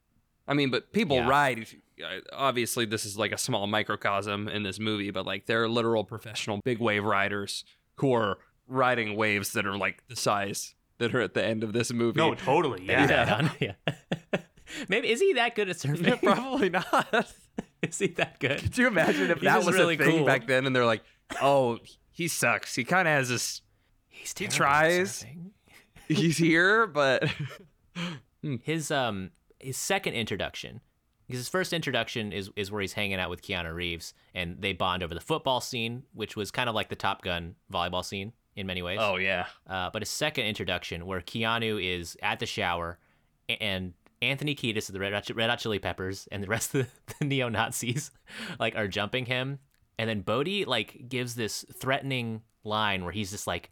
I 0.46 0.52
mean, 0.52 0.70
but 0.70 0.92
people 0.92 1.16
Yeah. 1.16 1.28
ride. 1.28 1.66
uh, 2.04 2.20
Obviously, 2.32 2.84
this 2.84 3.06
is 3.06 3.16
like 3.16 3.32
a 3.32 3.38
small 3.38 3.66
microcosm 3.66 4.48
in 4.48 4.64
this 4.64 4.78
movie, 4.78 5.10
but 5.10 5.24
like 5.24 5.46
they're 5.46 5.66
literal 5.66 6.04
professional 6.04 6.60
big 6.62 6.78
wave 6.78 7.04
riders 7.04 7.64
who 7.96 8.12
are 8.12 8.36
riding 8.66 9.16
waves 9.16 9.52
that 9.54 9.66
are 9.66 9.78
like 9.78 10.06
the 10.08 10.16
size 10.16 10.74
that 10.98 11.14
are 11.14 11.20
at 11.20 11.34
the 11.34 11.44
end 11.44 11.64
of 11.64 11.72
this 11.72 11.92
movie. 11.92 12.18
no, 12.18 12.34
totally. 12.34 12.80
Maybe 12.80 12.90
Yeah. 13.12 13.50
yeah. 13.60 13.72
Maybe 14.88 15.10
is 15.10 15.20
he 15.20 15.32
that 15.34 15.54
good 15.54 15.68
at 15.70 15.76
surfing? 15.76 16.22
probably 16.22 16.68
not. 16.70 17.32
is 17.82 17.98
he 17.98 18.08
that 18.08 18.38
good? 18.38 18.60
Could 18.60 18.76
you 18.78 18.86
imagine 18.86 19.30
if 19.30 19.38
He's 19.38 19.44
that 19.44 19.64
was 19.64 19.74
really 19.74 19.94
a 19.94 19.98
thing 19.98 20.18
cool. 20.18 20.26
back 20.26 20.46
then? 20.46 20.66
And 20.66 20.76
they're 20.76 20.84
like, 20.84 21.02
"Oh, 21.40 21.78
he 22.10 22.28
sucks. 22.28 22.74
He 22.74 22.84
kind 22.84 23.08
of 23.08 23.12
has 23.14 23.28
this. 23.30 23.62
He's 24.08 24.34
He 24.36 24.46
tries. 24.46 25.24
He's 26.06 26.36
here, 26.38 26.86
but 26.86 27.24
His 28.62 28.90
um 28.90 29.30
his 29.60 29.76
second 29.76 30.14
introduction, 30.14 30.80
because 31.26 31.40
his 31.40 31.48
first 31.48 31.72
introduction 31.72 32.32
is 32.32 32.50
is 32.54 32.70
where 32.70 32.80
he's 32.80 32.92
hanging 32.92 33.18
out 33.18 33.30
with 33.30 33.42
Keanu 33.42 33.74
Reeves 33.74 34.14
and 34.34 34.60
they 34.60 34.72
bond 34.72 35.02
over 35.02 35.14
the 35.14 35.20
football 35.20 35.60
scene, 35.60 36.04
which 36.14 36.36
was 36.36 36.50
kind 36.50 36.68
of 36.68 36.74
like 36.74 36.88
the 36.88 36.96
Top 36.96 37.22
Gun 37.22 37.56
volleyball 37.72 38.04
scene 38.04 38.32
in 38.58 38.66
many 38.66 38.82
ways. 38.82 38.98
oh 39.00 39.16
yeah, 39.16 39.46
Uh, 39.66 39.88
but 39.90 40.02
his 40.02 40.08
second 40.10 40.46
introduction, 40.46 41.06
where 41.06 41.20
Keanu 41.20 41.82
is 41.82 42.16
at 42.22 42.40
the 42.40 42.46
shower, 42.46 42.98
and 43.48 43.94
Anthony 44.20 44.54
Kiedis 44.56 44.88
of 44.88 44.94
the 44.94 45.00
Red 45.00 45.12
Hot, 45.12 45.30
Red 45.30 45.48
Hot 45.48 45.60
Chili 45.60 45.78
Peppers 45.78 46.26
and 46.32 46.42
the 46.42 46.48
rest 46.48 46.74
of 46.74 46.86
the, 47.06 47.14
the 47.20 47.24
neo 47.24 47.48
Nazis, 47.48 48.10
like, 48.58 48.74
are 48.76 48.88
jumping 48.88 49.26
him, 49.26 49.60
and 49.98 50.10
then 50.10 50.20
Bodhi 50.22 50.64
like 50.64 51.08
gives 51.08 51.34
this 51.36 51.64
threatening 51.72 52.42
line 52.64 53.04
where 53.04 53.12
he's 53.12 53.30
just 53.30 53.46
like, 53.46 53.70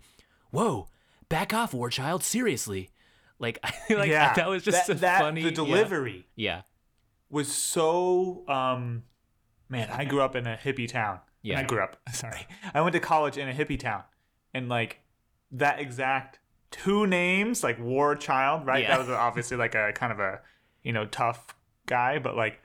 "Whoa, 0.50 0.88
back 1.28 1.52
off, 1.52 1.74
War 1.74 1.90
Child, 1.90 2.22
seriously." 2.22 2.90
Like, 3.38 3.58
like 3.90 4.08
yeah. 4.08 4.32
that 4.34 4.48
was 4.48 4.62
just 4.62 4.86
that, 4.86 4.96
a 4.96 5.00
that- 5.00 5.20
funny 5.20 5.42
The 5.42 5.48
yeah. 5.50 5.54
delivery 5.54 6.26
Yeah, 6.36 6.62
was 7.28 7.52
so 7.52 8.44
um 8.48 9.02
man, 9.68 9.90
I 9.90 10.04
grew 10.04 10.20
up 10.22 10.36
in 10.36 10.46
a 10.46 10.56
hippie 10.56 10.88
town. 10.88 11.18
Yeah. 11.42 11.60
I 11.60 11.64
grew 11.64 11.80
up, 11.80 11.96
sorry. 12.12 12.46
I 12.74 12.80
went 12.80 12.94
to 12.94 13.00
college 13.00 13.36
in 13.36 13.48
a 13.48 13.52
hippie 13.52 13.78
town. 13.78 14.02
And 14.56 14.68
like 14.68 15.00
that 15.52 15.80
exact 15.80 16.38
two 16.70 17.06
names, 17.06 17.62
like 17.62 17.78
War 17.78 18.14
Child, 18.16 18.66
right? 18.66 18.82
Yeah. 18.82 18.96
That 18.96 18.98
was 19.00 19.08
obviously 19.10 19.56
like 19.56 19.74
a 19.74 19.92
kind 19.94 20.12
of 20.12 20.18
a, 20.20 20.40
you 20.82 20.92
know, 20.92 21.06
tough 21.06 21.54
guy, 21.86 22.18
but 22.18 22.36
like 22.36 22.60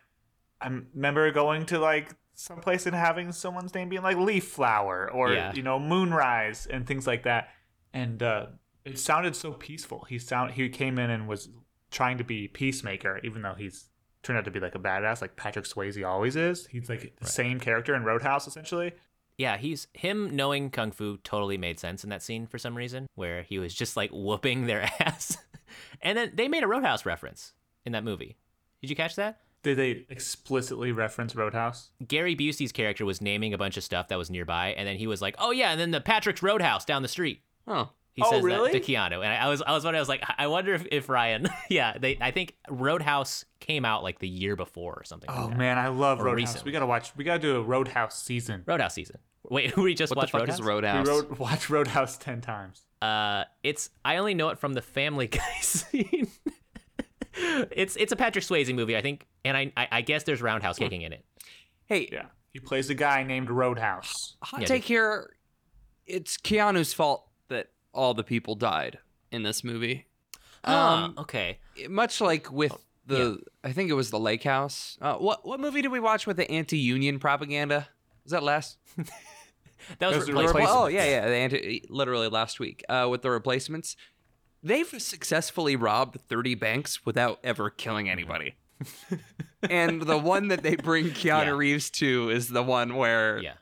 I 0.59 0.67
remember 0.67 1.31
going 1.31 1.65
to 1.67 1.79
like 1.79 2.15
someplace 2.33 2.85
and 2.85 2.95
having 2.95 3.31
someone's 3.31 3.73
name 3.75 3.89
being 3.89 4.01
like 4.03 4.17
Leaf 4.17 4.45
Flower 4.47 5.09
or 5.11 5.33
Yeah. 5.33 5.53
you 5.53 5.61
know 5.63 5.79
Moonrise 5.79 6.65
and 6.65 6.87
things 6.87 7.05
like 7.05 7.23
that. 7.23 7.49
And 7.93 8.23
uh 8.23 8.47
it 8.83 8.97
sounded 8.97 9.35
so 9.35 9.51
peaceful. 9.53 10.05
He 10.09 10.17
sound 10.17 10.51
he 10.53 10.69
came 10.69 10.97
in 10.97 11.09
and 11.09 11.27
was 11.27 11.49
trying 11.91 12.17
to 12.17 12.23
be 12.23 12.47
peacemaker, 12.47 13.19
even 13.23 13.41
though 13.41 13.53
he's 13.55 13.89
turned 14.23 14.39
out 14.39 14.45
to 14.45 14.51
be 14.51 14.59
like 14.59 14.75
a 14.75 14.79
badass, 14.79 15.21
like 15.21 15.35
Patrick 15.35 15.65
Swayze 15.65 16.03
always 16.07 16.35
is. 16.35 16.67
He's 16.67 16.89
like 16.89 17.13
the 17.19 17.27
same 17.27 17.59
character 17.59 17.93
in 17.95 18.03
Roadhouse, 18.03 18.47
essentially. 18.47 18.93
Yeah. 19.37 19.57
He's 19.57 19.87
him 19.93 20.35
knowing 20.35 20.69
kung 20.69 20.91
fu 20.91 21.17
totally 21.17 21.57
made 21.57 21.79
sense 21.79 22.03
in 22.03 22.09
that 22.09 22.21
scene 22.23 22.47
for 22.47 22.57
some 22.57 22.75
reason, 22.75 23.07
where 23.15 23.43
he 23.43 23.59
was 23.59 23.73
just 23.73 23.95
like 23.97 24.09
whooping 24.11 24.67
their 24.67 24.81
ass, 24.99 25.37
and 26.01 26.17
then 26.17 26.31
they 26.35 26.47
made 26.47 26.63
a 26.63 26.67
Roadhouse 26.67 27.05
reference 27.05 27.53
in 27.85 27.91
that 27.93 28.03
movie. 28.03 28.37
Did 28.81 28.89
you 28.89 28.95
catch 28.95 29.15
that? 29.15 29.39
Did 29.63 29.77
they 29.77 30.05
explicitly 30.09 30.91
reference 30.91 31.35
Roadhouse? 31.35 31.91
Gary 32.07 32.35
Busey's 32.35 32.71
character 32.71 33.05
was 33.05 33.21
naming 33.21 33.53
a 33.53 33.57
bunch 33.59 33.77
of 33.77 33.83
stuff 33.83 34.07
that 34.07 34.17
was 34.17 34.31
nearby, 34.31 34.69
and 34.69 34.87
then 34.87 34.97
he 34.97 35.05
was 35.07 35.21
like, 35.21 35.35
"Oh 35.37 35.51
yeah," 35.51 35.71
and 35.71 35.79
then 35.79 35.91
the 35.91 36.01
Patrick's 36.01 36.41
Roadhouse 36.41 36.83
down 36.85 37.01
the 37.03 37.07
street. 37.07 37.41
oh, 37.67 37.91
He 38.13 38.21
Oh, 38.25 38.29
says 38.29 38.43
really? 38.43 38.71
that 38.73 38.83
to 38.83 38.91
Keanu, 38.91 39.23
and 39.23 39.27
I 39.33 39.47
was, 39.47 39.61
I 39.61 39.71
was 39.71 39.83
wondering, 39.85 39.99
I 39.99 40.01
was 40.01 40.09
like, 40.09 40.23
I 40.37 40.47
wonder 40.47 40.73
if, 40.73 40.85
if 40.91 41.07
Ryan, 41.07 41.47
yeah, 41.69 41.97
they, 41.97 42.17
I 42.19 42.31
think 42.31 42.55
Roadhouse 42.69 43.45
came 43.61 43.85
out 43.85 44.03
like 44.03 44.19
the 44.19 44.27
year 44.27 44.55
before 44.57 44.95
or 44.95 45.03
something. 45.05 45.29
Oh 45.31 45.43
like 45.43 45.49
that. 45.51 45.57
man, 45.57 45.77
I 45.77 45.87
love 45.87 46.19
Or 46.19 46.25
Roadhouse. 46.25 46.49
recently. 46.55 46.69
We 46.69 46.73
gotta 46.73 46.85
watch. 46.87 47.13
We 47.15 47.23
gotta 47.23 47.39
do 47.39 47.55
a 47.55 47.61
Roadhouse 47.61 48.21
season. 48.21 48.63
Roadhouse 48.65 48.93
season. 48.95 49.17
Wait, 49.49 49.75
we 49.77 49.93
just 49.93 50.11
What 50.11 50.15
the 50.15 50.37
watched 50.37 50.47
fuck 50.47 50.49
is 50.59 50.61
Roadhouse? 50.61 51.07
Roadhouse? 51.07 51.07
We 51.07 51.29
wrote, 51.29 51.39
watched 51.39 51.69
Roadhouse 51.69 52.17
ten 52.17 52.41
times. 52.41 52.81
Uh, 53.01 53.45
it's 53.63 53.89
I 54.03 54.17
only 54.17 54.33
know 54.33 54.49
it 54.49 54.59
from 54.59 54.73
the 54.73 54.81
Family 54.81 55.27
Guy 55.27 55.59
scene. 55.61 56.27
it's 57.33 57.95
it's 57.95 58.11
a 58.11 58.15
Patrick 58.15 58.43
Swayze 58.43 58.73
movie, 58.75 58.95
I 58.97 59.01
think, 59.01 59.25
and 59.45 59.55
I 59.55 59.71
I, 59.77 59.87
I 59.91 60.01
guess 60.01 60.23
there's 60.23 60.41
roundhouse 60.41 60.77
kicking 60.77 61.01
in 61.01 61.13
it. 61.13 61.23
Hey, 61.85 62.09
Yeah, 62.11 62.25
he 62.51 62.59
plays 62.59 62.89
a 62.89 62.93
guy 62.93 63.23
named 63.23 63.49
Roadhouse. 63.49 64.35
hot 64.43 64.61
Yeah, 64.61 64.67
take 64.67 64.83
here. 64.83 65.31
It's 66.05 66.37
Keanu's 66.37 66.93
fault 66.93 67.25
that 67.25 67.30
all 67.93 68.13
the 68.13 68.23
people 68.23 68.55
died 68.55 68.99
in 69.31 69.43
this 69.43 69.63
movie. 69.63 70.07
Um, 70.63 71.15
okay. 71.17 71.57
much 71.89 72.21
like 72.21 72.51
with 72.51 72.75
the, 73.07 73.39
I 73.63 73.71
think 73.71 73.89
it 73.89 73.93
was 73.93 74.11
the 74.11 74.19
Lake 74.19 74.43
House. 74.43 74.97
Uh, 75.01 75.15
what 75.15 75.45
what 75.45 75.59
movie 75.59 75.81
did 75.81 75.91
we 75.91 75.99
watch 75.99 76.27
with 76.27 76.37
the 76.37 76.49
anti-union 76.51 77.19
propaganda? 77.19 77.87
Was 78.23 78.31
that 78.31 78.43
last? 78.43 78.77
That 79.97 80.09
was 80.09 80.19
Those 80.19 80.29
are 80.29 80.33
replacement. 80.33 80.47
replacements. 80.55 80.71
Oh 80.77 80.87
yeah, 80.87 81.05
yeah. 81.05 81.27
The 81.27 81.33
anti, 81.35 81.85
literally 81.89 82.27
last 82.27 82.59
week 82.59 82.83
uh, 82.87 83.07
with 83.09 83.23
the 83.23 83.31
replacements. 83.31 83.95
They've 84.61 84.87
successfully 85.01 85.75
robbed 85.75 86.19
30 86.29 86.53
banks 86.53 87.03
without 87.03 87.39
ever 87.43 87.71
killing 87.71 88.07
anybody. 88.07 88.53
and 89.69 90.03
the 90.03 90.19
one 90.19 90.49
that 90.49 90.61
they 90.61 90.75
bring 90.75 91.05
Keanu 91.09 91.45
Yeah. 91.45 91.49
Reeves 91.49 91.89
to 91.91 92.29
is 92.29 92.49
the 92.49 92.61
one 92.61 92.95
where 92.95 93.39
Yeah. 93.39 93.53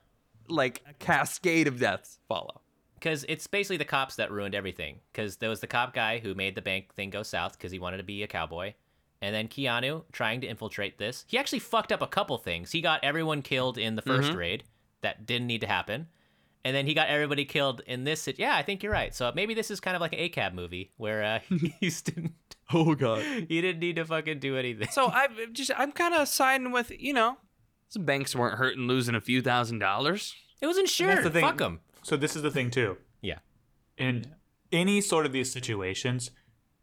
like 0.50 0.82
a 0.90 0.94
cascade 0.96 1.68
of 1.70 1.80
deaths 1.80 2.20
follow. 2.28 2.60
Because 3.00 3.26
it's 3.30 3.48
basically 3.48 3.78
the 3.78 3.86
cops 3.86 4.16
that 4.18 4.32
ruined 4.32 4.54
everything. 4.56 5.00
Because 5.12 5.38
there 5.38 5.50
was 5.50 5.60
the 5.62 5.68
cop 5.68 5.94
guy 5.94 6.20
who 6.20 6.34
made 6.36 6.56
the 6.56 6.62
bank 6.62 6.94
thing 6.94 7.10
go 7.10 7.24
south 7.24 7.54
because 7.58 7.72
he 7.72 7.80
wanted 7.80 7.98
to 7.98 8.04
be 8.04 8.22
a 8.24 8.28
cowboy, 8.28 8.74
and 9.22 9.34
then 9.34 9.48
Keanu 9.48 10.04
trying 10.12 10.42
to 10.42 10.48
infiltrate 10.48 10.98
this. 10.98 11.26
He 11.28 11.38
actually 11.38 11.60
fucked 11.60 11.92
up 11.92 12.02
a 12.02 12.08
couple 12.08 12.38
things. 12.38 12.72
He 12.72 12.82
got 12.82 13.04
everyone 13.04 13.42
killed 13.42 13.78
in 13.78 13.96
the 13.96 14.02
1st 14.02 14.36
raid 14.36 14.64
that 15.02 15.26
didn't 15.26 15.48
need 15.48 15.62
to 15.62 15.68
happen, 15.68 16.08
and 16.66 16.76
then 16.76 16.86
he 16.86 16.94
got 16.94 17.08
everybody 17.10 17.46
killed 17.46 17.82
in 17.88 18.04
this. 18.04 18.22
sit- 18.22 18.38
Yeah, 18.40 18.56
I 18.56 18.64
think 18.64 18.84
you're 18.84 18.92
right. 18.92 19.16
So 19.16 19.32
maybe 19.34 19.54
this 19.54 19.72
is 19.72 19.80
kind 19.80 19.96
of 19.96 20.02
like 20.02 20.14
an 20.14 20.20
ACAB 20.20 20.54
movie 20.54 20.92
where 20.98 21.24
uh, 21.24 21.40
he 21.80 21.90
didn't. 21.90 22.34
Oh 22.72 22.94
god. 22.94 23.24
He 23.50 23.62
didn't 23.62 23.80
need 23.80 23.96
to 23.96 24.06
fucking 24.06 24.38
do 24.38 24.56
anything. 24.56 24.90
So 24.92 25.08
I'm 25.08 25.32
just 25.54 25.72
I'm 25.76 25.92
kind 25.92 26.14
of 26.14 26.28
siding 26.28 26.72
with 26.72 26.92
you 26.92 27.14
know, 27.14 27.38
some 27.88 28.06
banks 28.06 28.36
weren't 28.36 28.60
hurting 28.60 28.84
losing 28.88 29.16
a 29.16 29.22
few 29.22 29.42
thousand 29.42 29.80
dollars. 29.80 30.36
It 30.62 30.68
was 30.68 30.78
And 30.78 30.84
insured. 30.84 31.10
that's 31.18 31.24
the 31.24 31.30
thing. 31.32 31.42
Fuck 31.42 31.60
him. 31.62 31.80
So 32.10 32.18
this 32.18 32.36
is 32.36 32.42
the 32.42 32.50
thing 32.50 32.72
too. 32.72 32.98
Yeah. 33.22 33.38
In 33.96 34.26
any 34.72 35.00
sort 35.00 35.28
of 35.28 35.32
these 35.32 35.52
situations, 35.52 36.32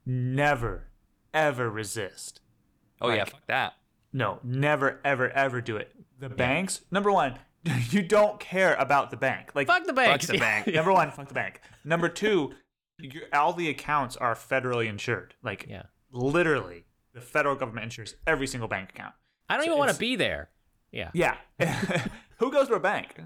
never, 0.07 0.89
ever 1.35 1.69
resist. 1.69 2.41
Oh 3.01 3.11
yeah, 3.11 3.25
fuck 3.25 3.45
that. 3.49 3.75
No, 4.13 4.39
never, 4.45 5.01
ever, 5.05 5.29
ever 5.31 5.61
do 5.61 5.77
it. 5.77 5.91
The 6.21 6.29
banks, 6.29 6.83
number 6.93 7.11
one, 7.11 7.41
you 7.91 8.03
don't 8.03 8.39
care 8.39 8.75
about 8.77 9.11
the 9.11 9.17
bank. 9.17 9.51
Like 9.57 9.67
Fuck 9.67 9.85
the 9.85 9.93
bank. 9.93 10.23
Fuck 10.23 10.31
the 10.31 10.39
bank. 10.39 10.69
Number 10.69 10.93
one, 10.93 11.11
fuck 11.11 11.27
the 11.27 11.35
bank. 11.35 11.61
Number 11.85 12.09
two, 12.09 12.53
your, 13.01 13.25
all 13.33 13.53
the 13.53 13.69
accounts 13.69 14.17
are 14.17 14.37
federally 14.37 14.87
insured. 14.89 15.35
Like 15.43 15.67
Yeah. 15.69 15.83
literally, 16.13 16.85
the 17.15 17.21
federal 17.21 17.57
government 17.57 17.83
insures 17.85 18.15
every 18.29 18.47
single 18.47 18.69
bank 18.69 18.91
account. 18.91 19.15
I 19.49 19.55
don't 19.57 19.65
So 19.65 19.71
even 19.73 19.79
want 19.79 19.91
to 19.91 19.99
be 19.99 20.15
there. 20.15 20.51
Yeah. 20.93 21.11
Yeah. 21.13 21.37
Who 22.39 22.53
goes 22.53 22.69
to 22.69 22.75
a 22.75 22.81
bank? 22.81 23.17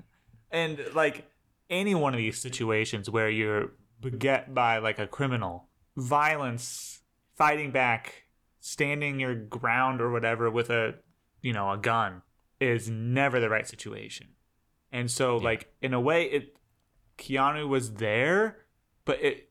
And 0.51 0.81
like 0.95 1.27
any 1.71 1.95
one 1.95 2.13
of 2.15 2.19
these 2.19 2.39
situations 2.39 3.09
where 3.09 3.31
you're 3.31 3.73
beget 4.01 4.53
by 4.55 4.79
like 4.79 4.99
a 4.99 5.07
criminal, 5.07 5.69
violence, 5.97 7.01
fighting 7.37 7.71
back, 7.71 8.25
standing 8.61 9.21
your 9.21 9.35
ground 9.35 10.01
or 10.01 10.11
whatever 10.11 10.51
with 10.51 10.69
a, 10.71 10.95
you 11.41 11.53
know, 11.53 11.71
a 11.71 11.79
gun 11.79 12.23
is 12.61 12.91
never 12.91 13.41
the 13.41 13.49
right 13.49 13.67
situation. 13.67 14.29
And 14.93 15.11
so 15.11 15.37
like 15.37 15.73
in 15.81 15.95
a 15.95 16.01
way 16.01 16.25
it 16.25 16.57
Keanu 17.19 17.69
was 17.69 17.95
there, 17.95 18.59
but 19.05 19.23
it 19.23 19.51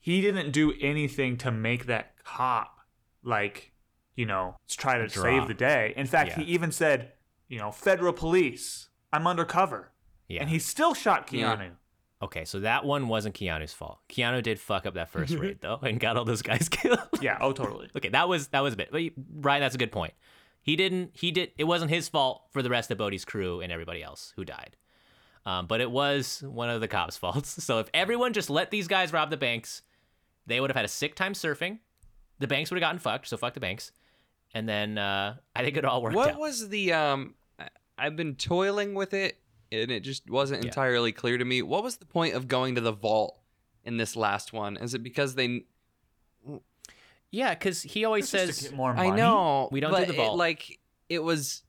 he 0.00 0.20
didn't 0.20 0.52
do 0.52 0.72
anything 0.80 1.36
to 1.38 1.50
make 1.50 1.86
that 1.86 2.22
cop 2.24 2.78
like, 3.22 3.72
you 4.14 4.24
know, 4.24 4.56
try 4.68 4.96
to 4.98 5.08
Drop. 5.08 5.24
save 5.24 5.48
the 5.48 5.54
day. 5.54 5.92
In 5.96 6.06
fact, 6.06 6.30
Yeah. 6.30 6.44
he 6.44 6.52
even 6.52 6.70
said, 6.72 7.12
you 7.48 7.58
know, 7.58 7.70
federal 7.70 8.12
police, 8.12 8.88
I'm 9.12 9.26
undercover. 9.26 9.92
Yeah. 10.28 10.42
And 10.42 10.50
he 10.50 10.58
still 10.58 10.94
shot 10.94 11.26
Keanu. 11.26 11.58
Yeah. 11.58 11.68
Okay, 12.20 12.44
so 12.44 12.60
that 12.60 12.84
one 12.84 13.08
wasn't 13.08 13.34
Keanu's 13.36 13.72
fault. 13.72 13.98
Keanu 14.08 14.42
did 14.42 14.58
fuck 14.58 14.86
up 14.86 14.94
that 14.94 15.08
first 15.08 15.34
raid 15.38 15.58
though, 15.60 15.78
and 15.82 15.98
got 16.00 16.16
all 16.16 16.24
those 16.24 16.42
guys 16.42 16.68
killed. 16.70 16.98
Yeah, 17.20 17.38
oh 17.40 17.52
totally. 17.52 17.88
okay, 17.96 18.08
that 18.10 18.28
was 18.28 18.48
that 18.48 18.60
was 18.60 18.74
a 18.74 18.76
bit. 18.76 18.88
But 18.90 19.02
you- 19.02 19.12
Ryan, 19.36 19.60
that's 19.62 19.74
a 19.74 19.78
good 19.78 19.92
point. 19.92 20.14
He 20.62 20.76
didn't. 20.76 21.12
He 21.14 21.30
did. 21.30 21.52
It 21.56 21.64
wasn't 21.64 21.90
his 21.90 22.08
fault 22.08 22.42
for 22.50 22.60
the 22.62 22.68
rest 22.70 22.90
of 22.90 22.98
Bodhi's 22.98 23.24
crew 23.24 23.60
and 23.60 23.72
everybody 23.72 24.02
else 24.02 24.32
who 24.36 24.44
died. 24.44 24.76
Um, 25.46 25.66
but 25.66 25.80
it 25.80 25.90
was 25.90 26.42
one 26.42 26.68
of 26.68 26.80
the 26.82 26.88
cops' 26.88 27.16
faults. 27.16 27.64
So 27.64 27.78
if 27.78 27.88
everyone 27.94 28.34
just 28.34 28.50
let 28.50 28.70
these 28.70 28.86
guys 28.88 29.12
rob 29.12 29.30
the 29.30 29.36
banks, 29.38 29.80
they 30.46 30.60
would 30.60 30.68
have 30.68 30.76
had 30.76 30.84
a 30.84 30.88
sick 30.88 31.14
time 31.14 31.32
surfing. 31.32 31.78
The 32.38 32.46
banks 32.48 32.70
would 32.70 32.76
have 32.76 32.86
gotten 32.86 32.98
fucked. 32.98 33.28
So 33.28 33.36
fuck 33.38 33.54
the 33.54 33.60
banks. 33.60 33.92
And 34.52 34.68
then 34.68 34.98
uh, 34.98 35.36
I 35.56 35.62
think 35.64 35.76
it 35.78 35.84
all 35.86 36.02
worked 36.02 36.16
out. 36.16 36.18
What 36.18 36.30
out. 36.34 36.40
was 36.40 36.68
the 36.68 36.92
um? 36.92 37.34
I've 37.96 38.16
been 38.16 38.34
toiling 38.34 38.94
with 38.94 39.14
it, 39.14 39.38
and 39.70 39.90
it 39.90 40.00
just 40.00 40.28
wasn't 40.30 40.62
Yeah. 40.62 40.68
entirely 40.68 41.12
clear 41.12 41.38
to 41.38 41.44
me. 41.44 41.62
What 41.62 41.82
was 41.82 41.96
the 41.98 42.06
point 42.06 42.34
of 42.34 42.48
going 42.48 42.74
to 42.76 42.80
the 42.80 42.92
vault 42.92 43.38
in 43.84 43.96
this 43.96 44.16
last 44.16 44.52
one? 44.52 44.76
Is 44.76 44.94
it 44.94 45.02
because 45.02 45.34
they? 45.34 45.64
yeah, 47.30 47.54
because 47.54 47.82
he 47.82 48.04
always 48.04 48.30
Just 48.30 48.60
says 48.60 48.72
more 48.72 48.94
money. 48.94 49.10
I 49.10 49.16
know 49.16 49.68
We 49.70 49.80
don't 49.80 49.90
do 49.92 49.98
but 49.98 50.06
the 50.08 50.14
it, 50.14 50.16
vault. 50.16 50.38
like 50.38 50.78
it 51.08 51.22
was, 51.22 51.62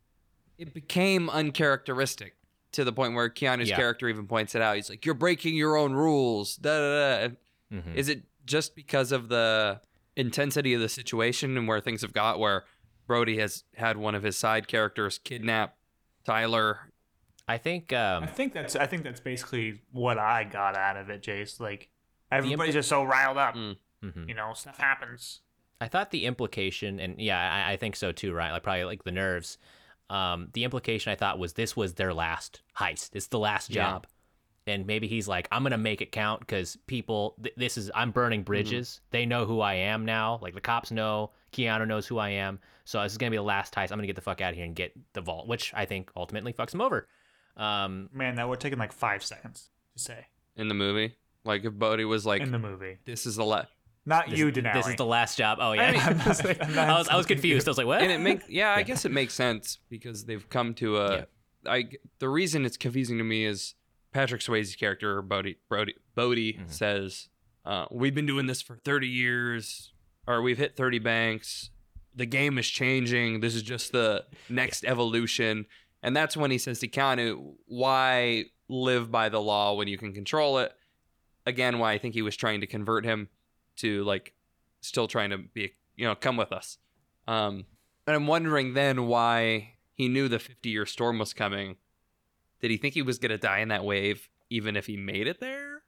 it 0.57 0.73
became 0.73 1.29
uncharacteristic 1.29 2.35
to 2.71 2.83
the 2.83 2.93
point 2.93 3.13
where 3.15 3.29
Keanu's 3.29 3.69
Yeah. 3.69 3.75
character 3.75 4.07
even 4.07 4.27
points 4.27 4.55
it 4.55 4.61
out. 4.61 4.75
He's 4.75 4.89
like, 4.89 5.05
"You're 5.05 5.15
breaking 5.15 5.55
your 5.55 5.75
own 5.75 5.93
rules." 5.93 6.55
Da 6.55 6.77
da 6.77 7.27
da. 7.27 7.35
Mhm. 7.73 7.95
Is 7.95 8.09
it 8.09 8.23
just 8.45 8.75
because 8.75 9.11
of 9.11 9.27
the 9.29 9.81
intensity 10.15 10.73
of 10.73 10.81
the 10.81 10.89
situation 10.89 11.57
and 11.57 11.67
where 11.67 11.79
things 11.81 12.01
have 12.01 12.13
got 12.13 12.39
where 12.39 12.65
Brody 13.07 13.37
has 13.39 13.63
had 13.75 13.97
one 13.97 14.13
of 14.15 14.23
his 14.23 14.37
side 14.37 14.67
characters 14.67 15.17
kidnap 15.17 15.77
Tyler? 16.23 16.91
I 17.49 17.57
think. 17.57 17.91
Um, 17.91 18.23
I 18.23 18.27
think 18.27 18.53
that's 18.53 18.75
I 18.75 18.85
think 18.85 19.03
that's 19.03 19.19
basically 19.19 19.81
what 19.91 20.17
I 20.17 20.43
got 20.43 20.77
out 20.77 20.95
of 20.97 21.09
it, 21.09 21.21
Jace. 21.21 21.59
Like 21.59 21.89
everybody's 22.31 22.75
just 22.75 22.87
so 22.89 23.03
riled 23.03 23.37
up. 23.37 23.55
Mm. 23.55 23.75
mhm. 24.03 24.27
You 24.29 24.35
know, 24.35 24.53
stuff 24.53 24.77
happens. 24.77 25.41
I 25.81 25.87
thought 25.87 26.11
the 26.11 26.25
implication, 26.25 26.99
and 26.99 27.19
yeah, 27.19 27.65
I, 27.67 27.73
I 27.73 27.77
think 27.77 27.95
so 27.95 28.11
too, 28.11 28.33
right? 28.33 28.51
Like 28.51 28.63
probably 28.63 28.83
like 28.83 29.03
the 29.03 29.11
nerves. 29.11 29.57
Um, 30.09 30.49
the 30.53 30.63
implication 30.63 31.11
I 31.11 31.15
thought 31.15 31.39
was 31.39 31.53
this 31.53 31.75
was 31.75 31.93
their 31.93 32.13
last 32.13 32.61
heist. 32.77 33.11
It's 33.13 33.27
the 33.27 33.39
last 33.39 33.69
Yeah. 33.69 33.83
job, 33.91 34.07
and 34.67 34.85
maybe 34.87 35.07
he's 35.07 35.27
like, 35.27 35.47
I'm 35.51 35.63
gonna 35.63 35.77
make 35.77 36.01
it 36.01 36.11
count 36.11 36.41
because 36.41 36.77
people, 36.87 37.35
th- 37.41 37.55
this 37.55 37.77
is 37.77 37.89
I'm 37.95 38.11
burning 38.11 38.43
bridges. 38.43 39.01
They 39.11 39.25
know 39.25 39.45
who 39.45 39.61
I 39.61 39.75
am 39.75 40.05
now. 40.05 40.39
Like 40.41 40.53
the 40.53 40.61
cops 40.61 40.91
know, 40.91 41.31
Keanu 41.53 41.87
knows 41.87 42.05
who 42.07 42.17
I 42.17 42.29
am. 42.29 42.59
So 42.85 43.01
this 43.03 43.11
is 43.11 43.17
gonna 43.17 43.31
be 43.31 43.37
the 43.37 43.43
last 43.43 43.73
heist. 43.73 43.91
I'm 43.91 43.97
gonna 43.97 44.07
get 44.07 44.15
the 44.15 44.21
fuck 44.21 44.41
out 44.41 44.49
of 44.51 44.55
here 44.55 44.65
and 44.65 44.75
get 44.75 44.93
the 45.13 45.21
vault, 45.21 45.47
which 45.47 45.71
I 45.75 45.85
think 45.85 46.11
ultimately 46.15 46.53
fucks 46.53 46.73
him 46.73 46.81
over. 46.81 47.07
Um, 47.57 48.09
Man, 48.13 48.35
that 48.35 48.47
would 48.47 48.59
take 48.59 48.75
like 48.77 48.91
five 48.93 49.23
seconds 49.23 49.69
to 49.95 50.03
say 50.03 50.25
in 50.55 50.67
the 50.67 50.73
movie. 50.75 51.15
Like 51.43 51.63
if 51.65 51.73
Bodhi 51.73 52.05
was 52.05 52.25
like, 52.25 52.41
in 52.41 52.51
the 52.51 52.59
movie. 52.59 52.97
"This 53.05 53.25
is 53.25 53.35
the 53.35 53.45
last," 53.45 53.67
Not 54.05 54.29
this, 54.29 54.39
you, 54.39 54.51
Denali. 54.51 54.73
this 54.73 54.87
is 54.87 54.95
the 54.95 55.05
last 55.05 55.37
job. 55.37 55.57
Oh 55.61 55.71
yeah, 55.73 55.83
I 55.87 55.91
mean, 55.91 56.01
I'm 56.03 56.17
was 56.27 56.43
not- 56.43 56.45
like- 56.45 56.63
I'm 56.63 56.75
not 56.75 56.89
I 56.89 56.97
was 56.97 57.07
I 57.09 57.15
was 57.15 57.25
insulting 57.25 57.35
confused. 57.35 57.67
I 57.67 57.71
was 57.71 57.77
like, 57.77 57.87
what? 57.87 58.01
and 58.01 58.11
it 58.11 58.19
make 58.19 58.41
yeah, 58.49 58.71
I 58.71 58.83
guess 58.83 59.05
it 59.05 59.11
makes 59.11 59.33
sense 59.33 59.77
because 59.89 60.25
they've 60.25 60.47
come 60.49 60.73
to 60.75 60.97
a. 60.97 61.27
I 61.65 61.89
the 62.19 62.29
reason 62.29 62.65
it's 62.65 62.77
confusing 62.77 63.17
to 63.17 63.23
me 63.23 63.45
is 63.45 63.75
Patrick 64.13 64.41
Swayze's 64.41 64.75
character 64.75 65.21
Bodhi 65.21 65.57
Brody 65.67 65.95
Bodhi 66.15 66.53
Mhm. 66.53 66.71
says, 66.71 67.29
uh, 67.65 67.85
"We've 67.91 68.15
been 68.15 68.25
doing 68.25 68.47
this 68.47 68.61
for 68.61 68.77
30 68.77 69.07
years, 69.07 69.91
or 70.27 70.41
we've 70.41 70.57
hit 70.57 70.75
30 70.77 70.99
banks. 70.99 71.69
The 72.15 72.25
game 72.25 72.57
is 72.57 72.67
changing. 72.67 73.39
This 73.41 73.55
is 73.55 73.61
just 73.63 73.91
the 73.91 74.25
next 74.49 74.83
evolution." 74.85 75.65
And 76.01 76.15
that's 76.15 76.37
when 76.37 76.51
he 76.51 76.57
says 76.57 76.79
to 76.79 76.87
Keanu, 76.87 77.55
"Why 77.65 78.45
live 78.67 79.11
by 79.11 79.29
the 79.29 79.41
law 79.41 79.73
when 79.73 79.87
you 79.87 79.97
can 79.97 80.13
control 80.13 80.59
it?" 80.59 80.73
Again, 81.45 81.79
why 81.79 81.93
I 81.93 81.97
think 81.97 82.13
he 82.13 82.21
was 82.21 82.35
trying 82.35 82.61
to 82.61 82.67
convert 82.67 83.05
him 83.05 83.29
to 83.77 84.03
like 84.03 84.33
still 84.81 85.07
trying 85.07 85.29
to 85.31 85.37
be 85.37 85.73
you 85.95 86.05
know 86.05 86.15
come 86.15 86.37
with 86.37 86.51
us. 86.51 86.77
Um, 87.27 87.65
and 88.07 88.15
I'm 88.15 88.27
wondering 88.27 88.73
then 88.73 89.07
why 89.07 89.75
he 89.93 90.07
knew 90.07 90.27
the 90.27 90.39
50 90.39 90.69
year 90.69 90.85
storm 90.85 91.19
was 91.19 91.33
coming. 91.33 91.75
Did 92.61 92.71
he 92.71 92.77
think 92.77 92.93
he 92.93 93.01
was 93.01 93.19
going 93.19 93.31
to 93.31 93.37
die 93.37 93.59
in 93.59 93.67
that 93.69 93.85
wave, 93.85 94.29
even 94.49 94.75
if 94.75 94.87
he 94.87 94.97
made 94.97 95.27
it 95.27 95.39
there? 95.39 95.83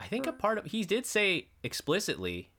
I 0.00 0.06
think 0.06 0.26
a 0.26 0.32
part 0.32 0.58
of 0.58 0.66
he 0.66 0.84
did 0.84 1.06
say 1.06 1.48
explicitly 1.62 2.50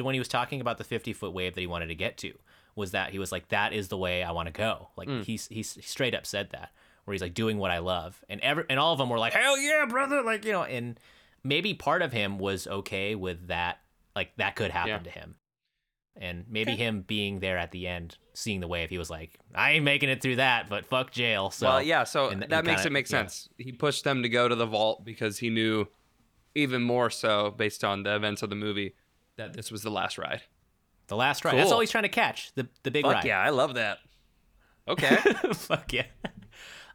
when 0.00 0.14
he 0.14 0.20
was 0.20 0.28
talking 0.28 0.60
about 0.60 0.78
the 0.78 0.84
50 0.84 1.12
foot 1.12 1.32
wave 1.32 1.54
that 1.54 1.60
he 1.60 1.66
wanted 1.66 1.86
to 1.86 1.94
get 1.94 2.18
to 2.18 2.34
was 2.74 2.92
that 2.92 3.10
he 3.10 3.18
was 3.18 3.30
like 3.32 3.48
that 3.48 3.72
is 3.72 3.88
the 3.88 3.98
way 3.98 4.22
I 4.22 4.30
want 4.32 4.46
to 4.46 4.52
go. 4.52 4.88
Like 4.96 5.08
Mm. 5.08 5.24
he's 5.24 5.46
he's 5.48 5.74
he 5.74 5.82
straight 5.82 6.14
up 6.14 6.26
said 6.26 6.50
that 6.50 6.70
where 7.04 7.12
he's 7.12 7.22
like 7.22 7.34
doing 7.34 7.58
what 7.58 7.70
I 7.70 7.78
love 7.78 8.24
and 8.28 8.40
every 8.40 8.64
and 8.70 8.78
all 8.78 8.92
of 8.92 8.98
them 8.98 9.08
were 9.10 9.18
like 9.18 9.32
hell 9.32 9.58
yeah 9.58 9.84
brother 9.86 10.22
like 10.22 10.44
you 10.44 10.52
know 10.52 10.62
and 10.62 10.98
maybe 11.42 11.74
part 11.74 12.00
of 12.02 12.12
him 12.12 12.38
was 12.38 12.66
okay 12.68 13.14
with 13.16 13.48
that 13.48 13.80
like 14.14 14.36
that 14.36 14.54
could 14.56 14.70
happen 14.70 14.90
Yeah. 14.90 14.98
to 14.98 15.10
him. 15.10 15.36
And 16.14 16.44
maybe 16.48 16.72
him 16.72 17.00
being 17.00 17.40
there 17.40 17.56
at 17.56 17.70
the 17.70 17.86
end, 17.88 18.18
seeing 18.34 18.60
the 18.60 18.68
wave, 18.68 18.90
he 18.90 18.98
was 18.98 19.08
like, 19.08 19.38
"I 19.54 19.70
ain't 19.72 19.84
making 19.84 20.10
it 20.10 20.20
through 20.20 20.36
that, 20.36 20.68
but 20.68 20.84
fuck 20.84 21.10
jail." 21.10 21.50
So 21.50 21.66
well, 21.66 21.82
yeah, 21.82 22.04
so 22.04 22.28
and 22.28 22.42
he 22.42 22.48
that 22.48 22.66
makes 22.66 22.82
kinda- 22.82 22.88
it 22.88 22.92
make 22.92 23.06
yeah. 23.06 23.18
sense. 23.20 23.48
He 23.56 23.72
pushed 23.72 24.04
them 24.04 24.22
to 24.22 24.28
go 24.28 24.46
to 24.46 24.54
the 24.54 24.66
vault 24.66 25.06
because 25.06 25.38
he 25.38 25.48
knew, 25.48 25.88
even 26.54 26.82
more 26.82 27.08
so 27.08 27.50
based 27.50 27.82
on 27.82 28.02
the 28.02 28.14
events 28.14 28.42
of 28.42 28.50
the 28.50 28.56
movie, 28.56 28.94
that 29.36 29.54
this 29.54 29.72
was 29.72 29.82
the 29.82 29.90
last 29.90 30.18
ride. 30.18 30.42
The 31.12 31.16
last 31.16 31.44
ride. 31.44 31.56
That's 31.58 31.66
Cool. 31.66 31.74
all 31.74 31.80
he's 31.80 31.90
trying 31.90 32.04
to 32.04 32.08
catch. 32.08 32.54
The 32.54 32.66
the 32.84 32.90
big 32.90 33.04
Fuck 33.04 33.12
ride. 33.16 33.24
yeah, 33.26 33.38
I 33.38 33.50
love 33.50 33.74
that. 33.74 33.98
Okay. 34.88 35.16
Fuck 35.52 35.92
yeah. 35.92 36.06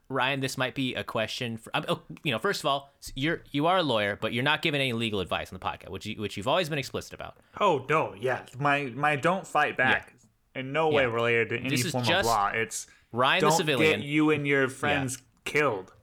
Ryan, 0.09 0.39
this 0.39 0.57
might 0.57 0.73
be 0.73 0.95
a 0.95 1.03
question 1.03 1.57
for 1.57 1.69
um, 1.75 1.85
oh, 1.87 2.01
you 2.23 2.31
know. 2.31 2.39
First 2.39 2.61
of 2.61 2.65
all, 2.65 2.91
you're 3.13 3.43
you 3.51 3.67
are 3.67 3.77
a 3.77 3.83
lawyer, 3.83 4.17
but 4.19 4.33
you're 4.33 4.43
not 4.43 4.63
giving 4.63 4.81
any 4.81 4.93
legal 4.93 5.19
advice 5.19 5.53
on 5.53 5.59
the 5.59 5.63
podcast, 5.63 5.89
which 5.89 6.07
you, 6.07 6.19
which 6.19 6.35
you've 6.35 6.47
always 6.47 6.67
been 6.67 6.79
explicit 6.79 7.13
about. 7.13 7.37
Oh 7.61 7.85
no, 7.87 8.15
yeah. 8.19 8.41
My 8.57 8.85
my 8.95 9.17
don't 9.17 9.45
fight 9.45 9.77
back. 9.77 10.15
In 10.55 10.71
no 10.73 10.89
way 10.89 11.05
related 11.05 11.49
to 11.49 11.59
any 11.59 11.69
This 11.69 11.85
is 11.85 11.91
form 11.91 12.03
just 12.03 12.21
of 12.21 12.25
law. 12.25 12.47
It's 12.47 12.87
Ryan 13.11 13.41
don't 13.41 13.51
the 13.51 13.57
civilian. 13.57 13.99
get 13.99 14.09
you 14.09 14.31
and 14.31 14.47
your 14.47 14.67
friends 14.67 15.19
killed. 15.45 15.93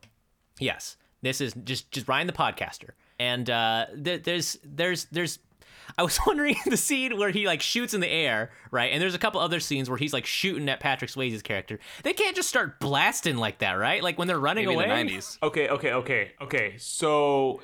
Yes, 0.60 0.96
this 1.20 1.40
is 1.40 1.52
just 1.64 1.90
just 1.90 2.06
Ryan 2.06 2.28
the 2.28 2.32
podcaster, 2.32 2.90
and 3.18 3.50
uh, 3.50 3.86
there, 3.92 4.18
there's 4.18 4.56
there's 4.62 5.06
there's. 5.06 5.40
I 5.99 6.03
was 6.03 6.18
wondering 6.26 6.57
the 6.66 6.76
scene 6.76 7.16
where 7.18 7.30
he 7.30 7.47
like 7.47 7.61
shoots 7.62 7.95
in 7.95 8.01
the 8.01 8.09
air, 8.11 8.51
right? 8.70 8.93
And 8.93 9.01
there's 9.03 9.14
a 9.14 9.18
couple 9.18 9.41
other 9.41 9.61
scenes 9.61 9.89
where 9.89 9.99
he's 9.99 10.12
like 10.12 10.26
shooting 10.26 10.68
at 10.68 10.80
Patrick 10.80 11.11
Swayze's 11.11 11.43
character. 11.43 11.78
They 12.03 12.12
can't 12.12 12.35
just 12.37 12.49
start 12.49 12.80
blasting 12.80 13.37
like 13.37 13.59
that, 13.59 13.72
right? 13.72 14.03
Like 14.03 14.18
when 14.18 14.28
they're 14.28 14.39
running 14.41 14.66
Maybe 14.66 14.82
in 14.85 14.91
away. 14.91 15.05
the 15.05 15.11
90s. 15.16 15.39
Okay, 15.43 15.68
okay, 15.68 15.93
okay, 15.93 16.32
okay. 16.41 16.74
So 16.78 17.61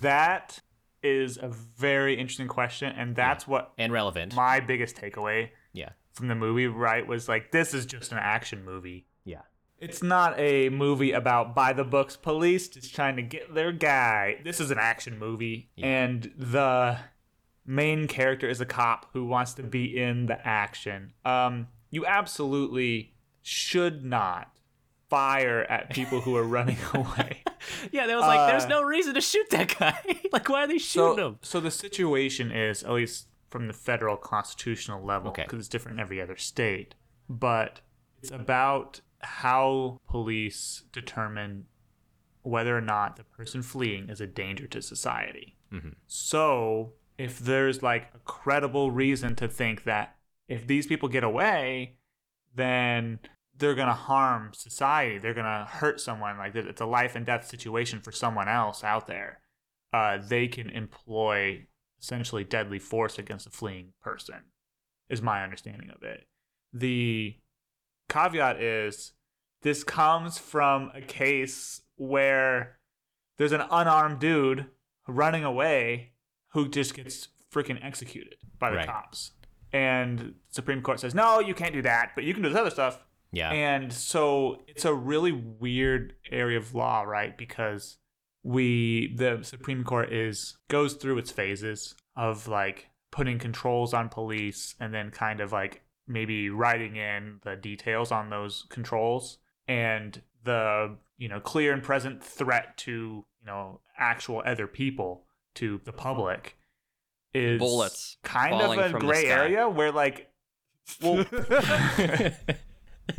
that 0.00 0.60
is 1.02 1.36
a 1.36 1.48
very 1.48 2.14
interesting 2.18 2.48
question, 2.48 2.92
and 2.96 3.14
that's 3.14 3.46
what 3.46 3.72
and 3.78 3.92
relevant. 3.92 4.34
my 4.34 4.60
biggest 4.60 4.96
takeaway 4.96 5.50
yeah, 5.72 5.90
from 6.12 6.28
the 6.28 6.34
movie, 6.34 6.66
right, 6.66 7.06
was 7.06 7.28
like 7.28 7.52
this 7.52 7.74
is 7.74 7.86
just 7.86 8.12
an 8.12 8.18
action 8.18 8.64
movie. 8.64 9.06
yeah, 9.24 9.42
It's 9.78 10.02
not 10.02 10.38
a 10.38 10.68
movie 10.70 11.12
about 11.12 11.54
by 11.54 11.72
the 11.74 11.84
books 11.84 12.16
police 12.16 12.68
just 12.68 12.94
trying 12.94 13.16
to 13.16 13.22
get 13.22 13.54
their 13.54 13.72
guy. 13.72 14.38
This 14.42 14.58
is 14.60 14.70
an 14.70 14.78
action 14.78 15.18
movie, 15.18 15.70
and 15.78 16.32
the 16.36 16.98
main 17.66 18.06
character 18.06 18.48
is 18.48 18.60
a 18.60 18.66
cop 18.66 19.06
who 19.12 19.26
wants 19.26 19.54
to 19.54 19.62
be 19.62 19.98
in 20.00 20.26
the 20.26 20.46
action. 20.46 21.12
Um, 21.24 21.68
you 21.90 22.06
absolutely 22.06 23.14
should 23.42 24.04
not 24.04 24.50
fire 25.08 25.62
at 25.70 25.90
people 25.90 26.20
who 26.20 26.34
are 26.36 26.42
running 26.44 26.78
away. 26.94 27.42
yeah. 27.92 28.06
They 28.06 28.14
was 28.14 28.22
like, 28.24 28.50
"There's 28.50 28.64
Uh, 28.64 28.68
no 28.68 28.82
reason 28.82 29.14
to 29.14 29.20
shoot 29.20 29.48
that 29.50 29.76
guy. 29.78 29.98
like, 30.32 30.48
why 30.48 30.64
are 30.64 30.66
they 30.66 30.78
shooting 30.78 31.16
so, 31.16 31.26
him?" 31.28 31.38
so 31.42 31.60
the 31.60 31.70
situation 31.70 32.50
is, 32.50 32.82
at 32.82 32.90
least 32.92 33.26
from 33.48 33.68
the 33.68 33.72
federal 33.72 34.16
constitutional 34.16 35.04
level, 35.04 35.30
Okay. 35.30 35.44
because 35.44 35.60
it's 35.60 35.68
different 35.68 35.98
in 35.98 36.02
every 36.02 36.20
other 36.20 36.36
state, 36.36 36.94
but 37.28 37.80
it's 38.20 38.32
about 38.32 39.00
how 39.20 40.00
police 40.08 40.82
determine 40.92 41.66
whether 42.42 42.76
or 42.76 42.80
not 42.80 43.16
the 43.16 43.24
person 43.24 43.62
fleeing 43.62 44.08
is 44.08 44.20
a 44.20 44.26
danger 44.26 44.66
to 44.66 44.82
society. 44.82 45.56
So 46.06 46.92
if 47.18 47.38
there's 47.38 47.82
like 47.82 48.10
a 48.14 48.18
credible 48.20 48.90
reason 48.90 49.34
to 49.36 49.48
think 49.48 49.84
that 49.84 50.16
if 50.48 50.66
these 50.66 50.86
people 50.86 51.08
get 51.08 51.24
away, 51.24 51.96
then 52.54 53.18
they're 53.56 53.74
going 53.74 53.88
to 53.88 53.94
harm 53.94 54.50
society. 54.52 55.18
They're 55.18 55.34
going 55.34 55.46
to 55.46 55.66
hurt 55.68 56.00
someone. 56.00 56.38
Like 56.38 56.54
it's 56.54 56.80
a 56.80 56.86
life 56.86 57.16
and 57.16 57.24
death 57.24 57.46
situation 57.46 58.00
for 58.00 58.12
someone 58.12 58.48
else 58.48 58.84
out 58.84 59.06
there. 59.06 59.40
Uh, 59.92 60.18
they 60.18 60.46
can 60.48 60.68
employ 60.70 61.66
essentially 61.98 62.44
deadly 62.44 62.78
force 62.78 63.18
against 63.18 63.46
a 63.46 63.50
fleeing 63.50 63.92
person, 64.02 64.36
is 65.08 65.22
my 65.22 65.42
understanding 65.42 65.90
of 65.90 66.02
it. 66.02 66.26
The 66.72 67.36
caveat 68.08 68.60
is 68.60 69.12
this 69.62 69.82
comes 69.82 70.38
from 70.38 70.90
a 70.94 71.00
case 71.00 71.80
where 71.96 72.78
there's 73.38 73.52
an 73.52 73.62
unarmed 73.70 74.18
dude 74.18 74.66
running 75.08 75.44
away 75.44 76.12
who 76.56 76.66
just 76.68 76.94
gets 76.94 77.28
freaking 77.52 77.78
executed 77.84 78.36
by 78.58 78.70
the 78.70 78.76
Right. 78.78 78.86
cops. 78.86 79.32
And 79.74 80.36
Supreme 80.48 80.80
Court 80.80 80.98
says, 81.00 81.14
no, 81.14 81.38
you 81.38 81.52
can't 81.52 81.74
do 81.74 81.82
that, 81.82 82.12
but 82.14 82.24
you 82.24 82.32
can 82.32 82.42
do 82.42 82.48
this 82.48 82.58
other 82.58 82.70
stuff. 82.70 82.98
Yeah, 83.30 83.50
And 83.52 83.92
so 83.92 84.62
it's 84.66 84.86
a 84.86 84.94
really 84.94 85.32
weird 85.32 86.14
area 86.30 86.56
of 86.56 86.74
law, 86.74 87.02
right? 87.02 87.36
Because 87.36 87.98
we 88.42 89.12
the 89.16 89.40
Supreme 89.42 89.84
Court 89.84 90.10
is 90.12 90.56
goes 90.68 90.94
through 90.94 91.18
its 91.18 91.30
phases 91.30 91.94
of 92.16 92.48
like 92.48 92.88
putting 93.10 93.38
controls 93.38 93.92
on 93.92 94.08
police 94.08 94.74
and 94.80 94.94
then 94.94 95.10
kind 95.10 95.40
of 95.40 95.52
like 95.52 95.82
maybe 96.06 96.48
writing 96.48 96.96
in 96.96 97.40
the 97.44 97.56
details 97.56 98.10
on 98.10 98.30
those 98.30 98.64
controls 98.70 99.38
and 99.68 100.22
the 100.44 100.96
you 101.18 101.28
know 101.28 101.40
clear 101.40 101.72
and 101.74 101.82
present 101.82 102.22
threat 102.24 102.78
to 102.78 102.92
you 103.40 103.46
know 103.46 103.80
actual 103.98 104.40
other 104.46 104.68
people 104.68 105.25
to 105.56 105.80
the 105.84 105.92
public 105.92 106.56
is 107.34 107.58
Bullets 107.58 108.16
kind 108.22 108.54
of 108.54 108.78
a 108.78 108.90
from 108.90 109.00
gray 109.00 109.26
area 109.26 109.68
where 109.68 109.92
like 109.92 110.30
well 111.02 111.24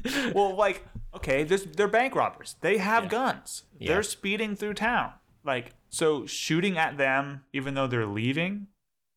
well, 0.33 0.55
like, 0.55 0.85
okay, 1.15 1.43
this, 1.43 1.63
they're 1.75 1.87
bank 1.87 2.15
robbers. 2.15 2.55
They 2.61 2.77
have 2.77 3.05
Yeah. 3.05 3.09
guns. 3.09 3.63
Yeah. 3.79 3.87
They're 3.93 4.03
speeding 4.03 4.55
through 4.55 4.75
town. 4.75 5.13
Like, 5.43 5.73
so 5.89 6.25
shooting 6.25 6.77
at 6.77 6.97
them, 6.97 7.43
even 7.53 7.73
though 7.73 7.87
they're 7.87 8.05
leaving, 8.05 8.67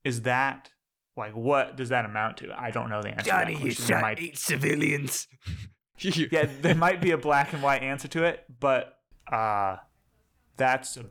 is 0.05 0.23
that 0.23 0.71
like 1.17 1.35
what 1.35 1.77
does 1.77 1.89
that 1.89 2.05
amount 2.05 2.39
to? 2.39 2.53
I 2.59 2.71
don't 2.71 2.89
know 2.89 3.03
the 3.03 3.09
answer. 3.11 3.25
to 3.25 3.31
that 3.31 3.47
question. 3.61 3.87
There 3.87 4.01
might- 4.01 4.21
eight 4.21 4.39
civilians. 4.39 5.27
yeah, 5.99 6.47
there 6.63 6.75
might 6.75 7.01
be 7.01 7.11
a 7.11 7.19
black 7.19 7.53
and 7.53 7.63
white 7.63 7.83
answer 7.83 8.09
to 8.09 8.25
it, 8.25 8.45
but 8.61 8.97
uh, 9.31 9.77
that's 10.57 10.97
a 10.97 11.05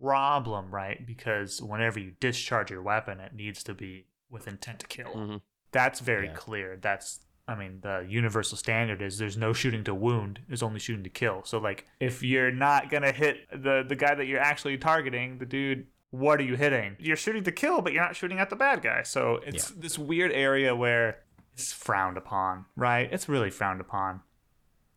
problem, 0.00 0.70
right? 0.70 1.06
Because 1.06 1.62
whenever 1.62 1.98
you 1.98 2.12
discharge 2.20 2.70
your 2.70 2.82
weapon, 2.82 3.20
it 3.20 3.34
needs 3.34 3.62
to 3.64 3.74
be 3.74 4.06
with 4.30 4.46
intent 4.48 4.80
to 4.80 4.86
kill. 4.86 5.12
Mhm. 5.14 5.40
That's 5.72 6.00
very 6.00 6.26
Yeah. 6.26 6.34
clear. 6.34 6.76
That's 6.76 7.20
I 7.48 7.54
mean, 7.54 7.78
the 7.82 8.04
universal 8.08 8.58
standard 8.58 9.00
is 9.00 9.18
there's 9.18 9.36
no 9.36 9.52
shooting 9.52 9.84
to 9.84 9.94
wound, 9.94 10.40
there's 10.48 10.64
only 10.64 10.80
shooting 10.80 11.04
to 11.04 11.10
kill. 11.10 11.44
So 11.44 11.58
like 11.58 11.86
if 12.00 12.20
you're 12.20 12.50
not 12.50 12.90
gonna 12.90 13.12
hit 13.12 13.46
the 13.52 13.84
the 13.86 13.94
guy 13.94 14.14
that 14.16 14.26
you're 14.26 14.40
actually 14.40 14.76
targeting, 14.78 15.38
the 15.38 15.46
dude 15.46 15.86
what 16.10 16.40
are 16.40 16.44
you 16.44 16.56
hitting? 16.56 16.96
You're 16.98 17.16
shooting 17.16 17.44
to 17.44 17.52
kill, 17.52 17.82
but 17.82 17.92
you're 17.92 18.02
not 18.02 18.16
shooting 18.16 18.38
at 18.40 18.48
the 18.50 18.56
bad 18.56 18.82
guy. 18.82 19.02
So 19.02 19.36
it's 19.46 19.70
this 19.70 19.96
weird 19.98 20.32
area 20.32 20.74
where 20.74 21.18
it's 21.52 21.72
frowned 21.72 22.16
upon, 22.16 22.64
right? 22.74 23.08
It's 23.12 23.28
really 23.28 23.50
frowned 23.50 23.80
upon. 23.80 24.22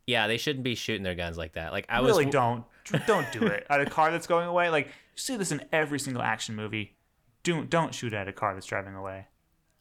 yeah. 0.08 0.26
They 0.28 0.38
shouldn't 0.38 0.64
be 0.64 0.74
shooting 0.74 1.04
their 1.04 1.14
guns 1.16 1.38
like 1.38 1.54
that. 1.54 1.72
Like 1.72 1.86
I 1.88 1.98
I 1.98 2.00
was 2.02 2.10
really 2.18 2.26
don't 2.32 2.66
don't 3.08 3.32
do 3.32 3.46
it 3.46 3.66
at 3.70 3.82
a 3.82 3.86
car 3.86 4.12
that's 4.12 4.28
going 4.28 4.48
away. 4.48 4.70
Like 4.70 4.88
you 4.88 4.92
see 5.16 5.36
this 5.38 5.52
in 5.52 5.62
every 5.72 6.00
single 6.00 6.22
action 6.24 6.56
movie. 6.56 6.96
Don't 7.44 7.70
don't 7.70 7.94
shoot 7.94 8.14
at 8.14 8.28
a 8.28 8.34
car 8.34 8.54
that's 8.54 8.66
driving 8.66 8.96
away. 8.96 9.28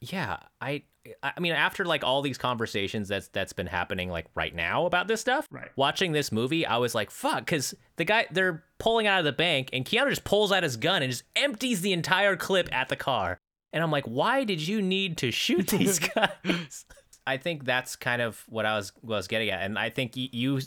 yeah 0.00 0.36
i 0.60 0.82
i 1.24 1.40
mean 1.40 1.52
after 1.52 1.84
like 1.84 2.04
all 2.04 2.22
these 2.22 2.38
conversations 2.38 3.08
that's 3.08 3.26
that's 3.28 3.52
been 3.52 3.66
happening 3.66 4.10
like 4.10 4.26
right 4.36 4.54
now 4.54 4.86
about 4.86 5.08
this 5.08 5.20
stuff 5.20 5.48
Right. 5.50 5.70
watching 5.74 6.12
this 6.12 6.30
movie 6.30 6.64
i 6.66 6.76
was 6.76 6.94
like 6.94 7.10
fuck 7.10 7.40
because 7.40 7.74
the 7.96 8.04
guy 8.04 8.26
they're 8.30 8.62
pulling 8.78 9.06
out 9.08 9.18
of 9.18 9.24
the 9.24 9.32
bank 9.32 9.70
and 9.72 9.84
keanu 9.84 10.08
just 10.10 10.22
pulls 10.22 10.52
out 10.52 10.62
his 10.62 10.76
gun 10.76 11.02
and 11.02 11.10
just 11.10 11.24
empties 11.34 11.80
the 11.80 11.92
entire 11.92 12.36
clip 12.36 12.68
at 12.72 12.88
the 12.90 12.94
car 12.96 13.40
and 13.72 13.82
i'm 13.82 13.90
like 13.90 14.04
why 14.04 14.44
did 14.44 14.60
you 14.68 14.80
need 14.82 15.16
to 15.16 15.30
shoot 15.32 15.66
these 15.68 15.98
guys 16.14 16.84
i 17.26 17.36
think 17.36 17.64
that's 17.64 17.96
kind 17.96 18.22
of 18.22 18.44
what 18.48 18.66
i 18.66 18.76
was 18.76 18.92
what 19.00 19.14
I 19.14 19.18
was 19.18 19.28
getting 19.28 19.48
at 19.50 19.62
and 19.62 19.76
i 19.78 19.90
think 19.90 20.12
you 20.14 20.60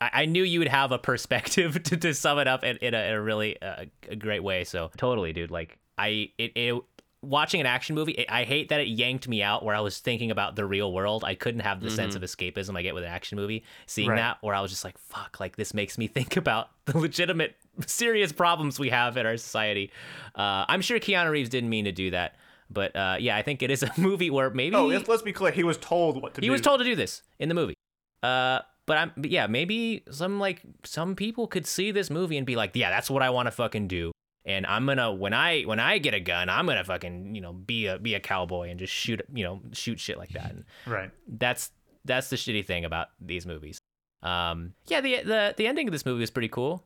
I 0.00 0.10
I 0.22 0.24
knew 0.26 0.42
you 0.42 0.58
would 0.60 0.68
have 0.68 0.92
a 0.92 0.98
perspective 0.98 1.82
to, 1.84 1.96
to 1.96 2.14
sum 2.14 2.38
it 2.38 2.46
up 2.48 2.64
in, 2.64 2.76
in, 2.78 2.94
a, 2.94 2.98
in 3.08 3.14
a 3.14 3.20
really 3.22 3.60
uh, 3.62 3.84
a 4.08 4.16
great 4.16 4.42
way. 4.42 4.64
So 4.64 4.90
totally, 4.96 5.32
dude. 5.32 5.50
Like 5.50 5.78
I, 5.98 6.30
it, 6.38 6.52
it 6.54 6.82
watching 7.22 7.60
an 7.60 7.66
action 7.66 7.94
movie, 7.94 8.12
it, 8.12 8.30
I 8.30 8.44
hate 8.44 8.68
that 8.68 8.80
it 8.80 8.88
yanked 8.88 9.26
me 9.26 9.42
out 9.42 9.64
where 9.64 9.74
I 9.74 9.80
was 9.80 9.98
thinking 9.98 10.30
about 10.30 10.54
the 10.54 10.64
real 10.66 10.92
world. 10.92 11.24
I 11.24 11.34
couldn't 11.34 11.60
have 11.62 11.80
the 11.80 11.90
sense 11.90 12.14
of 12.14 12.22
escapism 12.22 12.76
I 12.76 12.82
get 12.82 12.94
with 12.94 13.02
an 13.04 13.10
action 13.10 13.36
movie. 13.36 13.64
Seeing 13.86 14.10
Right. 14.10 14.16
that, 14.16 14.38
where 14.42 14.54
I 14.54 14.60
was 14.60 14.70
just 14.70 14.84
like, 14.84 14.96
fuck, 14.98 15.38
like 15.40 15.56
this 15.56 15.74
makes 15.74 15.98
me 15.98 16.06
think 16.18 16.36
about 16.36 16.68
the 16.84 16.98
legitimate, 16.98 17.56
serious 17.86 18.30
problems 18.32 18.78
we 18.78 18.90
have 18.90 19.16
in 19.16 19.26
our 19.26 19.36
society. 19.38 19.90
Uh, 20.36 20.66
I'm 20.68 20.82
sure 20.82 20.98
Keanu 21.00 21.30
Reeves 21.30 21.48
didn't 21.48 21.70
mean 21.70 21.86
to 21.86 21.92
do 21.92 22.10
that. 22.10 22.36
But 22.70 22.94
uh, 22.94 23.16
yeah, 23.18 23.36
I 23.36 23.42
think 23.42 23.62
it 23.62 23.70
is 23.70 23.82
a 23.82 23.90
movie 24.00 24.28
where 24.30 24.50
maybe 24.50 24.76
Oh, 24.76 24.86
let's, 24.86 25.22
be 25.22 25.32
clear. 25.32 25.52
He 25.52 25.64
was 25.64 25.78
told 25.78 26.20
what 26.22 26.34
to 26.34 26.40
he 26.40 26.48
do. 26.48 26.52
was 26.52 26.60
told 26.60 26.80
to 26.80 26.84
do 26.84 26.94
this 26.94 27.22
in 27.38 27.48
the 27.48 27.54
movie. 27.54 27.74
Uh, 28.22 28.60
but 28.86 28.96
I'm, 28.98 29.12
but 29.16 29.30
yeah, 29.30 29.46
maybe 29.46 30.04
some 30.10 30.38
like 30.40 30.62
some 30.84 31.14
people 31.16 31.46
could 31.46 31.66
see 31.66 31.90
this 31.90 32.08
movie 32.10 32.36
and 32.36 32.46
be 32.46 32.56
like, 32.56 32.70
yeah, 32.74 32.90
that's 32.90 33.10
what 33.10 33.22
I 33.22 33.30
want 33.30 33.46
to 33.46 33.50
fucking 33.52 33.88
do. 33.88 34.12
And 34.44 34.64
I'm 34.64 34.86
gonna 34.86 35.12
when 35.12 35.34
I 35.34 35.62
when 35.62 35.80
I 35.80 35.98
get 35.98 36.14
a 36.14 36.20
gun, 36.20 36.48
I'm 36.48 36.66
gonna 36.66 36.84
fucking 36.84 37.34
you 37.34 37.40
know 37.40 37.52
be 37.52 37.86
a 37.86 37.98
be 37.98 38.14
a 38.14 38.20
cowboy 38.20 38.70
and 38.70 38.78
just 38.78 38.92
shoot 38.92 39.20
you 39.34 39.42
know 39.44 39.60
shoot 39.72 39.98
shit 39.98 40.18
like 40.18 40.30
that. 40.30 40.50
And 40.52 40.64
Right. 40.86 41.10
that's 41.26 41.72
that's 42.04 42.30
the 42.30 42.36
shitty 42.36 42.64
thing 42.64 42.84
about 42.84 43.08
these 43.20 43.44
movies. 43.44 43.80
Um, 44.22 44.74
yeah, 44.86 45.00
the 45.00 45.22
the 45.24 45.54
the 45.56 45.66
ending 45.66 45.88
of 45.88 45.92
this 45.92 46.06
movie 46.06 46.22
is 46.22 46.30
pretty 46.30 46.48
cool, 46.48 46.84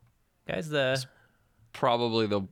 guys. 0.48 0.68
The 0.70 1.04
Probably 1.72 2.26
the 2.26 2.42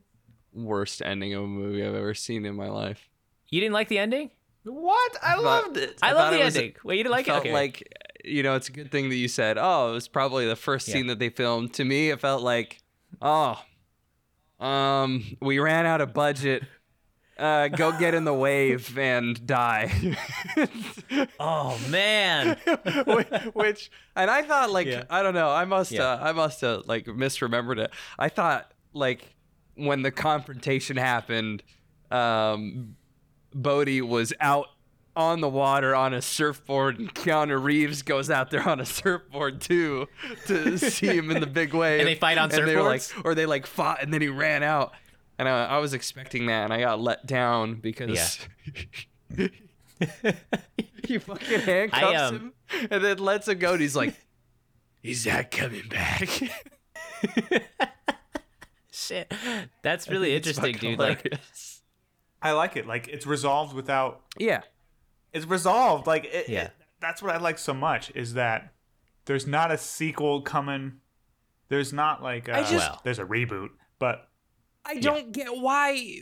worst 0.53 1.01
ending 1.03 1.33
of 1.33 1.43
a 1.43 1.47
movie 1.47 1.83
I've 1.83 1.95
ever 1.95 2.13
seen 2.13 2.45
in 2.45 2.55
my 2.55 2.69
life. 2.69 3.09
you 3.49 3.59
didn't 3.59 3.73
like 3.73 3.87
the 3.87 3.97
ending? 3.97 4.31
What? 4.63 5.17
I 5.23 5.33
thought- 5.33 5.43
loved 5.43 5.77
it. 5.77 5.97
I, 6.01 6.09
I 6.09 6.13
love 6.13 6.33
the 6.33 6.39
it 6.41 6.45
was- 6.45 6.55
ending. 6.55 6.75
Wait, 6.83 6.97
you 6.97 7.03
didn't 7.03 7.11
like 7.13 7.25
felt 7.25 7.45
it? 7.45 7.49
Okay. 7.49 7.53
like 7.53 7.91
you 8.25 8.43
know, 8.43 8.55
it's 8.55 8.69
a 8.69 8.71
good 8.71 8.91
thing 8.91 9.09
that 9.09 9.15
you 9.15 9.27
said, 9.27 9.57
"Oh, 9.59 9.91
it 9.91 9.93
was 9.93 10.07
probably 10.07 10.45
the 10.47 10.55
first 10.55 10.87
Yeah. 10.87 10.93
scene 10.95 11.07
that 11.07 11.19
they 11.19 11.29
filmed." 11.29 11.73
To 11.75 11.85
me, 11.85 12.09
it 12.09 12.19
felt 12.19 12.41
like, 12.43 12.79
"Oh, 13.21 13.61
um, 14.59 15.37
we 15.41 15.59
ran 15.59 15.85
out 15.85 16.01
of 16.01 16.13
budget. 16.13 16.63
Uh, 17.37 17.69
go 17.69 17.97
get 17.97 18.13
in 18.13 18.25
the 18.25 18.33
wave 18.47 18.97
and 18.97 19.45
die." 19.47 20.17
oh 21.39 21.79
man. 21.89 22.57
which, 23.53 23.89
and 24.15 24.29
I 24.29 24.41
thought 24.43 24.71
like 24.71 24.87
Yeah. 24.87 25.03
I 25.09 25.23
don't 25.23 25.33
know. 25.33 25.49
I 25.49 25.65
must 25.65 25.91
Yeah. 25.91 26.03
uh, 26.03 26.19
I 26.21 26.31
must 26.33 26.61
have 26.61 26.83
like 26.85 27.05
misremembered 27.05 27.77
it. 27.79 27.91
I 28.17 28.29
thought 28.29 28.71
like 28.93 29.33
when 29.75 30.01
the 30.01 30.11
confrontation 30.11 30.97
happened, 30.97 31.63
um, 32.11 32.95
Bodhi 33.53 34.01
was 34.01 34.33
out 34.41 34.67
on 35.19 35.41
the 35.41 35.49
water 35.49 35.93
on 35.93 36.13
a 36.13 36.21
surfboard, 36.21 36.97
and 36.97 37.13
Keanu 37.13 37.61
Reeves 37.61 38.03
goes 38.03 38.29
out 38.29 38.51
there 38.51 38.67
on 38.67 38.79
a 38.79 38.85
surfboard 38.85 39.59
too 39.59 40.07
to 40.47 40.77
see 40.77 41.07
him 41.07 41.29
in 41.29 41.41
the 41.41 41.47
big 41.47 41.73
wave. 41.73 41.99
And 41.99 42.07
they 42.07 42.15
fight 42.15 42.37
on 42.37 42.49
and 42.51 42.65
they 42.67 42.75
were 42.75 42.83
like, 42.83 43.01
surfboards? 43.01 43.25
or 43.25 43.35
they 43.35 43.45
like 43.45 43.67
fought, 43.67 44.01
and 44.01 44.13
then 44.13 44.21
he 44.21 44.29
ran 44.29 44.63
out. 44.63 44.93
And 45.37 45.47
I, 45.47 45.65
I 45.65 45.77
was 45.79 45.93
expecting 45.93 46.45
that, 46.45 46.63
and 46.63 46.73
I 46.73 46.79
got 46.79 47.01
let 47.01 47.25
down 47.25 47.75
because. 47.75 48.39
he 51.03 51.17
fucking 51.17 51.59
handcuffs 51.59 52.03
I, 52.03 52.15
um, 52.15 52.35
him 52.35 52.53
and 52.89 53.03
then 53.03 53.17
lets 53.17 53.47
him 53.47 53.59
go. 53.59 53.73
And 53.73 53.81
he's 53.81 53.95
like, 53.95 54.15
"He's 55.01 55.25
not 55.25 55.51
coming 55.51 55.89
back." 55.89 56.29
Shit. 58.91 59.33
That's 59.81 60.07
really 60.07 60.35
interesting, 60.35 60.75
fucking 60.75 60.91
dude. 60.91 60.99
Like. 60.99 61.33
I 62.41 62.51
like 62.53 62.77
it. 62.77 62.87
Like 62.87 63.09
it's 63.09 63.25
resolved 63.25 63.75
without. 63.75 64.21
yeah, 64.37 64.61
It's 65.33 65.45
resolved. 65.45 66.07
Like 66.07 66.25
it, 66.25 66.49
Yeah. 66.49 66.65
it- 66.65 66.73
that's 67.01 67.21
what 67.21 67.33
I 67.33 67.37
like 67.37 67.57
so 67.57 67.73
much 67.73 68.11
is 68.15 68.33
that 68.33 68.73
there's 69.25 69.47
not 69.47 69.71
a 69.71 69.77
sequel 69.77 70.41
coming. 70.41 70.99
There's 71.69 71.93
not 71.93 72.21
like 72.21 72.49
uh, 72.49 72.53
I 72.53 72.59
just- 72.61 72.73
Well. 72.73 73.01
there's 73.03 73.19
a 73.19 73.25
reboot, 73.25 73.69
but 73.99 74.27
I 74.85 74.99
don't 74.99 75.31
get 75.31 75.55
why 75.57 76.21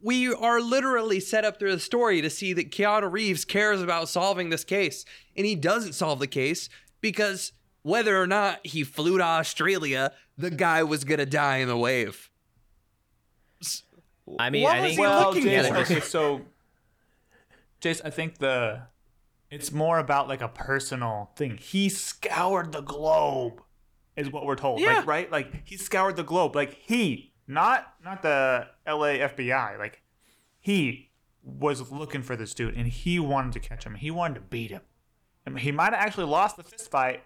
we 0.00 0.32
are 0.32 0.60
literally 0.60 1.18
set 1.20 1.44
up 1.44 1.58
through 1.58 1.72
the 1.72 1.80
story 1.80 2.20
to 2.20 2.28
see 2.28 2.52
that 2.52 2.70
Keanu 2.70 3.10
Reeves 3.10 3.44
cares 3.46 3.80
about 3.80 4.08
solving 4.08 4.50
this 4.50 4.62
case, 4.64 5.04
and 5.36 5.46
he 5.46 5.54
doesn't 5.56 5.94
solve 5.94 6.18
the 6.18 6.26
case 6.26 6.68
because 7.00 7.52
whether 7.82 8.20
or 8.20 8.26
not 8.26 8.64
he 8.66 8.84
flew 8.84 9.16
to 9.18 9.24
Australia, 9.24 10.12
the 10.36 10.50
guy 10.50 10.82
was 10.82 11.04
gonna 11.04 11.24
die 11.26 11.56
in 11.58 11.68
the 11.68 11.76
wave. 11.76 12.30
I 14.38 14.50
mean, 14.50 14.62
What 14.64 14.76
I 14.76 14.80
was 14.80 14.86
think 14.88 14.94
he 14.94 15.00
well, 15.00 15.28
looking 15.30 15.44
Jace, 15.44 15.68
for? 15.68 15.76
okay, 15.76 16.00
so 16.00 16.40
Jace, 17.84 18.00
I 18.04 18.10
think 18.10 18.38
the 18.38 18.82
it's 19.50 19.70
more 19.70 19.98
about 19.98 20.28
like 20.28 20.40
a 20.40 20.48
personal 20.48 21.30
thing. 21.36 21.58
He 21.58 21.88
scoured 21.88 22.72
the 22.72 22.80
globe, 22.80 23.62
is 24.16 24.30
what 24.30 24.46
we're 24.46 24.56
told. 24.56 24.80
Yeah. 24.80 24.98
Like, 24.98 25.06
right? 25.06 25.30
Like 25.32 25.66
he 25.68 25.76
scoured 25.76 26.16
the 26.16 26.24
globe. 26.24 26.56
Like 26.56 26.78
he, 26.80 27.32
not 27.46 27.94
not 28.04 28.22
the 28.22 28.68
LA 28.86 29.18
FBI. 29.28 29.78
Like 29.78 30.02
he 30.60 31.10
was 31.42 31.92
looking 31.92 32.22
for 32.22 32.36
this 32.36 32.54
dude, 32.54 32.74
and 32.74 32.88
he 32.88 33.18
wanted 33.18 33.52
to 33.52 33.60
catch 33.60 33.84
him. 33.84 33.96
He 33.96 34.10
wanted 34.10 34.34
to 34.36 34.40
beat 34.40 34.70
him. 34.70 34.80
I 35.46 35.50
mean, 35.50 35.58
he 35.58 35.72
might 35.72 35.92
have 35.92 36.02
actually 36.06 36.24
lost 36.24 36.56
the 36.56 36.62
fist 36.64 36.90
fight, 36.90 37.22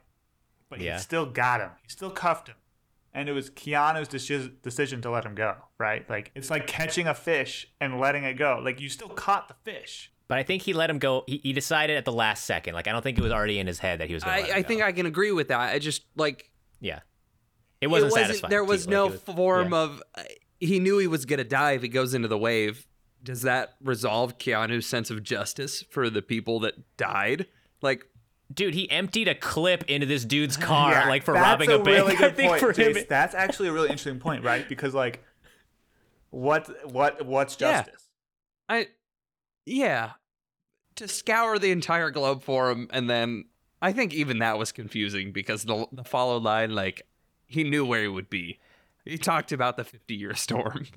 but 0.68 0.80
Yeah. 0.80 0.94
he 0.96 1.00
still 1.02 1.24
got 1.24 1.60
him. 1.60 1.70
He 1.82 1.88
still 1.88 2.10
cuffed 2.10 2.48
him. 2.48 2.56
And 3.14 3.28
it 3.28 3.32
was 3.32 3.48
Keanu's 3.48 4.08
deci- 4.08 4.60
decision 4.62 5.00
to 5.02 5.10
let 5.10 5.24
him 5.24 5.34
go, 5.36 5.54
right? 5.78 6.08
Like 6.10 6.32
it's 6.34 6.50
like 6.50 6.66
catching 6.66 7.06
a 7.06 7.14
fish 7.14 7.68
and 7.80 8.00
letting 8.00 8.24
it 8.24 8.34
go. 8.34 8.60
Like 8.62 8.80
you 8.80 8.88
still 8.88 9.08
caught 9.08 9.46
the 9.48 9.54
fish. 9.64 10.12
But 10.28 10.38
I 10.38 10.42
think 10.44 10.62
he 10.62 10.72
let 10.74 10.88
him 10.90 10.98
go. 10.98 11.24
He, 11.26 11.40
he 11.42 11.52
decided 11.52 11.96
at 11.96 12.04
the 12.04 12.12
last 12.12 12.44
second. 12.44 12.74
Like 12.74 12.86
I 12.86 12.92
don't 12.92 13.02
think 13.02 13.18
it 13.18 13.22
was 13.22 13.32
already 13.32 13.58
in 13.58 13.66
his 13.66 13.78
head 13.78 14.00
that 14.00 14.08
he 14.08 14.14
was 14.14 14.22
going 14.24 14.44
to 14.46 14.54
I, 14.54 14.58
I 14.58 14.62
think 14.62 14.82
I 14.82 14.92
can 14.92 15.06
agree 15.06 15.32
with 15.32 15.48
that. 15.48 15.58
I 15.58 15.78
just 15.78 16.02
like 16.16 16.50
Yeah. 16.80 17.00
It 17.80 17.86
wasn't, 17.88 18.12
satisfying. 18.12 18.50
There 18.50 18.64
was 18.64 18.86
you, 18.86 18.90
no 18.92 19.04
like, 19.06 19.12
was- 19.26 19.36
form 19.36 19.72
yeah. 19.72 19.78
of. 19.78 20.02
uh, 20.16 20.22
He 20.60 20.80
knew 20.80 20.98
he 20.98 21.06
was 21.06 21.24
gonna 21.24 21.44
die 21.44 21.72
if 21.72 21.82
he 21.82 21.88
goes 21.88 22.12
into 22.14 22.28
the 22.28 22.38
wave. 22.38 22.86
Does 23.22 23.42
that 23.42 23.74
resolve 23.82 24.38
Keanu's 24.38 24.86
sense 24.86 25.10
of 25.10 25.22
justice 25.22 25.82
for 25.90 26.08
the 26.10 26.22
people 26.22 26.60
that 26.60 26.74
died? 26.96 27.46
Like, 27.82 28.04
Dude, 28.52 28.74
he 28.74 28.90
emptied 28.90 29.28
a 29.28 29.34
clip 29.34 29.84
into 29.90 30.06
this 30.06 30.24
dude's 30.24 30.56
car, 30.70 30.92
Yeah, 30.92 31.08
like 31.08 31.22
for 31.22 31.34
that's 31.34 31.44
robbing 31.44 31.70
a, 31.70 31.76
bank. 31.78 31.86
really 31.86 32.16
I 32.24 32.30
think 32.30 32.48
point, 32.50 32.60
for 32.60 32.68
him, 32.72 32.94
Jace. 32.94 33.06
That's 33.08 33.34
actually 33.34 33.68
a 33.68 33.72
really 33.72 33.88
interesting 33.90 34.18
point, 34.20 34.42
right? 34.44 34.68
Because 34.68 34.94
like, 34.94 35.22
what 36.30 36.68
what 36.92 37.24
what's 37.26 37.56
Yeah. 37.60 37.82
justice? 37.82 38.08
I, 38.68 38.88
yeah, 39.68 40.12
to 40.96 41.06
scour 41.08 41.58
the 41.58 41.70
entire 41.70 42.10
globe 42.10 42.42
for 42.42 42.70
him, 42.70 42.88
and 42.92 43.08
then 43.08 43.44
I 43.80 43.92
think 43.92 44.12
even 44.14 44.38
that 44.40 44.58
was 44.58 44.72
confusing 44.72 45.32
because 45.32 45.64
the 45.64 45.86
the 45.92 46.04
follow 46.04 46.38
line, 46.38 46.74
like, 46.74 47.02
he 47.46 47.62
knew 47.64 47.84
where 47.86 48.02
he 48.02 48.08
would 48.08 48.28
be. 48.30 48.58
He 49.04 49.16
talked 49.18 49.52
about 49.52 49.76
the 49.76 49.84
fifty 49.84 50.14
year 50.14 50.34
storm. 50.34 50.86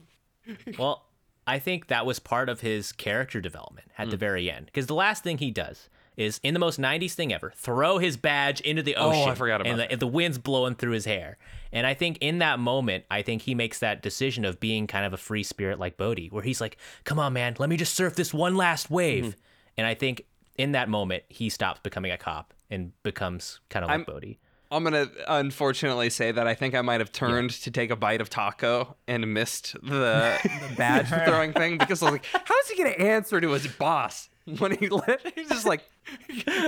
Well, 0.80 1.06
I 1.45 1.60
think 1.60 1.88
that 1.88 2.06
was 2.06 2.18
part 2.19 2.49
of 2.49 2.61
his 2.61 2.91
character 2.91 3.39
development 3.39 3.91
at 3.98 4.06
Hmm. 4.06 4.11
the 4.11 4.18
very 4.18 4.49
end. 4.49 4.65
Because 4.65 4.88
the 4.88 4.95
last 4.95 5.23
thing 5.23 5.38
he 5.38 5.52
does 5.52 5.88
is, 6.18 6.40
in 6.44 6.54
the 6.54 6.60
most 6.60 6.80
90s 6.80 7.14
thing 7.14 7.34
ever, 7.34 7.52
throw 7.56 7.98
his 7.98 8.18
badge 8.18 8.62
into 8.62 8.84
the 8.84 8.96
Oh, 8.96 9.10
I 9.10 9.24
ocean. 9.24 9.36
forgot 9.36 9.62
about 9.62 9.80
and 9.80 9.92
the, 9.92 9.96
the 9.98 10.08
wind's 10.08 10.38
blowing 10.38 10.76
through 10.76 10.92
his 10.92 11.06
hair. 11.06 11.38
And 11.72 11.88
I 11.88 11.94
think 11.94 12.18
in 12.22 12.40
that 12.40 12.60
moment, 12.60 13.06
I 13.10 13.22
think 13.22 13.44
he 13.44 13.56
makes 13.56 13.80
that 13.80 14.02
decision 14.02 14.44
of 14.46 14.60
being 14.60 14.88
kind 14.88 15.06
of 15.06 15.14
a 15.14 15.18
free 15.18 15.44
spirit 15.44 15.80
like 15.80 15.98
Bodhi, 15.98 16.28
where 16.30 16.44
he's 16.44 16.60
like, 16.62 16.78
come 17.06 17.18
on, 17.20 17.34
man, 17.34 17.56
let 17.60 17.70
me 17.70 17.78
just 17.78 17.96
surf 17.96 18.16
this 18.16 18.34
one 18.34 18.56
last 18.56 18.90
wave. 18.92 19.24
Mm-hmm. 19.26 19.40
And 19.78 19.88
I 19.88 19.94
think 19.94 20.26
in 20.58 20.74
that 20.74 20.90
moment, 20.90 21.24
he 21.30 21.50
stops 21.50 21.80
becoming 21.82 22.12
a 22.12 22.18
cop 22.18 22.54
and 22.70 22.92
becomes 23.04 23.62
kind 23.70 23.84
of 23.86 23.90
like 23.90 23.96
I'm- 24.00 24.04
Bodhi. 24.06 24.40
I'm 24.74 24.86
gonna 24.86 25.08
unfortunately 25.28 26.10
say 26.10 26.32
that 26.32 26.48
I 26.48 26.54
think 26.56 26.76
I 26.76 26.82
might 26.82 27.02
have 27.02 27.12
turned 27.12 27.50
to 27.50 27.72
take 27.72 27.92
a 27.92 27.96
bite 27.98 28.22
of 28.22 28.30
taco 28.30 28.96
and 29.06 29.34
missed 29.34 29.74
the, 29.84 30.38
the 30.70 30.76
badge 30.78 31.08
throwing 31.28 31.52
thing 31.52 31.78
because 31.78 32.02
I 32.02 32.06
was 32.06 32.12
like, 32.14 32.26
how 32.32 32.56
is 32.64 32.70
he 32.70 32.78
gonna 32.78 32.92
answer 32.92 33.42
to 33.42 33.50
his 33.50 33.68
boss 33.68 34.30
when 34.59 34.72
he 34.77 34.89
let 34.89 35.22
he's 35.35 35.49
just 35.49 35.65
like 35.65 35.84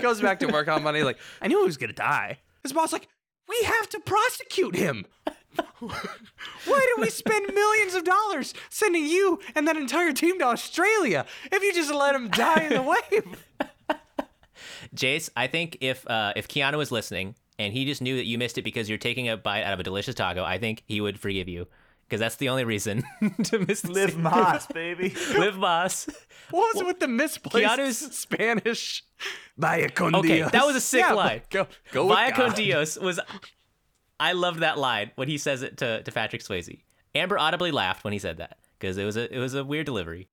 goes 0.02 0.22
back 0.22 0.40
to 0.40 0.48
work 0.48 0.68
on 0.68 0.84
Monday 0.84 1.04
like 1.04 1.18
I 1.42 1.48
knew 1.48 1.60
he 1.60 1.66
was 1.66 1.78
gonna 1.78 1.94
die. 1.94 2.40
His 2.62 2.74
boss 2.74 2.94
like, 2.94 3.10
we 3.50 3.62
have 3.66 3.90
to 3.90 4.00
prosecute 4.00 4.76
him. 4.76 5.06
Why 5.80 6.94
did 6.96 7.02
we 7.02 7.10
spend 7.10 7.54
millions 7.54 7.94
of 7.94 8.06
dollars 8.06 8.54
sending 8.70 9.06
you 9.06 9.40
and 9.54 9.68
that 9.68 9.76
entire 9.76 10.14
team 10.14 10.40
to 10.40 10.46
Australia 10.46 11.26
if 11.52 11.62
you 11.62 11.74
just 11.74 11.94
let 11.94 12.16
him 12.16 12.30
die 12.30 12.64
in 12.64 12.74
the 12.74 12.82
wave? 12.82 13.46
Jace, 14.96 15.30
I 15.36 15.48
think 15.48 15.78
if 15.82 16.08
uh, 16.08 16.34
if 16.36 16.48
Keanu 16.48 16.78
was 16.78 16.92
listening 16.92 17.36
and 17.60 17.74
he 17.74 17.86
just 17.86 18.02
knew 18.02 18.16
that 18.16 18.26
you 18.26 18.38
missed 18.38 18.58
it 18.58 18.64
because 18.64 18.88
you're 18.88 18.98
taking 18.98 19.28
a 19.28 19.36
bite 19.36 19.64
out 19.64 19.74
of 19.74 19.80
a 19.80 19.84
delicious 19.84 20.16
taco, 20.16 20.44
I 20.44 20.58
think 20.58 20.84
he 20.86 21.02
would 21.02 21.20
forgive 21.20 21.50
you 21.50 21.68
because 22.14 22.20
that's 22.20 22.36
the 22.36 22.50
only 22.50 22.64
reason 22.64 23.02
to 23.46 23.58
miss 23.60 23.82
the 23.82 23.92
Live. 23.92 24.16
Moss, 24.18 24.68
baby. 24.74 25.16
Live 25.36 25.58
Moss. 25.58 26.08
What 26.52 26.76
was 26.76 26.82
it 26.82 26.86
with 26.86 27.00
the 27.00 27.08
misplaced 27.08 27.68
Keanu's- 27.68 28.16
Spanish? 28.16 29.04
Vaya 29.58 29.90
con 29.90 30.14
Okay, 30.14 30.28
Dios. 30.38 30.52
that 30.52 30.64
was 30.64 30.76
a 30.76 30.82
sick 30.82 31.00
Yeah, 31.00 31.14
line. 31.14 31.42
Go, 31.50 31.66
go 31.92 32.06
with 32.06 32.16
Via 32.16 32.32
con 32.34 32.54
Dios 32.54 32.98
was. 33.00 33.20
I 34.20 34.34
loved 34.34 34.60
that 34.60 34.78
line 34.78 35.10
when 35.16 35.28
he 35.28 35.40
says 35.40 35.64
it 35.64 35.78
to, 35.78 36.04
to 36.04 36.12
Patrick 36.12 36.44
Swayze. 36.44 36.82
Amber 37.16 37.40
audibly 37.40 37.72
laughed 37.72 38.04
when 38.04 38.14
he 38.14 38.20
said 38.20 38.38
that 38.38 38.58
because 38.80 38.98
it 39.00 39.06
was 39.06 39.18
a 39.18 39.34
it 39.36 39.40
was 39.40 39.56
a 39.56 39.64
weird 39.66 39.88
delivery, 39.88 40.30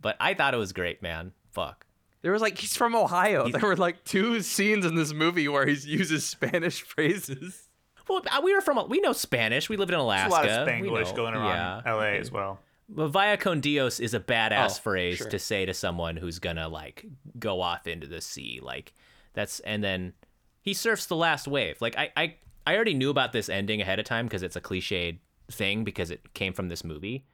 but 0.00 0.16
I 0.20 0.34
thought 0.34 0.52
it 0.52 0.58
was 0.58 0.74
great, 0.74 1.02
man. 1.02 1.32
Fuck. 1.52 1.86
There 2.20 2.32
was 2.32 2.42
like 2.42 2.58
he's 2.58 2.76
from 2.76 2.94
Ohio. 2.94 3.48
There 3.48 3.60
were 3.62 3.76
like 3.76 4.04
two 4.04 4.42
scenes 4.42 4.84
in 4.84 4.94
this 4.96 5.14
movie 5.14 5.48
where 5.48 5.64
he 5.66 5.72
uses 5.88 6.26
Spanish 6.26 6.82
phrases. 6.82 7.68
Well, 8.08 8.22
uh, 8.30 8.40
we 8.42 8.54
were 8.54 8.60
from 8.60 8.88
we 8.88 9.00
know 9.00 9.12
Spanish. 9.12 9.68
We 9.68 9.76
lived 9.76 9.90
in 9.90 9.98
There's 9.98 10.04
Alaska. 10.04 10.28
a 10.28 10.34
lot 10.34 10.46
of 10.46 10.68
Spanglish 10.68 11.14
going 11.16 11.34
around 11.34 11.82
Yeah. 11.86 11.92
LA 11.94 12.18
as 12.18 12.30
well. 12.30 12.58
But 12.88 13.08
via 13.08 13.36
con 13.36 13.60
Dios 13.60 14.00
is 14.00 14.12
a 14.12 14.20
badass 14.20 14.78
Oh, 14.78 14.82
phrase 14.82 15.18
sure. 15.18 15.28
to 15.30 15.38
say 15.38 15.64
to 15.64 15.72
someone 15.72 16.16
who's 16.16 16.38
gonna 16.38 16.68
like 16.68 17.06
go 17.38 17.60
off 17.60 17.86
into 17.86 18.06
the 18.06 18.20
sea. 18.20 18.60
Like 18.62 18.92
that's 19.34 19.60
and 19.60 19.82
then 19.82 20.12
he 20.60 20.74
surfs 20.74 21.06
the 21.06 21.16
last 21.16 21.46
wave. 21.48 21.80
Like 21.80 21.96
I 21.96 22.10
I, 22.16 22.34
I 22.66 22.74
already 22.74 22.94
knew 22.94 23.10
about 23.10 23.32
this 23.32 23.48
ending 23.48 23.80
ahead 23.80 23.98
of 23.98 24.04
time 24.04 24.26
because 24.26 24.42
it's 24.42 24.56
a 24.56 24.60
cliched 24.60 25.18
thing 25.50 25.84
because 25.84 26.10
it 26.10 26.34
came 26.34 26.52
from 26.52 26.68
this 26.68 26.84
movie. 26.84 27.24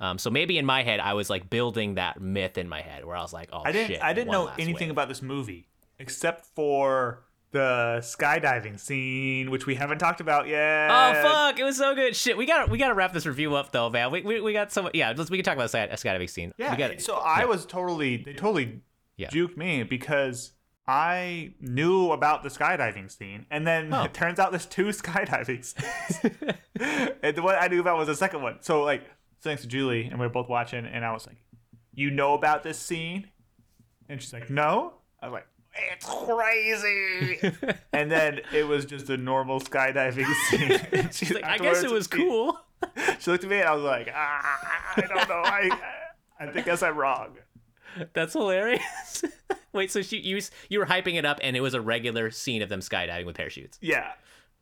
Um, 0.00 0.16
so 0.18 0.30
maybe 0.30 0.58
in 0.58 0.64
my 0.66 0.84
head 0.84 1.00
I 1.00 1.14
was 1.14 1.28
like 1.28 1.50
building 1.50 1.94
that 1.96 2.20
myth 2.20 2.56
in 2.56 2.68
my 2.68 2.82
head 2.82 3.04
where 3.04 3.16
I 3.16 3.22
was 3.22 3.32
like, 3.32 3.48
oh 3.52 3.62
I 3.64 3.72
didn't 3.72 3.88
shit, 3.88 4.02
I 4.02 4.12
didn't 4.12 4.30
know 4.30 4.46
anything 4.58 4.88
wave. 4.88 4.90
about 4.90 5.08
this 5.08 5.22
movie 5.22 5.66
except 5.98 6.46
for 6.46 7.24
the 7.50 7.98
skydiving 8.00 8.78
scene, 8.78 9.50
which 9.50 9.66
we 9.66 9.74
haven't 9.74 9.98
talked 9.98 10.20
about 10.20 10.46
yet. 10.48 10.90
Oh 10.90 11.22
fuck! 11.22 11.58
It 11.58 11.64
was 11.64 11.76
so 11.76 11.94
good. 11.94 12.14
Shit, 12.14 12.36
we 12.36 12.46
got 12.46 12.66
to 12.66 12.70
we 12.70 12.78
got 12.78 12.88
to 12.88 12.94
wrap 12.94 13.12
this 13.12 13.26
review 13.26 13.54
up 13.54 13.72
though, 13.72 13.88
man. 13.90 14.10
We, 14.10 14.22
we, 14.22 14.40
we 14.40 14.52
got 14.52 14.70
some. 14.72 14.88
Yeah, 14.94 15.12
let's 15.16 15.30
we 15.30 15.38
can 15.38 15.44
talk 15.44 15.54
about 15.54 15.70
the 15.70 15.96
sky, 15.96 16.10
skydiving 16.10 16.28
scene. 16.30 16.52
Yeah. 16.58 16.70
we 16.72 16.76
got 16.76 16.90
it. 16.90 17.00
So 17.02 17.16
I 17.16 17.44
was 17.46 17.64
totally 17.66 18.18
they 18.18 18.34
totally 18.34 18.80
Yeah. 19.16 19.28
juked 19.30 19.56
me 19.56 19.82
because 19.82 20.52
I 20.86 21.52
knew 21.60 22.12
about 22.12 22.42
the 22.42 22.48
skydiving 22.48 23.10
scene, 23.10 23.46
and 23.50 23.66
then 23.66 23.92
Oh. 23.92 24.04
it 24.04 24.14
turns 24.14 24.38
out 24.38 24.50
there's 24.52 24.66
two 24.66 24.86
skydiving 24.88 25.64
scenes. 25.64 26.34
and 27.22 27.36
the 27.36 27.42
one 27.42 27.56
I 27.58 27.68
knew 27.68 27.80
about 27.80 27.98
was 27.98 28.08
the 28.08 28.14
second 28.14 28.42
one. 28.42 28.58
So 28.60 28.82
like, 28.82 29.02
thanks 29.42 29.62
to 29.62 29.68
Julie, 29.68 30.04
and 30.06 30.18
we 30.18 30.26
were 30.26 30.32
both 30.32 30.48
watching, 30.48 30.84
and 30.86 31.04
I 31.04 31.12
was 31.12 31.26
like, 31.26 31.36
"You 31.94 32.10
know 32.10 32.34
about 32.34 32.62
this 32.62 32.78
scene?" 32.78 33.28
And 34.10 34.20
she's 34.22 34.32
like, 34.32 34.48
no. 34.48 34.94
I 35.20 35.26
was 35.26 35.32
like, 35.34 35.46
it's 35.92 36.06
crazy. 36.06 37.76
and 37.92 38.10
then 38.10 38.40
it 38.52 38.66
was 38.66 38.84
just 38.84 39.08
a 39.10 39.16
normal 39.16 39.60
skydiving 39.60 40.26
scene. 40.48 41.10
She's 41.12 41.32
Like, 41.32 41.44
I 41.44 41.58
guess 41.58 41.82
it 41.82 41.90
was 41.90 42.06
cool. 42.06 42.58
She 43.18 43.32
looked 43.32 43.42
at 43.42 43.50
me 43.50 43.58
and 43.58 43.68
I 43.68 43.74
was 43.74 43.82
like, 43.82 44.08
ah, 44.14 44.92
I 44.96 45.00
don't 45.00 45.28
know. 45.28 45.42
I, 45.44 45.68
I 46.38 46.46
think 46.46 46.66
guess 46.66 46.80
I'm 46.80 46.96
wrong. 46.96 47.36
That's 48.12 48.34
hilarious. 48.34 49.24
Wait, 49.72 49.90
so 49.90 50.00
she 50.00 50.18
you 50.18 50.40
you 50.68 50.78
were 50.78 50.86
hyping 50.86 51.14
it 51.14 51.24
up, 51.24 51.40
and 51.42 51.56
it 51.56 51.60
was 51.60 51.74
a 51.74 51.80
regular 51.80 52.30
scene 52.30 52.62
of 52.62 52.68
them 52.68 52.78
skydiving 52.78 53.26
with 53.26 53.36
parachutes. 53.36 53.78
Yeah. 53.80 54.12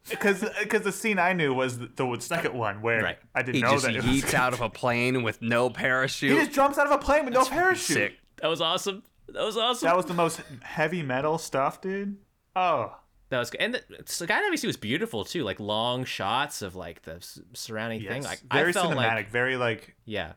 Because 0.09 0.40
the 0.40 0.93
scene 0.93 1.18
I 1.18 1.34
knew 1.34 1.52
was 1.52 1.78
the, 1.78 1.88
the 1.94 2.16
second 2.20 2.55
one 2.55 2.80
where 2.80 3.02
Right. 3.02 3.18
I 3.34 3.43
didn't 3.43 3.56
He 3.56 3.60
know 3.62 3.72
just 3.72 3.84
that 3.84 3.97
it 3.97 4.05
was 4.05 4.06
yeets 4.06 4.32
out 4.34 4.55
of 4.55 4.60
a 4.62 4.70
plane 4.70 5.22
with 5.22 5.43
no 5.43 5.68
parachute. 5.68 6.32
He 6.32 6.38
just 6.38 6.52
jumps 6.52 6.78
out 6.78 6.86
of 6.86 6.93
a 6.93 6.98
plane 6.98 7.24
with 7.26 7.34
no 7.34 7.44
parachute. 7.44 7.97
Sick. 7.97 8.12
That 8.40 8.48
was 8.48 8.60
awesome. 8.60 9.02
That 9.28 9.43
was 9.43 9.57
awesome. 9.57 9.86
That 9.86 9.97
was 9.97 10.07
the 10.07 10.15
most 10.15 10.40
heavy 10.62 11.03
metal 11.03 11.39
stuff, 11.39 11.81
dude. 11.81 12.16
Oh, 12.55 12.97
That 13.31 13.39
was 13.39 13.51
good. 13.51 13.61
And 13.61 13.74
the 13.74 13.81
skydiving 14.05 14.59
scene 14.59 14.69
was 14.69 14.77
beautiful 14.77 15.24
too, 15.24 15.43
like 15.43 15.61
long 15.61 16.05
shots 16.05 16.62
of 16.62 16.77
like 16.77 17.03
the 17.03 17.27
surrounding 17.53 18.03
thing. 18.07 18.23
Like 18.23 18.40
very 18.53 18.70
I 18.70 18.73
felt 18.73 18.93
cinematic. 18.93 19.15
like 19.15 19.31
very 19.31 19.57
like. 19.57 19.97
yeah, 20.05 20.32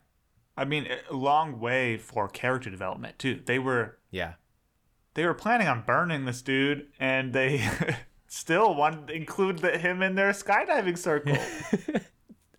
I 0.57 0.66
mean, 0.66 0.88
a 1.10 1.14
long 1.14 1.60
way 1.60 1.98
for 1.98 2.28
character 2.28 2.70
development 2.70 3.20
too. 3.20 3.41
They 3.45 3.60
were 3.60 3.98
yeah. 4.11 4.34
they 5.14 5.26
were 5.26 5.34
planning 5.34 5.68
on 5.68 5.84
burning 5.86 6.26
this 6.26 6.41
dude, 6.41 6.88
and 6.99 7.32
they 7.32 7.66
still 8.28 8.76
wanted 8.76 9.07
to 9.07 9.14
include 9.14 9.60
the, 9.60 9.78
him 9.78 10.02
in 10.02 10.16
their 10.16 10.32
skydiving 10.32 10.98
circle. 10.98 11.38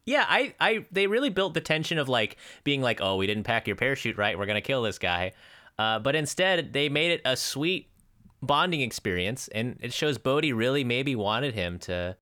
Yeah, 0.06 0.24
I, 0.28 0.54
I, 0.58 0.86
they 0.90 1.06
really 1.06 1.28
built 1.28 1.54
the 1.54 1.60
tension 1.60 1.96
of 1.98 2.08
like 2.08 2.36
being 2.64 2.82
like, 2.82 3.00
oh, 3.00 3.14
we 3.14 3.28
didn't 3.28 3.44
pack 3.44 3.68
your 3.68 3.76
parachute 3.76 4.16
right, 4.16 4.36
we're 4.36 4.46
gonna 4.46 4.60
kill 4.60 4.82
this 4.82 4.98
guy, 4.98 5.32
uh, 5.80 5.98
but 5.98 6.14
instead 6.14 6.74
they 6.74 6.90
made 6.90 7.10
it 7.10 7.22
a 7.24 7.34
sweet 7.34 7.88
bonding 8.42 8.82
experience, 8.82 9.48
and 9.48 9.78
it 9.80 9.94
shows 9.94 10.18
Bodhi 10.18 10.52
really 10.52 10.84
maybe 10.84 11.16
wanted 11.16 11.54
him 11.54 11.78
to 11.80 12.18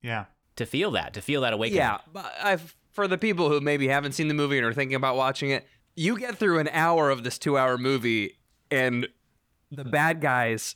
yeah. 0.00 0.24
to 0.56 0.64
feel 0.64 0.90
that, 0.92 1.12
to 1.12 1.20
feel 1.20 1.42
that 1.42 1.52
awakening. 1.52 1.82
Yeah, 1.82 1.98
but 2.10 2.32
I've, 2.42 2.74
for 2.92 3.06
the 3.06 3.18
people 3.18 3.50
who 3.50 3.60
maybe 3.60 3.88
haven't 3.88 4.12
seen 4.12 4.28
the 4.28 4.34
movie 4.34 4.56
and 4.56 4.66
are 4.66 4.72
thinking 4.72 4.94
about 4.94 5.16
watching 5.16 5.50
it, 5.50 5.66
you 5.94 6.18
get 6.18 6.36
through 6.36 6.60
an 6.60 6.68
hour 6.72 7.10
of 7.10 7.24
this 7.24 7.36
two-hour 7.38 7.76
movie, 7.76 8.38
and 8.70 9.06
the 9.70 9.84
bad 9.84 10.22
guys 10.22 10.74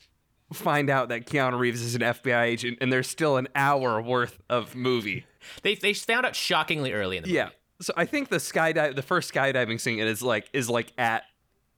find 0.53 0.91
out 0.91 1.09
that 1.09 1.25
Keanu 1.25 1.59
Reeves 1.59 1.81
is 1.81 1.95
an 1.95 2.03
FBI 2.03 2.43
agent, 2.43 2.77
and 2.83 2.93
there's 2.93 3.09
still 3.09 3.39
an 3.39 3.49
hour 3.55 4.03
worth 4.03 4.39
of 4.51 4.75
movie. 4.75 5.25
They 5.63 5.77
they 5.77 5.95
found 5.95 6.27
out 6.27 6.37
shockingly 6.37 6.93
early 6.93 7.17
in 7.17 7.23
the 7.23 7.29
movie. 7.29 7.37
Yeah. 7.37 7.49
So 7.81 7.95
I 7.97 8.05
think 8.05 8.29
the 8.29 8.37
skydive, 8.37 8.97
the 8.97 9.03
first 9.03 9.33
skydiving 9.33 9.81
scene 9.81 9.99
is 9.99 10.21
like 10.21 10.51
is 10.53 10.69
like 10.69 10.93
at 10.99 11.23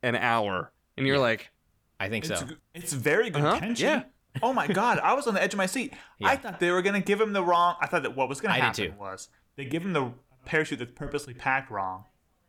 an 0.03 0.17
hour, 0.17 0.73
and 0.97 1.07
you're 1.07 1.19
like, 1.19 1.51
I 1.99 2.09
think 2.09 2.25
so. 2.25 2.35
It's, 2.35 2.53
it's 2.75 2.93
very 2.93 3.31
good 3.31 3.43
Uh-huh, 3.45 3.61
tension. 3.61 3.87
yeah. 3.87 4.03
Oh 4.43 4.53
my 4.53 4.69
god, 4.69 5.01
I 5.01 5.15
was 5.15 5.27
on 5.27 5.35
the 5.35 5.43
edge 5.43 5.55
of 5.55 5.59
my 5.59 5.67
seat. 5.67 5.93
I 6.23 6.37
thought 6.37 6.61
they 6.61 6.71
were 6.71 6.83
gonna 6.83 7.01
give 7.01 7.21
him 7.21 7.33
the 7.33 7.43
wrong. 7.43 7.75
I 7.81 7.89
thought 7.89 8.03
that 8.05 8.15
what 8.17 8.29
was 8.29 8.41
gonna 8.41 8.55
I 8.55 8.59
happen 8.59 8.97
was 8.97 9.29
they 9.57 9.65
give 9.65 9.83
him 9.85 9.93
the 9.93 10.13
parachute 10.45 10.79
that's 10.79 10.93
purposely 10.93 11.35
packed 11.35 11.69
wrong, 11.69 12.05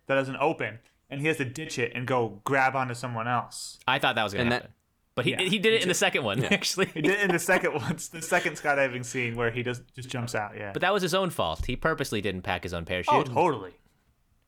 that 0.05 0.13
doesn't 0.13 0.37
open, 0.37 0.77
and 1.09 1.21
he 1.21 1.27
has 1.27 1.37
to 1.37 1.45
ditch 1.45 1.79
it 1.79 1.91
and 1.95 2.05
go 2.05 2.39
grab 2.43 2.75
onto 2.75 2.93
someone 2.93 3.27
else. 3.27 3.79
I 3.87 3.97
thought 3.97 4.13
that 4.13 4.23
was 4.23 4.33
gonna 4.33 4.43
And 4.43 4.51
that- 4.51 4.61
happen, 4.61 4.73
but 5.15 5.25
he 5.25 5.31
Yeah. 5.31 5.41
he 5.41 5.57
did 5.57 5.73
it 5.73 5.81
in 5.81 5.87
the 5.87 5.95
second 5.95 6.23
one 6.23 6.43
actually. 6.53 6.85
He 6.85 7.01
did 7.01 7.13
it 7.13 7.21
in 7.21 7.31
the 7.31 7.39
second 7.39 7.73
one, 7.81 7.93
It's 7.93 8.09
the 8.09 8.21
second 8.21 8.57
skydiving 8.57 9.03
scene 9.03 9.35
where 9.35 9.49
he 9.49 9.63
just 9.63 9.81
just 9.95 10.07
jumps 10.07 10.35
out. 10.35 10.51
Yeah. 10.55 10.73
But 10.73 10.83
that 10.83 10.93
was 10.93 11.01
his 11.01 11.15
own 11.15 11.31
fault. 11.31 11.65
He 11.65 11.75
purposely 11.75 12.21
didn't 12.21 12.43
pack 12.43 12.61
his 12.61 12.75
own 12.75 12.85
parachute. 12.85 13.11
oh, 13.15 13.23
totally. 13.23 13.73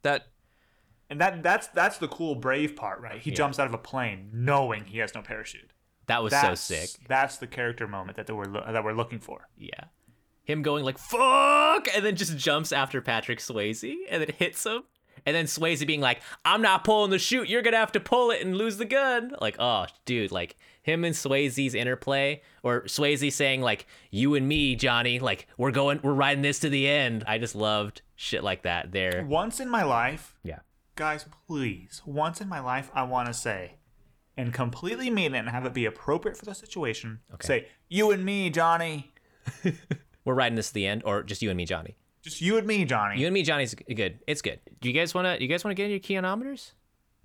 that 0.03 0.27
And 1.13 1.21
that 1.21 1.43
that's 1.43 1.67
that's 1.67 1.99
the 1.99 2.07
cool 2.07 2.33
brave 2.33 2.75
part, 2.75 2.99
right? 2.99 3.21
He 3.21 3.29
jumps 3.29 3.59
out 3.59 3.67
of 3.67 3.73
a 3.75 3.77
plane 3.77 4.31
knowing 4.33 4.85
he 4.85 4.97
has 4.97 5.13
no 5.13 5.21
parachute. 5.21 5.71
that 6.07 6.23
was 6.23 6.31
That's 6.31 6.59
so 6.59 6.75
sick. 6.75 6.89
That's 7.07 7.37
the 7.37 7.45
character 7.45 7.87
moment 7.87 8.17
that 8.17 8.25
they 8.25 8.33
were 8.33 8.47
lo- 8.47 8.63
that 8.67 8.83
we're 8.83 8.93
looking 8.93 9.19
for. 9.19 9.47
Yeah. 9.55 9.83
Him 10.43 10.63
going 10.63 10.83
like 10.83 10.97
fuck 10.97 11.87
and 11.95 12.03
then 12.03 12.15
just 12.15 12.35
jumps 12.35 12.71
after 12.71 12.99
Patrick 12.99 13.37
Swayze 13.37 13.93
and 14.09 14.23
then 14.23 14.31
hits 14.39 14.65
him. 14.65 14.85
And 15.23 15.35
then 15.35 15.45
Swayze 15.45 15.85
being 15.85 16.01
like, 16.01 16.19
I'm 16.43 16.63
not 16.63 16.83
pulling 16.83 17.11
the 17.11 17.19
chute, 17.19 17.47
you're 17.47 17.61
gonna 17.61 17.77
have 17.77 17.91
to 17.91 17.99
pull 17.99 18.31
it 18.31 18.41
and 18.41 18.57
lose 18.57 18.77
the 18.77 18.85
gun. 18.85 19.35
Like, 19.39 19.57
oh 19.59 19.85
dude, 20.05 20.31
like 20.31 20.57
him 20.81 21.03
and 21.03 21.13
Swayze's 21.13 21.75
interplay, 21.75 22.41
or 22.63 22.85
Swayze 22.85 23.31
saying 23.31 23.61
like, 23.61 23.85
you 24.09 24.33
and 24.33 24.47
me, 24.47 24.75
Johnny, 24.75 25.19
like 25.19 25.45
we're 25.59 25.69
going 25.69 25.99
we're 26.01 26.13
riding 26.13 26.41
this 26.41 26.57
to 26.61 26.69
the 26.69 26.89
end. 26.89 27.23
I 27.27 27.37
just 27.37 27.53
loved 27.53 28.01
shit 28.15 28.43
like 28.43 28.63
that 28.63 28.91
there. 28.91 29.23
Once 29.29 29.59
in 29.59 29.69
my 29.69 29.83
life, 29.83 30.33
Yeah. 30.43 30.59
Guys, 30.95 31.25
please, 31.47 32.01
once 32.05 32.41
in 32.41 32.47
my 32.47 32.59
life, 32.59 32.89
I 32.93 33.03
want 33.03 33.27
to 33.27 33.33
say, 33.33 33.75
and 34.37 34.53
completely 34.53 35.09
mean 35.09 35.35
it 35.35 35.39
and 35.39 35.49
have 35.49 35.65
it 35.65 35.73
be 35.73 35.85
appropriate 35.85 36.37
for 36.37 36.45
the 36.45 36.55
situation. 36.55 37.19
Okay. 37.33 37.47
Say, 37.47 37.67
you 37.89 38.11
and 38.11 38.23
me, 38.23 38.49
Johnny. 38.49 39.13
We're 40.25 40.33
riding 40.35 40.55
this 40.55 40.69
to 40.69 40.73
the 40.73 40.87
end, 40.87 41.03
or 41.05 41.23
just 41.23 41.41
you 41.41 41.49
and 41.49 41.57
me, 41.57 41.65
Johnny. 41.65 41.97
Just 42.21 42.41
you 42.41 42.57
and 42.57 42.65
me, 42.65 42.85
Johnny. 42.85 43.19
You 43.19 43.27
and 43.27 43.33
me, 43.33 43.43
Johnny's 43.43 43.75
good. 43.75 44.19
It's 44.27 44.41
good. 44.41 44.59
Do 44.79 44.87
you 44.87 44.93
guys 44.93 45.13
wanna 45.13 45.37
you 45.41 45.47
guys 45.47 45.63
wanna 45.65 45.75
get 45.75 45.85
in 45.85 45.91
your 45.91 45.99
keyonometers? 45.99 46.71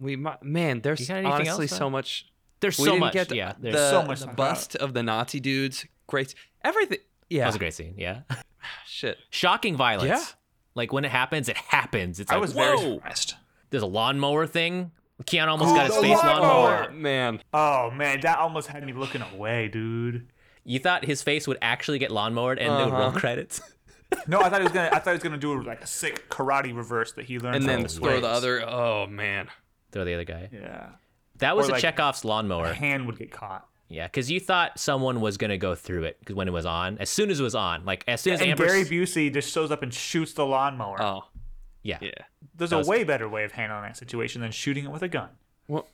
we 0.01 0.17
might, 0.17 0.43
man, 0.43 0.81
there's 0.81 1.01
You 1.01 1.07
got 1.07 1.17
anything 1.19 1.33
honestly 1.33 1.65
else, 1.65 1.71
so 1.73 1.87
Bob? 1.87 1.93
much. 1.93 2.27
There's 2.61 2.79
We 2.79 2.85
so 2.87 2.91
didn't 2.93 3.01
much. 3.01 3.13
get 3.13 3.33
yeah. 3.35 3.53
the, 3.59 3.71
There's 3.71 3.91
so 3.91 4.03
much 4.03 4.21
the 4.21 4.27
to 4.27 4.31
talk 4.31 4.37
bust 4.37 4.77
of 4.77 4.95
the 4.95 5.03
Nazi 5.03 5.39
dudes. 5.41 5.87
Great, 6.09 6.35
everything. 6.65 6.99
Yeah, 7.31 7.43
that 7.43 7.47
was 7.49 7.55
a 7.57 7.59
great 7.61 7.75
scene. 7.75 7.95
Yeah. 7.97 8.23
shit. 8.87 9.19
Shocking 9.31 9.77
violence. 9.77 10.09
Yeah. 10.09 10.25
Like 10.75 10.93
when 10.93 11.05
it 11.05 11.11
happens, 11.11 11.49
it 11.49 11.57
happens. 11.57 12.19
It's 12.21 12.31
I 12.31 12.35
like, 12.35 12.43
was 12.43 12.53
very 12.53 12.77
whoa. 12.77 12.95
surprised. 12.95 13.35
There's 13.71 13.83
a 13.83 13.87
lawnmower 13.87 14.47
thing. 14.47 14.93
Keanu 15.25 15.49
almost 15.49 15.75
got 15.75 15.87
his 15.87 15.97
the 15.97 16.03
face 16.03 16.17
lawnmower. 16.17 16.41
lawnmower. 16.41 16.87
Oh 16.91 16.93
man, 16.95 17.43
Oh 17.53 17.91
man, 17.91 18.21
that 18.21 18.39
almost 18.39 18.69
had 18.69 18.85
me 18.87 18.93
looking 18.93 19.23
away, 19.35 19.69
dude. 19.69 20.29
You 20.65 20.79
thought 20.79 21.05
his 21.05 21.23
face 21.23 21.49
would 21.49 21.59
actually 21.63 21.99
get 21.99 22.11
lawnmowered 22.11 22.59
and 22.59 22.71
the 22.73 22.93
roll 22.93 23.09
Uh-huh. 23.09 23.19
credits. 23.19 23.61
No, 24.27 24.41
I 24.41 24.49
thought 24.49 24.61
he 24.61 24.65
was 24.65 24.73
gonna. 24.73 24.89
I 24.93 25.01
thought 25.01 25.11
he 25.11 25.15
was 25.17 25.23
gonna 25.23 25.37
do 25.37 25.61
like 25.63 25.83
a 25.83 25.87
sick 25.87 26.31
karate 26.31 26.75
reverse 26.75 27.13
that 27.13 27.27
he 27.27 27.39
learned. 27.39 27.57
and 27.57 27.65
from 27.65 27.75
then 27.75 27.85
Swayze. 27.87 27.99
throw 27.99 28.21
the 28.21 28.29
other. 28.29 28.67
Oh 28.69 29.07
man, 29.07 29.49
Throw 29.93 30.05
the 30.05 30.15
other 30.15 30.25
guy. 30.25 30.49
Yeah, 30.53 30.87
That 31.39 31.57
was 31.57 31.67
Or 31.67 31.71
a 31.71 31.73
like- 31.75 31.83
Chekhov's 31.83 32.23
a 32.25 32.27
lawnmower. 32.29 32.73
hand 32.73 33.07
would 33.07 33.19
get 33.19 33.31
caught. 33.33 33.67
Yeah, 33.91 34.07
because 34.07 34.31
you 34.31 34.39
thought 34.41 34.79
someone 34.79 35.21
was 35.23 35.37
gonna 35.39 35.57
go 35.59 35.75
through 35.75 36.05
it 36.05 36.19
'cause 36.25 36.37
when 36.37 36.47
it 36.49 36.53
was 36.53 36.65
on. 36.67 36.99
As 36.99 37.09
soon 37.11 37.31
as 37.31 37.41
it 37.41 37.43
was 37.43 37.55
on, 37.55 37.85
like 37.87 38.05
as 38.07 38.21
soon 38.21 38.35
as 38.35 38.41
And 38.41 38.51
Amber. 38.51 38.67
Gary 38.67 38.85
Busey 38.85 39.33
just 39.33 39.51
shows 39.53 39.71
up 39.71 39.83
and 39.83 39.93
shoots 39.93 40.33
the 40.35 40.45
lawnmower. 40.47 41.03
oh 41.03 41.25
yeah. 41.89 41.99
yeah. 42.01 42.11
There's 42.57 42.73
a 42.73 42.81
way 42.81 43.05
better 43.05 43.29
way 43.29 43.45
of 43.45 43.53
handling 43.53 43.83
that 43.83 43.97
situation 43.97 44.41
than 44.43 44.51
shooting 44.51 44.85
it 44.85 44.91
with 44.91 45.03
a 45.03 45.09
gun. 45.09 45.29
Well, 45.69 45.87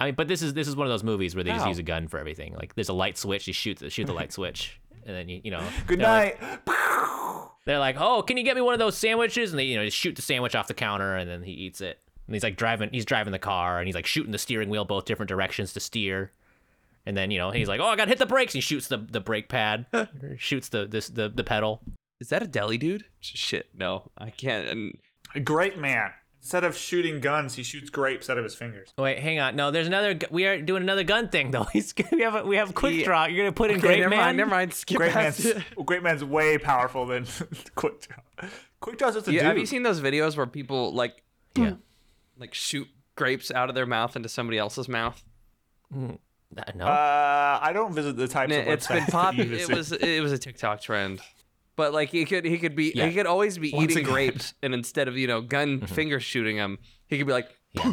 I 0.00 0.06
mean, 0.06 0.14
but 0.14 0.28
this 0.28 0.42
is 0.42 0.54
this 0.54 0.68
is 0.68 0.76
one 0.76 0.86
of 0.86 0.92
those 0.92 1.04
movies 1.04 1.34
where 1.34 1.44
they 1.44 1.50
just 1.50 1.62
How? 1.62 1.68
use 1.68 1.78
a 1.78 1.82
gun 1.82 2.08
for 2.08 2.18
everything. 2.18 2.54
Like 2.54 2.74
there's 2.74 2.88
a 2.88 2.92
light 2.94 3.16
switch, 3.18 3.46
you 3.46 3.52
shoot 3.52 3.78
the 3.78 3.90
shoot 3.90 4.06
the 4.06 4.12
light 4.12 4.32
switch, 4.32 4.80
and 5.06 5.14
then 5.16 5.28
you 5.28 5.40
you 5.44 5.50
know. 5.50 5.62
Good 5.86 6.00
they're 6.00 6.08
like- 6.08 6.40
night. 6.66 7.48
They're 7.64 7.78
like, 7.80 7.96
"Oh, 7.98 8.22
can 8.22 8.36
you 8.36 8.44
get 8.44 8.54
me 8.54 8.62
one 8.62 8.74
of 8.74 8.78
those 8.78 8.96
sandwiches?" 8.96 9.50
And 9.52 9.58
they, 9.58 9.64
you 9.64 9.76
know, 9.76 9.84
just 9.84 9.96
shoot 9.96 10.14
the 10.14 10.22
sandwich 10.22 10.54
off 10.54 10.68
the 10.68 10.74
counter, 10.74 11.16
and 11.16 11.28
then 11.28 11.42
he 11.42 11.52
eats 11.52 11.80
it. 11.80 11.98
And 12.26 12.34
he's 12.34 12.42
like 12.44 12.56
driving, 12.56 12.90
he's 12.92 13.04
driving 13.04 13.32
the 13.32 13.38
car, 13.40 13.78
and 13.78 13.88
he's 13.88 13.94
like 13.94 14.06
shooting 14.06 14.30
the 14.32 14.38
steering 14.38 14.68
wheel 14.68 14.84
both 14.84 15.04
different 15.04 15.28
directions 15.28 15.72
to 15.72 15.80
steer. 15.80 16.30
And 17.06 17.16
then 17.16 17.30
you 17.30 17.38
know, 17.38 17.50
he's 17.50 17.68
like, 17.68 17.80
"Oh, 17.80 17.86
I 17.86 17.96
got 17.96 18.04
to 18.04 18.10
hit 18.10 18.18
the 18.18 18.26
brakes." 18.26 18.52
And 18.54 18.58
he 18.58 18.60
shoots 18.60 18.86
the 18.88 18.98
the 18.98 19.20
brake 19.20 19.48
pad, 19.48 19.86
or 19.92 20.08
shoots 20.38 20.68
the 20.68 20.86
this 20.86 21.08
the 21.08 21.28
the 21.28 21.42
pedal. 21.44 21.80
is 22.20 22.28
that 22.28 22.42
a 22.42 22.46
deli 22.46 22.78
dude? 22.78 23.04
Shit, 23.20 23.68
no, 23.76 24.10
I 24.16 24.30
can't. 24.30 24.68
And 24.68 24.98
A 25.36 25.40
grape 25.40 25.76
man. 25.76 26.10
Instead 26.42 26.62
of 26.62 26.76
shooting 26.76 27.18
guns, 27.20 27.54
he 27.56 27.64
shoots 27.64 27.90
grapes 27.90 28.30
out 28.30 28.38
of 28.38 28.44
his 28.44 28.54
fingers. 28.54 28.92
Wait, 28.96 29.18
hang 29.18 29.40
on. 29.40 29.56
No, 29.56 29.72
there's 29.72 29.88
another. 29.88 30.16
We 30.30 30.46
are 30.46 30.60
doing 30.62 30.82
another 30.82 31.02
gun 31.02 31.28
thing 31.28 31.50
though. 31.50 31.64
He's 31.72 31.92
we 32.12 32.22
have 32.22 32.36
a, 32.36 32.44
we 32.44 32.56
have 32.56 32.72
quick 32.72 33.04
draw. 33.04 33.24
You're 33.26 33.44
gonna 33.44 33.52
put 33.52 33.70
in 33.70 33.78
okay, 33.78 33.86
Great 33.88 33.98
never 33.98 34.10
Man. 34.10 34.18
mind, 34.20 34.36
never 34.36 34.50
mind. 34.50 34.72
Skip 34.72 34.96
Great 34.98 35.12
past 35.12 35.44
man's 35.44 35.56
it. 35.56 35.64
Great 35.86 36.02
man's 36.04 36.22
way 36.22 36.56
powerful 36.56 37.04
than 37.06 37.26
Quick 37.74 38.00
Draw. 38.08 38.48
Quick 38.80 38.96
Draw's 38.98 39.14
just 39.14 39.26
a 39.26 39.32
Yeah, 39.32 39.40
dude. 39.40 39.46
have 39.48 39.58
you 39.58 39.66
seen 39.66 39.82
those 39.82 40.00
videos 40.00 40.36
where 40.36 40.46
people 40.46 40.94
like 40.94 41.22
Yeah. 41.56 41.74
like 42.38 42.54
shoot 42.54 42.86
grapes 43.16 43.50
out 43.50 43.68
of 43.68 43.74
their 43.74 43.86
mouth 43.86 44.14
into 44.14 44.28
somebody 44.28 44.58
else's 44.58 44.88
mouth? 44.88 45.24
Uh, 45.92 46.12
no. 46.74 46.86
Uh, 46.86 47.58
I 47.60 47.72
don't 47.72 47.92
visit 47.92 48.16
the 48.16 48.28
types 48.28 48.52
And 48.52 48.68
of 48.68 48.72
it's 48.72 48.86
been 48.86 48.98
websites 49.02 49.10
pop. 49.10 49.36
that 49.36 49.50
It 49.50 49.68
was 49.68 49.92
it 49.92 50.22
was 50.22 50.32
a 50.32 50.38
TikTok 50.38 50.80
trend. 50.80 51.20
But 51.76 51.92
like 51.92 52.08
he 52.10 52.24
could 52.24 52.44
he 52.44 52.58
could 52.58 52.74
be 52.74 52.92
Yeah. 52.94 53.06
he 53.06 53.14
could 53.14 53.26
always 53.26 53.58
be 53.58 53.70
Once 53.72 53.84
eating 53.92 53.98
again. 54.04 54.12
grapes 54.12 54.54
and 54.62 54.72
instead 54.74 55.08
of 55.08 55.16
you 55.16 55.26
know 55.26 55.40
gun 55.42 55.76
mm-hmm. 55.80 55.94
finger 55.94 56.18
shooting 56.20 56.56
him 56.56 56.78
he 57.06 57.18
could 57.18 57.26
be 57.26 57.32
like 57.32 57.48
yeah. 57.72 57.92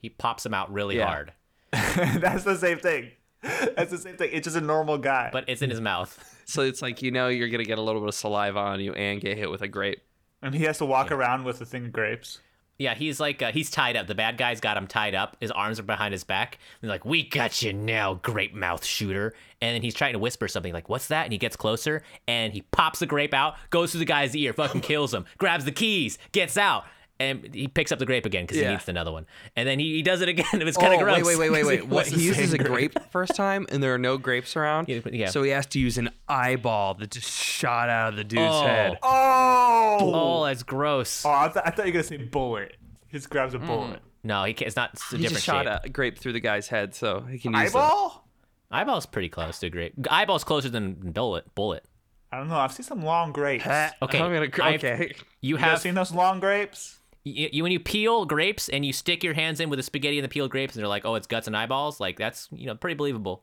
He 0.00 0.08
pops 0.08 0.46
him 0.46 0.54
out 0.54 0.72
really 0.72 0.96
Yeah. 0.96 1.06
hard, 1.06 1.32
That's 1.72 2.44
the 2.44 2.56
same 2.56 2.78
thing. 2.78 3.10
That's 3.42 3.90
the 3.90 3.98
same 3.98 4.16
thing. 4.16 4.30
It's 4.32 4.44
just 4.44 4.56
a 4.56 4.60
normal 4.60 4.98
guy. 4.98 5.30
but 5.32 5.44
it's 5.48 5.60
in 5.62 5.70
his 5.70 5.80
mouth. 5.80 6.16
so 6.46 6.62
it's 6.62 6.80
like 6.82 7.02
you 7.02 7.10
know 7.10 7.28
you're 7.28 7.48
gonna 7.48 7.64
get 7.64 7.78
a 7.78 7.82
little 7.82 8.00
bit 8.00 8.08
of 8.08 8.14
saliva 8.14 8.58
on 8.58 8.80
you 8.80 8.92
and 8.94 9.20
get 9.20 9.36
hit 9.36 9.50
with 9.50 9.62
a 9.62 9.68
grape. 9.68 10.00
and 10.42 10.54
he 10.54 10.64
has 10.64 10.78
to 10.78 10.84
walk 10.86 11.10
around 11.10 11.44
with 11.44 11.60
a 11.60 11.64
thing 11.66 11.86
of 11.86 11.92
grapes. 11.92 12.40
Yeah, 12.78 12.94
he's 12.94 13.18
like 13.18 13.42
uh, 13.42 13.50
he's 13.50 13.70
tied 13.70 13.96
up. 13.96 14.06
The 14.06 14.14
bad 14.14 14.38
guy's 14.38 14.60
got 14.60 14.76
him 14.76 14.86
tied 14.86 15.14
up. 15.14 15.36
His 15.40 15.50
arms 15.50 15.80
are 15.80 15.84
behind 15.84 16.12
his 16.12 16.22
back. 16.22 16.58
They're 16.80 16.88
like, 16.88 17.04
"We 17.04 17.28
got 17.28 17.60
you 17.60 17.72
now, 17.72 18.14
grape 18.14 18.54
mouth 18.54 18.84
shooter." 18.84 19.34
And 19.60 19.74
then 19.74 19.82
he's 19.82 19.94
trying 19.94 20.12
to 20.12 20.20
whisper 20.20 20.46
something 20.46 20.72
like, 20.72 20.88
"What's 20.88 21.08
that?" 21.08 21.24
And 21.24 21.32
he 21.32 21.38
gets 21.38 21.56
closer 21.56 22.02
and 22.28 22.52
he 22.52 22.62
pops 22.62 23.00
the 23.00 23.06
grape 23.06 23.34
out, 23.34 23.56
goes 23.70 23.90
through 23.90 23.98
the 23.98 24.04
guy's 24.04 24.34
ear, 24.36 24.52
fucking 24.52 24.80
kills 24.82 25.12
him, 25.12 25.26
grabs 25.38 25.64
the 25.64 25.72
keys, 25.72 26.18
gets 26.30 26.56
out, 26.56 26.84
and 27.20 27.52
he 27.52 27.66
picks 27.66 27.90
up 27.90 27.98
the 27.98 28.06
grape 28.06 28.26
again 28.26 28.44
because 28.44 28.58
he 28.58 28.66
needs 28.66 28.88
another 28.88 29.10
one, 29.12 29.26
and 29.56 29.68
then 29.68 29.78
he, 29.78 29.94
he 29.94 30.02
does 30.02 30.20
it 30.20 30.28
again. 30.28 30.46
It 30.60 30.64
was 30.64 30.76
kind 30.76 30.94
of 30.94 31.00
oh, 31.00 31.04
gross. 31.04 31.24
wait, 31.24 31.38
wait, 31.38 31.50
wait, 31.50 31.50
wait, 31.50 31.64
wait. 31.66 31.86
What? 31.88 32.06
He 32.06 32.16
the 32.16 32.22
uses 32.22 32.52
a 32.54 32.56
same 32.56 32.66
grape 32.66 32.98
first 33.10 33.34
time, 33.34 33.66
and 33.70 33.82
there 33.82 33.94
are 33.94 33.98
no 33.98 34.18
grapes 34.18 34.56
around. 34.56 34.88
Yeah, 34.88 35.00
yeah. 35.12 35.28
So 35.30 35.42
he 35.42 35.50
has 35.50 35.66
to 35.66 35.78
use 35.80 35.98
an 35.98 36.10
eyeball 36.28 36.94
that 36.94 37.10
just 37.10 37.30
shot 37.30 37.88
out 37.88 38.10
of 38.10 38.16
the 38.16 38.24
dude's 38.24 38.42
Oh. 38.42 38.66
head. 38.66 38.98
Oh. 39.02 39.98
Oh, 40.00 40.44
that's 40.44 40.62
gross. 40.62 41.24
Oh, 41.24 41.30
I, 41.30 41.48
th- 41.48 41.62
I 41.64 41.70
thought 41.70 41.86
you 41.86 41.92
were 41.92 42.02
gonna 42.02 42.04
say 42.04 42.16
bullet. 42.18 42.76
He 43.08 43.16
just 43.18 43.30
grabs 43.30 43.54
a 43.54 43.58
mm. 43.58 43.66
bullet. 43.66 44.00
No, 44.22 44.44
he 44.44 44.52
can't. 44.54 44.66
It's 44.66 44.76
not. 44.76 44.90
It's 44.92 45.12
a 45.12 45.16
He 45.16 45.22
different 45.22 45.36
just 45.36 45.46
shot 45.46 45.66
shape. 45.66 45.80
a 45.84 45.88
grape 45.88 46.18
through 46.18 46.32
the 46.34 46.40
guy's 46.40 46.68
head, 46.68 46.94
so 46.94 47.20
he 47.20 47.38
can 47.38 47.52
use 47.54 47.72
the- 47.72 47.78
Eyeball? 47.78 48.28
Eyeball's 48.70 49.06
pretty 49.06 49.28
close 49.28 49.58
to 49.60 49.66
a 49.68 49.70
grape. 49.70 49.94
Eyeball's 50.10 50.44
closer 50.44 50.68
than 50.68 50.94
bullet. 51.12 51.54
Bullet. 51.54 51.84
I 52.30 52.36
don't 52.36 52.48
know. 52.48 52.56
I've 52.58 52.72
seen 52.72 52.84
some 52.84 53.02
long 53.02 53.32
grapes. 53.32 53.64
Okay, 53.64 54.20
I'm 54.20 54.32
gonna, 54.32 54.48
I've- 54.62 54.86
okay. 54.86 55.14
You 55.40 55.50
You 55.50 55.56
have 55.56 55.80
seen 55.80 55.94
those 55.94 56.12
long 56.12 56.40
grapes? 56.40 56.97
You, 57.28 57.48
you 57.52 57.62
when 57.62 57.72
you 57.72 57.80
peel 57.80 58.24
grapes 58.24 58.68
and 58.68 58.84
you 58.84 58.92
stick 58.92 59.22
your 59.24 59.34
hands 59.34 59.60
in 59.60 59.70
with 59.70 59.78
the 59.78 59.82
spaghetti 59.82 60.18
and 60.18 60.24
the 60.24 60.28
peeled 60.28 60.50
grapes 60.50 60.74
and 60.74 60.80
they're 60.82 60.88
like, 60.88 61.04
oh, 61.04 61.14
it's 61.14 61.26
guts 61.26 61.46
and 61.46 61.56
eyeballs. 61.56 62.00
Like 62.00 62.18
that's 62.18 62.48
you 62.52 62.66
know 62.66 62.74
pretty 62.74 62.94
believable. 62.96 63.42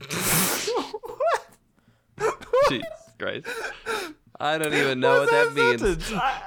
Jesus 2.68 2.86
Christ. 3.18 3.46
I 4.40 4.58
don't 4.58 4.74
even 4.74 5.00
know 5.00 5.20
what 5.20 5.30
that 5.30 5.52
means. 5.54 5.80
sentence? 5.80 6.12
I- 6.14 6.42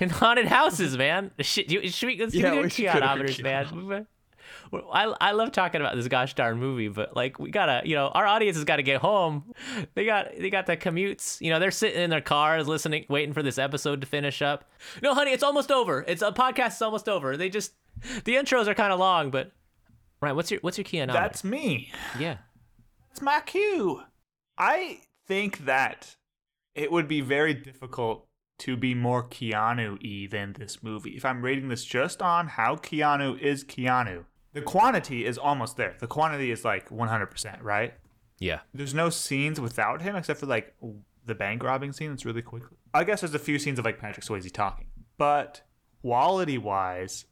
In 0.00 0.10
haunted 0.10 0.46
houses, 0.46 0.96
man. 0.96 1.30
Shit, 1.40 1.70
you, 1.70 1.88
should 1.88 2.06
we, 2.08 2.18
let's 2.18 2.34
Yeah, 2.34 2.50
do 2.54 2.62
we 2.62 2.70
should 2.70 2.92
go 2.92 3.42
man. 3.44 4.06
I, 4.92 5.14
I 5.20 5.32
love 5.32 5.52
talking 5.52 5.80
about 5.80 5.96
this 5.96 6.08
gosh 6.08 6.34
darn 6.34 6.58
movie, 6.58 6.88
but 6.88 7.14
like 7.16 7.38
we 7.38 7.50
gotta, 7.50 7.82
you 7.84 7.94
know, 7.94 8.08
our 8.08 8.26
audience 8.26 8.56
has 8.56 8.64
got 8.64 8.76
to 8.76 8.82
get 8.82 9.00
home. 9.00 9.54
They 9.94 10.04
got 10.04 10.36
they 10.36 10.50
got 10.50 10.66
the 10.66 10.76
commutes. 10.76 11.40
You 11.40 11.50
know, 11.50 11.58
they're 11.58 11.70
sitting 11.70 12.00
in 12.00 12.10
their 12.10 12.20
cars 12.20 12.66
listening, 12.66 13.06
waiting 13.08 13.32
for 13.32 13.42
this 13.42 13.58
episode 13.58 14.00
to 14.00 14.06
finish 14.06 14.42
up. 14.42 14.70
No, 15.02 15.14
honey, 15.14 15.32
it's 15.32 15.42
almost 15.42 15.70
over. 15.70 16.04
It's 16.06 16.22
a 16.22 16.32
podcast 16.32 16.76
is 16.76 16.82
almost 16.82 17.08
over. 17.08 17.36
They 17.36 17.50
just 17.50 17.72
the 18.24 18.34
intros 18.34 18.66
are 18.66 18.74
kind 18.74 18.92
of 18.92 18.98
long, 18.98 19.30
but 19.30 19.52
right. 20.20 20.32
What's 20.32 20.50
your 20.50 20.60
what's 20.60 20.78
your 20.78 20.84
keonometer? 20.84 21.12
That's 21.12 21.44
me. 21.44 21.92
yeah. 22.18 22.38
That's 23.08 23.22
my 23.22 23.40
cue. 23.40 24.02
I 24.58 25.00
think 25.26 25.66
that 25.66 26.16
it 26.74 26.90
would 26.90 27.08
be 27.08 27.20
very 27.20 27.54
difficult 27.54 28.26
to 28.58 28.76
be 28.76 28.94
more 28.94 29.22
Keanu 29.22 29.98
y 30.02 30.28
than 30.30 30.52
this 30.54 30.82
movie. 30.82 31.10
If 31.10 31.24
I'm 31.24 31.42
rating 31.42 31.68
this 31.68 31.84
just 31.84 32.22
on 32.22 32.48
how 32.48 32.76
Keanu 32.76 33.38
is 33.38 33.64
Keanu, 33.64 34.24
the 34.54 34.62
quantity 34.62 35.26
is 35.26 35.36
almost 35.36 35.76
there. 35.76 35.94
The 35.98 36.06
quantity 36.06 36.50
is 36.50 36.64
like 36.64 36.88
100%, 36.88 37.62
right? 37.62 37.94
Yeah. 38.38 38.60
There's 38.72 38.94
no 38.94 39.10
scenes 39.10 39.60
without 39.60 40.00
him 40.00 40.16
except 40.16 40.40
for 40.40 40.46
like 40.46 40.74
the 41.26 41.34
bank 41.34 41.62
robbing 41.62 41.92
scene. 41.92 42.12
It's 42.12 42.24
really 42.24 42.42
quick. 42.42 42.62
I 42.94 43.04
guess 43.04 43.20
there's 43.20 43.34
a 43.34 43.38
few 43.38 43.58
scenes 43.58 43.78
of 43.78 43.84
like 43.84 43.98
Patrick 43.98 44.24
Swayze 44.24 44.50
talking, 44.52 44.86
but 45.18 45.62
quality 46.02 46.56
wise, 46.56 47.26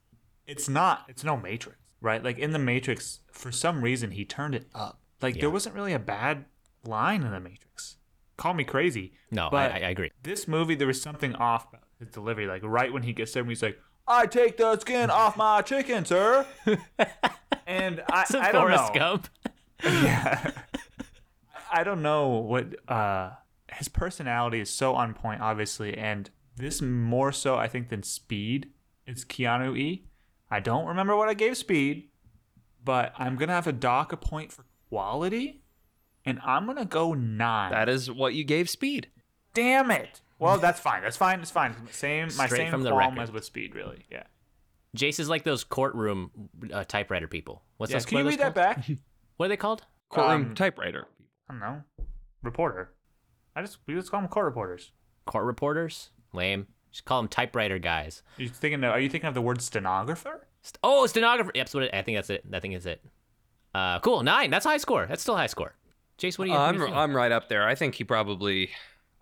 it's 0.45 0.67
not. 0.67 1.05
It's 1.07 1.23
no 1.23 1.37
Matrix, 1.37 1.79
right? 2.01 2.23
Like 2.23 2.37
in 2.37 2.51
the 2.51 2.59
Matrix, 2.59 3.21
for 3.31 3.51
some 3.51 3.81
reason 3.81 4.11
he 4.11 4.25
turned 4.25 4.55
it 4.55 4.67
up. 4.75 4.99
Like 5.21 5.39
there 5.39 5.49
wasn't 5.49 5.75
really 5.75 5.93
a 5.93 5.99
bad 5.99 6.45
line 6.85 7.23
in 7.23 7.31
the 7.31 7.39
Matrix. 7.39 7.97
Call 8.35 8.53
me 8.53 8.65
crazy. 8.65 9.13
No, 9.31 9.47
but 9.49 9.71
I, 9.71 9.75
I 9.75 9.89
agree. 9.89 10.11
This 10.23 10.47
movie, 10.47 10.75
there 10.75 10.87
was 10.87 11.01
something 11.01 11.35
off 11.35 11.69
about 11.69 11.83
his 11.99 12.09
delivery. 12.09 12.47
Like 12.47 12.63
right 12.63 12.91
when 12.91 13.03
he 13.03 13.13
gets 13.13 13.31
there, 13.31 13.45
he's 13.45 13.63
like, 13.63 13.79
"I 14.07 14.25
take 14.25 14.57
the 14.57 14.77
skin 14.79 15.09
off 15.09 15.37
my 15.37 15.61
chicken, 15.61 16.05
sir." 16.05 16.45
and 17.67 18.03
I, 18.09 18.21
It's 18.23 18.33
a 18.33 18.39
I 18.39 18.51
don't 18.51 18.69
know. 18.69 18.89
Gump. 18.93 19.27
Yeah. 19.83 20.51
I 21.71 21.83
don't 21.83 22.01
know 22.01 22.27
what 22.29 22.75
uh 22.89 23.31
his 23.73 23.87
personality 23.87 24.59
is 24.59 24.69
so 24.69 24.93
on 24.95 25.13
point, 25.13 25.41
obviously, 25.41 25.97
and 25.97 26.29
this 26.55 26.81
more 26.81 27.31
so 27.31 27.55
I 27.55 27.67
think 27.67 27.89
than 27.89 28.03
Speed 28.03 28.69
is 29.07 29.25
Keanu 29.25 29.77
E. 29.77 30.05
I 30.51 30.59
don't 30.59 30.85
remember 30.85 31.15
what 31.15 31.29
I 31.29 31.33
gave 31.33 31.57
Speed, 31.57 32.09
but 32.83 33.13
I'm 33.17 33.35
gonna 33.35 33.53
have 33.53 33.63
to 33.63 33.71
dock 33.71 34.13
a 34.13 34.17
point 34.17 34.51
for 34.51 34.65
quality, 34.89 35.63
and 36.25 36.39
I'm 36.45 36.67
gonna 36.67 36.85
go 36.85 37.13
nine. 37.13 37.71
That 37.71 37.89
is 37.89 38.11
what 38.11 38.35
you 38.35 38.43
gave 38.43 38.69
Speed. 38.69 39.09
Damn 39.55 39.89
it! 39.89 40.21
Well, 40.43 40.57
that's 40.59 40.79
fine. 40.79 41.01
That's 41.01 41.17
fine. 41.17 41.39
It's 41.39 41.51
fine. 41.51 41.75
Same. 41.91 42.29
my 42.37 42.45
Straight 42.47 42.57
same 42.59 42.71
from 42.71 42.83
the 42.83 42.91
qualm 42.91 43.11
record. 43.13 43.21
as 43.23 43.31
with 43.31 43.45
Speed, 43.45 43.75
really. 43.75 44.05
Yeah. 44.11 44.23
Jace 44.97 45.19
is 45.19 45.27
like 45.29 45.43
those 45.43 45.63
courtroom 45.63 46.29
uh, 46.71 46.83
typewriter 46.83 47.27
people. 47.27 47.63
What's 47.77 47.91
Yeah. 47.91 47.97
those? 47.97 48.05
Can 48.05 48.17
you 48.19 48.23
what 48.25 48.27
are 48.27 48.31
read 48.31 48.39
that 48.39 48.55
called? 48.55 48.75
back? 48.87 48.97
What 49.37 49.45
are 49.47 49.49
they 49.49 49.57
called? 49.57 49.85
Courtroom 50.09 50.49
Um, 50.49 50.55
typewriter. 50.55 51.07
I 51.49 51.53
don't 51.53 51.59
know. 51.59 51.81
Reporter. 52.43 52.91
I 53.55 53.61
just 53.61 53.79
we 53.87 53.95
just 53.95 54.11
call 54.11 54.21
them 54.21 54.29
court 54.29 54.45
reporters. 54.45 54.91
Court 55.25 55.45
reporters? 55.45 56.11
Lame. 56.33 56.67
Just 56.91 57.05
call 57.05 57.21
them 57.21 57.27
typewriter 57.27 57.79
guys. 57.79 58.21
You 58.37 58.47
thinking? 58.49 58.83
Of, 58.83 58.91
are 58.91 58.99
you 58.99 59.09
thinking 59.09 59.27
of 59.27 59.33
the 59.33 59.41
word 59.41 59.61
stenographer? 59.61 60.47
St- 60.61 60.77
Oh, 60.83 61.07
stenographer. 61.07 61.51
Yep, 61.55 61.65
that's 61.65 61.73
what 61.73 61.83
it, 61.83 61.93
I 61.93 62.03
think 62.03 62.17
that's 62.17 62.29
it. 62.29 62.43
I 62.53 62.59
think 62.59 62.75
it's 62.75 62.85
it. 62.85 63.03
Uh, 63.73 63.99
cool. 64.01 64.21
Nine. 64.21 64.51
That's 64.51 64.65
high 64.65 64.77
score. 64.77 65.07
That's 65.07 65.21
still 65.23 65.35
high 65.35 65.47
score. 65.47 65.73
Jace, 66.19 66.37
what 66.37 66.45
do 66.45 66.51
you? 66.51 66.57
what 66.57 66.63
do 66.63 66.69
I'm 66.69 66.75
you 66.75 66.85
think? 66.85 66.95
I'm 66.95 67.15
right 67.15 67.31
up 67.31 67.49
there. 67.49 67.67
I 67.67 67.73
think 67.73 67.95
he 67.95 68.03
probably 68.03 68.69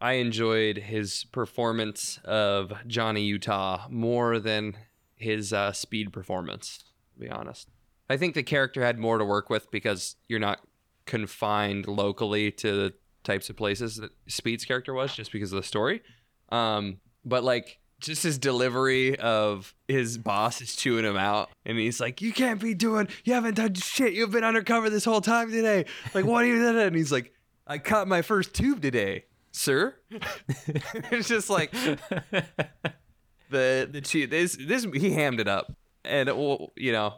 I 0.01 0.13
enjoyed 0.13 0.77
his 0.77 1.25
performance 1.25 2.19
of 2.25 2.73
Johnny 2.87 3.21
Utah 3.21 3.85
more 3.87 4.39
than 4.39 4.75
his 5.15 5.53
uh, 5.53 5.73
speed 5.73 6.11
performance. 6.11 6.83
To 7.13 7.19
be 7.19 7.29
honest, 7.29 7.69
I 8.09 8.17
think 8.17 8.33
the 8.33 8.41
character 8.41 8.83
had 8.83 8.97
more 8.97 9.19
to 9.19 9.25
work 9.25 9.51
with 9.51 9.69
because 9.69 10.15
you're 10.27 10.39
not 10.39 10.59
confined 11.05 11.87
locally 11.87 12.51
to 12.51 12.71
the 12.71 12.93
types 13.23 13.51
of 13.51 13.55
places 13.55 13.97
that 13.97 14.09
Speed's 14.27 14.65
character 14.65 14.93
was, 14.95 15.15
just 15.15 15.31
because 15.31 15.53
of 15.53 15.57
the 15.57 15.67
story. 15.67 16.01
Um, 16.49 16.99
but 17.23 17.43
like 17.43 17.77
just 17.99 18.23
his 18.23 18.39
delivery 18.39 19.19
of 19.19 19.75
his 19.87 20.17
boss 20.17 20.61
is 20.61 20.75
chewing 20.75 21.05
him 21.05 21.17
out 21.17 21.51
and 21.63 21.77
he's 21.77 21.99
like 21.99 22.19
you 22.19 22.33
can't 22.33 22.59
be 22.59 22.73
doing 22.73 23.07
you 23.23 23.33
haven't 23.33 23.53
done 23.53 23.75
shit 23.75 24.13
you've 24.13 24.31
been 24.31 24.43
undercover 24.43 24.89
this 24.89 25.05
whole 25.05 25.21
time 25.21 25.51
today 25.51 25.85
like 26.15 26.25
what 26.25 26.43
are 26.43 26.47
you 26.47 26.55
doing 26.55 26.79
and 26.79 26.95
he's 26.95 27.11
like 27.11 27.31
i 27.67 27.77
caught 27.77 28.07
my 28.07 28.23
first 28.23 28.55
tube 28.55 28.81
today 28.81 29.23
sir? 29.51 29.95
It's 31.11 31.27
just 31.27 31.49
like 31.49 31.71
the 33.49 33.87
the 33.91 34.01
two 34.01 34.27
this 34.27 34.55
this 34.59 34.85
he 34.93 35.11
hammed 35.11 35.39
it 35.39 35.47
up. 35.47 35.71
And 36.03 36.29
it, 36.29 36.35
will- 36.35 36.73
you 36.75 36.91
know 36.91 37.15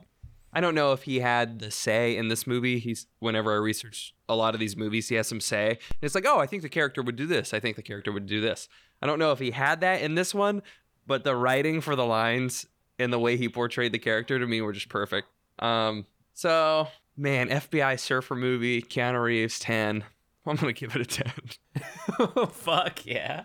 i 0.52 0.60
don't 0.62 0.76
know 0.76 0.92
if 0.92 1.04
he 1.04 1.20
had 1.20 1.60
the 1.60 1.72
say 1.72 2.16
in 2.18 2.28
this 2.28 2.46
movie. 2.46 2.80
He's 2.80 3.08
whenever 3.20 3.52
i 3.54 3.56
research 3.56 4.14
a 4.30 4.36
lot 4.36 4.54
of 4.54 4.60
these 4.60 4.76
movies 4.76 5.10
he 5.10 5.16
has 5.16 5.28
some 5.28 5.40
say. 5.42 5.70
And 5.70 5.80
it's 6.02 6.16
like 6.16 6.26
oh 6.28 6.40
i 6.40 6.46
think 6.48 6.62
the 6.64 6.70
character 6.70 7.02
would 7.02 7.16
do 7.16 7.28
this. 7.28 7.54
I 7.54 7.60
think 7.60 7.76
the 7.76 7.82
character 7.84 8.12
would 8.12 8.26
do 8.26 8.42
this. 8.42 8.68
I 9.02 9.08
don't 9.08 9.20
know 9.20 9.32
if 9.32 9.40
he 9.40 9.52
had 9.52 9.82
that 9.82 10.02
in 10.02 10.16
this 10.16 10.34
one 10.34 10.62
but 11.06 11.24
the 11.24 11.36
writing 11.36 11.82
for 11.82 11.96
the 11.96 12.06
lines 12.06 12.66
and 13.00 13.12
the 13.12 13.20
way 13.20 13.36
he 13.36 13.50
portrayed 13.50 13.92
the 13.92 14.00
character 14.00 14.40
to 14.40 14.46
me 14.48 14.62
were 14.62 14.74
just 14.74 14.90
perfect. 14.90 15.28
Um 15.60 16.06
so 16.34 16.88
man 17.16 17.48
fbi 17.50 18.00
surfer 18.00 18.34
movie 18.36 18.82
keanu 18.82 19.22
reeves 19.24 19.60
10 19.60 20.04
i'm 20.48 20.56
gonna 20.58 20.74
give 20.74 20.96
it 20.96 21.02
a 21.02 21.06
10 21.06 21.32
Oh, 22.20 22.46
Fuck 22.54 23.06
yeah. 23.06 23.44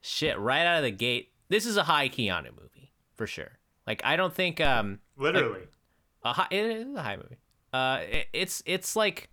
Shit, 0.00 0.38
right 0.38 0.66
out 0.66 0.78
of 0.78 0.82
the 0.82 0.90
gate. 0.90 1.30
This 1.48 1.64
is 1.64 1.76
a 1.76 1.84
high 1.84 2.08
Keanu 2.08 2.50
movie 2.60 2.92
for 3.14 3.26
sure. 3.26 3.58
Like 3.86 4.02
I 4.04 4.16
don't 4.16 4.34
think 4.34 4.60
um 4.60 5.00
Literally. 5.16 5.62
a 6.24 6.32
high, 6.32 6.48
it 6.50 6.64
is 6.64 6.94
a 6.94 7.02
high 7.02 7.16
movie. 7.16 7.38
Uh, 7.72 8.00
it, 8.10 8.26
it's 8.32 8.62
it's 8.66 8.96
like 8.96 9.30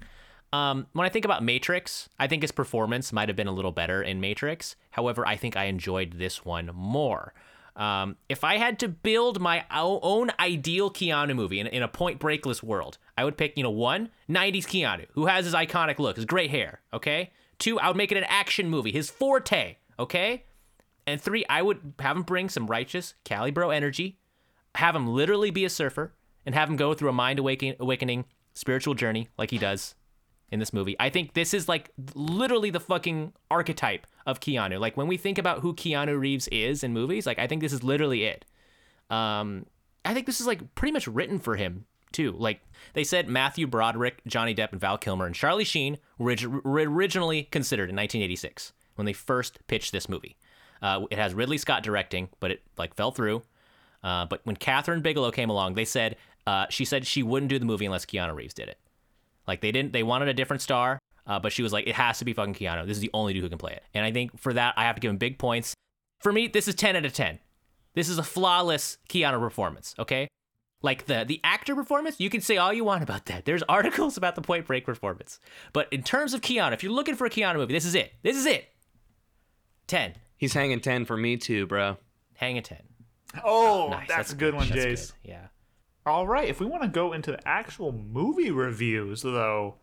um 0.54 0.88
when 0.94 1.06
I 1.06 1.10
think 1.10 1.26
about 1.26 1.44
Matrix, 1.44 2.08
I 2.20 2.28
think 2.28 2.44
his 2.44 2.52
performance 2.52 3.12
might 3.12 3.30
have 3.30 3.36
been 3.36 3.48
a 3.48 3.52
little 3.52 3.72
better 3.72 4.02
in 4.02 4.22
Matrix. 4.22 4.76
However, 4.92 5.28
I 5.28 5.36
think 5.36 5.58
I 5.58 5.66
enjoyed 5.66 6.14
this 6.14 6.46
one 6.46 6.70
more. 6.74 7.34
Um, 7.80 8.18
if 8.28 8.44
I 8.44 8.58
had 8.58 8.78
to 8.80 8.90
build 8.90 9.40
my 9.40 9.64
own 9.72 10.32
ideal 10.38 10.92
Keanu 10.92 11.34
movie 11.34 11.62
in, 11.62 11.68
in 11.68 11.82
a 11.82 11.88
point 11.88 12.20
breakless 12.20 12.62
world, 12.62 12.98
I 13.18 13.24
would 13.24 13.38
pick, 13.38 13.54
you 13.56 13.64
know, 13.64 13.72
one, 13.72 14.10
90s 14.30 14.66
Keanu, 14.66 15.06
who 15.14 15.28
has 15.28 15.46
his 15.46 15.54
iconic 15.54 15.98
look, 15.98 16.18
his 16.18 16.26
great 16.26 16.52
hair, 16.52 16.82
okay? 16.94 17.32
Two, 17.58 17.80
I 17.80 17.88
would 17.88 17.96
make 17.96 18.12
it 18.12 18.18
an 18.18 18.26
action 18.28 18.70
movie, 18.70 18.92
his 18.92 19.10
forte, 19.10 19.78
okay? 19.98 20.44
And 21.08 21.22
three, 21.22 21.46
I 21.50 21.62
would 21.62 21.94
have 22.00 22.18
him 22.18 22.24
bring 22.24 22.50
some 22.50 22.68
righteous 22.68 23.14
Calibro 23.24 23.74
energy, 23.74 24.20
have 24.76 24.94
him 24.94 25.08
literally 25.08 25.50
be 25.50 25.64
a 25.64 25.70
surfer, 25.70 26.14
and 26.46 26.54
have 26.56 26.70
him 26.70 26.76
go 26.76 26.94
through 26.94 27.10
a 27.10 27.14
mind 27.14 27.40
awakening, 27.40 27.76
awakening 27.80 28.26
spiritual 28.54 28.94
journey 28.94 29.30
like 29.38 29.52
he 29.52 29.58
does 29.58 29.96
in 30.52 30.60
this 30.60 30.74
movie. 30.74 30.98
I 31.00 31.10
think 31.10 31.34
this 31.34 31.54
is 31.54 31.70
like 31.70 31.92
literally 32.14 32.72
the 32.72 32.80
fucking 32.80 33.34
archetype 33.50 34.06
of 34.30 34.40
Keanu. 34.40 34.80
Like 34.80 34.98
when 34.98 35.08
we 35.08 35.18
think 35.18 35.38
about 35.38 35.60
who 35.60 35.74
Keanu 35.74 36.20
Reeves 36.20 36.48
is 36.50 36.84
in 36.84 36.94
movies, 36.94 37.26
like 37.26 37.40
I 37.40 37.48
think 37.48 37.62
this 37.62 37.74
is 37.74 37.84
literally 37.84 38.26
it. 38.26 38.46
Um, 39.10 39.66
I 40.06 40.14
think 40.14 40.26
this 40.26 40.40
is 40.40 40.48
like 40.48 40.76
pretty 40.76 40.92
much 40.92 41.08
written 41.08 41.40
for 41.40 41.56
him 41.56 41.86
too. 42.12 42.36
Like 42.38 42.62
they 42.94 43.04
said, 43.04 43.28
Matthew 43.28 43.68
Broderick, 43.68 44.22
Johnny 44.28 44.56
Depp, 44.56 44.72
and 44.72 44.82
Val 44.82 44.98
Kilmer 44.98 45.26
and 45.26 45.36
Charlie 45.36 45.64
Sheen 45.64 45.98
were, 46.18 46.36
originally 46.66 47.44
considered 47.44 47.90
in 47.90 47.96
1986 47.96 48.74
when 48.96 49.06
they 49.06 49.14
first 49.14 49.60
pitched 49.68 49.92
this 49.92 50.10
movie. 50.10 50.38
Uh, 50.82 51.06
it 51.12 51.18
has 51.18 51.34
Ridley 51.34 51.58
Scott 51.58 51.84
directing, 51.84 52.30
but 52.40 52.52
it 52.52 52.62
like 52.78 52.96
fell 52.96 53.12
through. 53.12 53.44
Uh, 54.04 54.26
but 54.26 54.42
when 54.46 54.56
Kathryn 54.56 55.04
Bigelow 55.04 55.32
came 55.32 55.50
along, 55.50 55.74
they 55.74 55.86
said 55.86 56.16
uh, 56.48 56.66
she 56.70 56.86
said 56.86 57.06
she 57.06 57.24
wouldn't 57.24 57.50
do 57.50 57.60
the 57.60 57.66
movie 57.66 57.86
unless 57.86 58.06
Keanu 58.06 58.36
Reeves 58.36 58.54
did 58.54 58.70
it. 58.70 58.78
Like 59.48 59.62
they 59.62 59.72
didn't, 59.72 59.94
they 59.94 60.04
wanted 60.04 60.28
a 60.28 60.34
different 60.34 60.62
star, 60.62 60.99
uh, 61.30 61.40
but 61.40 61.54
she 61.54 61.64
was 61.64 61.72
like, 61.72 61.88
it 61.88 61.96
has 61.96 62.20
to 62.20 62.26
be 62.26 62.34
fucking 62.34 62.56
Keanu. 62.56 62.86
This 62.86 62.98
is 62.98 63.02
the 63.02 63.12
only 63.14 63.32
dude 63.34 63.44
who 63.44 63.50
can 63.50 63.58
play 63.58 63.72
it. 63.72 63.84
And 63.94 64.04
I 64.06 64.12
think 64.12 64.38
for 64.38 64.52
that, 64.54 64.74
I 64.76 64.84
have 64.84 64.96
to 64.96 65.00
give 65.02 65.10
him 65.12 65.18
big 65.18 65.38
points. 65.38 65.74
For 66.20 66.34
me, 66.34 66.48
this 66.48 66.68
is 66.68 66.76
10 66.76 66.98
out 66.98 67.06
of 67.06 67.14
10. 67.14 67.40
This 67.96 68.10
is 68.10 68.18
a 68.18 68.24
flawless 68.24 68.98
Keanu 69.10 69.40
performance, 69.40 69.96
okay? 69.98 70.28
Like 70.82 71.06
the 71.08 71.26
the 71.28 71.42
actor 71.44 71.76
performance, 71.76 72.20
you 72.20 72.30
can 72.30 72.40
say 72.42 72.56
all 72.58 72.72
you 72.74 72.84
want 72.86 73.04
about 73.04 73.26
that. 73.26 73.46
There's 73.46 73.64
articles 73.70 74.16
about 74.18 74.36
the 74.36 74.42
Point 74.42 74.66
Break 74.66 74.86
performance. 74.86 75.40
But 75.74 75.88
in 75.92 76.04
terms 76.04 76.34
of 76.34 76.42
Keanu, 76.42 76.74
if 76.74 76.84
you're 76.84 76.92
looking 76.92 77.16
for 77.16 77.26
a 77.26 77.30
Keanu 77.30 77.56
movie, 77.58 77.74
this 77.74 77.86
is 77.86 77.96
it. 77.96 78.14
This 78.24 78.36
is 78.38 78.46
it. 78.46 78.70
10. 79.88 80.14
He's 80.38 80.54
hanging 80.54 80.80
10 80.80 81.06
for 81.06 81.18
me 81.18 81.36
too, 81.38 81.68
bro. 81.68 81.98
Hang 82.36 82.58
a 82.58 82.62
10. 82.62 82.78
Oh, 83.44 83.90
Nice. 83.92 84.08
that's, 84.08 84.32
a 84.32 84.36
good 84.36 84.56
one, 84.56 84.70
That's 84.70 84.80
Jace. 84.86 85.14
good. 85.24 85.30
Yeah. 85.32 85.48
All 86.06 86.26
right, 86.26 86.48
if 86.48 86.60
we 86.60 86.66
want 86.66 86.82
to 86.84 86.88
go 86.88 87.14
into 87.14 87.32
the 87.32 87.48
actual 87.48 87.92
movie 87.92 88.50
reviews, 88.52 89.22
though, 89.22 89.76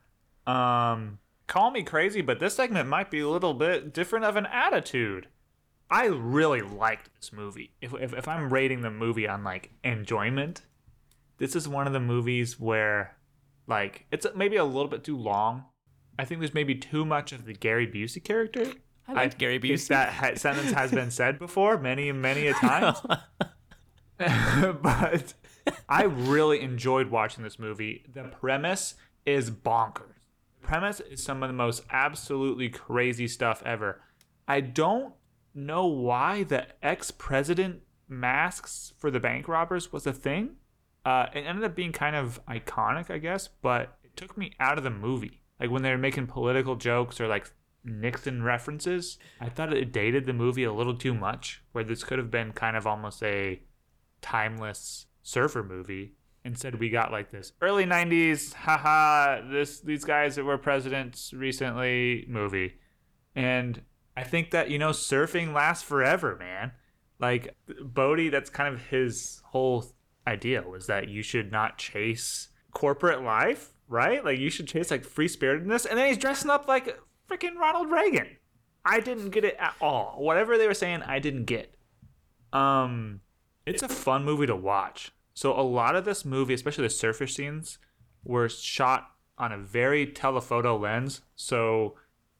um, 0.46 1.18
call 1.46 1.70
me 1.70 1.82
crazy, 1.82 2.20
but 2.20 2.40
this 2.40 2.56
segment 2.56 2.88
might 2.88 3.10
be 3.10 3.20
a 3.20 3.28
little 3.28 3.54
bit 3.54 3.92
different 3.92 4.24
of 4.24 4.36
an 4.36 4.46
attitude. 4.46 5.28
I 5.90 6.06
really 6.06 6.62
liked 6.62 7.10
this 7.14 7.32
movie. 7.32 7.72
If, 7.80 7.94
if, 7.94 8.12
if 8.12 8.28
I'm 8.28 8.52
rating 8.52 8.80
the 8.80 8.90
movie 8.90 9.28
on 9.28 9.44
like 9.44 9.70
enjoyment, 9.84 10.62
this 11.38 11.54
is 11.54 11.68
one 11.68 11.86
of 11.86 11.92
the 11.92 12.00
movies 12.00 12.58
where, 12.58 13.16
like, 13.66 14.06
it's 14.10 14.26
maybe 14.34 14.56
a 14.56 14.64
little 14.64 14.88
bit 14.88 15.04
too 15.04 15.16
long. 15.16 15.64
I 16.18 16.24
think 16.24 16.40
there's 16.40 16.54
maybe 16.54 16.74
too 16.74 17.04
much 17.04 17.32
of 17.32 17.44
the 17.44 17.52
Gary 17.52 17.86
Busey 17.86 18.24
character. 18.24 18.72
I 19.06 19.12
like 19.12 19.38
Gary 19.38 19.58
think 19.58 19.74
Busey. 19.74 19.88
That 19.88 20.12
ha- 20.12 20.34
sentence 20.34 20.72
has 20.72 20.90
been 20.90 21.10
said 21.10 21.38
before 21.38 21.78
many, 21.78 22.10
many 22.10 22.48
a 22.48 22.54
time. 22.54 22.96
but 24.18 25.34
I 25.88 26.04
really 26.04 26.60
enjoyed 26.62 27.10
watching 27.10 27.44
this 27.44 27.58
movie. 27.58 28.04
The 28.12 28.24
premise 28.24 28.94
is 29.26 29.50
bonkers. 29.50 30.15
Premise 30.66 30.98
is 30.98 31.22
some 31.22 31.44
of 31.44 31.48
the 31.48 31.54
most 31.54 31.84
absolutely 31.90 32.68
crazy 32.68 33.28
stuff 33.28 33.62
ever. 33.64 34.00
I 34.48 34.60
don't 34.60 35.14
know 35.54 35.86
why 35.86 36.42
the 36.42 36.66
ex 36.84 37.12
president 37.12 37.82
masks 38.08 38.92
for 38.98 39.10
the 39.10 39.20
bank 39.20 39.46
robbers 39.46 39.92
was 39.92 40.08
a 40.08 40.12
thing. 40.12 40.56
Uh, 41.04 41.26
it 41.32 41.40
ended 41.40 41.64
up 41.64 41.76
being 41.76 41.92
kind 41.92 42.16
of 42.16 42.44
iconic, 42.46 43.10
I 43.10 43.18
guess, 43.18 43.48
but 43.62 43.96
it 44.02 44.16
took 44.16 44.36
me 44.36 44.54
out 44.58 44.76
of 44.76 44.82
the 44.82 44.90
movie. 44.90 45.42
Like 45.60 45.70
when 45.70 45.82
they 45.82 45.90
were 45.90 45.98
making 45.98 46.26
political 46.26 46.74
jokes 46.74 47.20
or 47.20 47.28
like 47.28 47.52
Nixon 47.84 48.42
references, 48.42 49.18
I 49.40 49.48
thought 49.48 49.72
it 49.72 49.92
dated 49.92 50.24
the 50.24 50.32
movie 50.32 50.64
a 50.64 50.72
little 50.72 50.96
too 50.96 51.14
much, 51.14 51.62
where 51.70 51.84
this 51.84 52.02
could 52.02 52.18
have 52.18 52.30
been 52.32 52.50
kind 52.50 52.76
of 52.76 52.88
almost 52.88 53.22
a 53.22 53.62
timeless 54.20 55.06
surfer 55.22 55.62
movie. 55.62 56.14
Instead, 56.46 56.76
we 56.76 56.90
got 56.90 57.10
like 57.10 57.32
this 57.32 57.52
early 57.60 57.84
'90s, 57.84 58.54
haha, 58.54 59.40
this 59.50 59.80
these 59.80 60.04
guys 60.04 60.36
that 60.36 60.44
were 60.44 60.56
presidents 60.56 61.32
recently 61.32 62.24
movie, 62.28 62.74
and 63.34 63.82
I 64.16 64.22
think 64.22 64.52
that 64.52 64.70
you 64.70 64.78
know 64.78 64.90
surfing 64.90 65.52
lasts 65.52 65.82
forever, 65.82 66.36
man. 66.36 66.70
Like 67.18 67.56
Bodhi, 67.80 68.28
that's 68.28 68.48
kind 68.48 68.72
of 68.72 68.80
his 68.86 69.42
whole 69.46 69.86
idea 70.24 70.62
was 70.62 70.86
that 70.86 71.08
you 71.08 71.20
should 71.20 71.50
not 71.50 71.78
chase 71.78 72.50
corporate 72.70 73.24
life, 73.24 73.72
right? 73.88 74.24
Like 74.24 74.38
you 74.38 74.48
should 74.48 74.68
chase 74.68 74.92
like 74.92 75.04
free 75.04 75.28
spiritedness, 75.28 75.84
and 75.84 75.98
then 75.98 76.06
he's 76.06 76.16
dressing 76.16 76.50
up 76.50 76.68
like 76.68 76.96
freaking 77.28 77.56
Ronald 77.56 77.90
Reagan. 77.90 78.36
I 78.84 79.00
didn't 79.00 79.30
get 79.30 79.44
it 79.44 79.56
at 79.58 79.74
all. 79.80 80.14
Whatever 80.18 80.58
they 80.58 80.68
were 80.68 80.74
saying, 80.74 81.02
I 81.02 81.18
didn't 81.18 81.46
get. 81.46 81.74
Um, 82.52 83.22
it's 83.66 83.82
a 83.82 83.88
fun 83.88 84.24
movie 84.24 84.46
to 84.46 84.54
watch. 84.54 85.10
So 85.36 85.52
a 85.52 85.60
lot 85.60 85.94
of 85.94 86.06
this 86.06 86.24
movie, 86.24 86.54
especially 86.54 86.84
the 86.84 86.90
surface 86.90 87.34
scenes, 87.34 87.76
were 88.24 88.48
shot 88.48 89.10
on 89.36 89.52
a 89.52 89.58
very 89.58 90.06
telephoto 90.06 90.78
lens. 90.78 91.20
So 91.36 91.94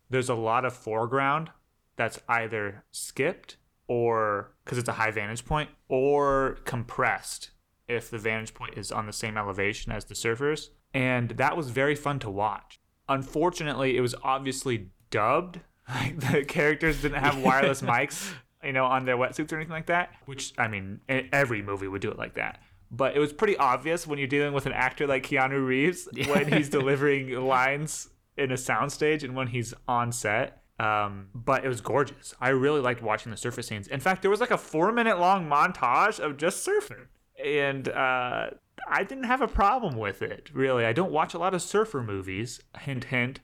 there's 0.08 0.30
a 0.30 0.34
lot 0.34 0.64
of 0.64 0.72
foreground 0.72 1.50
that's 1.96 2.18
either 2.26 2.84
skipped 2.90 3.58
or 3.86 4.54
because 4.64 4.78
it's 4.78 4.88
a 4.88 4.94
high 4.94 5.10
vantage 5.10 5.44
point 5.44 5.68
or 5.90 6.58
compressed 6.64 7.50
if 7.86 8.10
the 8.10 8.18
vantage 8.18 8.54
point 8.54 8.78
is 8.78 8.90
on 8.90 9.04
the 9.04 9.12
same 9.12 9.36
elevation 9.36 9.92
as 9.92 10.06
the 10.06 10.14
surfers. 10.14 10.70
And 10.94 11.32
that 11.32 11.54
was 11.54 11.68
very 11.68 11.94
fun 11.94 12.18
to 12.20 12.30
watch. 12.30 12.80
Unfortunately, 13.10 13.98
it 13.98 14.00
was 14.00 14.14
obviously 14.22 14.88
dubbed. 15.10 15.60
Like 15.88 16.18
the 16.18 16.44
characters 16.44 17.02
didn't 17.02 17.22
have 17.22 17.38
wireless 17.38 17.80
mics, 17.92 18.32
you 18.64 18.72
know, 18.72 18.86
on 18.86 19.04
their 19.04 19.16
wetsuits 19.16 19.52
or 19.52 19.56
anything 19.56 19.70
like 19.70 19.86
that. 19.86 20.10
Which 20.24 20.52
I 20.58 20.66
mean, 20.66 20.98
every 21.08 21.62
movie 21.62 21.86
would 21.86 22.02
do 22.02 22.10
it 22.10 22.18
like 22.18 22.34
that. 22.34 22.58
But 22.90 23.16
it 23.16 23.18
was 23.18 23.32
pretty 23.32 23.56
obvious 23.56 24.06
when 24.06 24.18
you're 24.18 24.28
dealing 24.28 24.52
with 24.52 24.66
an 24.66 24.72
actor 24.72 25.06
like 25.06 25.26
Keanu 25.26 25.66
Reeves 25.66 26.08
when 26.26 26.52
he's 26.52 26.68
delivering 26.68 27.30
lines 27.30 28.08
in 28.36 28.52
a 28.52 28.54
soundstage 28.54 29.22
and 29.22 29.34
when 29.34 29.48
he's 29.48 29.74
on 29.88 30.12
set. 30.12 30.62
Um, 30.78 31.28
but 31.34 31.64
it 31.64 31.68
was 31.68 31.80
gorgeous. 31.80 32.34
I 32.40 32.50
really 32.50 32.80
liked 32.80 33.02
watching 33.02 33.30
the 33.30 33.36
surface 33.36 33.66
scenes. 33.66 33.88
In 33.88 34.00
fact, 34.00 34.22
there 34.22 34.30
was 34.30 34.40
like 34.40 34.50
a 34.50 34.58
four 34.58 34.92
minute 34.92 35.18
long 35.18 35.48
montage 35.48 36.20
of 36.20 36.36
just 36.36 36.66
surfing. 36.66 37.06
And 37.42 37.88
uh, 37.88 38.50
I 38.88 39.02
didn't 39.02 39.24
have 39.24 39.40
a 39.40 39.48
problem 39.48 39.96
with 39.96 40.22
it, 40.22 40.50
really. 40.52 40.84
I 40.84 40.92
don't 40.92 41.12
watch 41.12 41.34
a 41.34 41.38
lot 41.38 41.54
of 41.54 41.62
surfer 41.62 42.02
movies, 42.02 42.60
hint, 42.78 43.04
hint. 43.04 43.40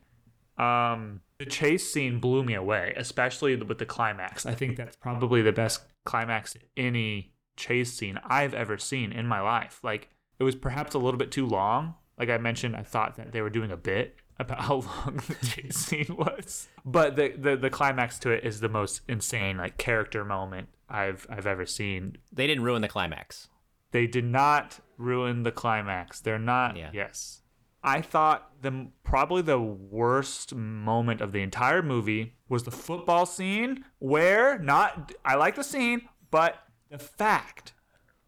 Um, 0.59 1.21
the 1.39 1.47
chase 1.47 1.91
scene 1.91 2.21
blew 2.21 2.45
me 2.45 2.55
away, 2.55 2.93
especially 2.97 3.57
with 3.57 3.79
the 3.79 3.87
climax. 3.87 4.47
I 4.47 4.55
think 4.55 4.77
that's 4.77 4.97
probably 4.97 5.43
the 5.43 5.53
best 5.53 5.83
climax 6.05 6.57
any 6.77 7.32
chase 7.57 7.93
scene 7.93 8.19
I've 8.25 8.55
ever 8.55 8.79
seen 8.79 9.13
in 9.13 9.27
my 9.27 9.41
life. 9.41 9.81
Like, 9.83 10.09
it 10.39 10.45
was 10.45 10.57
perhaps 10.57 10.95
a 10.95 10.99
little 10.99 11.19
bit 11.19 11.31
too 11.31 11.47
long. 11.47 11.95
Like 12.19 12.31
I 12.31 12.39
mentioned, 12.39 12.77
I 12.77 12.83
thought 12.83 13.17
that 13.17 13.33
they 13.33 13.43
were 13.43 13.51
doing 13.51 13.71
a 13.71 13.77
bit 13.77 14.17
about 14.39 14.61
how 14.65 14.75
long 14.75 15.21
the 15.29 15.47
chase 15.47 15.77
scene 15.77 16.17
was. 16.17 16.69
But 16.85 17.17
the, 17.17 17.31
the 17.37 17.57
the 17.57 17.71
climax 17.71 18.19
to 18.21 18.31
it 18.31 18.45
is 18.45 18.61
the 18.61 18.69
most 18.69 19.03
insane 19.09 19.57
like 19.57 19.79
character 19.79 20.25
moment 20.25 20.69
I've 20.89 21.27
I've 21.31 21.47
ever 21.47 21.67
seen. 21.67 22.19
They 22.33 22.47
didn't 22.47 22.65
ruin 22.65 22.83
the 22.83 22.89
climax. 22.89 23.49
They 23.93 24.07
did 24.07 24.25
not 24.25 24.81
ruin 24.97 25.43
the 25.43 25.53
climax. 25.53 26.21
They're 26.21 26.39
not. 26.39 26.77
Yeah. 26.77 26.91
Yes. 26.93 27.43
I 27.85 28.01
thought 28.01 28.51
the 28.63 28.89
probably 29.03 29.43
the 29.43 29.61
worst 29.61 30.55
moment 30.55 31.21
of 31.21 31.33
the 31.33 31.43
entire 31.43 31.83
movie 31.83 32.37
was 32.49 32.63
the 32.63 32.71
football 32.71 33.27
scene 33.27 33.85
where 33.99 34.59
not 34.59 35.13
I 35.25 35.35
like 35.35 35.57
the 35.57 35.65
scene, 35.65 36.09
but 36.31 36.62
the 36.93 36.99
fact 36.99 37.73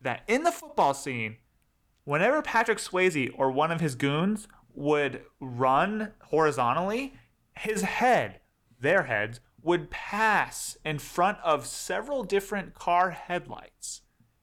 that 0.01 0.23
in 0.27 0.43
the 0.43 0.51
football 0.51 0.95
scene, 0.95 1.37
whenever 2.05 2.41
Patrick 2.41 2.79
Swayze 2.79 3.31
or 3.37 3.51
one 3.51 3.71
of 3.71 3.83
his 3.83 3.95
goons 3.95 4.49
would 4.75 5.21
run 5.39 6.13
horizontally, 6.25 7.13
his 7.59 7.83
head, 7.83 8.41
their 8.81 9.03
heads, 9.03 9.41
would 9.63 9.91
pass 9.91 10.79
in 10.83 10.99
front 10.99 11.39
of 11.45 11.67
several 11.67 12.25
different 12.25 12.75
car 12.75 13.11
headlights. 13.11 14.01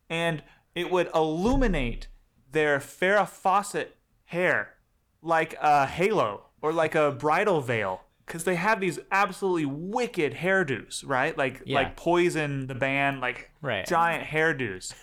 And 0.08 0.44
it 0.76 0.92
would 0.92 1.10
illuminate 1.16 2.08
their 2.52 2.78
Farrah 2.80 3.28
Fawcett 3.28 3.98
hair 4.26 4.76
like 5.24 5.56
a 5.60 5.88
halo 5.88 6.46
or 6.62 6.72
like 6.72 6.94
a 6.94 7.12
bridal 7.12 7.60
veil. 7.62 8.02
Because 8.32 8.46
they 8.46 8.56
have 8.56 8.80
these 8.80 8.98
absolutely 9.12 9.66
wicked 9.66 10.36
hairdos, 10.36 11.04
right? 11.06 11.38
Like 11.38 11.64
Yeah. 11.66 11.80
like 11.80 11.98
Poison, 11.98 12.66
the 12.68 12.76
band, 12.76 13.20
like 13.20 13.52
Right. 13.62 13.86
giant 13.86 14.24
hairdos, 14.26 14.94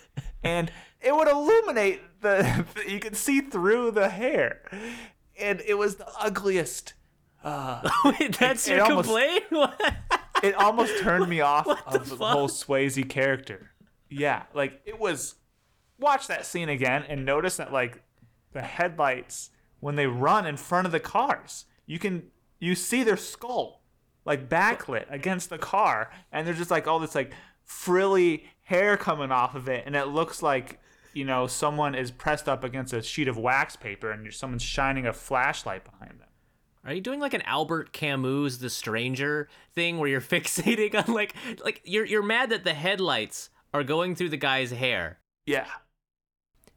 and 0.43 0.71
it 0.99 1.15
would 1.15 1.27
illuminate 1.27 2.01
the. 2.21 2.65
You 2.87 2.99
could 2.99 3.15
see 3.15 3.41
through 3.41 3.91
the 3.91 4.09
hair, 4.09 4.61
and 5.39 5.61
it 5.61 5.75
was 5.75 5.97
the 5.97 6.07
ugliest. 6.19 6.95
Uh, 7.43 7.87
Wait, 8.05 8.35
that's 8.39 8.67
it 8.67 8.77
your 8.77 8.85
almost- 8.85 9.09
complaint? 9.09 9.43
What? 9.51 9.79
it 10.41 10.55
almost 10.55 10.97
turned 11.03 11.29
me 11.29 11.41
off 11.41 11.67
What 11.67 11.85
of 11.85 12.09
the 12.09 12.15
fuck? 12.15 12.31
whole 12.31 12.47
Swayze 12.47 13.07
character. 13.07 13.69
Yeah, 14.09 14.43
like 14.55 14.81
it 14.85 14.97
was. 14.99 15.35
Watch 15.99 16.25
that 16.27 16.47
scene 16.47 16.69
again 16.69 17.03
and 17.07 17.25
notice 17.25 17.57
that 17.57 17.71
like 17.71 18.01
the 18.53 18.63
headlights 18.63 19.51
when 19.81 19.97
they 19.97 20.07
run 20.07 20.47
in 20.47 20.57
front 20.57 20.87
of 20.87 20.91
the 20.91 20.99
cars, 20.99 21.65
you 21.85 21.99
can 21.99 22.23
you 22.59 22.75
see 22.75 23.03
their 23.03 23.17
skull 23.17 23.81
like 24.25 24.49
backlit 24.49 25.05
against 25.09 25.49
the 25.49 25.57
car, 25.57 26.11
and 26.31 26.45
there's 26.45 26.57
just 26.57 26.71
like 26.71 26.87
all 26.87 26.99
this 26.99 27.15
like 27.15 27.31
frilly 27.65 28.45
hair 28.63 28.97
coming 28.97 29.31
off 29.31 29.55
of 29.55 29.67
it, 29.69 29.83
and 29.85 29.95
it 29.95 30.05
looks 30.07 30.41
like 30.43 30.79
you 31.13 31.25
know 31.25 31.47
someone 31.47 31.95
is 31.95 32.11
pressed 32.11 32.47
up 32.47 32.63
against 32.63 32.93
a 32.93 33.01
sheet 33.01 33.27
of 33.27 33.37
wax 33.37 33.75
paper, 33.75 34.11
and 34.11 34.31
someone's 34.33 34.61
shining 34.63 35.05
a 35.07 35.13
flashlight 35.13 35.83
behind 35.83 36.19
them. 36.19 36.27
Are 36.85 36.93
you 36.93 37.01
doing 37.01 37.19
like 37.19 37.33
an 37.33 37.41
Albert 37.43 37.91
Camus 37.91 38.57
The 38.57 38.69
Stranger 38.69 39.49
thing 39.75 39.97
where 39.97 40.09
you're 40.09 40.21
fixating 40.35 40.95
on 40.95 41.13
like 41.13 41.33
like 41.63 41.81
you're 41.83 42.05
you're 42.05 42.23
mad 42.23 42.49
that 42.51 42.63
the 42.63 42.73
headlights 42.73 43.49
are 43.73 43.83
going 43.83 44.15
through 44.15 44.29
the 44.29 44.37
guy's 44.37 44.71
hair? 44.71 45.19
Yeah, 45.45 45.65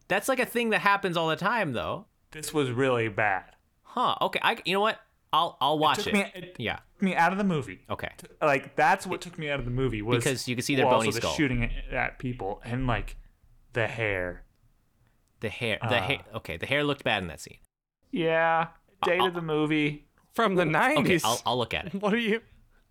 That's 0.08 0.28
like 0.28 0.38
a 0.40 0.46
thing 0.46 0.70
that 0.70 0.80
happens 0.80 1.16
all 1.16 1.28
the 1.28 1.36
time 1.36 1.72
though. 1.72 2.06
this 2.30 2.54
was 2.54 2.70
really 2.70 3.08
bad. 3.08 3.44
Huh. 3.82 4.16
Okay. 4.22 4.40
I 4.42 4.56
you 4.64 4.72
know 4.72 4.80
what? 4.80 4.98
I'll 5.32 5.56
I'll 5.60 5.78
watch 5.78 5.98
took 5.98 6.08
it. 6.08 6.14
me- 6.14 6.32
it- 6.34 6.56
yeah. 6.58 6.76
Took 6.94 7.02
me 7.02 7.14
out 7.16 7.32
of 7.32 7.38
the 7.38 7.44
movie. 7.44 7.80
Okay. 7.90 8.10
like 8.40 8.76
that's 8.76 9.06
what 9.06 9.20
took 9.20 9.38
me 9.38 9.48
out 9.50 9.58
of 9.58 9.64
the 9.64 9.70
movie 9.70 10.02
was 10.02 10.18
Because 10.22 10.46
you 10.48 10.54
can 10.56 10.62
see 10.62 10.74
their 10.76 10.86
well, 10.86 10.96
bony 10.96 11.08
also 11.08 11.16
the 11.20 11.22
skull. 11.22 11.34
shooting 11.34 11.64
at- 11.64 11.92
at 11.94 12.18
people 12.18 12.60
and 12.64 12.86
like 12.86 13.16
the 13.72 13.86
hair. 13.86 14.44
The 15.40 15.48
hair. 15.48 15.78
The 15.80 15.98
Ah. 15.98 16.02
hair. 16.02 16.18
Okay. 16.36 16.56
The 16.56 16.66
hair 16.66 16.84
looked 16.84 17.02
bad 17.04 17.22
in 17.22 17.28
that 17.28 17.40
scene. 17.40 17.58
Yeah, 18.10 18.68
dated 19.04 19.20
I'll- 19.22 19.30
the 19.32 19.42
movie. 19.42 20.06
From 20.34 20.54
the 20.54 20.64
90s. 20.64 20.98
Okay. 20.98 21.20
I'll 21.24 21.42
I'll 21.46 21.58
look 21.58 21.74
at 21.74 21.86
it. 21.86 21.94
what 21.94 22.14
are 22.14 22.18
you? 22.18 22.40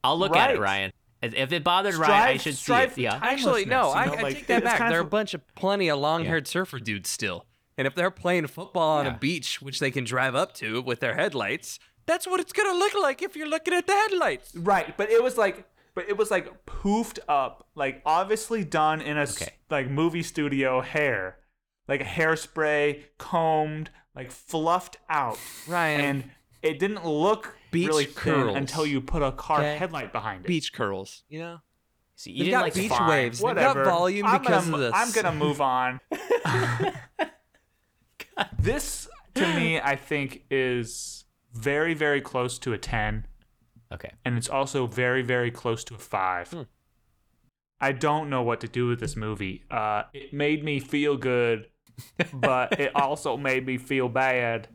I'll 0.04 0.18
look 0.18 0.36
at 0.36 0.52
it, 0.52 0.60
Ryan. 0.60 0.92
If 1.24 1.52
it 1.52 1.64
bothered 1.64 1.94
Ryan, 1.96 2.12
I 2.12 2.38
Strive- 2.38 2.42
should 2.42 2.58
see 2.58 2.74
it. 2.74 2.98
Yeah. 2.98 3.20
Actually, 3.22 3.66
no, 3.66 3.90
I, 3.92 4.06
you 4.06 4.12
know, 4.12 4.18
I 4.18 4.22
like, 4.22 4.36
take 4.38 4.48
that 4.48 4.64
back. 4.64 4.80
There 4.90 4.98
are 4.98 5.04
a 5.04 5.06
bunch 5.06 5.34
of 5.36 5.42
plenty 5.56 5.88
of 5.90 6.00
long-haired 6.00 6.48
surfer 6.48 6.80
dudes 6.80 7.10
still, 7.12 7.46
and 7.78 7.86
if 7.86 7.94
they're 7.94 8.10
playing 8.12 8.48
football 8.48 8.98
on 8.98 9.06
Yeah. 9.06 9.16
a 9.16 9.18
beach, 9.20 9.62
which 9.62 9.80
they 9.80 9.92
can 9.92 10.04
drive 10.04 10.34
up 10.36 10.54
to 10.56 10.82
with 10.82 11.00
their 11.00 11.14
headlights, 11.16 11.78
that's 12.12 12.28
what 12.28 12.40
it's 12.40 12.52
gonna 12.54 12.78
look 12.78 12.94
like 12.94 13.22
if 13.22 13.36
you're 13.36 13.48
looking 13.48 13.74
at 13.74 13.88
the 13.88 13.94
headlights. 13.94 14.56
Right, 14.56 14.96
but 14.98 15.10
it 15.10 15.24
was 15.24 15.38
like, 15.38 15.66
but 15.96 16.08
it 16.10 16.18
was 16.18 16.30
like 16.30 16.66
poofed 16.66 17.20
up, 17.28 17.68
like 17.76 18.02
obviously 18.06 18.64
done 18.64 19.02
in 19.02 19.18
a 19.18 19.22
s- 19.22 19.42
Okay. 19.42 19.54
like 19.70 19.90
movie 19.90 20.24
studio 20.24 20.82
hair, 20.82 21.38
like 21.88 22.02
hairspray, 22.02 23.04
combed, 23.18 23.90
like 24.16 24.30
fluffed 24.32 24.98
out, 25.10 25.40
Ryan. 25.68 26.02
and 26.02 26.24
it 26.62 26.80
didn't 26.80 27.06
look 27.06 27.56
Beach 27.72 27.88
really 27.88 28.06
thin 28.06 28.34
curls, 28.34 28.56
until 28.58 28.86
you 28.86 29.00
put 29.02 29.22
a 29.24 29.32
car 29.32 29.60
okay? 29.60 29.78
headlight 29.78 30.12
behind 30.12 30.46
it. 30.46 30.48
Beach 30.48 30.74
curls, 30.74 31.24
you 31.30 31.40
know. 31.40 31.60
So 32.16 32.30
you 32.30 32.38
They've 32.38 32.46
didn't 32.46 32.60
got 32.60 32.64
like 32.66 32.74
beach 32.76 32.90
Fine. 32.92 33.10
waves. 33.10 33.40
They've 33.40 33.56
got 33.56 33.56
Whatever. 33.76 33.84
volume 33.86 34.26
I'm 34.28 34.42
because 34.42 34.66
gonna, 34.66 34.76
of 34.78 34.82
this. 34.82 34.92
I'm 34.94 35.12
gonna 35.12 35.34
move 35.36 35.60
on. 35.62 36.00
this 38.60 39.08
to 39.36 39.42
me, 39.56 39.80
I 39.80 39.96
think, 39.96 40.44
is 40.52 41.21
very, 41.54 41.94
very 41.94 42.22
close 42.22 42.58
to 42.60 42.74
a 42.74 42.78
ten. 42.78 43.26
Okay. 43.94 44.12
and 44.24 44.38
it's 44.38 44.48
also 44.48 44.88
very 44.88 45.22
very 45.22 45.52
close 45.52 45.84
to 45.84 45.96
a 45.96 45.98
five. 45.98 46.50
Hmm. 46.50 46.62
I 47.82 47.92
don't 47.92 48.30
know 48.30 48.44
what 48.44 48.62
to 48.62 48.68
do 48.68 48.88
with 48.88 49.00
this 49.00 49.18
movie. 49.18 49.64
Uh, 49.70 50.04
it 50.14 50.32
made 50.32 50.64
me 50.64 50.80
feel 50.80 51.18
good, 51.18 51.68
but 52.32 52.72
it 52.80 52.96
also 52.96 53.36
made 53.36 53.66
me 53.66 53.78
feel 53.78 54.08
bad. 54.08 54.68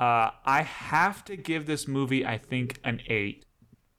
Uh, 0.00 0.30
I 0.44 0.62
have 0.62 1.24
to 1.26 1.36
give 1.36 1.66
this 1.66 1.86
movie, 1.86 2.24
I 2.24 2.38
think, 2.38 2.80
an 2.84 3.02
eight. 3.08 3.44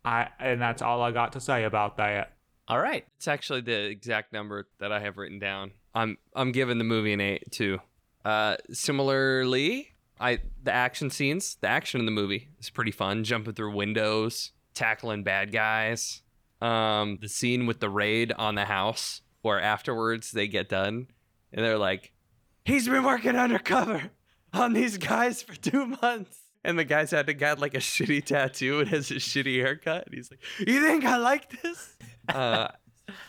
I 0.03 0.29
and 0.39 0.61
that's 0.61 0.81
all 0.81 1.01
I 1.01 1.11
got 1.11 1.33
to 1.33 1.39
say 1.39 1.63
about 1.63 1.97
that. 1.97 2.33
All 2.67 2.79
right. 2.79 3.05
It's 3.17 3.27
actually 3.27 3.61
the 3.61 3.85
exact 3.85 4.33
number 4.33 4.67
that 4.79 4.91
I 4.91 4.99
have 4.99 5.17
written 5.17 5.39
down. 5.39 5.71
I'm 5.93 6.17
I'm 6.33 6.51
giving 6.51 6.77
the 6.77 6.83
movie 6.83 7.13
an 7.13 7.21
eight 7.21 7.51
too. 7.51 7.79
Uh, 8.25 8.57
similarly, 8.71 9.89
I 10.19 10.39
the 10.61 10.71
action 10.71 11.09
scenes, 11.09 11.57
the 11.61 11.67
action 11.67 11.99
in 11.99 12.05
the 12.05 12.11
movie 12.11 12.49
is 12.59 12.69
pretty 12.69 12.91
fun. 12.91 13.23
Jumping 13.23 13.53
through 13.53 13.75
windows, 13.75 14.51
tackling 14.73 15.23
bad 15.23 15.51
guys. 15.51 16.21
Um, 16.61 17.19
the 17.21 17.29
scene 17.29 17.65
with 17.65 17.79
the 17.79 17.89
raid 17.89 18.33
on 18.33 18.55
the 18.55 18.65
house, 18.65 19.21
where 19.41 19.61
afterwards 19.61 20.31
they 20.31 20.47
get 20.47 20.67
done, 20.67 21.07
and 21.53 21.65
they're 21.65 21.77
like, 21.77 22.11
"He's 22.65 22.87
been 22.87 23.03
working 23.03 23.37
undercover 23.37 24.11
on 24.53 24.73
these 24.73 24.97
guys 24.97 25.41
for 25.41 25.55
two 25.55 25.85
months." 26.01 26.37
And 26.65 26.77
the 26.77 26.83
guy's 26.83 27.11
had 27.11 27.27
to 27.27 27.33
got 27.33 27.59
like 27.59 27.73
a 27.73 27.79
shitty 27.79 28.25
tattoo 28.25 28.81
and 28.81 28.89
has 28.89 29.09
a 29.11 29.15
shitty 29.15 29.61
haircut. 29.61 30.07
And 30.07 30.15
he's 30.15 30.29
like, 30.29 30.41
"You 30.59 30.81
think 30.81 31.05
I 31.05 31.15
like 31.15 31.61
this?" 31.61 31.95
uh, 32.29 32.67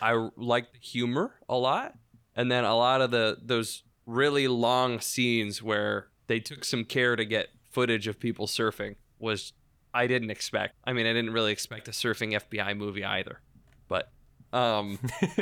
I 0.02 0.28
like 0.36 0.72
the 0.72 0.80
humor 0.80 1.36
a 1.48 1.56
lot, 1.56 1.94
and 2.34 2.50
then 2.50 2.64
a 2.64 2.74
lot 2.74 3.00
of 3.00 3.12
the 3.12 3.38
those 3.40 3.84
really 4.06 4.48
long 4.48 5.00
scenes 5.00 5.62
where 5.62 6.09
they 6.30 6.38
took 6.38 6.64
some 6.64 6.84
care 6.84 7.16
to 7.16 7.24
get 7.24 7.48
footage 7.72 8.06
of 8.06 8.20
people 8.20 8.46
surfing 8.46 8.94
was 9.18 9.52
I 9.92 10.06
didn't 10.06 10.30
expect. 10.30 10.76
I 10.84 10.92
mean, 10.92 11.04
I 11.06 11.12
didn't 11.12 11.32
really 11.32 11.50
expect 11.50 11.88
a 11.88 11.90
surfing 11.90 12.32
FBI 12.40 12.76
movie 12.76 13.04
either, 13.04 13.40
but 13.88 14.12
um, 14.52 15.00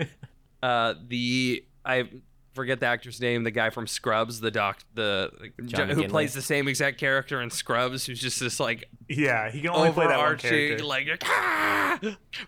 uh, 0.63 0.95
the 1.07 1.63
I 1.85 2.09
forget 2.55 2.81
the 2.81 2.87
actor's 2.87 3.21
name, 3.21 3.45
the 3.45 3.51
guy 3.51 3.69
from 3.69 3.87
Scrubs, 3.87 4.41
the 4.41 4.51
doc, 4.51 4.81
the 4.95 5.31
John 5.67 5.91
who 5.91 6.05
McGinley. 6.05 6.09
plays 6.09 6.33
the 6.33 6.41
same 6.41 6.67
exact 6.69 6.97
character 6.97 7.43
in 7.43 7.51
Scrubs, 7.51 8.07
who's 8.07 8.19
just 8.19 8.41
this 8.41 8.59
like 8.59 8.89
Yeah, 9.11 9.51
he 9.51 9.61
can 9.61 9.71
only 9.71 9.93
play 9.93 10.07
that 10.07 10.19
one 10.19 10.39
character. 10.39 10.85
like 10.87 11.07
ah, 11.25 11.99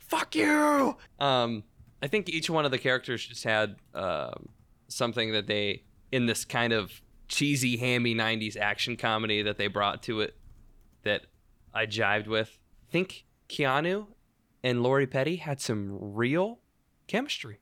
fuck 0.00 0.34
you 0.34 0.96
um 1.18 1.64
i 2.02 2.06
think 2.06 2.28
each 2.28 2.48
one 2.48 2.64
of 2.64 2.70
the 2.70 2.78
characters 2.78 3.26
just 3.26 3.44
had 3.44 3.76
um 3.94 4.48
something 4.88 5.32
that 5.32 5.46
they 5.46 5.82
in 6.12 6.24
this 6.26 6.44
kind 6.44 6.72
of 6.72 7.02
cheesy 7.30 7.76
hammy 7.76 8.14
90s 8.14 8.56
action 8.56 8.96
comedy 8.96 9.42
that 9.42 9.56
they 9.56 9.66
brought 9.68 10.02
to 10.02 10.20
it 10.20 10.36
that 11.04 11.22
i 11.72 11.86
jived 11.86 12.26
with 12.26 12.58
i 12.88 12.92
think 12.92 13.24
keanu 13.48 14.06
and 14.64 14.82
lori 14.82 15.06
petty 15.06 15.36
had 15.36 15.60
some 15.60 15.96
real 16.14 16.58
chemistry 17.06 17.60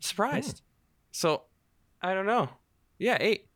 surprised 0.00 0.60
so 1.10 1.42
i 2.02 2.12
don't 2.14 2.26
know 2.26 2.48
yeah 2.98 3.16
eight 3.20 3.48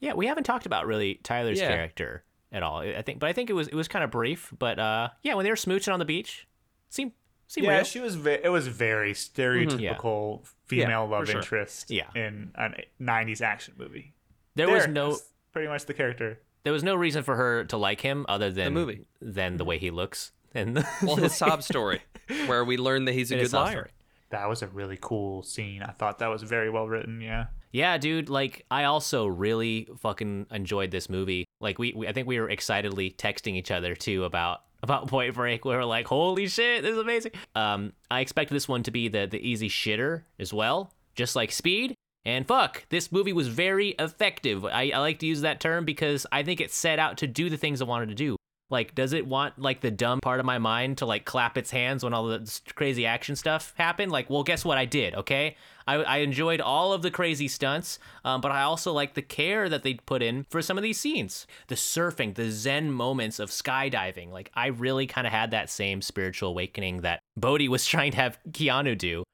Yeah, 0.00 0.14
we 0.14 0.26
haven't 0.28 0.44
talked 0.44 0.64
about 0.66 0.86
really 0.86 1.16
Tyler's 1.24 1.58
Yeah. 1.58 1.68
character 1.74 2.22
at 2.52 2.62
all. 2.62 2.78
I 2.82 3.02
think, 3.02 3.18
but 3.18 3.28
I 3.28 3.32
think 3.32 3.50
it 3.50 3.52
was 3.54 3.66
it 3.66 3.74
was 3.74 3.88
kind 3.88 4.04
of 4.04 4.12
brief. 4.12 4.52
But 4.56 4.78
uh, 4.78 5.08
yeah, 5.24 5.34
when 5.34 5.42
they 5.42 5.50
were 5.50 5.56
smooching 5.56 5.92
on 5.92 5.98
the 5.98 6.04
beach, 6.04 6.46
seemed 6.88 7.10
seemed 7.48 7.66
yeah, 7.66 7.74
real. 7.78 7.84
she 7.84 7.98
was. 7.98 8.14
Ve- 8.14 8.38
it 8.44 8.48
was 8.48 8.68
very 8.68 9.12
stereotypical 9.12 10.46
female 10.66 10.88
Yeah, 10.88 11.16
love 11.16 11.26
sure. 11.26 11.38
interest. 11.40 11.90
Yeah. 11.90 12.10
in 12.14 12.52
a 12.54 12.68
'90s 13.02 13.40
action 13.42 13.74
movie. 13.76 14.14
There 14.58 14.68
was 14.70 14.86
no 14.86 15.16
pretty 15.52 15.68
much 15.68 15.86
the 15.86 15.94
character. 15.94 16.38
there 16.64 16.72
was 16.72 16.82
no 16.82 16.94
reason 16.94 17.22
for 17.22 17.34
her 17.36 17.64
to 17.64 17.76
like 17.76 18.00
him 18.00 18.26
other 18.28 18.50
than 18.50 18.74
the 18.74 18.80
movie. 18.80 19.06
than 19.20 19.56
the 19.56 19.64
way 19.64 19.78
he 19.78 19.90
looks 19.90 20.32
and 20.54 20.84
well 21.02 21.16
his 21.16 21.34
sob 21.34 21.62
story 21.62 22.00
where 22.46 22.64
we 22.64 22.76
learn 22.76 23.06
that 23.06 23.12
he's 23.12 23.30
a 23.32 23.36
good 23.36 23.52
liar 23.52 23.70
story. 23.70 23.90
That 24.30 24.46
was 24.48 24.60
a 24.60 24.66
really 24.66 24.98
cool 25.00 25.42
scene. 25.42 25.82
I 25.82 25.92
thought 25.92 26.18
that 26.18 26.26
was 26.28 26.42
very 26.42 26.68
well 26.68 26.86
written. 26.86 27.22
Yeah. 27.22 27.46
Yeah, 27.72 27.96
dude. 27.96 28.28
Like, 28.28 28.66
I 28.70 28.84
also 28.84 29.26
really 29.26 29.88
fucking 30.00 30.46
enjoyed 30.50 30.90
this 30.90 31.08
movie. 31.08 31.46
Like, 31.62 31.78
we, 31.78 31.94
we 31.96 32.06
I 32.06 32.12
think 32.12 32.28
we 32.28 32.38
were 32.38 32.50
excitedly 32.50 33.10
texting 33.10 33.54
each 33.54 33.70
other 33.70 33.94
too 33.94 34.24
about 34.24 34.64
about 34.82 35.06
Point 35.14 35.34
Break. 35.34 35.64
We 35.64 35.74
were 35.74 35.84
like, 35.84 36.06
"Holy 36.06 36.46
shit, 36.46 36.82
this 36.82 36.92
is 36.92 36.98
amazing!" 36.98 37.32
Um, 37.54 37.94
I 38.10 38.20
expect 38.20 38.50
this 38.50 38.68
one 38.68 38.82
to 38.82 38.90
be 38.90 39.08
the 39.08 39.26
the 39.26 39.40
easy 39.40 39.70
shitter 39.70 40.24
as 40.38 40.52
well, 40.52 40.92
just 41.14 41.34
like 41.34 41.50
Speed. 41.50 41.94
And 42.24 42.46
fuck, 42.46 42.84
this 42.90 43.10
movie 43.10 43.32
was 43.32 43.48
very 43.48 43.90
effective. 43.98 44.64
I, 44.64 44.90
I 44.94 44.98
like 44.98 45.18
to 45.20 45.26
use 45.26 45.40
that 45.42 45.60
term 45.60 45.84
because 45.84 46.26
I 46.30 46.42
think 46.42 46.60
it 46.60 46.72
set 46.72 46.98
out 46.98 47.18
to 47.18 47.26
do 47.26 47.48
the 47.48 47.56
things 47.56 47.80
it 47.80 47.86
wanted 47.86 48.08
to 48.10 48.14
do. 48.14 48.36
Like, 48.70 48.94
does 48.94 49.14
it 49.14 49.26
want 49.26 49.58
like 49.58 49.80
the 49.80 49.90
dumb 49.90 50.20
part 50.20 50.40
of 50.40 50.46
my 50.46 50.58
mind 50.58 50.98
to 50.98 51.06
like 51.06 51.24
clap 51.24 51.56
its 51.56 51.70
hands 51.70 52.04
when 52.04 52.12
all 52.12 52.26
the 52.26 52.60
crazy 52.74 53.06
action 53.06 53.34
stuff 53.34 53.72
happened? 53.78 54.12
Like, 54.12 54.28
well, 54.28 54.42
guess 54.42 54.64
what 54.64 54.76
I 54.76 54.84
did? 54.84 55.14
Okay, 55.14 55.56
I, 55.86 55.94
I 55.96 56.16
enjoyed 56.18 56.60
all 56.60 56.92
of 56.92 57.00
the 57.00 57.10
crazy 57.10 57.48
stunts, 57.48 57.98
um, 58.26 58.42
but 58.42 58.52
I 58.52 58.62
also 58.62 58.92
like 58.92 59.14
the 59.14 59.22
care 59.22 59.70
that 59.70 59.84
they 59.84 59.94
put 59.94 60.22
in 60.22 60.44
for 60.50 60.60
some 60.60 60.76
of 60.76 60.82
these 60.82 61.00
scenes. 61.00 61.46
The 61.68 61.76
surfing, 61.76 62.34
the 62.34 62.50
zen 62.50 62.92
moments 62.92 63.38
of 63.38 63.48
skydiving. 63.48 64.30
Like, 64.30 64.50
I 64.52 64.66
really 64.66 65.06
kind 65.06 65.26
of 65.26 65.32
had 65.32 65.50
that 65.52 65.70
same 65.70 66.02
spiritual 66.02 66.50
awakening 66.50 67.00
that 67.00 67.20
Bodhi 67.38 67.68
was 67.68 67.86
trying 67.86 68.10
to 68.12 68.18
have 68.18 68.38
Keanu 68.50 68.98
do. 68.98 69.24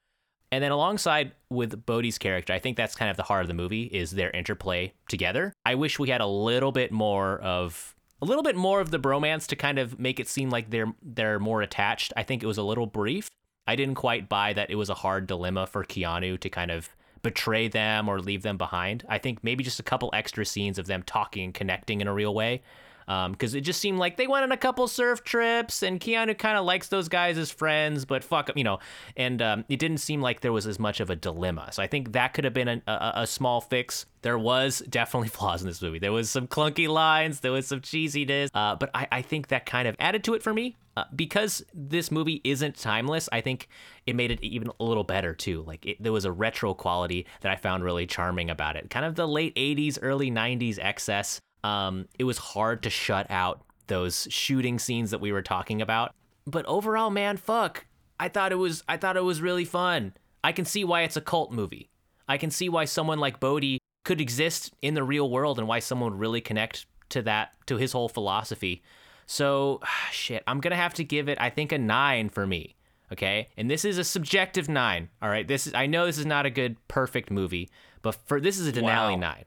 And 0.55 0.63
then 0.63 0.71
alongside 0.71 1.33
with 1.49 1.85
Bodhi's 1.85 2.17
character, 2.17 2.53
I 2.53 2.59
think 2.59 2.77
that's 2.77 2.95
kind 2.95 3.11
of 3.11 3.17
the 3.17 3.23
heart 3.23 3.41
of 3.41 3.49
the 3.49 3.53
movie 3.53 3.83
is 3.83 4.11
their 4.11 4.31
interplay 4.31 4.93
together. 5.09 5.51
I 5.65 5.75
wish 5.75 5.99
we 5.99 6.07
had 6.07 6.21
a 6.21 6.25
little 6.25 6.71
bit 6.71 6.93
more 6.93 7.39
of 7.39 7.93
a 8.21 8.25
little 8.25 8.41
bit 8.41 8.55
more 8.55 8.79
of 8.79 8.89
the 8.89 8.97
bromance 8.97 9.47
to 9.47 9.57
kind 9.57 9.77
of 9.77 9.99
make 9.99 10.17
it 10.17 10.29
seem 10.29 10.49
like 10.49 10.69
they're 10.69 10.95
they're 11.03 11.39
more 11.39 11.61
attached. 11.61 12.13
I 12.15 12.23
think 12.23 12.41
it 12.41 12.45
was 12.45 12.57
a 12.57 12.63
little 12.63 12.85
brief. 12.85 13.27
I 13.67 13.75
didn't 13.75 13.95
quite 13.95 14.29
buy 14.29 14.53
that 14.53 14.71
it 14.71 14.75
was 14.75 14.89
a 14.89 14.93
hard 14.93 15.27
dilemma 15.27 15.67
for 15.67 15.83
Keanu 15.83 16.39
to 16.39 16.49
kind 16.49 16.71
of 16.71 16.87
betray 17.21 17.67
them 17.67 18.07
or 18.07 18.21
leave 18.21 18.43
them 18.43 18.55
behind. 18.57 19.03
I 19.09 19.17
think 19.17 19.43
maybe 19.43 19.61
just 19.61 19.81
a 19.81 19.83
couple 19.83 20.09
extra 20.13 20.45
scenes 20.45 20.79
of 20.79 20.87
them 20.87 21.03
talking 21.03 21.43
and 21.43 21.53
connecting 21.53 21.99
in 21.99 22.07
a 22.07 22.13
real 22.13 22.33
way. 22.33 22.61
Because 23.05 23.53
it 23.53 23.61
just 23.61 23.79
seemed 23.79 23.97
like 23.97 24.17
they 24.17 24.27
went 24.27 24.43
on 24.43 24.51
a 24.51 24.57
couple 24.57 24.87
surf 24.87 25.23
trips, 25.23 25.83
and 25.83 25.99
Keanu 25.99 26.37
kind 26.37 26.57
of 26.57 26.65
likes 26.65 26.87
those 26.87 27.07
guys 27.07 27.37
as 27.37 27.51
friends, 27.51 28.05
but 28.05 28.23
fuck 28.23 28.49
you 28.55 28.63
know. 28.63 28.79
And 29.15 29.41
um, 29.41 29.65
it 29.69 29.79
didn't 29.79 29.99
seem 29.99 30.21
like 30.21 30.41
there 30.41 30.53
was 30.53 30.67
as 30.67 30.79
much 30.79 30.99
of 30.99 31.09
a 31.09 31.15
dilemma. 31.15 31.69
So 31.71 31.83
I 31.83 31.87
think 31.87 32.13
that 32.13 32.33
could 32.33 32.43
have 32.43 32.53
been 32.53 32.67
a, 32.67 32.81
a, 32.87 33.13
a 33.17 33.27
small 33.27 33.61
fix. 33.61 34.05
There 34.21 34.37
was 34.37 34.79
definitely 34.89 35.29
flaws 35.35 35.61
in 35.61 35.67
this 35.67 35.81
movie. 35.81 35.99
There 35.99 36.11
was 36.11 36.29
some 36.29 36.47
clunky 36.47 36.87
lines, 36.87 37.41
there 37.41 37.51
was 37.51 37.67
some 37.67 37.81
cheesiness, 37.81 38.49
uh, 38.53 38.75
but 38.75 38.89
I, 38.93 39.07
I 39.11 39.21
think 39.21 39.47
that 39.49 39.65
kind 39.65 39.87
of 39.87 39.95
added 39.99 40.23
to 40.25 40.33
it 40.33 40.43
for 40.43 40.53
me. 40.53 40.75
Uh, 40.97 41.03
because 41.13 41.61
this 41.73 42.09
movie 42.09 42.39
isn't 42.45 42.77
timeless, 42.77 43.27
I 43.33 43.41
think 43.41 43.67
it 44.05 44.15
made 44.15 44.31
it 44.31 44.41
even 44.41 44.69
a 44.79 44.83
little 44.83 45.03
better 45.03 45.33
too. 45.33 45.61
Like 45.63 45.85
it, 45.85 46.01
there 46.01 46.13
was 46.13 46.23
a 46.23 46.31
retro 46.31 46.73
quality 46.73 47.25
that 47.41 47.51
I 47.51 47.57
found 47.57 47.83
really 47.83 48.07
charming 48.07 48.49
about 48.49 48.77
it. 48.77 48.89
Kind 48.89 49.05
of 49.05 49.15
the 49.15 49.27
late 49.27 49.53
80s, 49.55 49.99
early 50.01 50.31
90s 50.31 50.79
excess. 50.81 51.41
Um, 51.65 52.07
it 52.19 52.25
was 52.25 52.37
hard 52.37 52.83
to 52.83 52.89
shut 52.89 53.29
out 53.31 53.61
those 53.87 54.27
shooting 54.29 54.77
scenes 54.79 55.11
that 55.11 55.21
we 55.21 55.31
were 55.31 55.41
talking 55.41 55.81
about. 55.81 56.13
But 56.45 56.65
overall, 56.65 57.09
man, 57.09 57.37
fuck. 57.37 57.85
I 58.19 58.29
thought 58.29 58.51
it 58.51 58.55
was 58.55 58.83
I 58.87 58.97
thought 58.97 59.17
it 59.17 59.23
was 59.23 59.41
really 59.41 59.65
fun. 59.65 60.13
I 60.43 60.51
can 60.51 60.65
see 60.65 60.83
why 60.83 61.01
it's 61.01 61.17
a 61.17 61.21
cult 61.21 61.51
movie. 61.51 61.89
I 62.27 62.37
can 62.37 62.51
see 62.51 62.69
why 62.69 62.85
someone 62.85 63.19
like 63.19 63.39
Bodhi 63.39 63.79
could 64.03 64.21
exist 64.21 64.73
in 64.81 64.93
the 64.93 65.03
real 65.03 65.29
world 65.29 65.57
and 65.59 65.67
why 65.67 65.79
someone 65.79 66.11
would 66.11 66.19
really 66.19 66.41
connect 66.41 66.85
to 67.09 67.21
that 67.23 67.51
to 67.65 67.77
his 67.77 67.91
whole 67.91 68.09
philosophy. 68.09 68.83
So, 69.25 69.81
shit, 70.11 70.43
I'm 70.47 70.59
going 70.61 70.71
to 70.71 70.77
have 70.77 70.93
to 70.95 71.03
give 71.03 71.27
it 71.29 71.37
I 71.41 71.49
think 71.49 71.71
a 71.71 71.77
9 71.77 72.29
for 72.29 72.45
me. 72.45 72.75
Okay? 73.11 73.47
And 73.57 73.69
this 73.69 73.85
is 73.85 73.97
a 73.97 74.03
subjective 74.03 74.69
9. 74.69 75.09
All 75.21 75.29
right? 75.29 75.47
This 75.47 75.67
is 75.67 75.73
I 75.73 75.87
know 75.87 76.05
this 76.05 76.17
is 76.19 76.25
not 76.25 76.45
a 76.45 76.51
good 76.51 76.77
perfect 76.87 77.31
movie, 77.31 77.69
but 78.01 78.15
for 78.27 78.39
this 78.39 78.59
is 78.59 78.67
a 78.67 78.71
Denali 78.73 79.13
Wow. 79.13 79.15
9. 79.15 79.45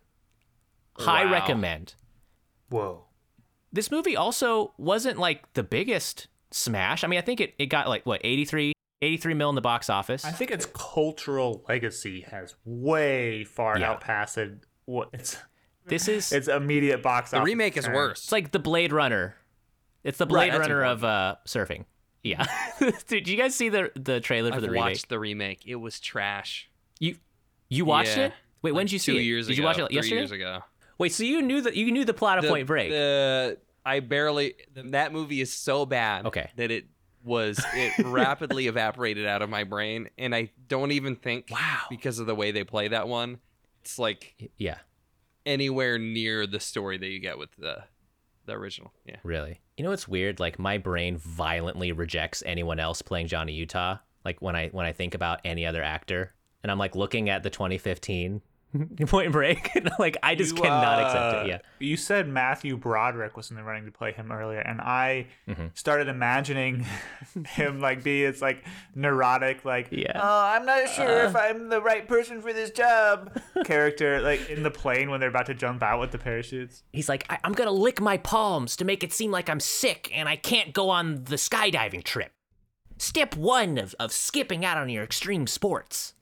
High 0.99 1.25
Wow. 1.27 1.33
recommend 1.33 1.95
Whoa. 2.71 3.05
this 3.73 3.91
movie 3.91 4.17
also 4.17 4.75
wasn't 4.79 5.19
like 5.19 5.53
the 5.55 5.63
biggest 5.63 6.29
smash. 6.51 7.05
I 7.05 7.07
mean, 7.07 7.19
I 7.19 7.23
think 7.23 7.41
it, 7.41 7.55
it 7.59 7.67
got 7.67 7.89
like 7.89 8.05
what 8.07 8.21
83 8.25 8.73
83 9.01 9.35
mil 9.35 9.49
in 9.49 9.55
the 9.55 9.61
box 9.61 9.89
office. 9.91 10.25
I 10.25 10.33
think 10.33 10.51
its 10.51 10.67
cultural 10.67 11.65
legacy 11.69 12.23
has 12.31 12.55
way 12.65 13.45
far 13.45 13.79
Yeah. 13.79 13.91
outpassed 13.93 14.39
what 14.87 15.11
it's 15.13 15.37
this 15.87 16.09
is 16.09 16.33
its 16.39 16.49
immediate 16.49 17.03
box 17.03 17.31
The 17.31 17.37
office. 17.39 17.45
The 17.45 17.51
remake 17.53 17.77
is 17.77 17.85
return. 17.85 17.95
worse. 17.97 18.23
it's 18.25 18.33
like 18.33 18.51
the 18.51 18.59
Blade 18.59 18.93
Runner. 18.93 19.37
It's 20.05 20.19
the 20.19 20.27
Blade 20.27 20.53
that's 20.53 20.61
Runner 20.61 20.85
of 20.85 21.05
uh, 21.05 21.37
surfing. 21.47 21.85
Yeah. 22.23 22.45
Dude, 22.81 22.95
did 23.09 23.29
you 23.29 23.37
guys 23.37 23.55
see 23.55 23.69
the 23.69 23.91
the 23.95 24.19
trailer 24.21 24.51
for 24.51 24.57
I've 24.57 24.63
the 24.63 24.71
remake? 24.71 24.85
watched 24.85 25.09
the 25.09 25.19
remake. 25.19 25.63
It 25.67 25.77
was 25.77 26.01
trash. 26.01 26.69
You 26.99 27.17
you 27.69 27.85
watched 27.85 28.17
Yeah. 28.17 28.27
it? 28.27 28.33
Wait, 28.63 28.73
when 28.73 28.81
Like 28.81 28.87
did 28.87 28.93
you 28.95 28.99
see 28.99 29.13
two 29.13 29.19
it? 29.19 29.23
years 29.23 29.47
did 29.47 29.53
ago. 29.53 29.61
you 29.61 29.65
watch 29.67 29.79
it 29.79 29.87
three 29.87 29.97
yesterday? 29.97 30.17
years 30.17 30.33
ago. 30.33 30.61
Wait, 30.99 31.13
so 31.13 31.23
you 31.25 31.41
knew 31.43 31.61
that 31.61 31.77
you 31.77 31.91
knew 31.93 32.05
the 32.05 32.15
plot 32.15 32.39
of 32.39 32.43
The- 32.45 32.51
Point 32.51 32.67
Break? 32.67 32.91
The 32.91 33.59
I 33.87 34.01
barely 34.01 34.55
that 34.75 35.13
movie 35.13 35.41
is 35.41 35.53
so 35.53 35.87
bad. 35.87 36.27
Okay. 36.27 36.51
That 36.57 36.71
it 36.71 36.87
was 37.25 37.65
it 37.75 37.93
rapidly 38.07 38.67
evaporated 38.67 39.27
out 39.27 39.43
of 39.43 39.49
my 39.51 39.65
brain, 39.65 40.09
and 40.19 40.35
I 40.35 40.51
don't 40.69 40.93
even 40.93 41.17
think 41.17 41.49
Wow. 41.51 41.81
because 41.89 42.19
of 42.19 42.27
the 42.27 42.35
way 42.35 42.51
they 42.51 42.65
play 42.65 42.89
that 42.89 43.09
one, 43.09 43.39
it's 43.83 43.99
like 43.99 44.51
yeah, 44.59 44.79
anywhere 45.47 45.99
near 45.99 46.47
the 46.47 46.61
story 46.61 46.99
that 46.99 47.09
you 47.09 47.21
get 47.21 47.39
with 47.39 47.51
the 47.59 47.85
the 48.47 48.53
original. 48.55 48.93
Yeah. 49.05 49.17
really. 49.25 49.61
You 49.77 49.85
know 49.85 49.91
what's 49.91 50.09
weird? 50.09 50.41
Like 50.41 50.59
my 50.59 50.79
brain 50.79 51.19
violently 51.19 51.93
rejects 51.93 52.43
anyone 52.47 52.81
else 52.81 53.03
playing 53.03 53.29
Johnny 53.29 53.53
Utah. 53.53 53.99
Like 54.25 54.41
when 54.43 54.57
I 54.57 54.69
when 54.69 54.87
I 54.87 54.93
think 54.93 55.15
about 55.15 55.41
any 55.45 55.65
other 55.67 55.83
actor, 55.83 56.35
and 56.63 56.71
I'm 56.73 56.79
like 56.79 56.97
looking 56.97 57.29
at 57.31 57.43
the 57.43 57.51
2015 57.51 58.43
Point 59.07 59.33
Break, 59.33 59.71
like 59.99 60.17
I 60.23 60.35
just 60.35 60.57
You, 60.57 60.63
cannot 60.63 61.01
accept 61.01 61.35
uh, 61.37 61.41
it. 61.41 61.49
Yeah. 61.49 61.59
You 61.79 61.97
said 61.97 62.29
Matthew 62.29 62.77
Broderick 62.77 63.37
was 63.37 63.51
in 63.51 63.57
the 63.57 63.63
running 63.63 63.87
to 63.87 63.91
play 63.91 64.13
him 64.13 64.31
earlier, 64.31 64.61
and 64.61 64.81
I 64.81 65.27
Mhm. 65.49 65.77
started 65.77 66.09
imagining 66.09 66.85
him 67.47 67.81
like 67.81 68.03
be 68.03 68.25
it's 68.25 68.43
like 68.43 68.65
neurotic, 68.95 69.65
like 69.65 69.89
Yeah. 69.91 70.13
oh, 70.17 70.43
I'm 70.45 70.67
not 70.67 70.89
sure 70.91 71.25
if 71.25 71.35
I'm 71.35 71.69
the 71.71 71.81
right 71.81 72.07
person 72.07 72.43
for 72.43 72.53
this 72.53 72.71
job 72.71 73.41
character, 73.65 74.21
like 74.21 74.51
in 74.51 74.63
the 74.63 74.71
plane 74.71 75.11
when 75.11 75.21
they're 75.21 75.29
about 75.31 75.47
to 75.47 75.55
jump 75.55 75.83
out 75.83 76.01
with 76.01 76.11
the 76.11 76.19
parachutes. 76.19 76.83
He's 76.93 77.09
like, 77.09 77.25
I- 77.31 77.39
I'm 77.45 77.53
gonna 77.53 77.71
lick 77.71 78.01
my 78.01 78.19
palms 78.19 78.77
to 78.77 78.85
make 78.85 79.03
it 79.03 79.13
seem 79.13 79.31
like 79.31 79.49
I'm 79.49 79.61
sick 79.61 80.11
and 80.15 80.29
I 80.29 80.37
can't 80.37 80.73
go 80.75 80.91
on 80.91 81.25
the 81.25 81.37
skydiving 81.37 82.05
trip. 82.05 82.33
Step 82.99 83.35
one 83.37 83.79
of, 83.79 83.95
of 83.99 84.13
skipping 84.13 84.65
out 84.65 84.77
on 84.77 84.89
your 84.89 85.05
extreme 85.05 85.47
sports. 85.47 86.15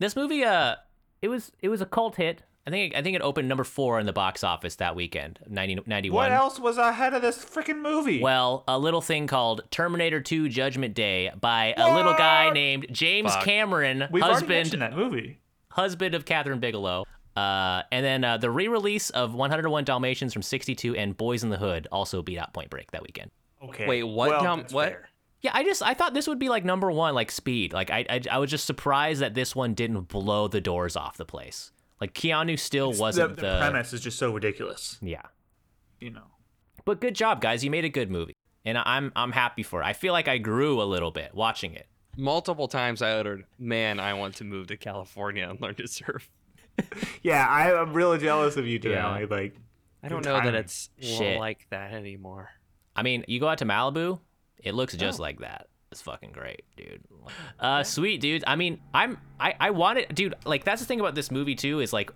This 0.00 0.16
movie, 0.16 0.42
uh, 0.42 0.76
it 1.22 1.28
was 1.28 1.52
it 1.60 1.68
was 1.68 1.80
a 1.80 1.86
cult 1.86 2.16
hit. 2.16 2.42
I 2.66 2.70
think 2.70 2.94
I 2.94 3.02
think 3.02 3.16
it 3.16 3.22
opened 3.22 3.48
number 3.48 3.64
four 3.64 3.98
in 3.98 4.04
the 4.04 4.12
box 4.12 4.44
office 4.44 4.76
that 4.76 4.94
weekend, 4.94 5.38
90, 5.48 5.78
91. 5.86 6.14
What 6.14 6.32
else 6.32 6.60
was 6.60 6.76
ahead 6.76 7.14
of 7.14 7.22
this 7.22 7.42
freaking 7.42 7.80
movie? 7.80 8.20
Well, 8.20 8.62
a 8.68 8.78
little 8.78 9.00
thing 9.00 9.26
called 9.26 9.62
Terminator 9.70 10.20
2 10.20 10.50
Judgment 10.50 10.92
Day 10.94 11.30
by 11.40 11.72
a 11.78 11.94
little 11.94 12.12
guy 12.12 12.50
named 12.50 12.86
James 12.92 13.32
Fuck. 13.32 13.44
Cameron, 13.44 14.04
We've 14.10 14.22
husband 14.22 14.70
that 14.72 14.94
movie. 14.94 15.40
husband 15.70 16.14
of 16.14 16.24
Kathryn 16.26 16.60
Bigelow. 16.60 17.04
Uh, 17.34 17.84
and 17.92 18.04
then 18.04 18.24
uh, 18.24 18.36
the 18.36 18.50
re-release 18.50 19.10
of 19.10 19.32
101 19.32 19.84
Dalmatians 19.84 20.32
from 20.32 20.42
62 20.42 20.96
and 20.96 21.16
Boyz 21.16 21.44
n 21.44 21.50
the 21.50 21.56
Hood 21.56 21.86
also 21.92 22.20
beat 22.20 22.36
out 22.36 22.52
Point 22.52 22.68
Break 22.68 22.90
that 22.90 23.02
weekend. 23.02 23.30
Okay. 23.62 23.86
Wait, 23.86 24.02
what 24.02 24.30
Well, 24.30 24.42
dom- 24.42 24.64
what? 24.72 24.88
fair. 24.88 25.07
Yeah, 25.40 25.52
I 25.54 25.62
just 25.62 25.82
I 25.82 25.94
thought 25.94 26.14
this 26.14 26.26
would 26.26 26.38
be 26.38 26.48
like 26.48 26.64
number 26.64 26.90
one, 26.90 27.14
like 27.14 27.30
Speed. 27.30 27.72
Like 27.72 27.90
I 27.90 28.04
I, 28.10 28.20
I 28.32 28.38
was 28.38 28.50
just 28.50 28.64
surprised 28.66 29.20
that 29.20 29.34
this 29.34 29.54
one 29.54 29.74
didn't 29.74 30.02
blow 30.08 30.48
the 30.48 30.60
doors 30.60 30.96
off 30.96 31.16
the 31.16 31.24
place. 31.24 31.70
Like 32.00 32.12
Keanu 32.14 32.58
still 32.58 32.92
The, 32.92 33.00
wasn't 33.00 33.36
the 33.36 33.42
the, 33.42 33.58
premise 33.58 33.92
is 33.92 34.00
just 34.00 34.18
so 34.18 34.32
ridiculous, 34.32 34.98
Yeah, 35.00 35.22
you 36.00 36.10
know. 36.10 36.26
but 36.84 37.00
good 37.00 37.14
job, 37.14 37.40
guys. 37.40 37.64
You 37.64 37.70
made 37.70 37.84
a 37.84 37.88
good 37.88 38.10
movie, 38.10 38.34
and 38.64 38.78
I'm 38.78 39.12
I'm 39.16 39.32
happy 39.32 39.62
for 39.62 39.80
it. 39.82 39.84
I 39.84 39.92
feel 39.92 40.12
like 40.12 40.28
I 40.28 40.38
grew 40.38 40.80
a 40.80 40.84
little 40.84 41.10
bit 41.10 41.34
watching 41.34 41.74
it. 41.74 41.86
Multiple 42.16 42.66
times 42.66 43.00
I 43.02 43.12
uttered, 43.12 43.44
"Man, 43.58 44.00
I 44.00 44.14
want 44.14 44.34
to 44.36 44.44
move 44.44 44.66
to 44.68 44.76
California 44.76 45.48
and 45.48 45.60
learn 45.60 45.74
to 45.76 45.86
surf." 45.86 46.28
Yeah, 47.22 47.44
I, 47.48 47.74
I'm 47.74 47.92
really 47.92 48.18
jealous 48.18 48.56
of 48.56 48.64
you, 48.66 48.78
Yeah. 48.80 49.02
Denali. 49.18 49.28
Like, 49.28 49.56
I 50.02 50.08
don't 50.08 50.22
Good 50.22 50.28
know 50.28 50.40
that 50.40 50.54
it's 50.54 50.90
Shit. 51.00 51.36
like 51.40 51.66
that 51.70 51.92
anymore. 51.92 52.50
I 52.94 53.02
mean, 53.02 53.24
you 53.26 53.40
go 53.40 53.48
out 53.48 53.58
to 53.58 53.64
Malibu, 53.64 54.20
it 54.62 54.74
looks 54.74 54.94
just 54.96 55.18
like 55.18 55.40
that. 55.40 55.68
It's 55.90 56.02
fucking 56.02 56.32
great, 56.32 56.64
dude. 56.76 57.02
Uh, 57.60 57.82
sweet, 57.82 58.20
dude. 58.20 58.44
I 58.46 58.56
mean, 58.56 58.80
I'm 58.94 59.18
I 59.40 59.54
I 59.58 59.70
wanted, 59.70 60.14
dude. 60.14 60.34
Like 60.44 60.64
that's 60.64 60.80
the 60.80 60.86
thing 60.86 61.00
about 61.00 61.14
this 61.14 61.30
movie 61.30 61.54
too 61.54 61.80
is 61.80 61.92
like. 61.92 62.10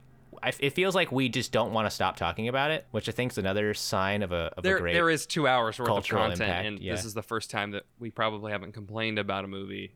I, 0.44 0.52
it 0.58 0.70
feels 0.70 0.92
like 0.96 1.12
we 1.12 1.28
just 1.28 1.52
don't 1.52 1.72
want 1.72 1.86
to 1.86 1.90
stop 1.90 2.16
talking 2.16 2.48
about 2.48 2.72
it, 2.72 2.84
which 2.90 3.08
I 3.08 3.12
think 3.12 3.30
is 3.30 3.38
another 3.38 3.74
sign 3.74 4.24
of 4.24 4.32
a, 4.32 4.50
of 4.56 4.58
a 4.58 4.62
There, 4.62 4.80
great. 4.80 4.92
there 4.92 5.08
is 5.08 5.24
two 5.24 5.46
hours 5.46 5.78
worth 5.78 5.88
of 5.88 6.04
content, 6.08 6.40
impact, 6.40 6.66
and 6.66 6.80
yeah. 6.80 6.90
this 6.94 7.04
is 7.04 7.14
the 7.14 7.22
first 7.22 7.48
time 7.48 7.70
that 7.72 7.84
we 8.00 8.10
probably 8.10 8.50
haven't 8.50 8.72
complained 8.72 9.20
about 9.20 9.44
a 9.44 9.46
movie 9.46 9.94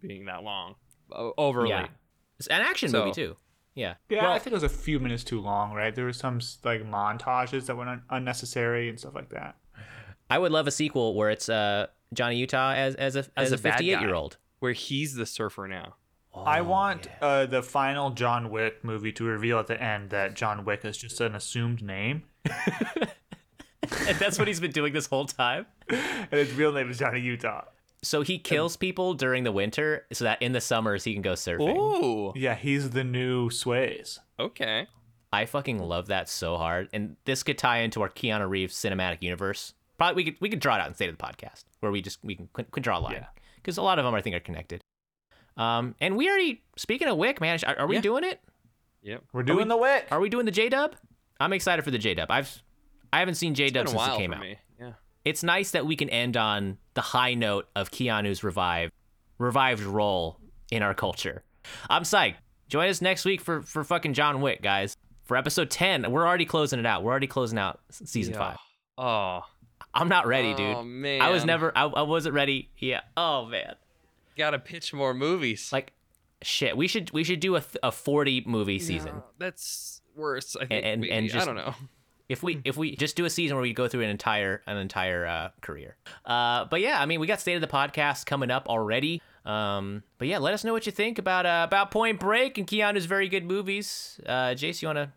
being 0.00 0.26
that 0.26 0.44
long, 0.44 0.76
overly. 1.10 1.70
Yeah. 1.70 1.88
It's 2.38 2.46
an 2.46 2.60
action 2.60 2.90
So- 2.90 3.00
movie 3.06 3.12
too. 3.14 3.36
Yeah. 3.74 3.94
yeah, 4.08 4.22
Well, 4.22 4.32
I 4.32 4.38
think 4.38 4.52
it 4.52 4.54
was 4.56 4.62
a 4.62 4.68
few 4.68 5.00
minutes 5.00 5.24
too 5.24 5.40
long, 5.40 5.72
right? 5.72 5.92
There 5.92 6.04
were 6.04 6.12
some 6.12 6.38
like 6.62 6.82
montages 6.84 7.66
that 7.66 7.76
were 7.76 7.88
un- 7.88 8.02
unnecessary 8.10 8.88
and 8.88 9.00
stuff 9.00 9.16
like 9.16 9.30
that. 9.30 9.56
I 10.30 10.38
would 10.38 10.52
love 10.52 10.66
a 10.66 10.70
sequel 10.70 11.14
where 11.14 11.30
it's 11.30 11.48
uh 11.48 11.86
Johnny 12.12 12.36
Utah 12.36 12.72
as 12.72 12.94
as 12.96 13.16
a 13.16 13.20
as, 13.20 13.28
As 13.36 13.52
a 13.52 13.54
a 13.54 13.58
bad 13.58 13.70
guy. 13.72 13.76
58 13.78 14.00
year 14.00 14.14
old. 14.14 14.36
Where 14.60 14.72
he's 14.72 15.14
the 15.14 15.26
surfer 15.26 15.68
now. 15.68 15.94
I 16.34 16.60
want 16.60 17.08
uh, 17.20 17.46
the 17.46 17.62
final 17.64 18.10
John 18.10 18.50
Wick 18.50 18.84
movie 18.84 19.10
to 19.12 19.24
reveal 19.24 19.58
at 19.58 19.66
the 19.66 19.82
end 19.82 20.10
that 20.10 20.34
John 20.34 20.64
Wick 20.64 20.84
is 20.84 20.96
just 20.96 21.20
an 21.20 21.34
assumed 21.34 21.82
name, 21.82 22.22
and 22.46 24.18
that's 24.18 24.38
what 24.38 24.46
he's 24.48 24.60
been 24.60 24.70
doing 24.70 24.92
this 24.92 25.06
whole 25.06 25.24
time. 25.26 25.66
and 25.88 26.30
his 26.30 26.52
real 26.52 26.72
name 26.72 26.90
is 26.90 26.98
Johnny 26.98 27.20
Utah. 27.20 27.64
So 28.02 28.22
he 28.22 28.38
kills 28.38 28.76
people 28.76 29.14
during 29.14 29.42
the 29.44 29.50
winter 29.50 30.06
so 30.12 30.24
that 30.24 30.40
in 30.40 30.52
the 30.52 30.60
summers 30.60 31.02
he 31.04 31.12
can 31.12 31.22
go 31.22 31.32
surfing. 31.32 31.76
Ooh, 31.76 32.32
Yeah, 32.36 32.54
he's 32.54 32.90
the 32.90 33.04
new 33.04 33.48
Swayze. 33.50 34.18
okay. 34.38 34.86
I 35.30 35.44
fucking 35.44 35.78
love 35.78 36.06
that 36.06 36.26
so 36.28 36.56
hard. 36.56 36.88
And 36.94 37.16
this 37.26 37.42
could 37.42 37.58
tie 37.58 37.80
into 37.80 38.00
our 38.00 38.08
Keanu 38.08 38.48
Reeves 38.48 38.74
cinematic 38.74 39.20
universe. 39.22 39.74
Probably 39.98 40.14
we 40.24 40.30
could 40.30 40.40
we 40.40 40.48
could 40.48 40.60
draw 40.60 40.76
it 40.76 40.80
out 40.80 40.86
and 40.86 40.96
say 40.96 41.06
to 41.06 41.12
the 41.12 41.18
podcast 41.18 41.64
where 41.80 41.90
we 41.92 42.00
just 42.00 42.18
we 42.24 42.36
can, 42.36 42.48
can 42.54 42.82
draw 42.82 42.98
a 42.98 43.00
line 43.00 43.14
Yeah. 43.14 43.26
because 43.56 43.76
a 43.78 43.82
lot 43.82 43.98
of 43.98 44.04
them 44.04 44.14
I 44.14 44.22
think 44.22 44.36
are 44.36 44.40
connected. 44.40 44.80
Um, 45.56 45.94
and 46.00 46.16
we 46.16 46.28
already 46.28 46.62
speaking 46.76 47.08
of 47.08 47.16
Wick, 47.16 47.40
man, 47.40 47.58
are, 47.66 47.80
are 47.80 47.86
we 47.86 47.96
Yeah. 47.96 48.00
doing 48.00 48.24
it? 48.24 48.40
Yep. 49.02 49.24
We're 49.32 49.42
doing 49.42 49.68
the 49.68 49.76
Wick. 49.76 50.06
Are 50.10 50.20
we 50.20 50.28
doing 50.28 50.44
the 50.46 50.52
J 50.52 50.68
Dub? 50.68 50.94
I'm 51.40 51.52
excited 51.52 51.82
for 51.84 51.90
the 51.90 51.98
J 51.98 52.14
Dub. 52.14 52.30
I've 52.30 52.62
I 53.12 53.18
haven't 53.20 53.34
seen 53.36 53.54
J 53.54 53.70
Dub 53.70 53.88
since 53.88 53.96
while 53.96 54.14
it 54.14 54.18
came 54.18 54.30
for 54.30 54.36
out. 54.36 54.42
me. 54.42 54.58
Yeah. 54.78 54.92
It's 55.24 55.42
nice 55.42 55.72
that 55.72 55.84
we 55.86 55.96
can 55.96 56.08
end 56.10 56.36
on 56.36 56.78
the 56.94 57.00
high 57.00 57.34
note 57.34 57.68
of 57.74 57.90
Keanu's 57.90 58.44
revived 58.44 58.92
revived 59.38 59.82
role 59.82 60.38
in 60.70 60.82
our 60.82 60.94
culture. 60.94 61.42
I'm 61.90 62.02
psyched. 62.02 62.36
Join 62.68 62.88
us 62.88 63.00
next 63.00 63.24
week 63.24 63.40
for 63.40 63.62
for 63.62 63.82
fucking 63.82 64.14
John 64.14 64.40
Wick, 64.40 64.62
guys. 64.62 64.96
For 65.24 65.36
episode 65.36 65.70
10. 65.70 66.10
We're 66.10 66.26
already 66.26 66.46
closing 66.46 66.78
it 66.78 66.86
out. 66.86 67.02
We're 67.02 67.10
already 67.10 67.26
closing 67.26 67.58
out 67.58 67.80
season 67.90 68.32
Yeah. 68.34 68.38
5. 68.38 68.56
Oh, 68.96 69.40
I'm 69.94 70.08
not 70.08 70.26
ready, 70.26 70.54
dude. 70.54 70.76
Oh 70.76 70.82
man. 70.84 71.20
I 71.22 71.30
was 71.30 71.44
never 71.44 71.72
I, 71.76 71.84
I 71.84 72.02
wasn't 72.02 72.34
ready. 72.34 72.70
Yeah. 72.78 73.00
Oh 73.16 73.46
man. 73.46 73.74
Gotta 74.36 74.58
pitch 74.58 74.92
more 74.92 75.14
movies. 75.14 75.72
Like 75.72 75.92
shit, 76.42 76.76
we 76.76 76.86
should 76.86 77.10
we 77.12 77.24
should 77.24 77.40
do 77.40 77.56
a, 77.56 77.60
th- 77.60 77.76
a 77.82 77.90
40 77.90 78.44
movie 78.46 78.78
season. 78.78 79.16
No, 79.16 79.24
that's 79.38 80.00
worse. 80.14 80.54
I 80.56 80.66
think. 80.66 80.84
and- 80.84 81.00
maybe. 81.00 81.12
and 81.12 81.32
I 81.32 81.44
don't 81.44 81.56
know. 81.56 81.74
If 82.28 82.42
we 82.42 82.60
if 82.64 82.76
we 82.76 82.94
just 82.94 83.16
do 83.16 83.24
a 83.24 83.30
season 83.30 83.56
where 83.56 83.62
we 83.62 83.72
go 83.72 83.88
through 83.88 84.02
an 84.02 84.10
entire 84.10 84.62
an 84.66 84.76
entire 84.76 85.26
uh, 85.26 85.48
career. 85.62 85.96
Uh, 86.26 86.66
but 86.66 86.80
yeah, 86.82 87.00
I 87.00 87.06
mean, 87.06 87.20
we 87.20 87.26
got 87.26 87.40
state 87.40 87.54
of 87.54 87.62
the 87.62 87.66
podcast 87.66 88.26
coming 88.26 88.50
up 88.50 88.68
already. 88.68 89.22
Um, 89.46 90.02
but 90.18 90.28
yeah, 90.28 90.36
let 90.36 90.52
us 90.52 90.62
know 90.62 90.74
what 90.74 90.84
you 90.84 90.92
think 90.92 91.18
about 91.18 91.46
uh, 91.46 91.62
about 91.66 91.90
Point 91.90 92.20
Break 92.20 92.58
and 92.58 92.66
Keanu's 92.66 93.06
very 93.06 93.30
good 93.30 93.46
movies. 93.46 94.20
Uh, 94.26 94.48
Jace, 94.50 94.82
you 94.82 94.88
want 94.88 94.98
to 94.98 95.10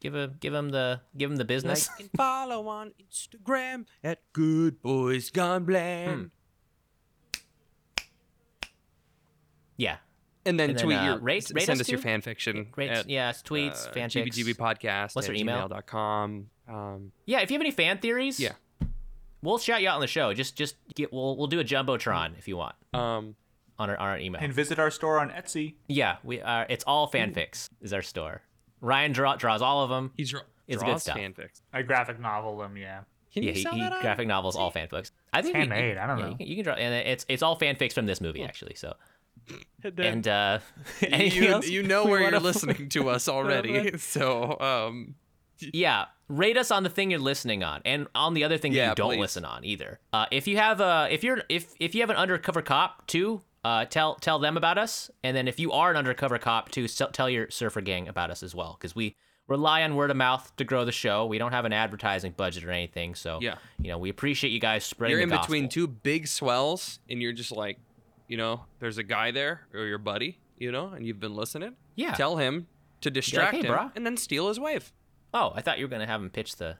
give 0.00 0.14
a 0.14 0.28
give 0.40 0.52
him 0.52 0.68
the 0.68 1.00
give 1.16 1.30
him 1.30 1.36
the 1.36 1.46
business? 1.46 1.88
Like 1.88 2.00
and 2.00 2.10
follow 2.14 2.68
on 2.68 2.92
Instagram 3.10 3.86
at 4.04 4.20
Good 4.34 4.82
Boys 4.82 5.30
Gone 5.30 5.64
Bland. 5.64 6.32
yeah, 9.78 9.96
And 10.44 10.58
then 10.60 10.70
And 10.70 10.78
then, 10.78 10.84
tweet 10.84 10.98
uh, 10.98 11.04
your 11.04 11.18
rate- 11.18 11.50
rate 11.54 11.64
send 11.64 11.80
us 11.80 11.86
us 11.86 11.88
your 11.88 12.00
fan 12.00 12.20
fiction. 12.20 12.66
great. 12.70 12.90
at, 12.90 13.08
yeah, 13.08 13.30
tweets, 13.32 13.86
uh, 13.88 13.92
fan. 13.92 14.10
GBGB 14.10 14.54
podcast. 14.56 15.14
What's 15.14 15.28
at 15.28 15.34
her 15.34 15.40
email? 15.40 15.68
gmail.com. 15.68 16.48
Um, 16.68 17.12
Yeah, 17.26 17.40
if 17.40 17.50
you 17.50 17.54
have 17.54 17.62
any 17.62 17.70
fan 17.70 17.98
theories, 17.98 18.38
Yeah. 18.38 18.52
we'll 19.42 19.58
shout 19.58 19.82
you 19.82 19.88
out 19.88 19.94
on 19.96 20.00
the 20.00 20.06
show. 20.06 20.32
Just 20.34 20.56
just 20.56 20.76
get 20.94 21.12
we'll 21.12 21.36
we'll 21.36 21.46
do 21.46 21.60
a 21.60 21.64
jumbotron 21.64 22.36
if 22.38 22.46
you 22.48 22.56
want 22.56 22.74
um, 22.94 23.34
on 23.78 23.90
our 23.90 23.96
on 23.96 24.08
our 24.08 24.18
email. 24.18 24.40
And 24.42 24.52
visit 24.52 24.78
our 24.78 24.90
store 24.90 25.18
on 25.18 25.30
Etsy. 25.30 25.74
yeah, 25.88 26.16
we 26.22 26.40
are. 26.42 26.66
It's 26.68 26.84
all 26.86 27.10
fanfics 27.10 27.68
is 27.80 27.92
our 27.92 28.02
store. 28.02 28.42
Ryan 28.80 29.12
draw, 29.12 29.36
draws 29.36 29.60
all 29.62 29.82
of 29.82 29.90
them. 29.90 30.12
he 30.16 30.24
draw, 30.24 30.40
It's 30.68 30.80
good 30.82 30.86
draws 30.90 31.02
stuff. 31.02 31.16
fanfics. 31.16 31.62
I 31.72 31.82
graphic 31.82 32.20
novel 32.20 32.58
them, 32.58 32.76
yeah. 32.76 33.00
Can 33.32 33.42
yeah, 33.42 33.48
you 33.50 33.54
he, 33.56 33.62
sell 33.62 33.74
he 33.74 33.80
that 33.80 33.92
on? 33.92 34.00
graphic 34.00 34.26
novels, 34.28 34.54
all 34.56 34.70
fanfics. 34.72 35.10
I 35.32 35.42
think 35.42 35.54
It's 35.56 35.66
you- 35.66 35.72
handmade, 35.72 35.96
I 35.98 36.06
don't 36.06 36.18
yeah, 36.18 36.24
know. 36.24 36.30
You 36.30 36.36
can, 36.36 36.46
you 36.46 36.54
can 36.56 36.64
draw, 36.64 36.74
and 36.74 36.94
it's 37.08 37.26
it's 37.28 37.42
all 37.42 37.58
fanfics 37.58 37.92
from 37.92 38.06
this 38.06 38.20
movie 38.20 38.42
actually. 38.44 38.74
So 38.76 38.94
and 39.96 40.26
uh, 40.28 40.58
anything 41.02 41.42
you, 41.44 41.48
else 41.50 41.68
you 41.68 41.82
know 41.82 42.04
where 42.06 42.20
you're 42.30 42.40
listening 42.50 42.88
to 42.90 43.08
us 43.08 43.28
already. 43.28 43.96
so, 43.98 44.58
um, 44.60 45.14
Yeah, 45.72 46.06
rate 46.28 46.56
us 46.56 46.70
on 46.70 46.82
the 46.82 46.90
thing 46.90 47.10
you're 47.10 47.20
listening 47.20 47.62
on, 47.64 47.82
and 47.84 48.06
on 48.14 48.34
the 48.34 48.44
other 48.44 48.58
thing 48.58 48.72
that 48.72 48.78
Yeah, 48.78 48.88
you 48.90 48.94
don't 48.94 49.10
please. 49.14 49.20
listen 49.20 49.44
on 49.44 49.64
either. 49.64 49.98
Uh, 50.12 50.26
if 50.30 50.46
you 50.46 50.56
have 50.56 50.80
a 50.80 51.08
if 51.10 51.22
you're 51.24 51.42
if 51.48 51.74
if 51.80 51.94
you 51.94 52.00
have 52.02 52.10
an 52.10 52.16
undercover 52.16 52.62
cop 52.62 53.06
too, 53.06 53.42
uh, 53.64 53.84
tell 53.86 54.14
tell 54.16 54.38
them 54.38 54.56
about 54.56 54.78
us, 54.78 55.10
and 55.24 55.36
then 55.36 55.48
if 55.48 55.58
you 55.58 55.72
are 55.72 55.90
an 55.90 55.96
undercover 55.96 56.38
cop, 56.38 56.70
too, 56.70 56.86
tell 56.88 57.28
your 57.28 57.50
surfer 57.50 57.80
gang 57.80 58.08
about 58.08 58.30
us 58.30 58.42
as 58.42 58.54
well, 58.54 58.76
because 58.78 58.94
we 58.94 59.16
rely 59.48 59.82
on 59.82 59.94
word 59.96 60.10
of 60.10 60.16
mouth 60.16 60.54
to 60.58 60.64
grow 60.64 60.84
the 60.84 60.92
show. 60.92 61.24
We 61.26 61.38
don't 61.38 61.52
have 61.52 61.64
an 61.64 61.72
advertising 61.72 62.32
budget 62.36 62.64
or 62.64 62.70
anything, 62.70 63.14
so 63.14 63.38
Yeah. 63.40 63.56
you 63.80 63.88
know 63.88 63.98
we 63.98 64.10
appreciate 64.10 64.50
you 64.50 64.60
guys 64.60 64.84
spreading. 64.84 65.12
you're 65.16 65.22
in 65.22 65.30
between 65.30 65.68
two 65.68 65.86
big 65.88 66.26
swells 66.28 67.00
and 67.08 67.20
you're 67.22 67.32
just 67.32 67.50
like 67.52 67.78
you 68.28 68.36
know 68.36 68.64
there's 68.78 68.98
a 68.98 69.02
guy 69.02 69.30
there 69.30 69.62
or 69.72 69.86
your 69.86 69.96
buddy 69.98 70.38
you 70.58 70.70
know 70.70 70.88
and 70.88 71.06
you've 71.06 71.18
been 71.20 71.34
listening 71.34 71.74
Yeah. 71.96 72.12
tell 72.12 72.36
him 72.36 72.66
to 73.00 73.10
distract 73.10 73.54
"Hey, 73.56 73.62
him 73.62 73.72
brah." 73.72 73.90
and 73.96 74.04
then 74.04 74.16
steal 74.18 74.48
his 74.48 74.60
wave 74.60 74.92
Oh, 75.34 75.52
I 75.54 75.60
thought 75.60 75.78
you 75.78 75.84
were 75.84 75.90
gonna 75.90 76.06
have 76.06 76.20
him 76.22 76.30
pitch 76.30 76.56
the. 76.56 76.76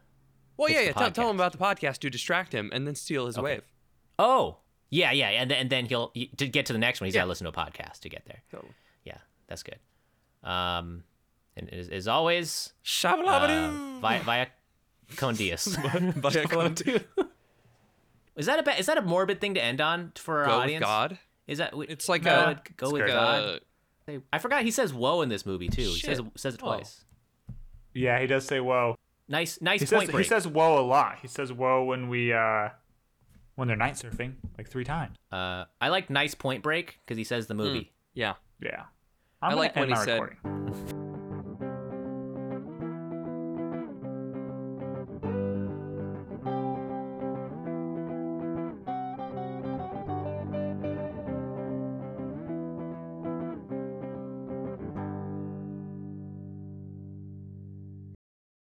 well 0.57 0.69
Pitch 0.69 0.75
yeah 0.77 0.81
the 0.81 0.87
yeah 0.89 0.93
tell, 0.93 1.11
tell 1.11 1.31
him 1.31 1.37
about 1.37 1.53
the 1.53 1.59
podcast 1.59 1.99
to 1.99 2.11
distract 2.11 2.53
him 2.55 2.71
and 2.73 2.87
then 2.87 2.95
steal 2.95 3.27
his 3.27 3.37
Okay. 3.39 3.45
wave 3.45 3.63
Oh, 4.19 4.57
yeah, 4.91 5.13
yeah, 5.13 5.29
and 5.29 5.51
then, 5.51 5.59
and 5.59 5.71
then 5.71 5.87
he'll 5.87 6.11
he- 6.15 6.29
to 6.39 6.49
get 6.49 6.67
to 6.67 6.73
the 6.73 6.79
next 6.79 7.01
one. 7.01 7.07
He's 7.07 7.15
Yeah. 7.15 7.21
got 7.21 7.25
to 7.25 7.29
listen 7.29 7.45
to 7.45 7.51
a 7.51 7.65
podcast 7.65 8.01
to 8.01 8.09
get 8.09 8.25
there. 8.27 8.43
Totally. 8.51 8.73
Yeah, 9.05 9.19
that's 9.47 9.63
good. 9.63 9.79
Um, 10.43 11.05
and 11.57 11.73
as, 11.73 11.89
as 11.89 12.09
always, 12.09 12.73
uh, 13.05 13.99
via 14.01 14.21
via 14.25 14.47
con 15.17 15.35
Dios. 15.37 15.67
Via 15.67 15.91
Condius. 16.47 17.05
Is 18.37 18.47
that 18.47 18.59
a 18.61 18.63
ba- 18.63 18.79
is 18.79 18.87
that 18.87 18.97
a 18.99 19.03
morbid 19.03 19.41
thing 19.41 19.55
to 19.55 19.63
end 19.63 19.81
on 19.81 20.13
for 20.17 20.41
our 20.41 20.47
Go 20.47 20.53
audience? 20.53 20.85
God. 20.85 21.19
Is 21.47 21.59
that 21.59 21.73
It's 21.89 22.09
like 22.09 22.23
go, 22.23 22.31
a- 22.31 22.63
go 22.77 22.91
with. 22.91 23.07
God? 23.07 23.61
Say- 24.07 24.21
I 24.33 24.39
forgot 24.39 24.63
he 24.65 24.71
says 24.71 24.93
"whoa" 24.95 25.23
in 25.23 25.29
this 25.29 25.45
movie 25.45 25.69
too. 25.69 25.83
He 25.83 26.01
says 26.01 26.21
says 26.37 26.55
it 26.55 26.61
Oh. 26.63 26.81
Twice. 27.99 28.03
Yeah, 28.03 28.21
he 28.21 28.27
does 28.27 28.45
say 28.45 28.61
whoa. 28.61 28.95
Nice 29.29 29.61
nice 29.61 29.81
He 29.81 29.87
point 29.87 30.07
says 30.07 30.11
break. 30.13 30.25
he 30.25 30.29
says 30.29 30.47
whoa 30.49 30.79
a 30.81 30.85
lot. 30.87 31.19
He 31.21 31.29
says 31.29 31.53
whoa 31.53 31.85
when 31.85 32.09
we 32.09 32.33
uh 32.33 32.71
when 33.57 33.69
they're 33.69 33.77
night 33.77 33.95
surfing 33.95 34.35
like 34.57 34.69
three 34.69 34.85
times. 34.85 35.17
uh, 35.33 35.65
I 35.81 35.89
like 35.89 36.09
nice 36.11 36.35
point 36.35 36.63
break 36.63 36.99
because 37.05 37.17
he 37.19 37.25
says 37.25 37.47
the 37.47 37.55
movie. 37.55 37.93
yeah 38.15 38.35
Yeah. 38.61 38.85
I 39.43 39.51
I'm 39.51 39.57
like 39.59 39.75
gonna 39.75 39.87
when 39.89 39.99
he 39.99 40.05
said 40.05 40.21
recording. 40.21 40.95